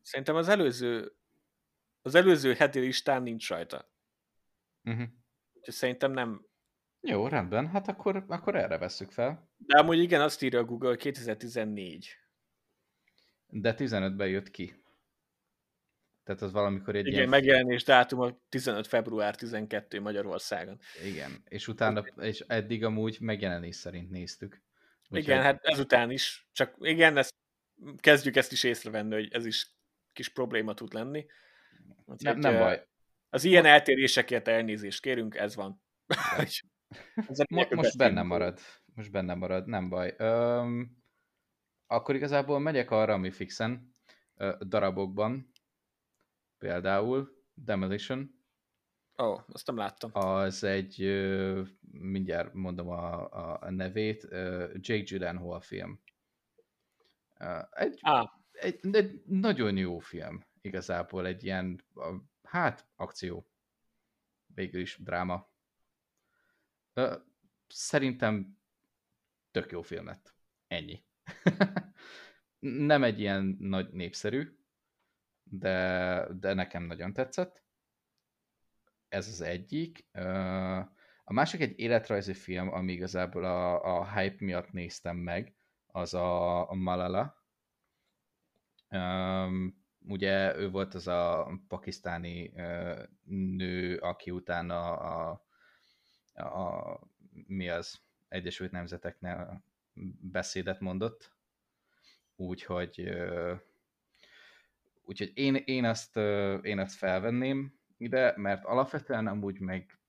Szerintem 0.02 0.36
az 0.36 0.48
előző 0.48 1.14
az 2.02 2.16
előző 2.16 2.54
heti 2.54 2.80
listán 2.80 3.24
nincs 3.24 3.50
rajta. 3.50 3.90
Uh-huh. 4.90 5.08
Úgyhogy 5.54 5.74
szerintem 5.74 6.12
nem... 6.12 6.46
Jó, 7.02 7.28
rendben, 7.28 7.68
hát 7.68 7.88
akkor, 7.88 8.26
akkor 8.28 8.56
erre 8.56 8.78
vesszük 8.78 9.12
fel. 9.12 9.50
De 9.58 9.80
amúgy 9.80 10.00
igen, 10.00 10.22
azt 10.22 10.42
írja 10.42 10.60
a 10.60 10.64
Google 10.64 10.96
2014. 10.96 12.10
De 13.48 13.76
15-ben 13.78 14.28
jött 14.28 14.52
ki. 14.52 14.84
Tehát 16.24 16.42
az 16.42 16.52
valamikor 16.52 16.96
egy 16.96 17.06
Igen, 17.06 17.18
ilyen... 17.18 17.30
megjelenés 17.30 17.84
dátum 17.84 18.20
a 18.20 18.40
15 18.50 18.88
február 18.88 19.36
12 19.36 20.02
Magyarországon. 20.02 20.80
Igen, 21.06 21.44
és 21.48 21.68
utána, 21.68 22.04
és 22.18 22.44
eddig 22.48 22.84
amúgy 22.84 23.18
megjelenés 23.20 23.76
szerint 23.76 24.10
néztük. 24.10 24.62
Úgy 25.10 25.20
igen, 25.20 25.42
hát 25.42 25.64
ezután 25.64 26.12
is, 26.12 26.50
csak 26.52 26.76
igen, 26.80 27.18
ezt, 27.18 27.34
kezdjük 27.98 28.36
ezt 28.36 28.52
is 28.52 28.64
észrevenni, 28.64 29.14
hogy 29.14 29.28
ez 29.32 29.46
is 29.46 29.76
kis 30.14 30.30
probléma 30.30 30.74
tud 30.74 30.94
lenni. 30.94 31.26
Úgyhogy, 32.06 32.38
nem, 32.38 32.40
nem 32.40 32.58
baj. 32.58 32.88
Az 33.30 33.44
ilyen 33.44 33.66
eltérésekért 33.66 34.48
elnézést 34.48 35.02
kérünk, 35.02 35.36
ez 35.36 35.56
van. 35.56 35.82
most, 37.50 37.74
most 37.74 37.98
benne 37.98 38.22
marad. 38.22 38.60
Most 38.96 39.12
benne 39.12 39.34
marad, 39.34 39.68
nem 39.68 39.90
baj. 39.90 40.16
Öm, 40.18 40.98
akkor 41.88 42.16
igazából 42.16 42.60
megyek 42.60 42.92
arra, 42.92 43.14
ami 43.14 43.32
fixen, 43.32 43.96
darabokban, 44.60 45.52
Például 46.60 47.30
Demolition. 47.54 48.38
Ó, 49.22 49.26
oh, 49.26 49.44
azt 49.48 49.68
nem 49.68 49.78
láttam. 49.78 50.10
Az 50.14 50.64
egy, 50.64 51.02
mindjárt 51.92 52.54
mondom 52.54 52.90
a, 52.90 53.32
a 53.62 53.70
nevét, 53.72 54.28
Jake 54.74 55.04
Gyllenhaal 55.04 55.62
film. 55.62 56.02
Egy, 57.70 57.98
ah. 58.02 58.30
egy, 58.52 58.80
egy 58.92 59.22
nagyon 59.26 59.78
jó 59.78 60.00
film, 60.00 60.44
igazából 60.62 61.26
egy 61.26 61.44
ilyen, 61.44 61.84
hát, 62.50 62.88
akció. 62.96 63.52
Végül 64.46 64.82
is 64.82 64.98
dráma. 64.98 65.50
Szerintem 67.68 68.60
tök 69.52 69.72
jó 69.72 69.82
film 69.82 70.06
lett. 70.06 70.34
Ennyi. 70.68 71.04
Nem 72.60 73.04
egy 73.04 73.20
ilyen 73.20 73.56
nagy 73.60 73.90
népszerű, 73.92 74.60
de, 75.44 76.28
de 76.40 76.54
nekem 76.54 76.84
nagyon 76.84 77.14
tetszett. 77.14 77.64
Ez 79.08 79.28
az 79.28 79.42
egyik. 79.42 80.08
A 81.24 81.34
másik 81.34 81.62
egy 81.62 81.80
életrajzi 81.80 82.34
film, 82.34 82.74
ami 82.74 82.92
igazából 82.92 83.46
a, 83.46 83.84
a 83.98 84.14
hype 84.14 84.46
miatt 84.46 84.72
néztem 84.72 85.18
meg, 85.18 85.56
az 85.88 86.14
a 86.14 86.68
Malala. 86.74 87.44
Um, 88.90 89.79
ugye 90.08 90.56
ő 90.58 90.70
volt 90.70 90.94
az 90.94 91.08
a 91.08 91.52
pakisztáni 91.68 92.54
nő, 93.26 93.98
aki 93.98 94.32
utána 94.32 94.98
a, 94.98 95.46
a, 96.34 96.42
a 96.42 97.00
mi 97.48 97.70
az 97.70 98.00
Egyesült 98.28 98.72
Nemzeteknél 98.72 99.64
beszédet 100.22 100.80
mondott. 100.80 101.32
Úgyhogy 102.36 103.10
Úgyhogy 105.10 105.32
én, 105.34 105.56
én, 105.56 105.86
azt, 105.86 106.18
én 106.62 106.80
azt 106.80 106.96
felvenném 106.96 107.80
ide, 107.98 108.34
mert 108.38 108.66
alapvetően 108.66 109.28
amúgy 109.28 109.60
meg 109.60 110.00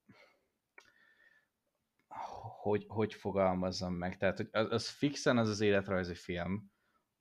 hogy, 2.60 2.84
hogy 2.88 3.14
fogalmazzam 3.14 3.94
meg, 3.94 4.16
tehát 4.16 4.36
hogy 4.36 4.48
az, 4.52 4.66
az 4.70 4.88
fixen 4.88 5.38
az 5.38 5.48
az 5.48 5.60
életrajzi 5.60 6.14
film, 6.14 6.72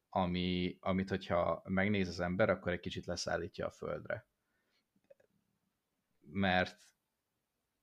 ami, 0.09 0.77
amit 0.79 1.09
hogyha 1.09 1.61
megnéz 1.65 2.07
az 2.07 2.19
ember, 2.19 2.49
akkor 2.49 2.71
egy 2.71 2.79
kicsit 2.79 3.05
leszállítja 3.05 3.67
a 3.67 3.71
földre. 3.71 4.27
Mert 6.21 6.83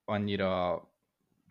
annyira 0.05 0.85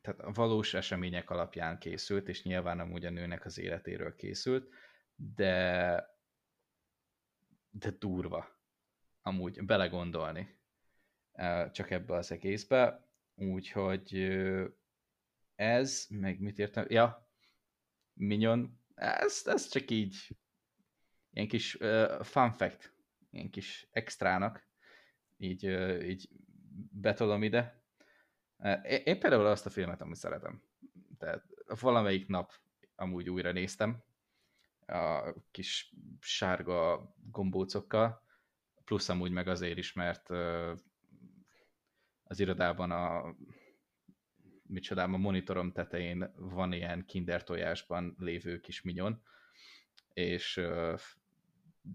tehát 0.01 0.35
valós 0.35 0.73
események 0.73 1.29
alapján 1.29 1.79
készült, 1.79 2.27
és 2.27 2.43
nyilván 2.43 2.79
amúgy 2.79 3.05
a 3.05 3.09
nőnek 3.09 3.45
az 3.45 3.57
életéről 3.57 4.15
készült, 4.15 4.69
de 5.15 6.13
de 7.79 7.89
durva 7.89 8.59
amúgy 9.21 9.65
belegondolni 9.65 10.59
csak 11.71 11.89
ebbe 11.89 12.15
az 12.15 12.31
egészbe, 12.31 13.07
úgyhogy 13.35 14.15
ez, 15.55 16.05
meg 16.09 16.39
mit 16.39 16.59
értem, 16.59 16.85
ja, 16.89 17.29
Minion, 18.13 18.79
ez, 18.95 19.41
ez 19.45 19.67
csak 19.67 19.91
így 19.91 20.37
ilyen 21.35 21.47
kis 21.47 21.75
uh, 21.75 22.23
fun 22.23 22.51
fact, 22.51 22.93
ilyen 23.29 23.49
kis 23.49 23.87
extrának 23.91 24.67
így, 25.37 25.63
így 26.03 26.29
betolom 26.91 27.43
ide. 27.43 27.83
Én 28.83 29.19
például 29.19 29.45
azt 29.45 29.65
a 29.65 29.69
filmet 29.69 30.01
amit 30.01 30.15
szeretem. 30.15 30.61
Tehát 31.17 31.43
valamelyik 31.79 32.27
nap 32.27 32.51
amúgy 32.95 33.29
újra 33.29 33.51
néztem, 33.51 34.03
a 34.85 35.33
kis 35.51 35.93
sárga 36.19 37.09
gombócokkal, 37.31 38.23
plusz 38.83 39.09
amúgy 39.09 39.31
meg 39.31 39.47
azért 39.47 39.77
is, 39.77 39.93
mert 39.93 40.29
az 42.23 42.39
irodában 42.39 42.91
a 42.91 43.35
micsodám, 44.67 45.13
a 45.13 45.17
monitorom 45.17 45.71
tetején 45.71 46.31
van 46.35 46.73
ilyen 46.73 47.05
kinder 47.05 47.43
tojásban 47.43 48.15
lévő 48.19 48.59
kis 48.59 48.81
minyon, 48.81 49.21
és 50.13 50.61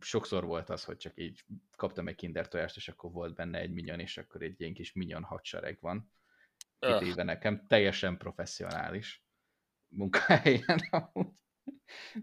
sokszor 0.00 0.44
volt 0.44 0.70
az, 0.70 0.84
hogy 0.84 0.96
csak 0.96 1.12
így 1.16 1.44
kaptam 1.76 2.08
egy 2.08 2.14
kinder 2.14 2.48
tojást, 2.48 2.76
és 2.76 2.88
akkor 2.88 3.12
volt 3.12 3.34
benne 3.34 3.58
egy 3.58 3.72
minyon, 3.72 4.00
és 4.00 4.18
akkor 4.18 4.42
egy 4.42 4.60
ilyen 4.60 4.74
kis 4.74 4.92
minyon 4.92 5.22
hadsereg 5.22 5.78
van. 5.80 6.12
Kitéve 6.78 7.22
nekem, 7.22 7.66
teljesen 7.66 8.16
professzionális 8.16 9.24
munkahelyen 9.88 10.78
amúgy. 10.90 11.32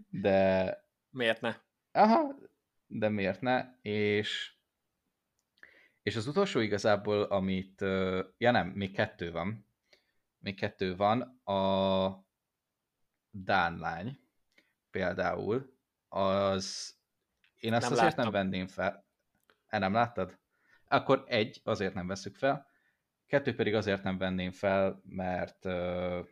De... 0.08 0.86
Miért 1.10 1.40
ne? 1.40 1.56
Aha, 1.92 2.38
de 2.86 3.08
miért 3.08 3.40
ne? 3.40 3.64
És 3.82 4.58
és 6.08 6.16
az 6.16 6.26
utolsó 6.26 6.60
igazából, 6.60 7.22
amit, 7.22 7.80
ja 8.38 8.50
nem, 8.50 8.68
még 8.68 8.92
kettő 8.92 9.30
van, 9.30 9.66
még 10.38 10.56
kettő 10.56 10.96
van, 10.96 11.20
a 11.44 12.26
Dán 13.30 13.78
lány 13.78 14.20
például, 14.90 15.76
az 16.08 16.97
én 17.58 17.72
azt 17.72 17.82
nem 17.82 17.92
azért 17.92 18.16
láttam. 18.16 18.32
nem 18.32 18.32
venném 18.32 18.66
fel. 18.66 19.06
E, 19.66 19.78
nem 19.78 19.92
láttad? 19.92 20.38
Akkor 20.88 21.24
egy, 21.26 21.60
azért 21.64 21.94
nem 21.94 22.06
veszük 22.06 22.36
fel, 22.36 22.66
kettő 23.26 23.54
pedig 23.54 23.74
azért 23.74 24.02
nem 24.02 24.18
venném 24.18 24.50
fel, 24.50 25.02
mert 25.04 25.64
uh, 25.64 26.26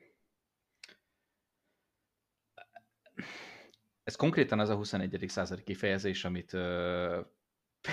ez 4.02 4.16
konkrétan 4.16 4.58
az 4.58 4.68
a 4.68 4.74
21. 4.74 5.24
századi 5.28 5.62
kifejezés, 5.62 6.24
amit 6.24 6.52
uh, 6.52 7.26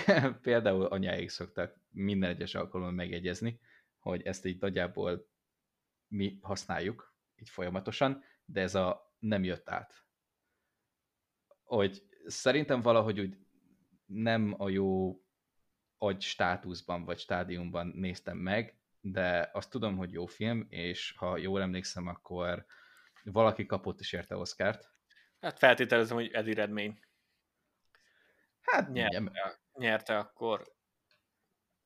például 0.40 0.84
anyáik 0.84 1.28
szoktak 1.28 1.80
minden 1.90 2.30
egyes 2.30 2.54
alkalommal 2.54 2.94
megegyezni, 2.94 3.60
hogy 3.98 4.22
ezt 4.22 4.44
így 4.44 4.60
nagyjából 4.60 5.28
mi 6.08 6.38
használjuk, 6.42 7.14
így 7.36 7.50
folyamatosan, 7.50 8.24
de 8.44 8.60
ez 8.60 8.74
a 8.74 9.14
nem 9.18 9.44
jött 9.44 9.70
át. 9.70 10.04
Hogy 11.62 12.02
szerintem 12.26 12.80
valahogy 12.80 13.20
úgy 13.20 13.36
nem 14.06 14.54
a 14.58 14.68
jó 14.68 15.18
agy 15.98 16.20
státuszban 16.20 17.04
vagy 17.04 17.18
stádiumban 17.18 17.86
néztem 17.86 18.36
meg, 18.36 18.78
de 19.00 19.50
azt 19.52 19.70
tudom, 19.70 19.96
hogy 19.96 20.12
jó 20.12 20.26
film, 20.26 20.66
és 20.68 21.14
ha 21.16 21.36
jól 21.36 21.62
emlékszem, 21.62 22.06
akkor 22.06 22.66
valaki 23.24 23.66
kapott 23.66 24.00
is 24.00 24.12
érte 24.12 24.36
Oscárt. 24.36 24.90
Hát 25.40 25.58
feltételezem, 25.58 26.16
hogy 26.16 26.30
Eddie 26.32 26.54
Redmayne. 26.54 26.94
Hát 28.60 28.90
nyerte, 28.90 29.32
nyerte 29.78 30.18
akkor. 30.18 30.72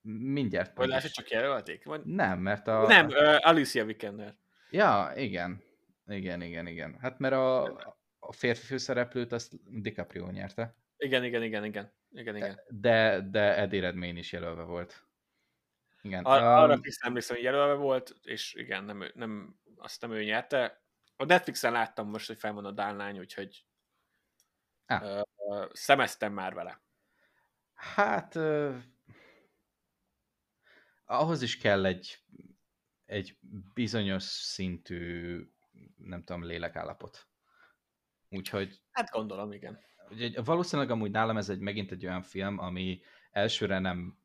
Mindjárt. 0.01 0.77
Vagy 0.77 0.89
lehet, 0.89 1.03
hogy 1.03 1.13
csak 1.13 1.31
jelölték? 1.31 1.85
Vagy... 1.85 2.05
Nem, 2.05 2.39
mert 2.39 2.67
a... 2.67 2.87
Nem, 2.87 3.07
uh, 3.07 3.37
Alicia 3.41 3.85
Vikander. 3.85 4.37
Ja, 4.71 5.13
igen. 5.15 5.63
Igen, 6.07 6.43
igen, 6.43 6.67
igen. 6.67 6.99
Hát 7.01 7.19
mert 7.19 7.35
a, 7.35 7.98
a 8.19 8.33
férfi 8.33 8.67
főszereplőt 8.67 9.33
azt 9.33 9.81
DiCaprio 9.81 10.31
nyerte. 10.31 10.77
Igen, 10.97 11.25
igen, 11.25 11.43
igen, 11.43 11.65
igen. 11.65 11.93
igen, 12.11 12.37
igen. 12.37 12.61
De, 12.69 13.21
de 13.21 13.57
Eddie 13.57 13.81
Redmayne 13.81 14.19
is 14.19 14.33
jelölve 14.33 14.63
volt. 14.63 15.07
Igen. 16.03 16.25
Ar- 16.25 16.41
um, 16.41 16.47
arra 16.47 16.79
is 16.83 16.97
emlékszem, 17.01 17.37
hogy 17.37 17.45
jelölve 17.45 17.75
volt, 17.75 18.15
és 18.23 18.55
igen, 18.55 18.85
nem, 18.85 19.11
nem, 19.15 19.61
azt 19.77 20.01
nem 20.01 20.13
ő 20.13 20.25
nyerte. 20.25 20.83
A 21.17 21.25
Netflixen 21.25 21.73
láttam 21.73 22.09
most, 22.09 22.27
hogy 22.27 22.39
fel 22.39 22.53
van 22.53 22.65
a 22.65 22.71
Dálnány, 22.71 23.19
úgyhogy 23.19 23.65
ah. 24.87 25.23
uh, 25.37 25.69
szemeztem 25.73 26.33
már 26.33 26.55
vele. 26.55 26.83
Hát 27.75 28.35
uh, 28.35 28.77
ahhoz 31.05 31.43
is 31.43 31.59
kell 31.59 31.85
egy, 31.85 32.19
egy 33.05 33.39
bizonyos 33.75 34.23
szintű, 34.23 35.41
nem 35.97 36.25
tudom, 36.25 36.45
lélekállapot. 36.45 37.29
Úgyhogy... 38.29 38.83
Hát 38.91 39.11
gondolom, 39.11 39.53
igen. 39.53 39.79
Ugye, 40.11 40.43
valószínűleg 40.43 40.91
amúgy 40.91 41.11
nálam 41.11 41.37
ez 41.37 41.49
egy 41.49 41.59
megint 41.61 41.91
egy 41.91 42.07
olyan 42.07 42.23
film, 42.23 42.59
ami 42.59 43.01
elsőre 43.31 43.79
nem, 43.79 44.19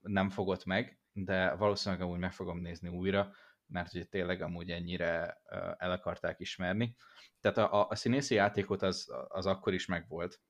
nem 0.00 0.28
fogott 0.28 0.64
meg, 0.64 1.00
de 1.12 1.54
valószínűleg 1.54 2.04
amúgy 2.04 2.18
meg 2.18 2.32
fogom 2.32 2.58
nézni 2.58 2.88
újra, 2.88 3.32
mert 3.66 3.94
ugye 3.94 4.04
tényleg 4.04 4.42
amúgy 4.42 4.70
ennyire 4.70 5.40
el 5.78 5.90
akarták 5.90 6.40
ismerni. 6.40 6.96
Tehát 7.40 7.58
a, 7.58 7.88
a 7.88 7.94
színészi 7.94 8.34
játékot 8.34 8.82
az, 8.82 9.12
az 9.28 9.46
akkor 9.46 9.74
is 9.74 9.86
megvolt, 9.86 10.40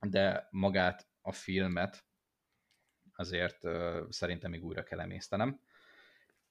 de 0.00 0.48
magát 0.50 1.08
a 1.20 1.32
filmet 1.32 2.06
azért 3.12 3.58
szerintem 4.08 4.50
még 4.50 4.64
újra 4.64 4.82
kell 4.82 5.00
emésztenem. 5.00 5.60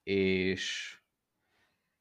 És 0.02 0.97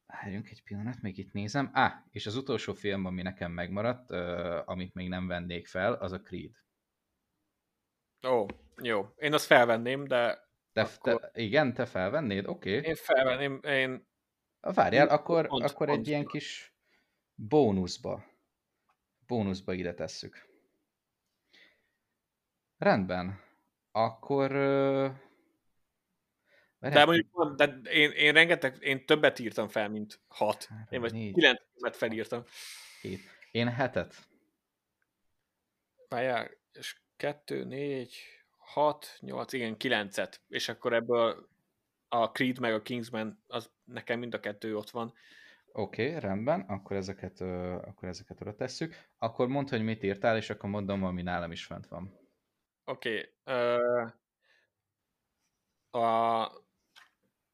Várjunk 0.07 0.49
egy 0.49 0.63
pillanat, 0.63 1.01
még 1.01 1.17
itt 1.17 1.31
nézem. 1.31 1.69
Á, 1.73 1.85
ah, 1.85 1.93
és 2.11 2.25
az 2.25 2.35
utolsó 2.35 2.73
film, 2.73 3.05
ami 3.05 3.21
nekem 3.21 3.51
megmaradt, 3.51 4.11
uh, 4.11 4.69
amit 4.69 4.93
még 4.93 5.09
nem 5.09 5.27
vennék 5.27 5.67
fel, 5.67 5.93
az 5.93 6.11
a 6.11 6.21
Creed. 6.21 6.51
Ó, 8.27 8.45
jó. 8.81 9.07
Én 9.15 9.33
azt 9.33 9.45
felvenném, 9.45 10.03
de... 10.03 10.45
Te, 10.73 10.81
akkor... 10.81 11.19
te, 11.19 11.41
igen, 11.41 11.73
te 11.73 11.85
felvennéd? 11.85 12.47
Oké. 12.47 12.77
Okay. 12.77 12.89
Én 12.89 12.95
felvenném, 12.95 13.59
én... 13.63 14.07
Várjál, 14.59 15.07
akkor, 15.07 15.47
pont, 15.47 15.63
akkor 15.63 15.87
pont, 15.87 15.99
egy 15.99 16.07
ilyen 16.07 16.25
kis 16.25 16.75
bónuszba. 17.35 18.25
Bónuszba 19.27 19.73
ide 19.73 19.93
tesszük. 19.93 20.47
Rendben. 22.77 23.39
Akkor... 23.91 24.51
Uh 24.51 25.25
de 26.89 27.05
mondjuk, 27.05 27.55
de 27.55 27.65
én, 27.91 28.11
én 28.11 28.33
rengeteg, 28.33 28.77
én 28.81 29.05
többet 29.05 29.39
írtam 29.39 29.67
fel, 29.67 29.89
mint 29.89 30.19
hat. 30.27 30.67
Én 30.89 31.01
vagy 31.01 31.11
kilencet 31.11 31.95
felírtam. 31.95 32.43
Hét. 33.01 33.19
Én 33.51 33.67
hetet. 33.67 34.15
Várjál, 36.09 36.49
és 36.73 36.95
kettő, 37.17 37.63
négy, 37.63 38.17
hat, 38.57 39.17
nyolc, 39.19 39.53
igen, 39.53 39.77
kilencet. 39.77 40.41
És 40.47 40.69
akkor 40.69 40.93
ebből 40.93 41.49
a 42.09 42.25
Creed 42.25 42.59
meg 42.59 42.73
a 42.73 42.81
Kingsman, 42.81 43.43
az 43.47 43.69
nekem 43.83 44.19
mind 44.19 44.33
a 44.33 44.39
kettő 44.39 44.77
ott 44.77 44.89
van. 44.89 45.13
Oké, 45.71 46.07
okay, 46.07 46.19
rendben, 46.19 46.61
akkor 46.61 46.95
ezeket, 46.95 47.41
akkor 47.41 48.07
ezeket 48.07 48.41
oda 48.41 48.55
tesszük. 48.55 48.95
Akkor 49.17 49.47
mondd, 49.47 49.69
hogy 49.69 49.83
mit 49.83 50.03
írtál, 50.03 50.37
és 50.37 50.49
akkor 50.49 50.69
mondom, 50.69 51.03
ami 51.03 51.21
nálam 51.21 51.51
is 51.51 51.65
fent 51.65 51.87
van. 51.87 52.19
Oké. 52.85 53.33
Okay, 53.43 53.65
uh, 53.65 54.11
a 56.03 56.65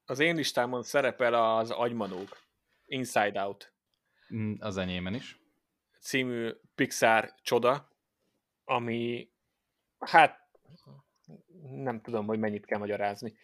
az 0.06 0.18
én 0.18 0.34
listámon 0.34 0.82
szerepel 0.82 1.34
az 1.34 1.70
Agymanók, 1.70 2.42
Inside 2.86 3.40
Out. 3.40 3.72
Mm, 4.34 4.54
az 4.58 4.76
enyémen 4.76 5.14
is. 5.14 5.38
Című 6.00 6.50
Pixar 6.74 7.34
csoda, 7.42 7.88
ami 8.64 9.30
hát 9.98 10.48
nem 11.70 12.00
tudom, 12.00 12.26
hogy 12.26 12.38
mennyit 12.38 12.66
kell 12.66 12.78
magyarázni. 12.78 13.36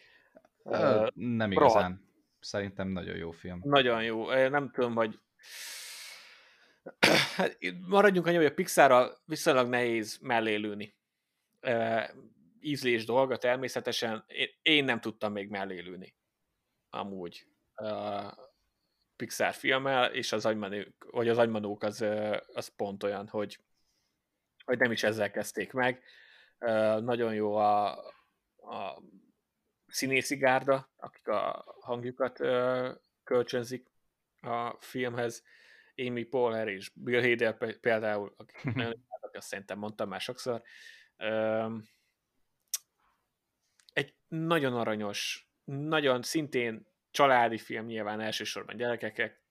Ö, 0.63 1.07
nem 1.13 1.51
igazán. 1.51 1.81
Rohadt. 1.81 2.01
Szerintem 2.39 2.87
nagyon 2.87 3.15
jó 3.15 3.31
film. 3.31 3.61
Nagyon 3.63 4.03
jó. 4.03 4.33
Nem 4.33 4.71
tudom, 4.71 4.95
hogy 4.95 5.19
hát, 7.35 7.57
maradjunk 7.87 8.27
annyi, 8.27 8.35
hogy 8.35 8.45
a 8.45 8.53
Pixarral 8.53 9.17
viszonylag 9.25 9.67
nehéz 9.69 10.19
mellélőni. 10.21 10.95
Ízlés 12.59 13.05
dolga 13.05 13.37
természetesen. 13.37 14.25
Én 14.61 14.83
nem 14.83 14.99
tudtam 14.99 15.31
még 15.31 15.49
mellélőni 15.49 16.15
amúgy 16.91 17.47
uh, 17.75 18.31
Pixar 19.15 19.53
filmmel, 19.53 20.13
és 20.13 20.31
az 20.31 20.45
agymanók, 20.45 21.07
vagy 21.11 21.29
az 21.29 21.37
agymanók 21.37 21.83
az, 21.83 22.05
az 22.53 22.67
pont 22.67 23.03
olyan, 23.03 23.27
hogy, 23.27 23.59
hogy 24.65 24.77
nem 24.77 24.91
is 24.91 25.03
ezzel 25.03 25.31
kezdték 25.31 25.71
meg. 25.73 26.03
Uh, 26.59 27.01
nagyon 27.01 27.33
jó 27.33 27.55
a, 27.55 27.89
a 28.57 29.01
színészi 29.87 30.35
gárda, 30.35 30.89
akik 30.95 31.27
a 31.27 31.75
hangjukat 31.79 32.39
uh, 32.39 32.89
kölcsönzik 33.23 33.87
a 34.41 34.75
filmhez. 34.79 35.43
Amy 35.95 36.23
Poehler 36.23 36.67
és 36.67 36.91
Bill 36.93 37.21
Hader 37.21 37.79
például, 37.79 38.33
akik 38.37 38.63
nagyon 38.73 38.99
azt 39.35 39.47
szerintem 39.47 39.77
mondtam 39.77 40.09
már 40.09 40.21
sokszor. 40.21 40.61
Egy 43.93 44.15
nagyon 44.27 44.73
aranyos 44.73 45.50
nagyon 45.63 46.21
szintén 46.21 46.87
családi 47.11 47.57
film, 47.57 47.85
nyilván 47.85 48.19
elsősorban 48.19 48.75
gyerekeknek 48.75 49.41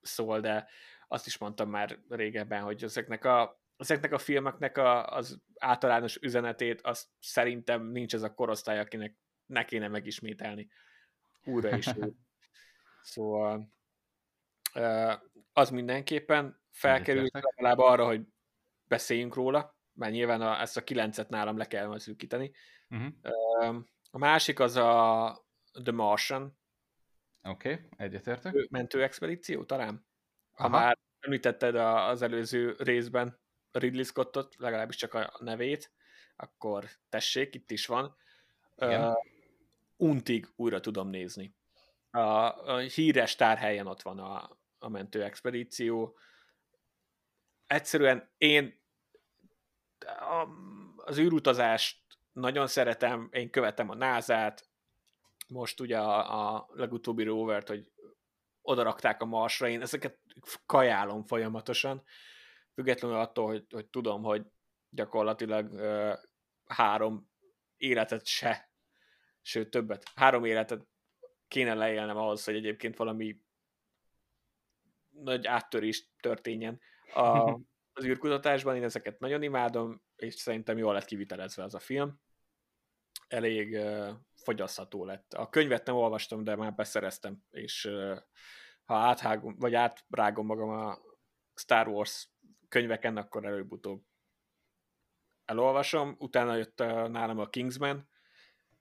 szól, 0.00 0.40
de 0.40 0.68
azt 1.08 1.26
is 1.26 1.38
mondtam 1.38 1.70
már 1.70 1.98
régebben, 2.08 2.62
hogy 2.62 2.82
ezeknek 2.82 3.24
a, 3.24 3.62
ezeknek 3.76 4.12
a 4.12 4.18
filmeknek 4.18 4.76
a, 4.76 5.06
az 5.06 5.42
általános 5.58 6.16
üzenetét, 6.16 6.80
az 6.80 7.08
szerintem 7.20 7.86
nincs 7.86 8.14
ez 8.14 8.22
a 8.22 8.34
korosztály, 8.34 8.78
akinek 8.78 9.16
ne 9.46 9.64
kéne 9.64 9.88
megismételni 9.88 10.68
újra 11.44 11.76
is. 11.76 11.86
Szóval 13.02 13.72
az 15.52 15.70
mindenképpen 15.70 16.60
felkerül 16.70 17.26
legalább 17.32 17.78
arra, 17.78 18.04
hogy 18.04 18.20
beszéljünk 18.84 19.34
róla, 19.34 19.78
mert 19.92 20.12
nyilván 20.12 20.40
a, 20.40 20.60
ezt 20.60 20.76
a 20.76 20.84
kilencet 20.84 21.28
nálam 21.28 21.56
le 21.56 21.66
kell 21.66 21.86
majd 21.86 22.00
szűkíteni. 22.00 22.52
Uh-huh. 22.90 23.84
A 24.10 24.18
másik 24.18 24.60
az 24.60 24.76
a 24.76 25.43
The 25.82 25.92
Martian. 25.92 26.58
Oké, 27.42 27.72
okay, 27.72 27.84
egyetértek. 27.96 28.68
Mentő 28.70 29.02
expedíció 29.02 29.64
talán? 29.64 30.06
Ha 30.52 30.64
Aha. 30.64 30.78
már 30.78 30.98
említetted 31.20 31.74
az 31.74 32.22
előző 32.22 32.74
részben 32.78 33.40
Ridley 33.70 34.04
Scottot, 34.04 34.54
legalábbis 34.58 34.96
csak 34.96 35.14
a 35.14 35.32
nevét, 35.38 35.92
akkor 36.36 36.84
tessék, 37.08 37.54
itt 37.54 37.70
is 37.70 37.86
van. 37.86 38.16
Uh, 38.76 39.14
untig 39.96 40.52
újra 40.56 40.80
tudom 40.80 41.08
nézni. 41.08 41.54
A, 42.10 42.20
a 42.72 42.78
híres 42.78 43.36
tárhelyen 43.36 43.86
ott 43.86 44.02
van 44.02 44.18
a, 44.18 44.58
a 44.78 44.88
mentő 44.88 45.22
expedíció. 45.22 46.18
Egyszerűen 47.66 48.30
én 48.38 48.82
a, 50.06 50.48
az 50.96 51.18
űrutazást 51.18 52.02
nagyon 52.32 52.66
szeretem, 52.66 53.28
én 53.32 53.50
követem 53.50 53.90
a 53.90 53.94
NASA-t, 53.94 54.68
most 55.54 55.80
ugye 55.80 55.98
a, 55.98 56.54
a 56.54 56.68
legutóbbi 56.72 57.22
rovert, 57.22 57.68
hogy 57.68 57.92
odarakták 58.62 59.22
a 59.22 59.24
Marsra, 59.24 59.68
én 59.68 59.80
ezeket 59.80 60.18
kajálom 60.66 61.24
folyamatosan, 61.24 62.02
függetlenül 62.74 63.16
attól, 63.16 63.46
hogy, 63.46 63.66
hogy 63.70 63.86
tudom, 63.86 64.22
hogy 64.22 64.46
gyakorlatilag 64.88 65.72
ö, 65.72 66.12
három 66.66 67.30
életet 67.76 68.26
se, 68.26 68.70
sőt 69.40 69.70
többet, 69.70 70.10
három 70.14 70.44
életet 70.44 70.86
kéne 71.48 71.74
leélnem 71.74 72.16
ahhoz, 72.16 72.44
hogy 72.44 72.54
egyébként 72.54 72.96
valami 72.96 73.40
nagy 75.10 75.46
áttörés 75.46 76.10
történjen 76.20 76.80
a, 77.12 77.52
az 77.96 78.04
űrkutatásban. 78.04 78.76
Én 78.76 78.82
ezeket 78.82 79.18
nagyon 79.18 79.42
imádom, 79.42 80.02
és 80.16 80.34
szerintem 80.34 80.78
jól 80.78 80.92
lett 80.92 81.04
kivitelezve 81.04 81.62
az 81.62 81.74
a 81.74 81.78
film. 81.78 82.22
Elég 83.34 83.78
fogyasztható 84.34 85.04
lett. 85.04 85.32
A 85.32 85.48
könyvet 85.48 85.86
nem 85.86 85.94
olvastam, 85.94 86.44
de 86.44 86.56
már 86.56 86.74
beszereztem, 86.74 87.42
és 87.50 87.90
ha 88.84 88.94
áthágom, 88.94 89.56
vagy 89.58 89.74
átrágom 89.74 90.46
magam 90.46 90.68
a 90.68 90.98
Star 91.54 91.88
Wars 91.88 92.28
könyveken, 92.68 93.16
akkor 93.16 93.44
előbb-utóbb 93.44 94.02
elolvasom. 95.44 96.16
Utána 96.18 96.54
jött 96.54 96.78
nálam 97.08 97.38
a 97.38 97.48
Kingsman, 97.48 98.08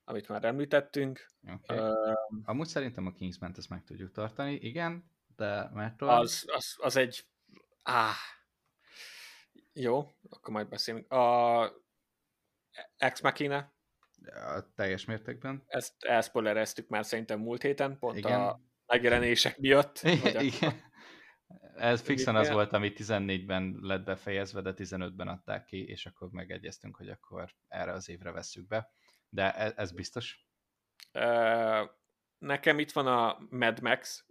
amit 0.03 0.27
már 0.27 0.43
említettünk. 0.43 1.31
Okay. 1.53 1.77
Uh, 1.77 2.15
Amúgy 2.43 2.67
szerintem 2.67 3.05
a 3.05 3.11
Kingsman-t 3.11 3.57
ezt 3.57 3.69
meg 3.69 3.83
tudjuk 3.83 4.11
tartani, 4.11 4.53
igen, 4.53 5.11
de 5.35 5.69
Metroid... 5.73 6.19
Az, 6.19 6.45
az, 6.47 6.75
az 6.77 6.95
egy... 6.95 7.25
Áh. 7.83 8.15
Jó, 9.73 10.15
akkor 10.29 10.53
majd 10.53 10.67
beszélünk. 10.67 11.11
A 11.11 11.73
Ex 12.97 13.21
Machina. 13.21 13.72
Ja, 14.25 14.71
teljes 14.75 15.05
mértékben. 15.05 15.63
Ezt 15.67 16.03
elszpoilereztük 16.03 16.87
már 16.87 17.05
szerintem 17.05 17.39
múlt 17.39 17.61
héten, 17.61 17.97
pont 17.99 18.17
igen. 18.17 18.41
a 18.41 18.59
megjelenések 18.85 19.57
miatt. 19.57 20.01
Igen. 20.03 20.91
Ez 21.75 22.01
fixen 22.01 22.35
az 22.35 22.49
volt, 22.49 22.73
ami 22.73 22.91
14-ben 22.95 23.77
lett 23.81 24.03
befejezve, 24.03 24.61
de 24.61 24.73
15-ben 24.75 25.27
adták 25.27 25.65
ki, 25.65 25.85
és 25.87 26.05
akkor 26.05 26.29
megegyeztünk, 26.31 26.95
hogy 26.95 27.09
akkor 27.09 27.53
erre 27.67 27.91
az 27.91 28.09
évre 28.09 28.31
vesszük 28.31 28.67
be. 28.67 28.91
De 29.29 29.55
ez, 29.55 29.73
ez 29.75 29.91
biztos? 29.91 30.47
Nekem 32.37 32.79
itt 32.79 32.91
van 32.91 33.07
a 33.07 33.37
Mad 33.49 33.81
Max, 33.81 34.25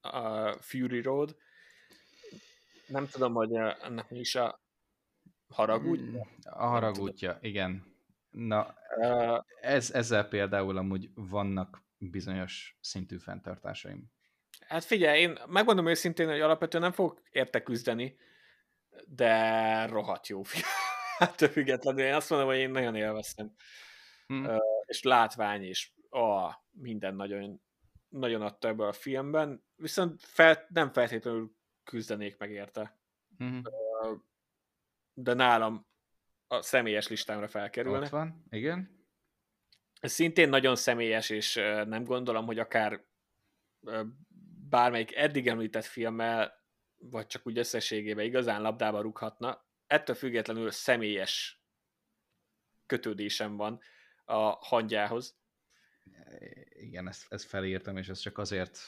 a 0.00 0.52
Fury 0.52 1.00
Road. 1.00 1.36
Nem 2.86 3.06
tudom, 3.06 3.34
hogy 3.34 3.54
ennek 3.54 4.10
mi 4.10 4.18
is 4.18 4.34
a 4.34 4.60
haragútja? 5.48 6.06
Hmm, 6.06 6.20
a 6.42 6.66
haragútja, 6.66 7.38
igen. 7.40 7.91
Na, 8.32 8.74
ez, 9.60 9.90
ezzel 9.90 10.28
például 10.28 10.76
amúgy 10.76 11.10
vannak 11.14 11.82
bizonyos 11.98 12.78
szintű 12.80 13.18
fenntartásaim. 13.18 14.10
Hát 14.66 14.84
figyelj, 14.84 15.20
én 15.20 15.38
megmondom 15.48 15.86
őszintén, 15.86 16.28
hogy 16.28 16.40
alapvetően 16.40 16.82
nem 16.82 16.92
fogok 16.92 17.22
érte 17.30 17.62
küzdeni, 17.62 18.16
de 19.06 19.86
rohadt 19.86 20.26
jó 20.26 20.42
film. 20.42 20.64
Hát 21.18 21.50
függetlenül 21.50 22.04
én 22.04 22.14
azt 22.14 22.30
mondom, 22.30 22.48
hogy 22.48 22.58
én 22.58 22.70
nagyon 22.70 22.94
élveztem. 22.94 23.54
Hmm. 24.26 24.44
Uh, 24.44 24.58
és 24.86 25.02
látvány, 25.02 25.62
és 25.62 25.92
oh, 26.08 26.52
minden 26.70 27.14
nagyon, 27.14 27.62
nagyon 28.08 28.42
adta 28.42 28.68
ebből 28.68 28.86
a 28.86 28.92
filmben, 28.92 29.64
viszont 29.76 30.22
fel, 30.22 30.66
nem 30.68 30.92
feltétlenül 30.92 31.56
küzdenék 31.84 32.38
meg 32.38 32.50
érte. 32.50 32.98
Hmm. 33.36 33.62
Uh, 33.64 34.18
de 35.14 35.34
nálam 35.34 35.86
a 36.52 36.62
személyes 36.62 37.08
listámra 37.08 37.48
felkerülne. 37.48 38.04
Ott 38.04 38.08
van, 38.08 38.44
igen. 38.50 39.00
Ez 40.00 40.12
szintén 40.12 40.48
nagyon 40.48 40.76
személyes, 40.76 41.30
és 41.30 41.54
nem 41.86 42.04
gondolom, 42.04 42.46
hogy 42.46 42.58
akár 42.58 43.04
bármelyik 44.68 45.16
eddig 45.16 45.48
említett 45.48 45.84
filmmel, 45.84 46.64
vagy 46.96 47.26
csak 47.26 47.46
úgy 47.46 47.58
összességében 47.58 48.24
igazán 48.24 48.62
labdába 48.62 49.00
rúghatna. 49.00 49.66
Ettől 49.86 50.16
függetlenül 50.16 50.70
személyes 50.70 51.62
kötődésem 52.86 53.56
van 53.56 53.80
a 54.24 54.40
hangyához. 54.50 55.40
Igen, 56.68 57.08
ezt, 57.08 57.32
ezt 57.32 57.46
felírtam, 57.46 57.96
és 57.96 58.08
ezt 58.08 58.22
csak 58.22 58.38
azért 58.38 58.78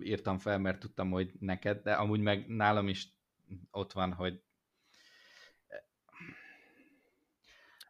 írtam 0.00 0.38
fel, 0.38 0.58
mert 0.58 0.78
tudtam, 0.78 1.10
hogy 1.10 1.32
neked, 1.38 1.82
de 1.82 1.92
amúgy 1.92 2.20
meg 2.20 2.46
nálam 2.46 2.88
is 2.88 3.08
ott 3.70 3.92
van, 3.92 4.12
hogy 4.12 4.42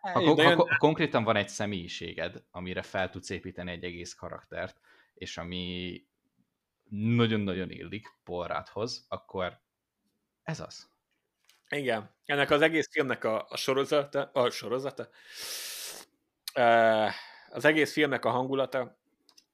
ha, 0.03 0.35
ha, 0.35 0.55
ha 0.55 0.77
konkrétan 0.79 1.25
van 1.25 1.37
egy 1.37 1.49
személyiséged, 1.49 2.43
amire 2.51 2.83
fel 2.83 3.11
tudsz 3.11 3.31
építeni 3.31 3.71
egy 3.71 3.85
egész 3.85 4.15
karaktert, 4.15 4.81
és 5.15 5.37
ami 5.39 6.05
nagyon-nagyon 6.89 7.71
illik 7.71 8.07
Polráthoz, 8.25 9.07
akkor 9.09 9.61
ez 10.43 10.61
az. 10.61 10.91
Igen. 11.69 12.15
Ennek 12.25 12.51
az 12.51 12.61
egész 12.61 12.89
filmnek 12.91 13.25
a, 13.25 13.47
a 13.49 13.57
sorozata, 13.57 14.31
a 14.33 14.51
sorozata, 14.51 15.09
az 17.51 17.65
egész 17.65 17.93
filmnek 17.93 18.25
a 18.25 18.31
hangulata, 18.31 18.99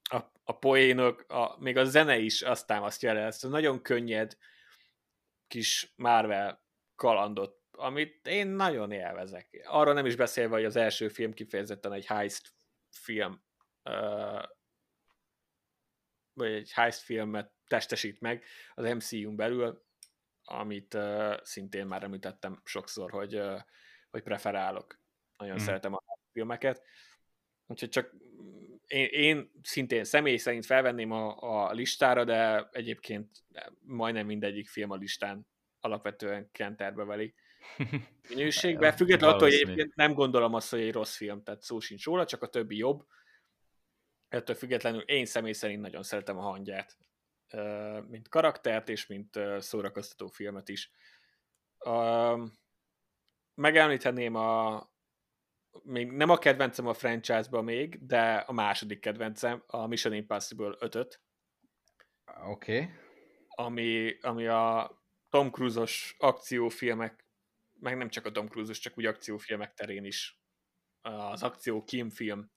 a, 0.02 0.16
a 0.44 0.58
poénok, 0.58 1.24
a, 1.28 1.60
még 1.60 1.76
a 1.76 1.84
zene 1.84 2.18
is 2.18 2.42
azt 2.42 2.66
támasztja 2.66 3.10
el 3.10 3.18
ezt 3.18 3.44
a 3.44 3.48
nagyon 3.48 3.82
könnyed 3.82 4.36
kis 5.48 5.92
Marvel 5.96 6.62
kalandot, 6.96 7.57
amit 7.78 8.26
én 8.26 8.46
nagyon 8.46 8.90
élvezek. 8.90 9.64
Arra 9.64 9.92
nem 9.92 10.06
is 10.06 10.16
beszélve, 10.16 10.54
hogy 10.54 10.64
az 10.64 10.76
első 10.76 11.08
film 11.08 11.32
kifejezetten 11.32 11.92
egy 11.92 12.06
heist 12.06 12.52
film, 12.90 13.42
vagy 16.32 16.52
egy 16.52 16.72
heist 16.72 17.00
filmet 17.00 17.52
testesít 17.66 18.20
meg 18.20 18.44
az 18.74 18.92
MCU-n 18.92 19.36
belül, 19.36 19.86
amit 20.42 20.94
uh, 20.94 21.42
szintén 21.42 21.86
már 21.86 22.02
említettem 22.02 22.60
sokszor, 22.64 23.10
hogy, 23.10 23.36
uh, 23.36 23.60
hogy 24.10 24.22
preferálok. 24.22 25.00
Nagyon 25.36 25.54
mm. 25.54 25.64
szeretem 25.64 25.94
a 25.94 26.02
filmeket. 26.32 26.82
Úgyhogy 27.66 27.88
csak 27.88 28.14
én, 28.86 29.08
én 29.10 29.50
szintén 29.62 30.04
személy 30.04 30.36
szerint 30.36 30.66
felvenném 30.66 31.10
a, 31.10 31.36
a 31.66 31.72
listára, 31.72 32.24
de 32.24 32.68
egyébként 32.72 33.44
majdnem 33.80 34.26
mindegyik 34.26 34.68
film 34.68 34.90
a 34.90 34.96
listán 34.96 35.46
alapvetően 35.80 36.50
kenterbe 36.52 37.04
veli 37.04 37.34
minőségbe. 38.28 38.92
Függetlenül 38.92 39.36
attól, 39.36 39.48
hogy 39.48 39.58
egyébként 39.60 39.94
nem 39.94 40.14
gondolom 40.14 40.54
azt, 40.54 40.70
hogy 40.70 40.80
egy 40.80 40.92
rossz 40.92 41.16
film, 41.16 41.42
tehát 41.42 41.62
szó 41.62 41.80
sincs 41.80 42.04
róla, 42.04 42.24
csak 42.26 42.42
a 42.42 42.48
többi 42.48 42.76
jobb. 42.76 43.06
Ettől 44.28 44.56
függetlenül 44.56 45.00
én 45.00 45.26
személy 45.26 45.52
szerint 45.52 45.80
nagyon 45.80 46.02
szeretem 46.02 46.38
a 46.38 46.42
hangját 46.42 46.96
mint 48.08 48.28
karaktert, 48.28 48.88
és 48.88 49.06
mint 49.06 49.40
szórakoztató 49.58 50.28
filmet 50.28 50.68
is. 50.68 50.90
Megemlíthetném 53.54 54.34
a 54.34 54.86
még 55.82 56.12
nem 56.12 56.30
a 56.30 56.38
kedvencem 56.38 56.86
a 56.86 56.94
franchise-ba 56.94 57.62
még, 57.62 58.06
de 58.06 58.36
a 58.36 58.52
második 58.52 59.00
kedvencem, 59.00 59.62
a 59.66 59.86
Mission 59.86 60.14
Impossible 60.14 60.76
5-öt. 60.78 61.20
Oké. 62.48 62.80
Okay. 62.80 62.90
Ami, 63.48 64.18
ami 64.20 64.46
a 64.46 64.96
Tom 65.28 65.50
Cruise-os 65.50 66.14
akciófilmek, 66.18 67.27
meg 67.80 67.96
nem 67.96 68.08
csak 68.08 68.26
a 68.26 68.30
Tom 68.30 68.48
Cruise-os, 68.48 68.78
csak 68.78 68.98
úgy 68.98 69.06
akciófilmek 69.06 69.74
terén 69.74 70.04
is 70.04 70.40
az 71.00 71.42
akció 71.42 71.84
film 72.10 72.50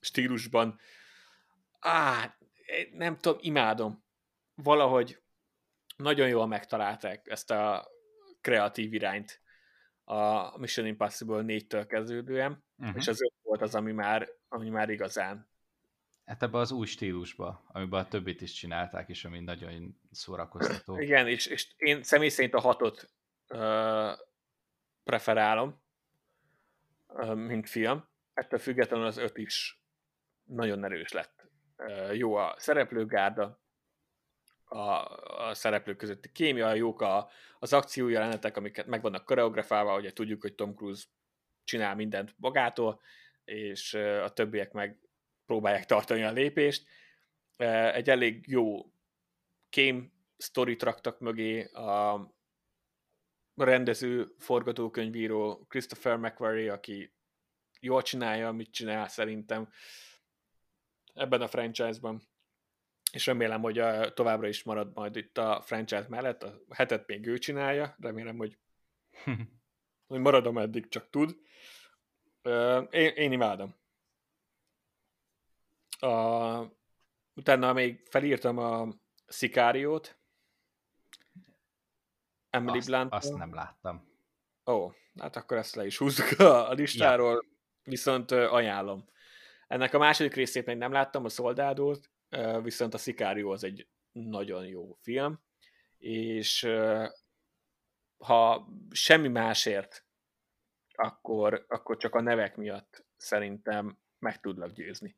stílusban. 0.00 0.78
Á, 1.78 2.36
nem 2.92 3.18
tudom, 3.18 3.38
imádom 3.42 4.04
valahogy 4.54 5.22
nagyon 5.96 6.28
jól 6.28 6.46
megtalálták 6.46 7.28
ezt 7.28 7.50
a 7.50 7.88
kreatív 8.40 8.92
irányt 8.92 9.40
a 10.04 10.58
Mission 10.58 10.86
Impossible 10.86 11.42
4-től 11.46 11.84
kezdődően, 11.88 12.64
uh-huh. 12.76 12.96
és 12.96 13.08
az 13.08 13.22
öt 13.22 13.34
volt 13.42 13.62
az, 13.62 13.74
ami 13.74 13.92
már 13.92 14.28
ami 14.52 14.68
már 14.68 14.90
igazán. 14.90 15.50
Hát 16.24 16.42
ebbe 16.42 16.58
az 16.58 16.70
új 16.70 16.86
stílusba, 16.86 17.64
amiben 17.66 18.00
a 18.00 18.08
többit 18.08 18.40
is 18.40 18.52
csinálták, 18.52 19.08
és 19.08 19.24
ami 19.24 19.40
nagyon 19.40 20.00
szórakoztató. 20.10 20.98
Igen, 20.98 21.28
és, 21.28 21.46
és 21.46 21.74
én 21.76 22.02
személy 22.02 22.28
szerint 22.28 22.54
a 22.54 22.60
hatot 22.60 23.10
uh, 23.48 24.12
preferálom, 25.04 25.82
mint 27.34 27.68
film. 27.68 28.04
Ettől 28.34 28.58
függetlenül 28.58 29.06
az 29.06 29.16
öt 29.16 29.38
is 29.38 29.82
nagyon 30.44 30.84
erős 30.84 31.12
lett. 31.12 31.46
Jó 32.12 32.34
a 32.34 32.54
szereplőgárda, 32.58 33.60
a, 34.64 34.78
a 35.48 35.54
szereplők 35.54 35.96
közötti 35.96 36.32
kémia, 36.32 36.74
jók 36.74 37.00
a, 37.00 37.30
az 37.58 37.72
akciójelenetek, 37.72 38.56
amiket 38.56 38.86
meg 38.86 39.02
vannak 39.02 39.24
koreografálva, 39.24 39.96
ugye 39.96 40.12
tudjuk, 40.12 40.40
hogy 40.40 40.54
Tom 40.54 40.74
Cruise 40.74 41.04
csinál 41.64 41.94
mindent 41.94 42.34
magától, 42.36 43.00
és 43.44 43.94
a 43.94 44.32
többiek 44.32 44.72
meg 44.72 44.98
próbálják 45.46 45.86
tartani 45.86 46.22
a 46.22 46.32
lépést. 46.32 46.88
Egy 47.92 48.10
elég 48.10 48.44
jó 48.48 48.92
kém 49.68 50.12
sztorit 50.36 50.82
raktak 50.82 51.20
mögé 51.20 51.64
a 51.64 52.26
rendező, 53.54 54.34
forgatókönyvíró 54.38 55.66
Christopher 55.68 56.16
McQuarrie, 56.16 56.72
aki 56.72 57.12
jól 57.80 58.02
csinálja, 58.02 58.48
amit 58.48 58.72
csinál 58.72 59.08
szerintem 59.08 59.68
ebben 61.14 61.40
a 61.40 61.48
franchise-ban. 61.48 62.22
És 63.12 63.26
remélem, 63.26 63.60
hogy 63.60 63.82
továbbra 64.14 64.48
is 64.48 64.62
marad 64.62 64.94
majd 64.94 65.16
itt 65.16 65.38
a 65.38 65.62
franchise 65.64 66.06
mellett. 66.08 66.42
A 66.42 66.60
hetet 66.70 67.06
még 67.06 67.26
ő 67.26 67.38
csinálja, 67.38 67.96
remélem, 68.00 68.36
hogy, 68.36 68.58
hogy 70.08 70.20
marad, 70.20 70.46
ameddig 70.46 70.88
csak 70.88 71.10
tud. 71.10 71.36
Én, 72.90 73.08
én 73.14 73.32
imádom. 73.32 73.74
A, 75.98 76.64
utána 77.34 77.72
még 77.72 78.06
felírtam 78.08 78.58
a 78.58 78.88
Szikáriót. 79.26 80.21
Emily 82.52 82.78
azt, 82.78 82.86
Blunt. 82.86 83.12
Azt 83.12 83.36
nem 83.36 83.54
láttam. 83.54 84.08
Ó, 84.66 84.90
hát 85.20 85.36
akkor 85.36 85.56
ezt 85.56 85.74
le 85.74 85.86
is 85.86 85.98
húzzuk 85.98 86.38
a 86.68 86.72
listáról, 86.72 87.32
ja. 87.32 87.40
viszont 87.82 88.30
ajánlom. 88.30 89.04
Ennek 89.66 89.94
a 89.94 89.98
második 89.98 90.34
részét 90.34 90.66
még 90.66 90.76
nem 90.76 90.92
láttam, 90.92 91.24
a 91.24 91.28
Szoldádót, 91.28 92.10
viszont 92.62 92.94
a 92.94 92.98
Szikárió 92.98 93.50
az 93.50 93.64
egy 93.64 93.88
nagyon 94.12 94.66
jó 94.66 94.98
film, 95.00 95.40
és 95.98 96.68
ha 98.18 98.68
semmi 98.90 99.28
másért, 99.28 100.06
akkor, 100.94 101.64
akkor 101.68 101.96
csak 101.96 102.14
a 102.14 102.20
nevek 102.20 102.56
miatt 102.56 103.06
szerintem 103.16 103.98
meg 104.18 104.40
tudlak 104.40 104.72
győzni 104.72 105.16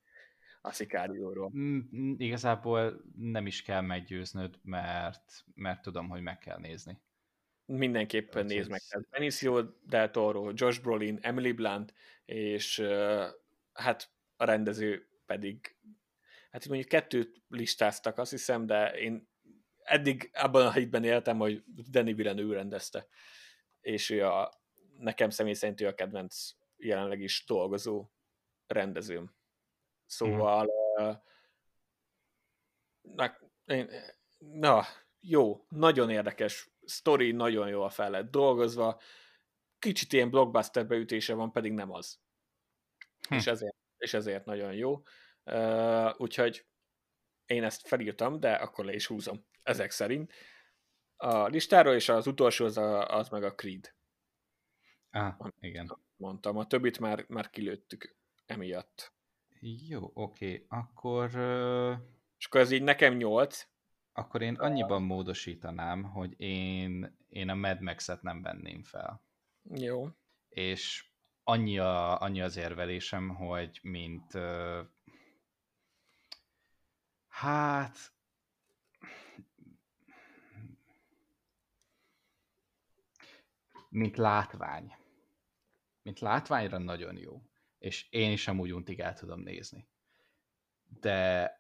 a 0.61 0.73
Szikárióról. 0.73 1.51
Mm, 1.56 1.78
mm, 1.97 2.15
igazából 2.16 3.02
nem 3.16 3.47
is 3.47 3.62
kell 3.62 3.81
meggyőznöd, 3.81 4.59
mert, 4.62 5.44
mert 5.55 5.82
tudom, 5.82 6.09
hogy 6.09 6.23
meg 6.23 6.39
kell 6.39 6.59
nézni. 6.59 7.02
Mindenképpen 7.66 8.47
nézd 8.47 8.70
meg. 8.70 8.81
Benicio 9.11 9.62
del 9.62 10.11
Toro, 10.11 10.51
Josh 10.55 10.81
Brolin, 10.81 11.19
Emily 11.23 11.53
Blunt, 11.53 11.95
és 12.24 12.82
hát 13.73 14.11
a 14.36 14.45
rendező 14.45 15.09
pedig, 15.27 15.77
hát 16.51 16.69
mondjuk 16.69 16.89
kettőt 16.89 17.43
listáztak, 17.49 18.19
azt 18.19 18.31
hiszem, 18.31 18.66
de 18.66 18.91
én 18.91 19.28
eddig 19.82 20.31
abban 20.32 20.66
a 20.66 20.73
hitben 20.73 21.05
éltem, 21.05 21.39
hogy 21.39 21.62
Danny 21.91 22.15
Villeneuve 22.15 22.55
rendezte, 22.55 23.07
és 23.81 24.11
ő 24.11 24.27
a, 24.27 24.62
nekem 24.99 25.31
személy 25.31 25.53
szerint 25.53 25.81
ő 25.81 25.86
a 25.86 25.95
kedvenc 25.95 26.51
jelenleg 26.77 27.20
is 27.20 27.45
dolgozó 27.47 28.09
rendezőm. 28.66 29.35
Szóval 30.07 30.70
mm. 31.03 31.11
na, 33.15 33.36
én, 33.66 33.91
na, 34.39 34.85
jó, 35.20 35.66
nagyon 35.69 36.11
érdekes 36.11 36.73
sztori, 36.86 37.32
nagyon 37.32 37.69
jól 37.69 37.89
fel 37.89 38.11
lett 38.11 38.31
dolgozva, 38.31 39.01
kicsit 39.78 40.12
ilyen 40.12 40.31
blockbuster 40.31 40.86
beütése 40.86 41.35
van, 41.35 41.52
pedig 41.52 41.73
nem 41.73 41.93
az. 41.93 42.20
Hm. 43.28 43.35
És, 43.35 43.47
ezért, 43.47 43.77
és 43.97 44.15
ezért 44.15 44.44
nagyon 44.44 44.74
jó. 44.74 45.02
Uh, 45.44 46.20
úgyhogy 46.20 46.66
én 47.47 47.65
ezt 47.65 47.86
felírtam, 47.86 48.40
de 48.40 48.52
akkor 48.52 48.85
le 48.85 48.94
is 48.94 49.06
húzom, 49.06 49.47
ezek 49.62 49.90
szerint. 49.90 50.32
A 51.16 51.47
listáról, 51.47 51.94
és 51.94 52.09
az 52.09 52.27
utolsó 52.27 52.65
az, 52.65 52.77
a, 52.77 53.06
az 53.06 53.28
meg 53.28 53.44
a 53.44 53.55
Creed. 53.55 53.94
Ah, 55.11 55.35
igen. 55.61 55.98
Mondtam, 56.16 56.56
a 56.56 56.66
többit 56.66 56.98
már, 56.98 57.24
már 57.28 57.51
kilőttük 57.51 58.16
emiatt. 58.47 59.12
Jó, 59.61 60.11
oké, 60.15 60.66
akkor... 60.69 61.31
És 62.39 62.47
akkor 62.47 62.61
ez 62.61 62.70
így 62.70 62.82
nekem 62.82 63.15
nyolc. 63.15 63.66
Akkor 64.16 64.43
én 64.43 64.55
annyiban 64.55 65.03
módosítanám, 65.03 66.03
hogy 66.03 66.41
én, 66.41 67.16
én 67.28 67.49
a 67.49 67.55
Mad 67.55 67.81
Max-et 67.81 68.23
nem 68.23 68.43
venném 68.43 68.82
fel. 68.82 69.23
Jó. 69.62 70.09
És 70.49 71.05
annyi, 71.43 71.78
a, 71.78 72.20
annyi 72.20 72.41
az 72.41 72.57
érvelésem, 72.57 73.28
hogy 73.28 73.78
mint 73.82 74.32
hát 77.28 78.12
mint 83.89 84.16
látvány. 84.16 84.97
Mint 86.03 86.20
látványra 86.20 86.78
nagyon 86.78 87.16
jó 87.16 87.43
és 87.85 88.07
én 88.11 88.32
is 88.32 88.49
amúgy 88.49 88.73
untig 88.73 89.01
el 89.01 89.15
tudom 89.15 89.41
nézni. 89.41 89.89
De, 91.01 91.51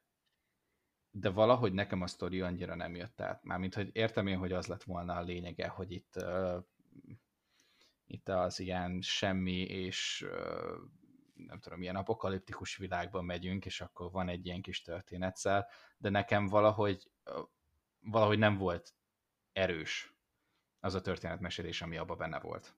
de 1.16 1.30
valahogy 1.30 1.72
nekem 1.72 2.02
a 2.02 2.06
sztori 2.06 2.40
annyira 2.40 2.74
nem 2.74 2.94
jött 2.94 3.20
át. 3.20 3.44
Mármint, 3.44 3.74
hogy 3.74 3.90
értem 3.92 4.26
én, 4.26 4.38
hogy 4.38 4.52
az 4.52 4.66
lett 4.66 4.82
volna 4.82 5.14
a 5.14 5.22
lényege, 5.22 5.68
hogy 5.68 5.92
itt, 5.92 6.14
uh, 6.16 6.64
itt 8.06 8.28
az 8.28 8.60
ilyen 8.60 9.00
semmi 9.00 9.60
és 9.60 10.26
uh, 10.26 10.78
nem 11.34 11.60
tudom, 11.60 11.82
ilyen 11.82 11.96
apokaliptikus 11.96 12.76
világban 12.76 13.24
megyünk, 13.24 13.64
és 13.64 13.80
akkor 13.80 14.10
van 14.10 14.28
egy 14.28 14.46
ilyen 14.46 14.62
kis 14.62 14.82
történetszel, 14.82 15.68
de 15.96 16.08
nekem 16.08 16.46
valahogy, 16.46 17.10
valahogy 18.00 18.38
nem 18.38 18.56
volt 18.56 18.94
erős 19.52 20.14
az 20.80 20.94
a 20.94 21.00
történetmesélés, 21.00 21.82
ami 21.82 21.96
abban 21.96 22.18
benne 22.18 22.40
volt 22.40 22.74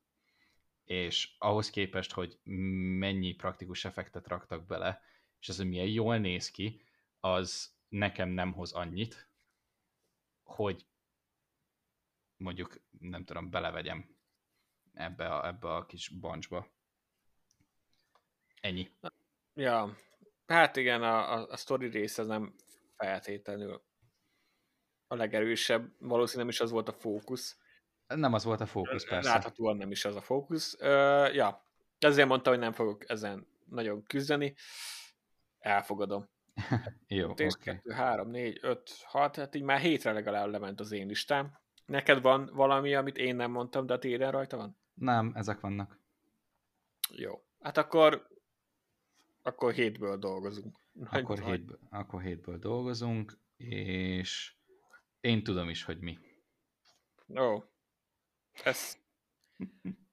és 0.84 1.34
ahhoz 1.38 1.70
képest, 1.70 2.12
hogy 2.12 2.38
mennyi 2.98 3.32
praktikus 3.32 3.84
effektet 3.84 4.28
raktak 4.28 4.66
bele, 4.66 5.02
és 5.40 5.48
ez, 5.48 5.56
hogy 5.56 5.68
milyen 5.68 5.86
jól 5.86 6.18
néz 6.18 6.50
ki, 6.50 6.80
az 7.20 7.75
nekem 7.88 8.28
nem 8.28 8.52
hoz 8.52 8.72
annyit, 8.72 9.28
hogy 10.42 10.86
mondjuk, 12.36 12.80
nem 12.98 13.24
tudom, 13.24 13.50
belevegyem 13.50 14.16
ebbe 14.92 15.34
a, 15.34 15.46
ebbe 15.46 15.74
a 15.74 15.86
kis 15.86 16.08
bancsba. 16.08 16.74
Ennyi. 18.60 18.90
Ja, 19.54 19.96
hát 20.46 20.76
igen, 20.76 21.02
a, 21.02 21.32
a, 21.32 21.46
a 21.48 21.56
sztori 21.56 21.88
része 21.88 22.22
nem 22.22 22.54
feltétlenül 22.96 23.84
a 25.06 25.14
legerősebb, 25.14 25.92
valószínűleg 25.98 26.46
nem 26.46 26.48
is 26.48 26.60
az 26.60 26.70
volt 26.70 26.88
a 26.88 26.92
fókusz. 26.92 27.58
Nem 28.06 28.32
az 28.32 28.44
volt 28.44 28.60
a 28.60 28.66
fókusz, 28.66 29.08
persze. 29.08 29.30
Láthatóan 29.30 29.76
nem 29.76 29.90
is 29.90 30.04
az 30.04 30.16
a 30.16 30.20
fókusz. 30.20 30.74
Uh, 30.74 31.34
ja, 31.34 31.64
ezért 31.98 32.28
mondta, 32.28 32.50
hogy 32.50 32.58
nem 32.58 32.72
fogok 32.72 33.10
ezen 33.10 33.46
nagyon 33.64 34.02
küzdeni. 34.02 34.54
Elfogadom. 35.58 36.28
Jó, 37.06 37.28
oké. 37.28 37.46
Okay. 37.46 37.80
3, 37.88 38.28
4, 38.28 38.58
5, 38.62 38.90
6, 39.04 39.36
hát 39.36 39.54
így 39.54 39.62
már 39.62 39.80
hétre 39.80 40.12
legalább 40.12 40.50
lement 40.50 40.80
az 40.80 40.92
én 40.92 41.06
listám. 41.06 41.58
Neked 41.86 42.22
van 42.22 42.50
valami, 42.52 42.94
amit 42.94 43.16
én 43.16 43.36
nem 43.36 43.50
mondtam, 43.50 43.86
de 43.86 43.94
a 43.94 43.98
téren 43.98 44.30
rajta 44.30 44.56
van? 44.56 44.78
Nem, 44.94 45.32
ezek 45.34 45.60
vannak. 45.60 46.00
Jó. 47.10 47.44
Hát 47.60 47.76
akkor 47.76 48.26
akkor 49.46 49.72
hétből 49.72 50.16
dolgozunk. 50.16 50.78
Akkor, 51.10 51.38
hétből, 51.38 51.78
akkor 51.90 52.22
hétből 52.22 52.58
dolgozunk, 52.58 53.38
és 53.56 54.54
én 55.20 55.42
tudom 55.42 55.68
is, 55.68 55.84
hogy 55.84 56.00
mi. 56.00 56.18
Ó, 57.40 57.62
ezt 58.64 58.98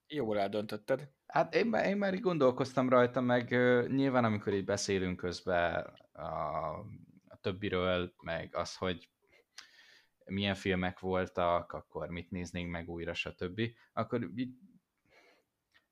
jól 0.08 0.40
eldöntötted. 0.40 1.10
Hát 1.26 1.56
én, 1.56 1.74
én 1.74 1.98
már 1.98 2.14
így 2.14 2.20
gondolkoztam 2.20 2.90
rajta, 2.90 3.22
meg 3.22 3.50
nyilván 3.88 4.24
amikor 4.24 4.54
így 4.54 4.66
beszélünk 4.66 5.18
közben 5.18 5.94
a, 6.14 6.80
a 7.28 7.38
többiről, 7.42 8.14
meg 8.22 8.56
az, 8.56 8.76
hogy 8.76 9.10
milyen 10.26 10.56
filmek 10.56 11.00
voltak, 11.00 11.72
akkor 11.72 12.10
mit 12.10 12.32
néznénk 12.32 12.72
meg 12.72 12.90
újra, 12.90 13.14
stb. 13.14 13.62
Akkor 13.94 14.30
így 14.36 14.58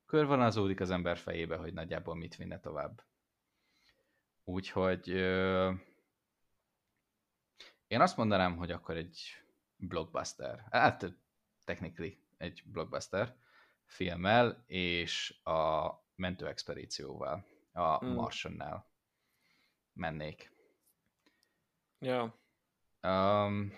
körvonalazódik 0.06 0.80
az 0.80 0.92
ember 0.92 1.18
fejébe, 1.18 1.56
hogy 1.56 1.74
nagyjából 1.74 2.16
mit 2.16 2.36
vinne 2.36 2.60
tovább. 2.60 3.04
Úgyhogy 4.44 5.12
uh, 5.12 5.74
én 7.88 8.02
azt 8.02 8.18
mondanám, 8.18 8.56
hogy 8.58 8.72
akkor 8.72 8.96
egy 8.98 9.44
blockbuster. 9.76 10.68
Hát, 10.72 11.14
technically 11.66 12.20
egy 12.38 12.64
blockbuster 12.66 13.36
filmmel 13.86 14.64
és 14.68 15.40
a 15.44 15.90
mentőexpedícióval. 16.16 17.46
a 17.74 18.06
mm. 18.06 18.14
Martiannál 18.14 18.91
mennék. 19.94 20.52
Ja. 22.00 22.40
Um, 23.02 23.74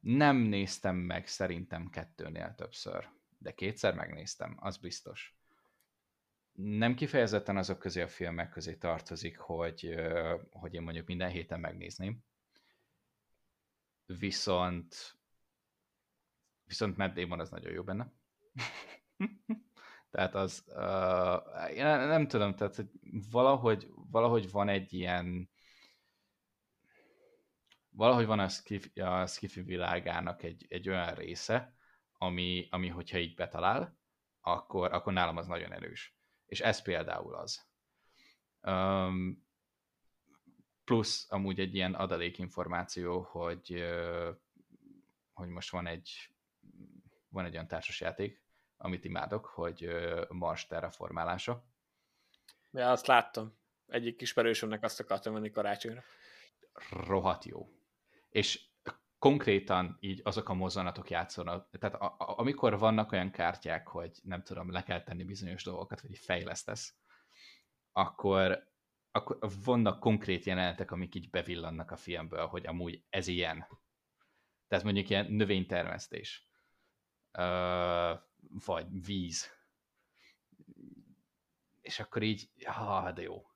nem 0.00 0.36
néztem 0.36 0.96
meg 0.96 1.26
szerintem 1.26 1.88
kettőnél 1.88 2.54
többször, 2.54 3.08
de 3.38 3.52
kétszer 3.52 3.94
megnéztem, 3.94 4.56
az 4.60 4.76
biztos. 4.76 5.36
Nem 6.52 6.94
kifejezetten 6.94 7.56
azok 7.56 7.78
közé 7.78 8.00
a 8.00 8.08
filmek 8.08 8.50
közé 8.50 8.76
tartozik, 8.76 9.38
hogy, 9.38 9.94
hogy 10.50 10.74
én 10.74 10.82
mondjuk 10.82 11.06
minden 11.06 11.30
héten 11.30 11.60
megnézném. 11.60 12.24
Viszont 14.06 15.16
viszont 16.64 16.96
Matt 16.96 17.14
Damon 17.14 17.40
az 17.40 17.50
nagyon 17.50 17.72
jó 17.72 17.82
benne. 17.82 18.12
tehát 20.12 20.34
az, 20.34 20.64
uh, 20.66 21.76
én 21.76 21.84
nem, 21.84 22.28
tudom, 22.28 22.54
tehát 22.54 22.76
hogy 22.76 22.90
valahogy, 23.30 23.88
valahogy 24.10 24.50
van 24.50 24.68
egy 24.68 24.92
ilyen 24.92 25.50
valahogy 27.90 28.26
van 28.26 28.38
a 28.38 28.48
Skiffy, 28.48 29.00
a 29.00 29.26
Skiffy 29.26 29.62
világának 29.62 30.42
egy, 30.42 30.66
egy 30.68 30.88
olyan 30.88 31.14
része, 31.14 31.76
ami, 32.12 32.68
ami 32.70 32.88
hogyha 32.88 33.18
így 33.18 33.34
betalál, 33.34 33.98
akkor, 34.40 34.92
akkor 34.92 35.12
nálam 35.12 35.36
az 35.36 35.46
nagyon 35.46 35.72
erős. 35.72 36.16
És 36.46 36.60
ez 36.60 36.82
például 36.82 37.34
az. 37.34 37.66
Um, 38.60 39.46
plusz 40.84 41.26
amúgy 41.28 41.60
egy 41.60 41.74
ilyen 41.74 41.94
adalékinformáció, 41.94 43.20
hogy, 43.20 43.84
hogy 45.32 45.48
most 45.48 45.70
van 45.70 45.86
egy, 45.86 46.34
van 47.28 47.44
egy 47.44 47.52
olyan 47.52 47.68
társasjáték, 47.68 48.41
amit 48.82 49.04
imádok, 49.04 49.46
hogy 49.46 49.88
Mars 50.28 50.66
terraformálása. 50.66 51.64
Ja, 52.70 52.90
azt 52.90 53.06
láttam. 53.06 53.58
Egyik 53.86 54.20
ismerősömnek 54.20 54.82
azt 54.82 55.00
akartam 55.00 55.32
venni 55.32 55.50
karácsonyra. 55.50 56.02
Rohadt 56.90 57.44
jó. 57.44 57.68
És 58.30 58.60
konkrétan 59.18 59.96
így 60.00 60.20
azok 60.24 60.48
a 60.48 60.54
mozzanatok 60.54 61.10
játszanak, 61.10 61.68
tehát 61.78 61.96
a, 61.96 62.14
a, 62.18 62.38
amikor 62.38 62.78
vannak 62.78 63.12
olyan 63.12 63.30
kártyák, 63.30 63.88
hogy 63.88 64.18
nem 64.22 64.42
tudom, 64.42 64.72
le 64.72 64.82
kell 64.82 65.02
tenni 65.02 65.24
bizonyos 65.24 65.62
dolgokat, 65.64 66.00
vagy 66.00 66.18
fejlesztesz, 66.18 66.94
akkor, 67.92 68.70
akkor 69.10 69.38
vannak 69.64 70.00
konkrét 70.00 70.44
jelenetek, 70.44 70.90
amik 70.90 71.14
így 71.14 71.30
bevillannak 71.30 71.90
a 71.90 71.96
filmből, 71.96 72.46
hogy 72.46 72.66
amúgy 72.66 73.04
ez 73.10 73.26
ilyen. 73.26 73.66
Tehát 74.68 74.84
mondjuk 74.84 75.10
ilyen 75.10 75.32
növénytermesztés, 75.32 76.48
vagy 78.48 79.04
víz. 79.04 79.50
És 81.80 82.00
akkor 82.00 82.22
így, 82.22 82.50
ha, 82.64 83.12
de 83.12 83.22
jó. 83.22 83.46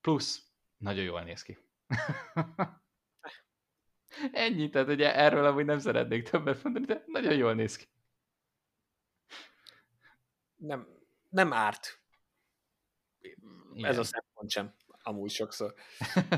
Plusz, 0.00 0.52
nagyon 0.76 1.04
jól 1.04 1.22
néz 1.22 1.42
ki. 1.42 1.58
Ennyi, 4.32 4.68
tehát 4.68 4.88
ugye 4.88 5.14
erről 5.14 5.44
amúgy 5.44 5.64
nem 5.64 5.78
szeretnék 5.78 6.28
többet 6.28 6.62
mondani, 6.62 6.86
de 6.86 7.04
nagyon 7.06 7.34
jól 7.34 7.54
néz 7.54 7.76
ki. 7.76 7.86
Nem, 10.56 10.88
nem 11.28 11.52
árt. 11.52 12.00
Igen. 13.72 13.90
Ez 13.90 13.98
a 13.98 14.04
szempont 14.04 14.50
sem, 14.50 14.74
amúgy 15.02 15.30
sokszor. 15.30 15.74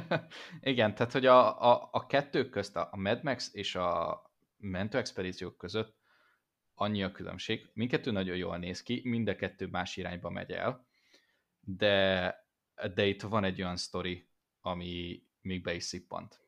Igen, 0.60 0.94
tehát 0.94 1.12
hogy 1.12 1.26
a, 1.26 1.62
a, 1.72 1.88
a 1.92 2.06
kettők 2.06 2.50
közt, 2.50 2.76
a 2.76 2.90
Mad 2.96 3.22
Max 3.22 3.54
és 3.54 3.74
a 3.74 4.22
mentő 4.56 4.98
expedíciók 4.98 5.56
között 5.56 5.99
annyi 6.80 7.02
a 7.02 7.12
különbség. 7.12 7.68
Mindkettő 7.72 8.10
nagyon 8.10 8.36
jól 8.36 8.58
néz 8.58 8.82
ki, 8.82 9.00
mind 9.04 9.28
a 9.28 9.36
kettő 9.36 9.66
más 9.66 9.96
irányba 9.96 10.30
megy 10.30 10.50
el, 10.50 10.86
de, 11.60 12.34
de 12.94 13.06
itt 13.06 13.22
van 13.22 13.44
egy 13.44 13.62
olyan 13.62 13.76
sztori, 13.76 14.28
ami 14.60 15.22
még 15.40 15.62
be 15.62 15.74
is 15.74 15.82
szippant. 15.82 16.40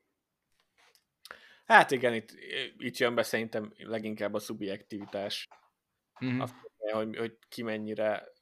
Hát 1.65 1.91
igen, 1.91 2.15
itt, 2.15 2.31
itt 2.79 2.97
jön 2.97 3.15
be 3.15 3.23
szerintem 3.23 3.73
leginkább 3.77 4.35
a 4.35 4.39
szubjektivitás. 4.39 5.49
Mm-hmm. 6.25 6.41
Azt, 6.41 6.55
hogy, 6.93 7.17
hogy 7.17 7.39
ki 7.49 7.63
mennyire 7.63 8.33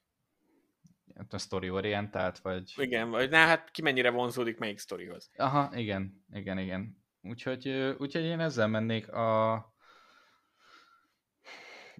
a 1.29 1.37
story 1.37 1.69
orientált, 1.69 2.39
vagy... 2.39 2.73
Igen, 2.75 3.09
vagy 3.09 3.29
na, 3.29 3.37
hát 3.37 3.71
ki 3.71 3.81
mennyire 3.81 4.09
vonzódik 4.09 4.57
melyik 4.57 4.77
sztorihoz. 4.77 5.31
Aha, 5.35 5.77
igen, 5.77 6.25
igen, 6.33 6.57
igen. 6.57 7.03
Úgyhogy, 7.21 7.67
úgyhogy 7.97 8.23
én 8.23 8.39
ezzel 8.39 8.67
mennék 8.67 9.11
a... 9.11 9.53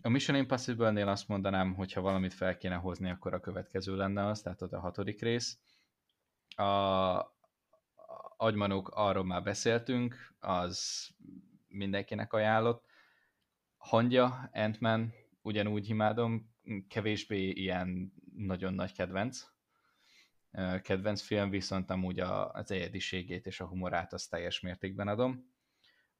A 0.03 0.10
Mission 0.10 0.38
Impossible-nél 0.38 1.07
azt 1.07 1.28
mondanám, 1.28 1.73
hogy 1.73 1.94
ha 1.94 2.02
valamit 2.02 2.34
fel 2.34 2.57
kéne 2.57 2.76
hozni, 2.76 3.10
akkor 3.10 3.34
a 3.34 3.40
következő 3.40 3.95
lenne 3.95 4.26
az, 4.26 4.41
tehát 4.41 4.61
ott 4.61 4.73
a 4.73 4.80
hatodik 4.80 5.22
rész. 5.22 5.60
A, 6.56 6.64
agymanók, 8.38 8.90
arról 8.90 9.26
már 9.26 9.44
beszéltünk, 9.44 10.36
az 10.40 11.10
mindenkinek 11.68 12.34
ajánlott. 12.34 12.86
Hangja, 13.78 14.49
Ant-Man, 14.53 15.14
ugyanúgy 15.41 15.90
imádom, 15.90 16.53
kevésbé 16.88 17.49
ilyen 17.49 18.14
nagyon 18.36 18.73
nagy 18.73 18.91
kedvenc. 18.94 19.45
Kedvenc 20.82 21.22
film, 21.22 21.49
viszont 21.49 21.90
amúgy 21.90 22.19
az 22.19 22.72
egyediségét 22.72 23.45
és 23.45 23.60
a 23.60 23.68
humorát 23.68 24.14
azt 24.14 24.30
teljes 24.30 24.60
mértékben 24.60 25.07
adom. 25.07 25.53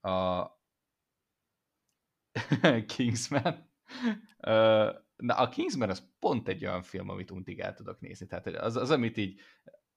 A 0.01 0.47
Kingsman. 2.95 3.70
Na, 5.15 5.35
a 5.35 5.49
Kingsman 5.49 5.89
az 5.89 6.07
pont 6.19 6.47
egy 6.47 6.65
olyan 6.65 6.81
film, 6.84 7.09
amit 7.09 7.31
untig 7.31 7.59
el 7.59 7.73
tudok 7.73 7.99
nézni. 7.99 8.27
Tehát 8.27 8.47
az, 8.47 8.76
az 8.76 8.91
amit 8.91 9.18
így 9.18 9.39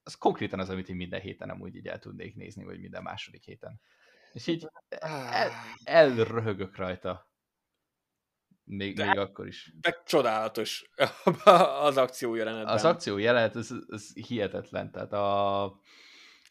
az 0.03 0.15
konkrétan 0.15 0.59
az, 0.59 0.69
amit 0.69 0.89
én 0.89 0.95
minden 0.95 1.21
héten 1.21 1.49
amúgy 1.49 1.75
így 1.75 1.87
el 1.87 1.99
tudnék 1.99 2.35
nézni, 2.35 2.63
vagy 2.63 2.79
minden 2.79 3.03
második 3.03 3.43
héten. 3.43 3.81
És 4.33 4.47
így 4.47 4.67
el, 4.99 5.51
elröhögök 5.83 6.75
rajta. 6.75 7.29
Még, 8.63 8.95
de, 8.95 9.05
még 9.05 9.17
akkor 9.17 9.47
is. 9.47 9.73
De 9.81 10.01
csodálatos 10.05 10.89
az 11.89 11.97
akció 11.97 12.35
jelenetben. 12.35 12.73
Az 12.73 12.85
akció 12.85 13.17
jelenet, 13.17 13.55
ez, 13.55 13.71
ez 13.87 14.13
hihetetlen. 14.13 14.91
Tehát 14.91 15.13
a, 15.13 15.63
a, 15.63 15.79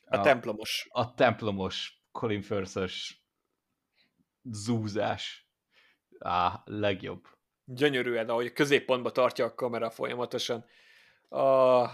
a 0.04 0.20
templomos. 0.20 0.86
A 0.90 1.14
templomos, 1.14 2.02
Colin 2.12 2.42
firth 2.42 2.90
zúzás. 4.42 5.48
Á, 6.18 6.62
legjobb. 6.64 7.33
Gyönyörűen, 7.64 8.28
ahogy 8.28 8.52
középpontba 8.52 9.12
tartja 9.12 9.44
a 9.44 9.54
kamera 9.54 9.90
folyamatosan. 9.90 10.64
A 11.28 11.86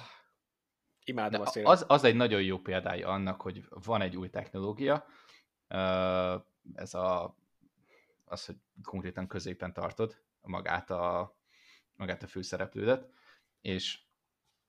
Imádom 1.05 1.41
a 1.41 1.61
az, 1.63 1.85
az 1.89 2.05
egy 2.05 2.15
nagyon 2.15 2.43
jó 2.43 2.59
példája 2.59 3.09
annak, 3.09 3.41
hogy 3.41 3.65
van 3.69 4.01
egy 4.01 4.17
új 4.17 4.29
technológia, 4.29 5.07
ez 6.75 6.95
a, 6.95 7.37
az, 8.25 8.47
hogy 8.47 8.57
konkrétan 8.83 9.27
középen 9.27 9.73
tartod 9.73 10.23
magát 10.41 10.91
a, 10.91 11.37
magát 11.97 12.23
a 12.23 12.27
főszereplődet, 12.27 13.09
és 13.61 13.99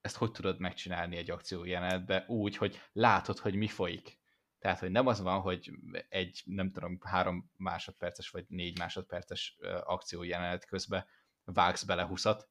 ezt 0.00 0.16
hogy 0.16 0.32
tudod 0.32 0.58
megcsinálni 0.58 1.16
egy 1.16 1.30
akció 1.30 1.64
jelenetbe 1.64 2.24
úgy, 2.28 2.56
hogy 2.56 2.80
látod, 2.92 3.38
hogy 3.38 3.54
mi 3.54 3.68
folyik. 3.68 4.20
Tehát, 4.62 4.78
hogy 4.78 4.90
nem 4.90 5.06
az 5.06 5.20
van, 5.20 5.40
hogy 5.40 5.72
egy, 6.08 6.42
nem 6.44 6.72
tudom, 6.72 6.98
három 7.00 7.50
másodperces 7.56 8.30
vagy 8.30 8.44
négy 8.48 8.78
másodperces 8.78 9.58
akció 9.84 10.22
jelenet 10.22 10.64
közben 10.64 11.06
vágsz 11.44 11.82
bele 11.82 12.02
huszat, 12.02 12.48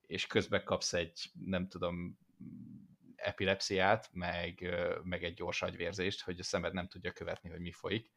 és 0.00 0.26
közben 0.26 0.64
kapsz 0.64 0.92
egy, 0.92 1.30
nem 1.32 1.68
tudom, 1.68 2.18
epilepsziát, 3.16 4.10
meg, 4.12 4.74
meg 5.02 5.24
egy 5.24 5.34
gyors 5.34 5.62
agyvérzést, 5.62 6.22
hogy 6.22 6.38
a 6.38 6.42
szemed 6.42 6.72
nem 6.72 6.88
tudja 6.88 7.12
követni, 7.12 7.50
hogy 7.50 7.60
mi 7.60 7.72
folyik. 7.72 8.12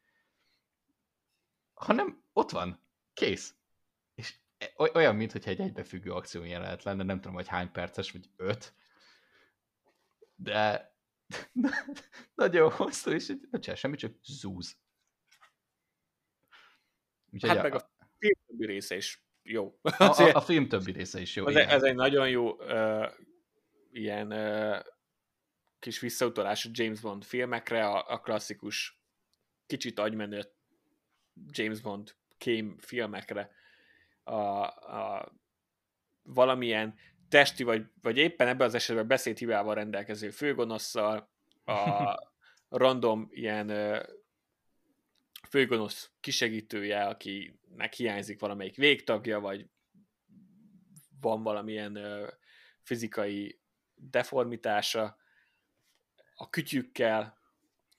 Hanem 1.74 2.24
ott 2.32 2.50
van, 2.50 2.86
kész. 3.14 3.54
És 4.14 4.34
e, 4.58 4.72
olyan, 4.94 5.16
mintha 5.16 5.38
egy 5.50 5.60
egybefüggő 5.60 6.12
akció 6.12 6.44
jelenet 6.44 6.82
lenne, 6.82 7.02
nem 7.02 7.20
tudom, 7.20 7.34
hogy 7.34 7.48
hány 7.48 7.72
perces, 7.72 8.10
vagy 8.10 8.30
öt, 8.36 8.74
de 10.34 10.92
nagyon 12.34 12.70
hosszú, 12.70 13.10
és 13.10 13.26
nem 13.26 13.60
csinál 13.60 13.76
semmi, 13.76 13.96
csak 13.96 14.14
zúz. 14.24 14.76
Úgyhogy 17.30 17.50
hát 17.50 17.58
a, 17.58 17.62
meg 17.62 17.74
a 17.74 17.90
film 18.18 18.38
többi 18.46 18.66
része 18.66 18.96
is 18.96 19.22
jó. 19.42 19.78
A, 19.82 20.04
a, 20.04 20.34
a 20.34 20.40
film 20.40 20.68
többi 20.68 20.92
része 20.92 21.20
is 21.20 21.36
jó. 21.36 21.46
Ez, 21.46 21.54
ez 21.56 21.82
egy 21.82 21.94
nagyon 21.94 22.28
jó 22.28 22.50
uh, 22.52 23.10
ilyen 23.90 24.32
uh, 24.32 24.78
kis 25.78 26.00
visszautalás 26.00 26.64
a 26.64 26.68
James 26.72 27.00
Bond 27.00 27.24
filmekre, 27.24 27.86
a, 27.86 28.08
a 28.08 28.20
klasszikus 28.20 29.00
kicsit 29.66 29.98
agymenő 29.98 30.44
James 31.50 31.80
Bond 31.80 32.14
kém 32.38 32.76
filmekre, 32.78 33.50
a, 34.22 34.34
a 34.34 35.32
valamilyen 36.22 36.94
testi, 37.34 37.62
vagy, 37.62 37.86
vagy 38.02 38.16
éppen 38.16 38.48
ebben 38.48 38.66
az 38.66 38.74
esetben 38.74 39.06
beszédhibával 39.06 39.74
rendelkező 39.74 40.30
főgonosszal, 40.30 41.30
a 41.64 42.18
random 42.84 43.28
ilyen 43.30 43.72
főgonosz 45.48 46.10
kisegítője, 46.20 47.04
akinek 47.04 47.92
hiányzik 47.96 48.40
valamelyik 48.40 48.76
végtagja, 48.76 49.40
vagy 49.40 49.66
van 51.20 51.42
valamilyen 51.42 51.98
fizikai 52.82 53.60
deformitása, 53.94 55.16
a 56.34 56.50
kütyükkel, 56.50 57.38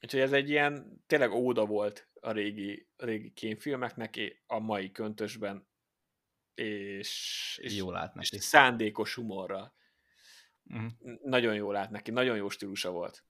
úgyhogy 0.02 0.20
ez 0.20 0.32
egy 0.32 0.50
ilyen 0.50 1.02
tényleg 1.06 1.32
óda 1.32 1.66
volt 1.66 2.08
a 2.20 2.30
régi, 2.30 2.88
a 2.96 3.04
régi 3.04 3.32
kémfilmeknek 3.32 4.42
a 4.46 4.58
mai 4.58 4.92
köntösben, 4.92 5.66
és, 6.56 7.58
és, 7.62 7.76
Jó 7.76 7.90
lát 7.90 8.16
és 8.20 8.30
neki. 8.30 8.44
szándékos 8.44 9.14
humorral. 9.14 9.74
Mhm. 10.62 10.86
Nagyon 11.22 11.54
jól 11.54 11.72
lát 11.72 11.90
neki, 11.90 12.10
nagyon 12.10 12.36
jó 12.36 12.48
stílusa 12.48 12.90
volt. 12.90 13.24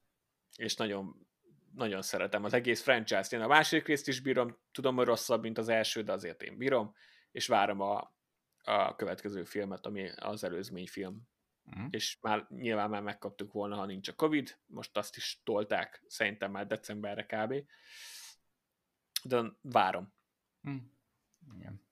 És 0.56 0.74
nagyon, 0.74 1.26
nagyon 1.74 2.02
szeretem 2.02 2.44
az 2.44 2.52
egész 2.52 2.82
franchise-t. 2.82 3.32
Én 3.32 3.40
a 3.40 3.46
második 3.46 3.86
részt 3.86 4.08
is 4.08 4.20
bírom, 4.20 4.58
tudom, 4.72 4.96
hogy 4.96 5.06
rosszabb, 5.06 5.42
mint 5.42 5.58
az 5.58 5.68
első, 5.68 6.02
de 6.02 6.12
azért 6.12 6.42
én 6.42 6.56
bírom, 6.56 6.94
és 7.30 7.46
várom 7.46 7.80
a, 7.80 8.14
a 8.62 8.94
következő 8.94 9.44
filmet, 9.44 9.86
ami 9.86 10.10
az 10.10 10.44
előzmény 10.44 10.86
film. 10.86 11.22
Mhm. 11.62 11.86
És 11.90 12.18
már 12.20 12.46
nyilván 12.48 12.90
már 12.90 13.02
megkaptuk 13.02 13.52
volna, 13.52 13.76
ha 13.76 13.86
nincs 13.86 14.08
a 14.08 14.14
Covid, 14.14 14.58
most 14.66 14.96
azt 14.96 15.16
is 15.16 15.40
tolták, 15.44 16.04
szerintem 16.06 16.50
már 16.50 16.66
decemberre 16.66 17.26
kb. 17.26 17.54
De 19.22 19.42
várom. 19.60 20.14
Hm. 20.62 20.76
Igen. 21.56 21.85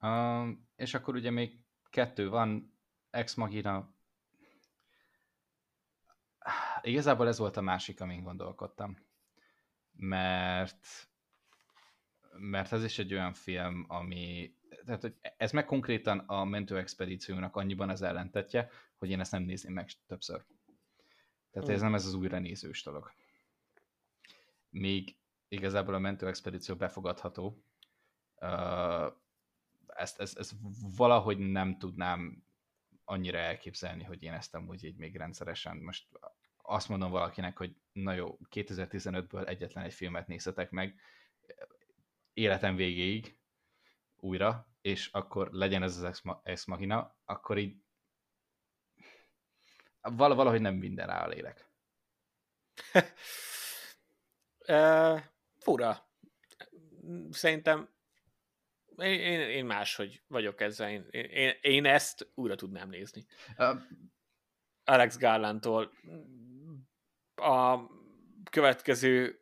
Um, 0.00 0.68
és 0.76 0.94
akkor 0.94 1.14
ugye 1.14 1.30
még 1.30 1.60
kettő 1.90 2.28
van, 2.28 2.78
Ex 3.10 3.34
Machina. 3.34 3.94
Igazából 6.82 7.28
ez 7.28 7.38
volt 7.38 7.56
a 7.56 7.60
másik, 7.60 8.00
amin 8.00 8.22
gondolkodtam. 8.22 8.96
Mert 9.92 11.08
mert 12.38 12.72
ez 12.72 12.84
is 12.84 12.98
egy 12.98 13.12
olyan 13.12 13.32
film, 13.32 13.84
ami 13.88 14.54
tehát, 14.84 15.00
hogy 15.00 15.14
ez 15.36 15.52
meg 15.52 15.64
konkrétan 15.64 16.18
a 16.18 16.44
mentő 16.44 16.78
expedíciónak 16.78 17.56
annyiban 17.56 17.88
az 17.88 18.02
ellentetje, 18.02 18.70
hogy 18.96 19.10
én 19.10 19.20
ezt 19.20 19.32
nem 19.32 19.42
nézném 19.42 19.72
meg 19.72 19.90
többször. 20.06 20.44
Tehát 21.50 21.68
ez 21.68 21.80
Mm. 21.80 21.84
nem 21.84 21.94
ez 21.94 22.06
az 22.06 22.14
újra 22.14 22.38
nézős 22.38 22.82
dolog. 22.82 23.12
Míg 24.70 25.16
igazából 25.48 25.94
a 25.94 25.98
mentő 25.98 26.26
expedíció 26.26 26.74
befogadható, 26.76 27.64
ezt, 29.96 30.20
ezt, 30.20 30.38
ezt 30.38 30.52
valahogy 30.96 31.38
nem 31.38 31.78
tudnám 31.78 32.44
annyira 33.04 33.38
elképzelni, 33.38 34.04
hogy 34.04 34.22
én 34.22 34.32
ezt 34.32 34.54
amúgy 34.54 34.84
így 34.84 34.96
még 34.96 35.16
rendszeresen 35.16 35.76
most 35.76 36.06
azt 36.62 36.88
mondom 36.88 37.10
valakinek, 37.10 37.56
hogy 37.56 37.76
na 37.92 38.12
jó, 38.12 38.38
2015-ből 38.50 39.48
egyetlen 39.48 39.84
egy 39.84 39.94
filmet 39.94 40.26
nézzetek 40.26 40.70
meg 40.70 41.00
életem 42.32 42.76
végéig 42.76 43.38
újra, 44.16 44.68
és 44.80 45.08
akkor 45.12 45.52
legyen 45.52 45.82
ez 45.82 45.96
az 45.96 46.04
Ex, 46.04 46.22
Ma- 46.22 46.40
Ex 46.44 46.64
Machina, 46.64 47.16
akkor 47.24 47.58
így 47.58 47.76
val- 50.00 50.34
valahogy 50.34 50.60
nem 50.60 50.74
minden 50.74 51.08
a 51.08 51.26
lélek. 51.26 51.68
Uh, 54.68 55.20
fura. 55.58 56.08
Szerintem 57.30 57.95
én, 58.96 59.20
én, 59.20 59.40
én 59.40 59.64
máshogy 59.64 60.22
vagyok 60.26 60.60
ezzel. 60.60 60.90
Én, 60.90 61.04
én, 61.10 61.54
én 61.60 61.84
ezt 61.84 62.30
újra 62.34 62.54
tudnám 62.54 62.88
nézni. 62.88 63.24
Uh, 63.58 63.80
Alex 64.84 65.18
Garlandtól 65.18 65.92
a 67.34 67.86
következő 68.50 69.40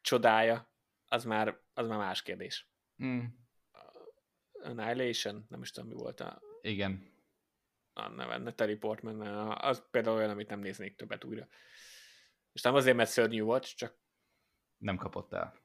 csodája, 0.00 0.72
az 1.06 1.24
már, 1.24 1.60
az 1.74 1.86
már 1.86 1.98
más 1.98 2.22
kérdés. 2.22 2.68
mm, 3.04 3.24
Annihilation, 4.52 5.46
nem 5.48 5.62
is 5.62 5.70
tudom, 5.70 5.88
mi 5.88 5.94
volt 5.94 6.20
a, 6.20 6.42
igen. 6.60 7.12
a 7.92 8.08
neve, 8.08 8.38
Natalie 8.38 8.76
Portman, 8.76 9.20
az 9.50 9.90
például 9.90 10.16
olyan, 10.16 10.30
amit 10.30 10.48
nem 10.48 10.60
néznék 10.60 10.96
többet 10.96 11.24
újra. 11.24 11.48
És 12.52 12.62
nem 12.62 12.74
azért, 12.74 12.96
mert 12.96 13.10
szörnyű 13.10 13.42
volt, 13.42 13.76
csak 13.76 13.98
Nem 14.76 14.96
kapott 14.96 15.32
el. 15.32 15.60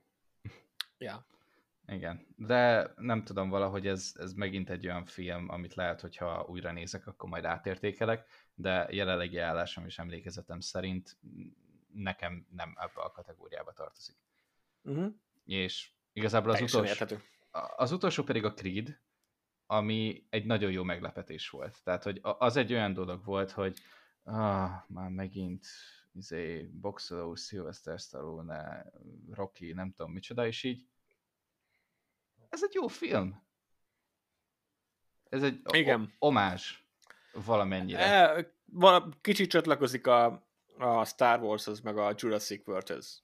ja. 0.98 1.26
Igen, 1.91 2.26
de 2.36 2.94
nem 2.95 3.24
tudom, 3.24 3.49
valahogy 3.49 3.88
ez, 3.88 4.14
ez 4.16 4.34
megint 4.34 4.70
egy 4.70 4.86
olyan 4.86 5.06
film, 5.06 5.49
amit 5.49 5.74
lehet, 5.74 6.02
hogyha 6.02 6.45
újra 6.48 6.72
nézek, 6.72 7.07
akkor 7.07 7.30
majd 7.30 7.45
átértékelek, 7.45 8.28
de 8.53 8.88
jelenlegi 8.90 9.38
állásom 9.38 9.86
és 9.86 9.99
emlékezetem 9.99 10.60
szerint 10.60 11.18
nekem 11.94 12.48
nem 12.49 12.76
ebbe 12.76 13.02
a 13.02 13.11
kategóriába 13.11 13.72
tartozik. 13.72 14.16
Uh-huh. 14.84 15.14
És 15.45 15.90
igazából 16.14 16.52
az 16.52 16.56
Teljesen 16.57 17.07
utolsó, 17.07 17.24
az 17.76 17.91
utolsó 17.91 18.24
pedig 18.24 18.45
a 18.45 18.53
Creed, 18.53 18.99
ami 19.66 20.26
egy 20.30 20.45
nagyon 20.45 20.72
jó 20.72 20.84
meglepetés 20.84 21.49
volt. 21.49 21.84
Tehát, 21.84 22.03
hogy 22.03 22.20
az 22.22 22.56
egy 22.56 22.74
olyan 22.74 22.94
dolog 22.94 23.24
volt, 23.26 23.52
hogy 23.52 23.80
ah, 24.24 24.72
már 24.88 25.10
megint 25.10 25.66
izé, 26.14 26.70
boxoló, 26.74 27.36
Sylvester 27.36 27.99
Stallone, 27.99 28.91
Rocky, 29.32 29.74
nem 29.74 29.91
tudom 29.91 30.11
micsoda, 30.11 30.48
és 30.48 30.64
így 30.64 30.88
ez 32.50 32.64
egy 32.64 32.74
jó 32.74 32.88
film. 32.88 33.48
Ez 35.30 35.44
egy 35.44 35.62
Igen. 35.72 36.02
o- 36.02 36.28
omázs 36.28 36.84
valamennyire. 37.46 38.00
E, 38.00 38.54
vala, 38.66 39.10
kicsit 39.22 39.50
csatlakozik 39.50 40.08
a, 40.08 40.48
a 40.78 41.06
Star 41.06 41.42
Warshoz, 41.42 41.82
meg 41.82 41.98
a 41.98 42.14
Jurassic 42.16 42.68
World-höz. 42.68 43.24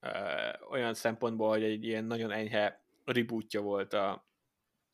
E, 0.00 0.60
olyan 0.70 0.94
szempontból, 0.94 1.48
hogy 1.48 1.62
egy 1.62 1.84
ilyen 1.84 2.04
nagyon 2.04 2.30
enyhe 2.30 2.84
rebootja 3.04 3.60
volt 3.60 3.92
a, 3.92 4.28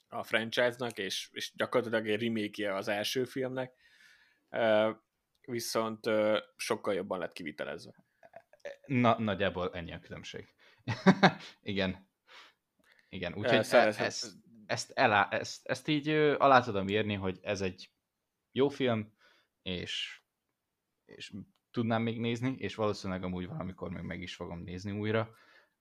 a 0.08 0.22
franchise-nak, 0.22 0.98
és, 0.98 1.28
és 1.32 1.52
gyakorlatilag 1.54 2.08
egy 2.08 2.22
remake 2.22 2.74
az 2.74 2.88
első 2.88 3.24
filmnek, 3.24 3.74
e, 4.48 4.96
viszont 5.40 6.06
e, 6.06 6.44
sokkal 6.56 6.94
jobban 6.94 7.18
lett 7.18 7.32
kivitelezve. 7.32 7.94
Na, 8.86 9.18
nagyjából 9.18 9.70
ennyi 9.74 9.92
a 9.92 10.00
különbség. 10.00 10.54
Igen. 11.62 12.05
Igen, 13.08 13.34
úgyhogy 13.34 13.66
e, 13.70 13.86
ezt, 13.86 14.36
ezt, 14.66 14.90
elá, 14.90 15.28
ezt, 15.28 15.66
ezt 15.66 15.88
így 15.88 16.08
alá 16.38 16.60
tudom 16.60 16.88
írni, 16.88 17.14
hogy 17.14 17.38
ez 17.42 17.60
egy 17.60 17.90
jó 18.52 18.68
film, 18.68 19.12
és, 19.62 20.20
és 21.04 21.32
tudnám 21.70 22.02
még 22.02 22.20
nézni, 22.20 22.54
és 22.58 22.74
valószínűleg 22.74 23.24
amúgy 23.24 23.46
valamikor 23.46 23.90
még 23.90 24.02
meg 24.02 24.22
is 24.22 24.34
fogom 24.34 24.62
nézni 24.62 24.92
újra, 24.92 25.30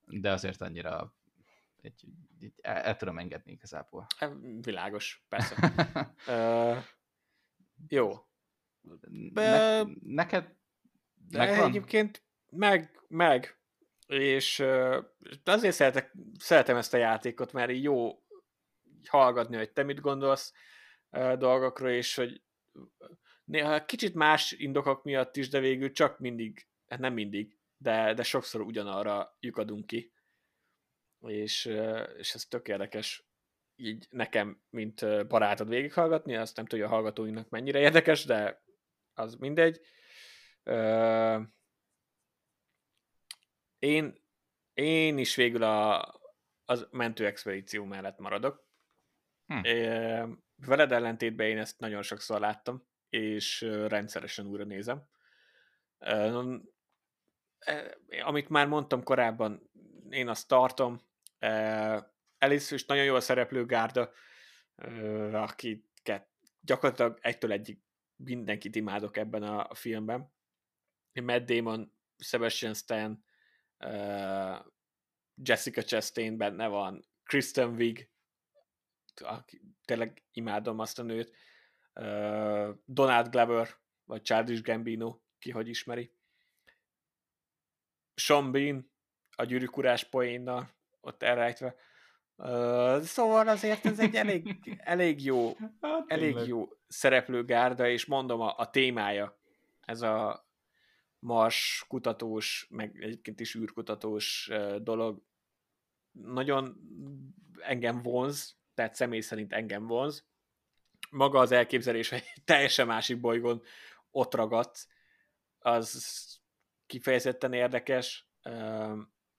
de 0.06 0.32
azért 0.32 0.62
annyira 0.62 1.16
egy, 1.82 2.06
egy, 2.40 2.54
el, 2.62 2.76
el 2.78 2.96
tudom 2.96 3.18
engedni 3.18 3.52
igazából. 3.52 4.08
E, 4.20 4.30
világos, 4.62 5.26
persze. 5.30 5.56
e, 6.34 6.86
jó. 7.88 8.12
ne, 9.34 9.84
neked 10.02 10.56
De 11.14 11.38
megvan? 11.38 11.68
egyébként 11.68 12.24
meg, 12.50 13.02
meg. 13.08 13.58
És 14.08 14.60
azért 15.44 15.76
szeretek, 15.76 16.14
szeretem 16.40 16.78
ezt 16.78 16.94
a 16.94 16.98
játékot, 16.98 17.54
mert 17.54 17.72
így 17.72 17.84
jó 17.84 18.24
hallgatni, 19.08 19.58
hogy 19.58 19.72
te 19.72 19.84
mit 19.84 20.00
gondolsz 20.00 20.54
dolgokról, 21.38 21.90
és 21.90 22.16
hogy 22.16 22.42
néha 23.44 23.86
kicsit 23.86 24.14
más 24.14 24.52
indokok 24.52 25.04
miatt 25.04 25.36
is, 25.36 25.50
de 25.50 25.60
végül 25.60 25.92
csak 25.92 26.20
mindig, 26.20 26.68
hát 26.88 27.00
nem 27.00 27.14
mindig, 27.14 27.58
de, 27.78 28.14
de 28.14 28.24
sokszor 28.24 28.62
ugyanarra 28.62 29.38
lyukadunk 29.40 29.88
ki. 29.88 30.14
És, 31.20 31.66
és 32.18 32.34
ez 32.34 32.46
tök 32.46 32.68
érdekes 32.68 33.28
így 33.76 34.08
nekem, 34.10 34.62
mint 34.70 35.28
barátod 35.28 35.70
végighallgatni, 35.70 36.36
azt 36.36 36.56
nem 36.56 36.66
tudja 36.66 36.86
a 36.86 36.90
hallgatóinknak 36.90 37.50
mennyire 37.50 37.80
érdekes, 37.80 38.26
de 38.26 38.64
az 39.14 39.36
mindegy. 39.36 39.80
Én, 43.80 44.24
én 44.74 45.18
is 45.18 45.36
végül 45.36 45.64
a, 45.64 46.14
az 46.66 46.88
mentő 46.92 47.26
expedíció 47.26 47.84
mellett 47.84 48.20
maradok. 48.20 48.68
Hm. 49.46 49.62
Veled 50.56 50.92
ellentétben 50.92 51.48
én 51.48 51.58
ezt 51.58 51.80
nagyon 51.80 52.02
sokszor 52.02 52.40
láttam, 52.40 52.88
és 53.10 53.62
rendszeresen 53.88 54.46
újra 54.46 54.64
nézem. 54.64 55.08
Amit 58.24 58.50
már 58.50 58.68
mondtam 58.68 59.04
korábban, 59.04 59.70
én 60.10 60.28
azt 60.28 60.48
tartom. 60.48 61.02
Először 62.38 62.78
is 62.78 62.86
nagyon 62.86 63.04
jó 63.04 63.16
a 63.16 63.20
szereplő 63.20 63.66
gárda, 63.66 64.12
akiket 65.32 66.30
gyakorlatilag 66.60 67.18
egytől 67.22 67.52
egyik 67.52 67.84
mindenkit 68.16 68.76
imádok 68.76 69.18
ebben 69.18 69.44
a 69.44 69.74
filmben. 69.76 70.34
Matt 71.14 71.46
Damon, 71.46 71.98
Sebastian 72.18 72.74
Stan, 72.74 73.25
Jessica 75.36 75.82
Chastain 75.82 76.38
benne 76.38 76.68
van, 76.68 77.06
Kristen 77.24 77.74
Wiig, 77.74 78.10
tényleg 79.86 80.24
imádom 80.32 80.80
azt 80.80 81.00
a 81.00 81.04
nőt, 81.04 81.36
Donald 82.86 83.30
Glover, 83.30 83.70
vagy 84.04 84.22
Childish 84.22 84.64
Gambino, 84.64 85.20
ki 85.40 85.52
hogy 85.52 85.68
ismeri. 85.68 86.14
Sean 88.16 88.52
Bean, 88.52 88.92
a 89.36 89.44
gyűrűk 89.44 89.78
urás 89.78 90.04
poénnal, 90.04 90.76
ott 91.02 91.24
elrejtve. 91.24 91.76
Uh, 92.38 93.02
szóval 93.02 93.48
azért 93.48 93.86
ez 93.86 94.00
egy 94.00 94.16
elég, 94.16 94.58
elég 94.78 95.24
jó, 95.24 95.56
hát, 95.82 96.04
elég 96.08 96.36
jó 96.36 96.70
szereplőgárda, 96.88 97.88
és 97.88 98.06
mondom 98.06 98.42
a, 98.42 98.54
a 98.58 98.70
témája, 98.70 99.40
ez 99.82 100.02
a 100.02 100.45
Mars 101.26 101.86
kutatós, 101.88 102.68
meg 102.70 103.04
egyébként 103.04 103.40
is 103.40 103.56
űrkutatós 103.56 104.52
dolog, 104.82 105.24
nagyon 106.12 106.78
engem 107.62 108.02
vonz, 108.02 108.58
tehát 108.74 108.96
személy 108.96 109.20
szerint 109.20 109.54
engem 109.54 109.88
vonz. 109.88 110.28
Maga 111.10 111.40
az 111.40 111.52
elképzelés, 111.52 112.10
hogy 112.10 112.24
teljesen 112.44 112.88
másik 112.88 113.20
bolygón 113.20 113.62
ott 114.12 114.34
ragadsz, 114.34 114.88
az 115.60 116.42
kifejezetten 116.86 117.54
érdekes. 117.54 118.30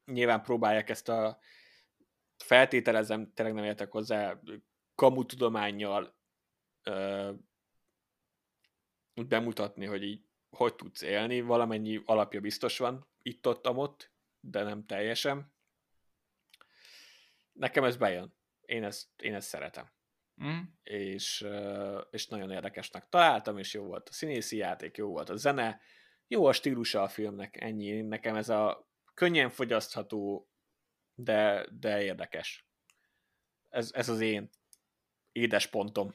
Nyilván 0.04 0.42
próbálják 0.42 0.88
ezt 0.88 1.08
a 1.08 1.38
feltételezem, 2.36 3.32
tényleg 3.32 3.54
nem 3.54 3.64
értek 3.64 3.90
hozzá, 3.90 4.40
kamutudományjal 4.94 6.16
úgy 9.14 9.26
bemutatni, 9.26 9.84
hogy 9.84 10.02
így 10.02 10.25
hogy 10.56 10.74
tudsz 10.74 11.02
élni, 11.02 11.40
valamennyi 11.40 12.02
alapja 12.04 12.40
biztos 12.40 12.78
van, 12.78 13.08
itt-ott, 13.22 13.68
ott, 13.68 14.12
de 14.40 14.62
nem 14.62 14.86
teljesen. 14.86 15.54
Nekem 17.52 17.84
ez 17.84 17.96
bejön. 17.96 18.34
Én 18.60 18.84
ezt, 18.84 19.08
én 19.16 19.34
ezt 19.34 19.48
szeretem. 19.48 19.90
Mm. 20.44 20.60
És, 20.82 21.46
és 22.10 22.26
nagyon 22.26 22.50
érdekesnek 22.50 23.08
találtam, 23.08 23.58
és 23.58 23.74
jó 23.74 23.84
volt 23.84 24.08
a 24.08 24.12
színészi 24.12 24.56
játék, 24.56 24.96
jó 24.96 25.08
volt 25.08 25.30
a 25.30 25.36
zene, 25.36 25.80
jó 26.26 26.44
a 26.46 26.52
stílusa 26.52 27.02
a 27.02 27.08
filmnek, 27.08 27.60
ennyi. 27.60 28.00
Nekem 28.00 28.36
ez 28.36 28.48
a 28.48 28.90
könnyen 29.14 29.50
fogyasztható, 29.50 30.50
de, 31.14 31.66
de 31.70 32.02
érdekes. 32.02 32.68
Ez, 33.68 33.90
ez 33.92 34.08
az 34.08 34.20
én 34.20 34.50
édes 35.32 35.66
pontom. 35.66 36.14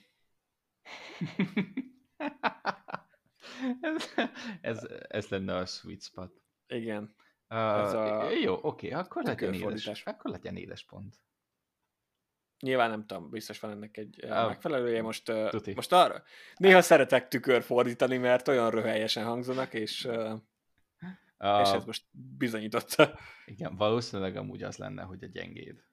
ez, 3.82 4.10
ez, 4.62 4.88
ez 5.08 5.28
lenne 5.28 5.56
a 5.56 5.66
sweet 5.66 6.02
spot. 6.02 6.42
Igen. 6.68 7.16
Uh, 7.50 7.80
ez 7.80 7.94
a 7.94 8.30
jó, 8.30 8.60
oké, 8.62 8.92
akkor 8.92 9.24
legyen, 9.24 9.54
édes, 9.54 10.04
akkor 10.06 10.32
legyen 10.32 10.56
édes 10.56 10.86
pont. 10.86 11.16
Nyilván 12.60 12.90
nem 12.90 13.06
tudom, 13.06 13.30
biztos 13.30 13.60
van 13.60 13.72
ennek 13.72 13.98
egy 13.98 14.20
uh, 14.24 14.30
megfelelője. 14.30 15.02
Most, 15.02 15.30
uh, 15.30 15.76
most 15.76 15.92
arra 15.92 16.24
néha 16.56 16.82
szeretek 16.82 17.28
tükörfordítani, 17.28 18.18
mert 18.18 18.48
olyan 18.48 18.70
röhelyesen 18.70 19.26
hangzanak, 19.26 19.74
és, 19.74 20.06
uh, 20.06 20.40
és 21.62 21.70
ez 21.72 21.86
most 21.86 22.06
bizonyította. 22.38 23.20
Igen, 23.46 23.76
valószínűleg 23.76 24.36
amúgy 24.36 24.64
az 24.64 24.78
lenne, 24.78 25.04
hogy 25.04 25.24
a 25.24 25.28
gyengéd. 25.28 25.84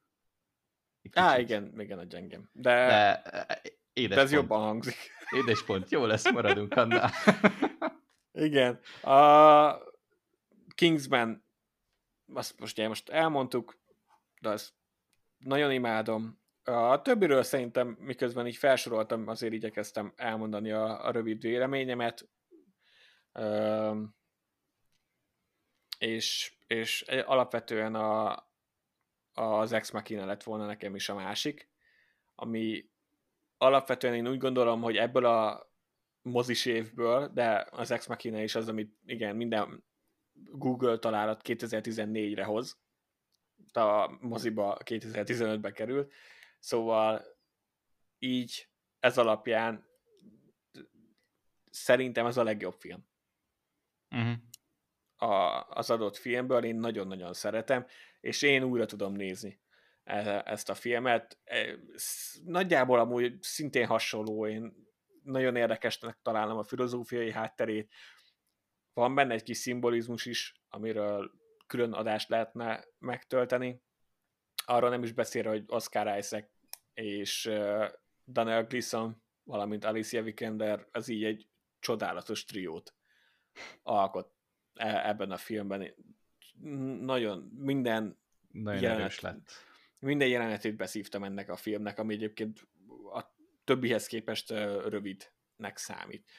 Á, 1.12 1.38
igen, 1.38 1.80
igen, 1.80 1.98
a 1.98 2.04
gyengém. 2.04 2.50
De, 2.52 2.86
De 2.86 3.60
édes 3.92 4.16
de 4.16 4.22
ez 4.22 4.30
pont. 4.30 4.40
jobban 4.42 4.60
hangzik. 4.60 4.96
Édes 5.30 5.64
pont, 5.64 5.90
jó 5.90 6.04
lesz, 6.06 6.30
maradunk 6.32 6.74
annál. 6.74 7.10
igen. 8.32 8.80
A 9.02 9.82
Kingsman, 10.74 11.44
azt 12.34 12.58
most, 12.58 12.78
ugye 12.78 12.88
most 12.88 13.08
elmondtuk, 13.08 13.78
de 14.40 14.48
azt 14.48 14.72
nagyon 15.38 15.72
imádom. 15.72 16.40
A 16.64 17.02
többiről 17.02 17.42
szerintem, 17.42 17.96
miközben 18.00 18.46
így 18.46 18.56
felsoroltam, 18.56 19.28
azért 19.28 19.52
igyekeztem 19.52 20.12
elmondani 20.16 20.70
a, 20.70 21.06
a 21.06 21.10
rövid 21.10 21.40
véleményemet. 21.40 22.28
Üm, 23.34 24.16
és, 25.98 26.56
és 26.66 27.02
alapvetően 27.02 27.94
a, 27.94 28.46
az 29.32 29.72
Ex 29.72 29.90
Machina 29.90 30.24
lett 30.24 30.42
volna 30.42 30.66
nekem 30.66 30.94
is 30.94 31.08
a 31.08 31.14
másik, 31.14 31.70
ami 32.34 32.90
alapvetően 33.58 34.14
én 34.14 34.28
úgy 34.28 34.38
gondolom, 34.38 34.80
hogy 34.80 34.96
ebből 34.96 35.24
a 35.24 35.70
mozis 36.22 36.66
évből, 36.66 37.28
de 37.28 37.66
az 37.70 37.90
Ex 37.90 38.06
Machina 38.06 38.42
is 38.42 38.54
az, 38.54 38.68
amit 38.68 38.98
igen, 39.06 39.36
minden 39.36 39.84
Google 40.32 40.98
találat 40.98 41.40
2014-re 41.44 42.44
hoz, 42.44 42.80
a 43.72 44.16
moziba 44.20 44.78
2015-be 44.84 45.72
került, 45.72 46.12
szóval 46.58 47.24
így 48.18 48.68
ez 49.00 49.18
alapján 49.18 49.86
szerintem 51.70 52.26
ez 52.26 52.36
a 52.36 52.42
legjobb 52.42 52.74
film. 52.78 53.06
Uh-huh. 54.10 54.36
A, 55.16 55.66
az 55.68 55.90
adott 55.90 56.16
filmből 56.16 56.64
én 56.64 56.76
nagyon-nagyon 56.76 57.32
szeretem, 57.32 57.86
és 58.20 58.42
én 58.42 58.62
újra 58.62 58.86
tudom 58.86 59.12
nézni 59.12 59.60
ezt 60.44 60.70
a 60.70 60.74
filmet. 60.74 61.38
E, 61.44 61.78
nagyjából 62.44 62.98
amúgy 62.98 63.42
szintén 63.42 63.86
hasonló, 63.86 64.46
én 64.46 64.86
nagyon 65.22 65.56
érdekesnek 65.56 66.18
találom 66.22 66.58
a 66.58 66.64
filozófiai 66.64 67.32
hátterét. 67.32 67.92
Van 68.92 69.14
benne 69.14 69.34
egy 69.34 69.42
kis 69.42 69.56
szimbolizmus 69.56 70.26
is, 70.26 70.60
amiről 70.68 71.30
külön 71.66 71.92
adást 71.92 72.28
lehetne 72.28 72.84
megtölteni. 72.98 73.82
Arról 74.66 74.90
nem 74.90 75.02
is 75.02 75.12
beszél, 75.12 75.44
hogy 75.44 75.64
Oscar 75.66 76.18
Isaac 76.18 76.48
és 76.94 77.46
uh, 77.46 77.86
Daniel 78.26 78.64
Gleason, 78.64 79.22
valamint 79.44 79.84
Alicia 79.84 80.22
Vikander, 80.22 80.86
az 80.90 81.08
így 81.08 81.24
egy 81.24 81.48
csodálatos 81.78 82.44
triót 82.44 82.94
alkot 83.82 84.32
e, 84.74 85.08
ebben 85.08 85.30
a 85.30 85.36
filmben. 85.36 85.94
Nagyon 87.00 87.50
minden 87.56 88.18
nagyon 88.48 88.82
jelenet, 88.82 89.20
lett. 89.20 89.67
Minden 89.98 90.28
jelenetét 90.28 90.76
beszívtam 90.76 91.24
ennek 91.24 91.48
a 91.48 91.56
filmnek, 91.56 91.98
ami 91.98 92.14
egyébként 92.14 92.68
a 93.12 93.24
többihez 93.64 94.06
képest 94.06 94.50
rövidnek 94.86 95.76
számít. 95.76 96.30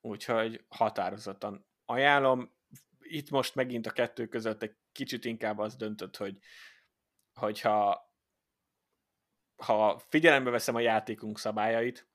Úgyhogy 0.00 0.64
határozottan 0.68 1.66
ajánlom. 1.84 2.54
Itt 2.98 3.30
most 3.30 3.54
megint 3.54 3.86
a 3.86 3.90
kettő 3.92 4.26
között 4.26 4.62
egy 4.62 4.76
kicsit 4.92 5.24
inkább 5.24 5.58
az 5.58 5.76
döntött, 5.76 6.16
hogy 6.16 6.38
hogyha 7.32 8.10
ha 9.56 9.98
figyelembe 10.08 10.50
veszem 10.50 10.74
a 10.74 10.80
játékunk 10.80 11.38
szabályait, 11.38 12.08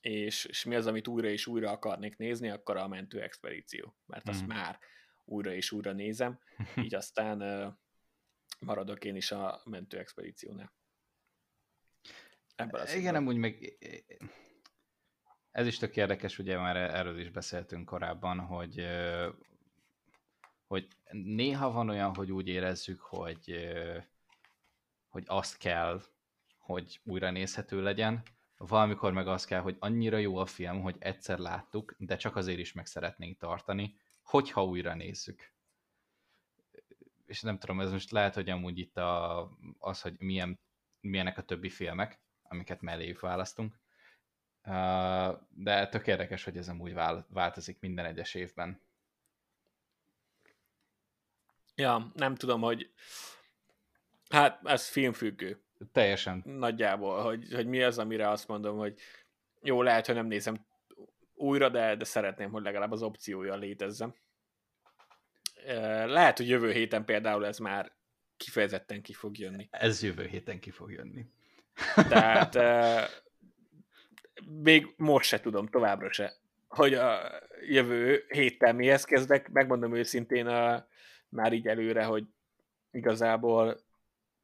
és, 0.00 0.44
és 0.44 0.64
mi 0.64 0.74
az, 0.74 0.86
amit 0.86 1.08
újra 1.08 1.28
és 1.28 1.46
újra 1.46 1.70
akarnék 1.70 2.16
nézni, 2.16 2.48
akkor 2.48 2.76
a 2.76 2.88
mentő 2.88 3.22
expedíció, 3.22 3.96
mert 4.06 4.28
azt 4.28 4.42
mm. 4.44 4.46
már 4.46 4.78
újra 5.24 5.52
és 5.52 5.72
újra 5.72 5.92
nézem, 5.92 6.40
így 6.84 6.94
aztán 6.94 7.38
maradok 8.60 9.04
én 9.04 9.16
is 9.16 9.30
a 9.30 9.60
mentő 9.64 9.98
expedíciónál. 9.98 10.72
Ebben 12.54 12.86
Igen, 12.96 13.14
amúgy 13.14 13.36
meg 13.36 13.78
ez 15.50 15.66
is 15.66 15.78
tök 15.78 15.96
érdekes, 15.96 16.38
ugye 16.38 16.58
már 16.58 16.76
erről 16.76 17.18
is 17.18 17.30
beszéltünk 17.30 17.84
korábban, 17.86 18.38
hogy 18.40 18.86
hogy 20.66 20.88
néha 21.10 21.70
van 21.70 21.88
olyan, 21.88 22.14
hogy 22.14 22.32
úgy 22.32 22.48
érezzük, 22.48 23.00
hogy 23.00 23.70
hogy 25.08 25.24
azt 25.26 25.56
kell, 25.56 26.02
hogy 26.58 27.00
újra 27.04 27.30
nézhető 27.30 27.82
legyen, 27.82 28.22
valamikor 28.56 29.12
meg 29.12 29.28
az 29.28 29.44
kell, 29.44 29.60
hogy 29.60 29.76
annyira 29.78 30.16
jó 30.16 30.36
a 30.36 30.46
film, 30.46 30.80
hogy 30.80 30.96
egyszer 30.98 31.38
láttuk, 31.38 31.94
de 31.98 32.16
csak 32.16 32.36
azért 32.36 32.58
is 32.58 32.72
meg 32.72 32.86
szeretnénk 32.86 33.38
tartani, 33.38 33.96
hogyha 34.22 34.64
újra 34.64 34.94
nézzük. 34.94 35.52
És 37.30 37.40
nem 37.40 37.58
tudom, 37.58 37.80
ez 37.80 37.90
most 37.90 38.10
lehet, 38.10 38.34
hogy 38.34 38.50
amúgy 38.50 38.78
itt 38.78 38.96
a, 38.96 39.40
az, 39.78 40.00
hogy 40.00 40.14
milyen, 40.18 40.60
milyenek 41.00 41.38
a 41.38 41.42
többi 41.42 41.68
filmek, 41.68 42.20
amiket 42.42 42.80
melléjük 42.80 43.20
választunk. 43.20 43.80
De 45.48 45.88
tök 45.90 46.06
érdekes, 46.06 46.44
hogy 46.44 46.56
ez 46.56 46.68
amúgy 46.68 46.94
változik 47.28 47.80
minden 47.80 48.04
egyes 48.04 48.34
évben. 48.34 48.82
Ja, 51.74 52.10
nem 52.14 52.34
tudom, 52.34 52.60
hogy 52.60 52.92
hát 54.28 54.66
ez 54.66 54.88
filmfüggő. 54.88 55.62
Teljesen. 55.92 56.42
Nagyjából, 56.44 57.22
hogy, 57.22 57.52
hogy 57.52 57.66
mi 57.66 57.82
az, 57.82 57.98
amire 57.98 58.28
azt 58.28 58.48
mondom, 58.48 58.78
hogy 58.78 59.00
jó, 59.60 59.82
lehet, 59.82 60.06
hogy 60.06 60.14
nem 60.14 60.26
nézem 60.26 60.66
újra, 61.34 61.68
de, 61.68 61.96
de 61.96 62.04
szeretném, 62.04 62.50
hogy 62.50 62.62
legalább 62.62 62.92
az 62.92 63.02
opciója 63.02 63.54
létezzen. 63.54 64.14
Lehet, 66.06 66.36
hogy 66.36 66.48
jövő 66.48 66.72
héten 66.72 67.04
például 67.04 67.46
ez 67.46 67.58
már 67.58 67.92
kifejezetten 68.36 69.02
ki 69.02 69.12
fog 69.12 69.38
jönni. 69.38 69.68
Ez 69.70 70.02
jövő 70.02 70.26
héten 70.26 70.60
ki 70.60 70.70
fog 70.70 70.92
jönni. 70.92 71.26
Tehát 71.94 72.54
még 74.68 74.94
most 74.96 75.28
se 75.28 75.40
tudom, 75.40 75.66
továbbra 75.66 76.12
se, 76.12 76.32
hogy 76.68 76.94
a 76.94 77.40
jövő 77.60 78.24
héten 78.28 78.76
mihez 78.76 79.04
kezdek. 79.04 79.48
Megmondom 79.48 79.94
őszintén 79.94 80.46
a, 80.46 80.86
már 81.28 81.52
így 81.52 81.66
előre, 81.66 82.04
hogy 82.04 82.24
igazából 82.90 83.80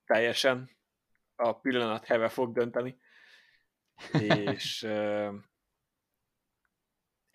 teljesen 0.06 0.70
a 1.36 1.58
pillanat 1.58 2.04
heve 2.04 2.28
fog 2.28 2.52
dönteni. 2.52 2.98
És 4.12 4.86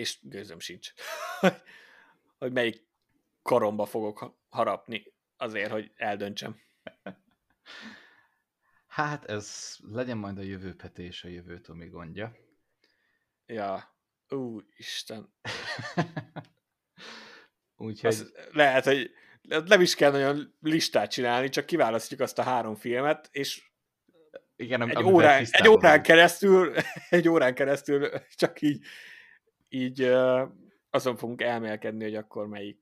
és 0.02 0.18
gőzöm 0.22 0.60
sincs, 0.60 0.94
hogy 2.40 2.52
melyik 2.52 2.86
koromba 3.42 3.86
fogok 3.86 4.36
harapni 4.50 5.04
azért, 5.38 5.72
hogy 5.72 5.92
eldöntsem. 5.96 6.60
Hát 8.92 9.26
ez 9.26 9.78
legyen 9.82 10.18
majd 10.18 10.38
a 10.38 10.42
jövő 10.42 10.76
Peti 10.76 11.04
és 11.04 11.24
a 11.24 11.28
jövő 11.28 11.60
Tomi 11.60 11.88
gondja. 11.88 12.36
Ja, 13.46 13.96
ú, 14.30 14.60
Isten. 14.76 15.34
Úgyhogy... 17.76 18.10
Az 18.10 18.34
lehet, 18.52 18.84
hogy 18.84 19.12
nem 19.66 19.82
is 19.82 19.96
kell 19.96 20.12
nagyon 20.12 20.54
listát 20.62 21.12
csinálni, 21.12 21.50
csak 21.50 21.66
kiválasztjuk 21.66 22.20
azt 22.20 22.40
a 22.40 22.44
három 22.44 22.76
filmet, 22.76 23.30
és 23.32 23.72
igen, 24.56 24.90
egy, 24.90 25.04
órán, 25.04 25.46
egy 25.50 25.68
órán 25.68 26.04
keresztül, 26.04 26.74
egy 27.10 27.30
órán 27.30 27.56
keresztül 27.56 28.10
csak 28.36 28.62
így, 28.62 28.86
így 29.70 30.02
azon 30.90 31.16
fogunk 31.16 31.42
elmélkedni, 31.42 32.04
hogy 32.04 32.16
akkor 32.16 32.48
melyik. 32.48 32.81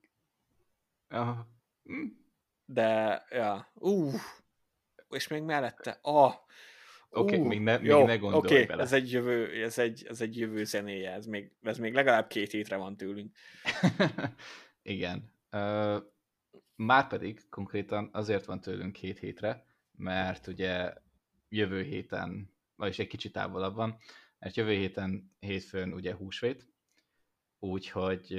Aha. 1.10 1.48
De, 2.64 3.24
ja, 3.30 3.72
uh, 3.74 4.14
és 5.08 5.28
még 5.28 5.42
mellette, 5.42 5.98
ah, 6.02 6.34
Oké, 7.12 7.36
okay, 7.36 7.48
még 7.48 7.60
ne, 7.60 7.76
még 7.76 7.86
jó, 7.86 8.04
ne 8.04 8.16
gondolj 8.16 8.54
okay, 8.54 8.66
bele. 8.66 8.82
Ez 8.82 8.92
egy, 8.92 9.12
jövő, 9.12 9.62
ez, 9.62 9.78
egy, 9.78 10.06
ez 10.08 10.20
egy 10.20 10.38
jövő 10.38 10.64
zenéje, 10.64 11.12
ez 11.12 11.26
még, 11.26 11.52
ez 11.62 11.78
még 11.78 11.94
legalább 11.94 12.26
két 12.26 12.50
hétre 12.50 12.76
van 12.76 12.96
tőlünk. 12.96 13.36
Igen. 14.82 15.32
Uh, 15.52 16.02
már 16.76 17.06
pedig 17.08 17.48
konkrétan 17.48 18.08
azért 18.12 18.44
van 18.44 18.60
tőlünk 18.60 18.92
két 18.92 19.18
hétre, 19.18 19.64
mert 19.92 20.46
ugye 20.46 20.94
jövő 21.48 21.82
héten, 21.82 22.54
vagyis 22.76 22.98
egy 22.98 23.06
kicsit 23.06 23.32
távolabb 23.32 23.74
van, 23.74 23.98
mert 24.38 24.56
jövő 24.56 24.72
héten 24.72 25.36
hétfőn 25.38 25.92
ugye 25.92 26.14
húsvét, 26.14 26.68
úgyhogy, 27.58 28.34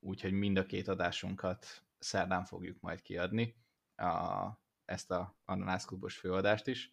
úgyhogy 0.00 0.32
mind 0.32 0.56
a 0.56 0.66
két 0.66 0.88
adásunkat 0.88 1.84
szerdán 1.98 2.44
fogjuk 2.44 2.80
majd 2.80 3.02
kiadni, 3.02 3.56
a, 3.96 4.48
ezt 4.84 5.10
a 5.10 5.38
Ananászklubos 5.44 6.16
főadást 6.16 6.66
is. 6.66 6.92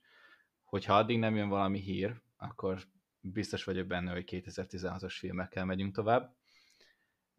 Hogyha 0.63 0.97
addig 0.97 1.19
nem 1.19 1.35
jön 1.35 1.49
valami 1.49 1.79
hír, 1.79 2.21
akkor 2.37 2.87
biztos 3.19 3.63
vagyok 3.63 3.87
benne, 3.87 4.11
hogy 4.11 4.23
2016-os 4.27 5.15
filmekkel 5.17 5.65
megyünk 5.65 5.95
tovább. 5.95 6.35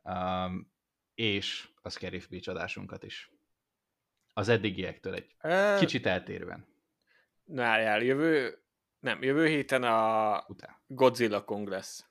Um, 0.03 0.73
és 1.15 1.69
a 1.83 1.89
Scary 1.89 2.23
Beach 2.31 2.49
adásunkat 2.49 3.03
is. 3.03 3.31
Az 4.33 4.49
eddigiektől 4.49 5.15
egy 5.15 5.37
kicsit 5.79 6.07
eltérően. 6.07 6.67
Na, 7.45 7.79
jár, 7.79 8.03
jövő, 8.03 8.63
nem, 8.99 9.23
jövő 9.23 9.47
héten 9.47 9.83
a 9.83 10.45
Után. 10.49 10.77
Godzilla 10.87 11.45
Kong 11.45 11.69
lesz. 11.69 12.11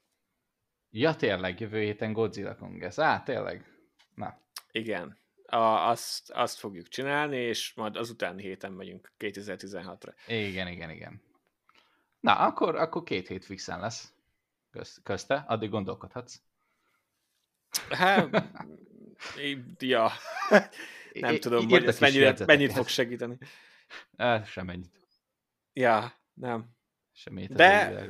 Ja, 0.97 1.15
tényleg, 1.15 1.59
jövő 1.59 1.79
héten 1.79 2.13
Godzilla 2.13 2.55
Kong 2.55 2.81
lesz. 2.81 2.99
Á, 2.99 3.23
tényleg. 3.23 3.65
Na. 4.13 4.37
Igen. 4.71 5.17
A, 5.45 5.55
azt, 5.89 6.31
azt 6.31 6.59
fogjuk 6.59 6.87
csinálni, 6.87 7.37
és 7.37 7.73
majd 7.73 7.95
azután 7.95 8.37
héten 8.37 8.71
megyünk 8.71 9.11
2016-ra. 9.19 10.13
Igen, 10.27 10.67
igen, 10.67 10.89
igen. 10.89 11.21
Na, 12.19 12.35
akkor, 12.35 12.75
akkor 12.75 13.03
két 13.03 13.27
hét 13.27 13.45
fixen 13.45 13.79
lesz 13.79 14.13
közte, 15.03 15.43
addig 15.47 15.69
gondolkodhatsz. 15.69 16.41
Hát, 17.89 18.29
ja. 19.79 20.11
Nem 21.13 21.33
é, 21.33 21.39
tudom, 21.39 21.69
hogy 21.69 21.85
ez 21.85 21.99
mennyire, 21.99 22.35
mennyit 22.45 22.73
fog 22.73 22.87
segíteni. 22.87 23.37
Sem 24.45 24.69
ennyit. 24.69 25.07
Ja, 25.73 26.13
nem. 26.33 26.69
Semmi 27.11 27.47
De 27.47 28.07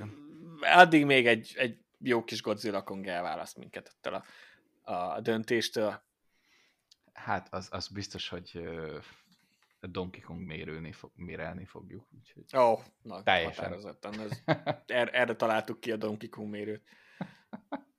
addig 0.61 1.05
még 1.05 1.27
egy, 1.27 1.53
egy 1.55 1.84
jó 2.07 2.23
kis 2.23 2.41
Godzilla 2.41 2.83
Kong 2.83 3.07
elválaszt 3.07 3.57
minket 3.57 3.87
ettől 3.87 4.23
a, 4.81 4.91
a 4.93 5.19
döntéstől. 5.21 6.03
Hát 7.13 7.53
az, 7.53 7.67
az 7.71 7.87
biztos, 7.87 8.29
hogy 8.29 8.51
uh, 8.53 9.03
Donkey 9.81 10.21
Kong 10.21 10.41
mérőni 10.41 10.91
fog, 10.91 11.11
mérelni 11.15 11.65
fogjuk. 11.65 12.07
Ó, 12.57 12.59
oh, 12.59 12.79
na, 13.01 13.23
teljesen. 13.23 13.63
határozottan. 13.63 14.19
Ez, 14.19 14.41
er, 14.85 15.09
erre 15.13 15.35
találtuk 15.35 15.79
ki 15.79 15.91
a 15.91 15.95
Donkey 15.95 16.29
Kong 16.29 16.49
mérőt. 16.49 16.83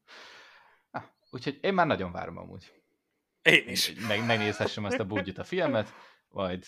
ah, 0.90 1.04
úgyhogy 1.30 1.58
én 1.62 1.74
már 1.74 1.86
nagyon 1.86 2.12
várom 2.12 2.36
amúgy. 2.36 2.72
Én 3.42 3.68
is. 3.68 3.94
Meg, 4.08 4.26
megnézhessem 4.26 4.84
azt 4.84 4.98
a 4.98 5.06
budget 5.06 5.38
a 5.38 5.44
filmet, 5.44 5.92
majd 6.28 6.64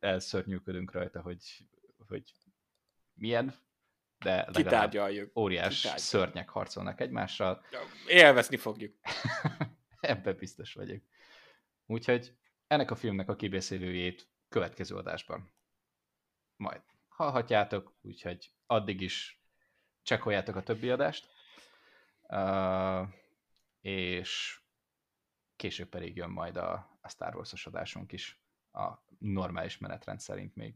elszörnyűködünk 0.00 0.92
rajta, 0.92 1.20
hogy 1.20 1.68
hogy 2.08 2.32
milyen, 3.14 3.54
de 4.18 4.48
legalább 4.52 4.94
óriás 5.34 5.74
Kitárgyaljuk. 5.74 5.98
szörnyek 5.98 6.48
harcolnak 6.48 7.00
egymással. 7.00 7.64
Élvezni 8.06 8.56
fogjuk. 8.56 8.94
Ebben 10.00 10.36
biztos 10.36 10.72
vagyok. 10.74 11.02
Úgyhogy 11.86 12.34
ennek 12.66 12.90
a 12.90 12.94
filmnek 12.94 13.28
a 13.28 13.36
kibeszélőjét 13.36 14.28
következő 14.48 14.96
adásban 14.96 15.52
majd 16.56 16.82
hallhatjátok, 17.08 17.94
úgyhogy 18.00 18.52
addig 18.66 19.00
is 19.00 19.42
csekkoljátok 20.02 20.56
a 20.56 20.62
többi 20.62 20.90
adást, 20.90 21.28
uh, 22.22 23.08
és 23.80 24.60
később 25.56 25.88
pedig 25.88 26.16
jön 26.16 26.30
majd 26.30 26.56
a, 26.56 26.98
a 27.00 27.08
Star 27.08 27.34
Wars-os 27.34 27.66
adásunk 27.66 28.12
is 28.12 28.40
a 28.72 28.92
normális 29.18 29.78
menetrend 29.78 30.20
szerint 30.20 30.56
még. 30.56 30.74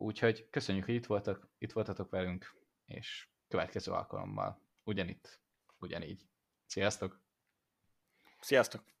Úgyhogy 0.00 0.48
köszönjük, 0.50 0.84
hogy 0.84 0.94
itt, 0.94 1.06
voltak, 1.06 1.50
itt 1.58 1.72
voltatok 1.72 2.10
velünk, 2.10 2.56
és 2.84 3.28
következő 3.48 3.92
alkalommal 3.92 4.62
ugyanitt, 4.84 5.40
ugyanígy. 5.78 6.28
Sziasztok! 6.66 7.20
Sziasztok! 8.40 8.97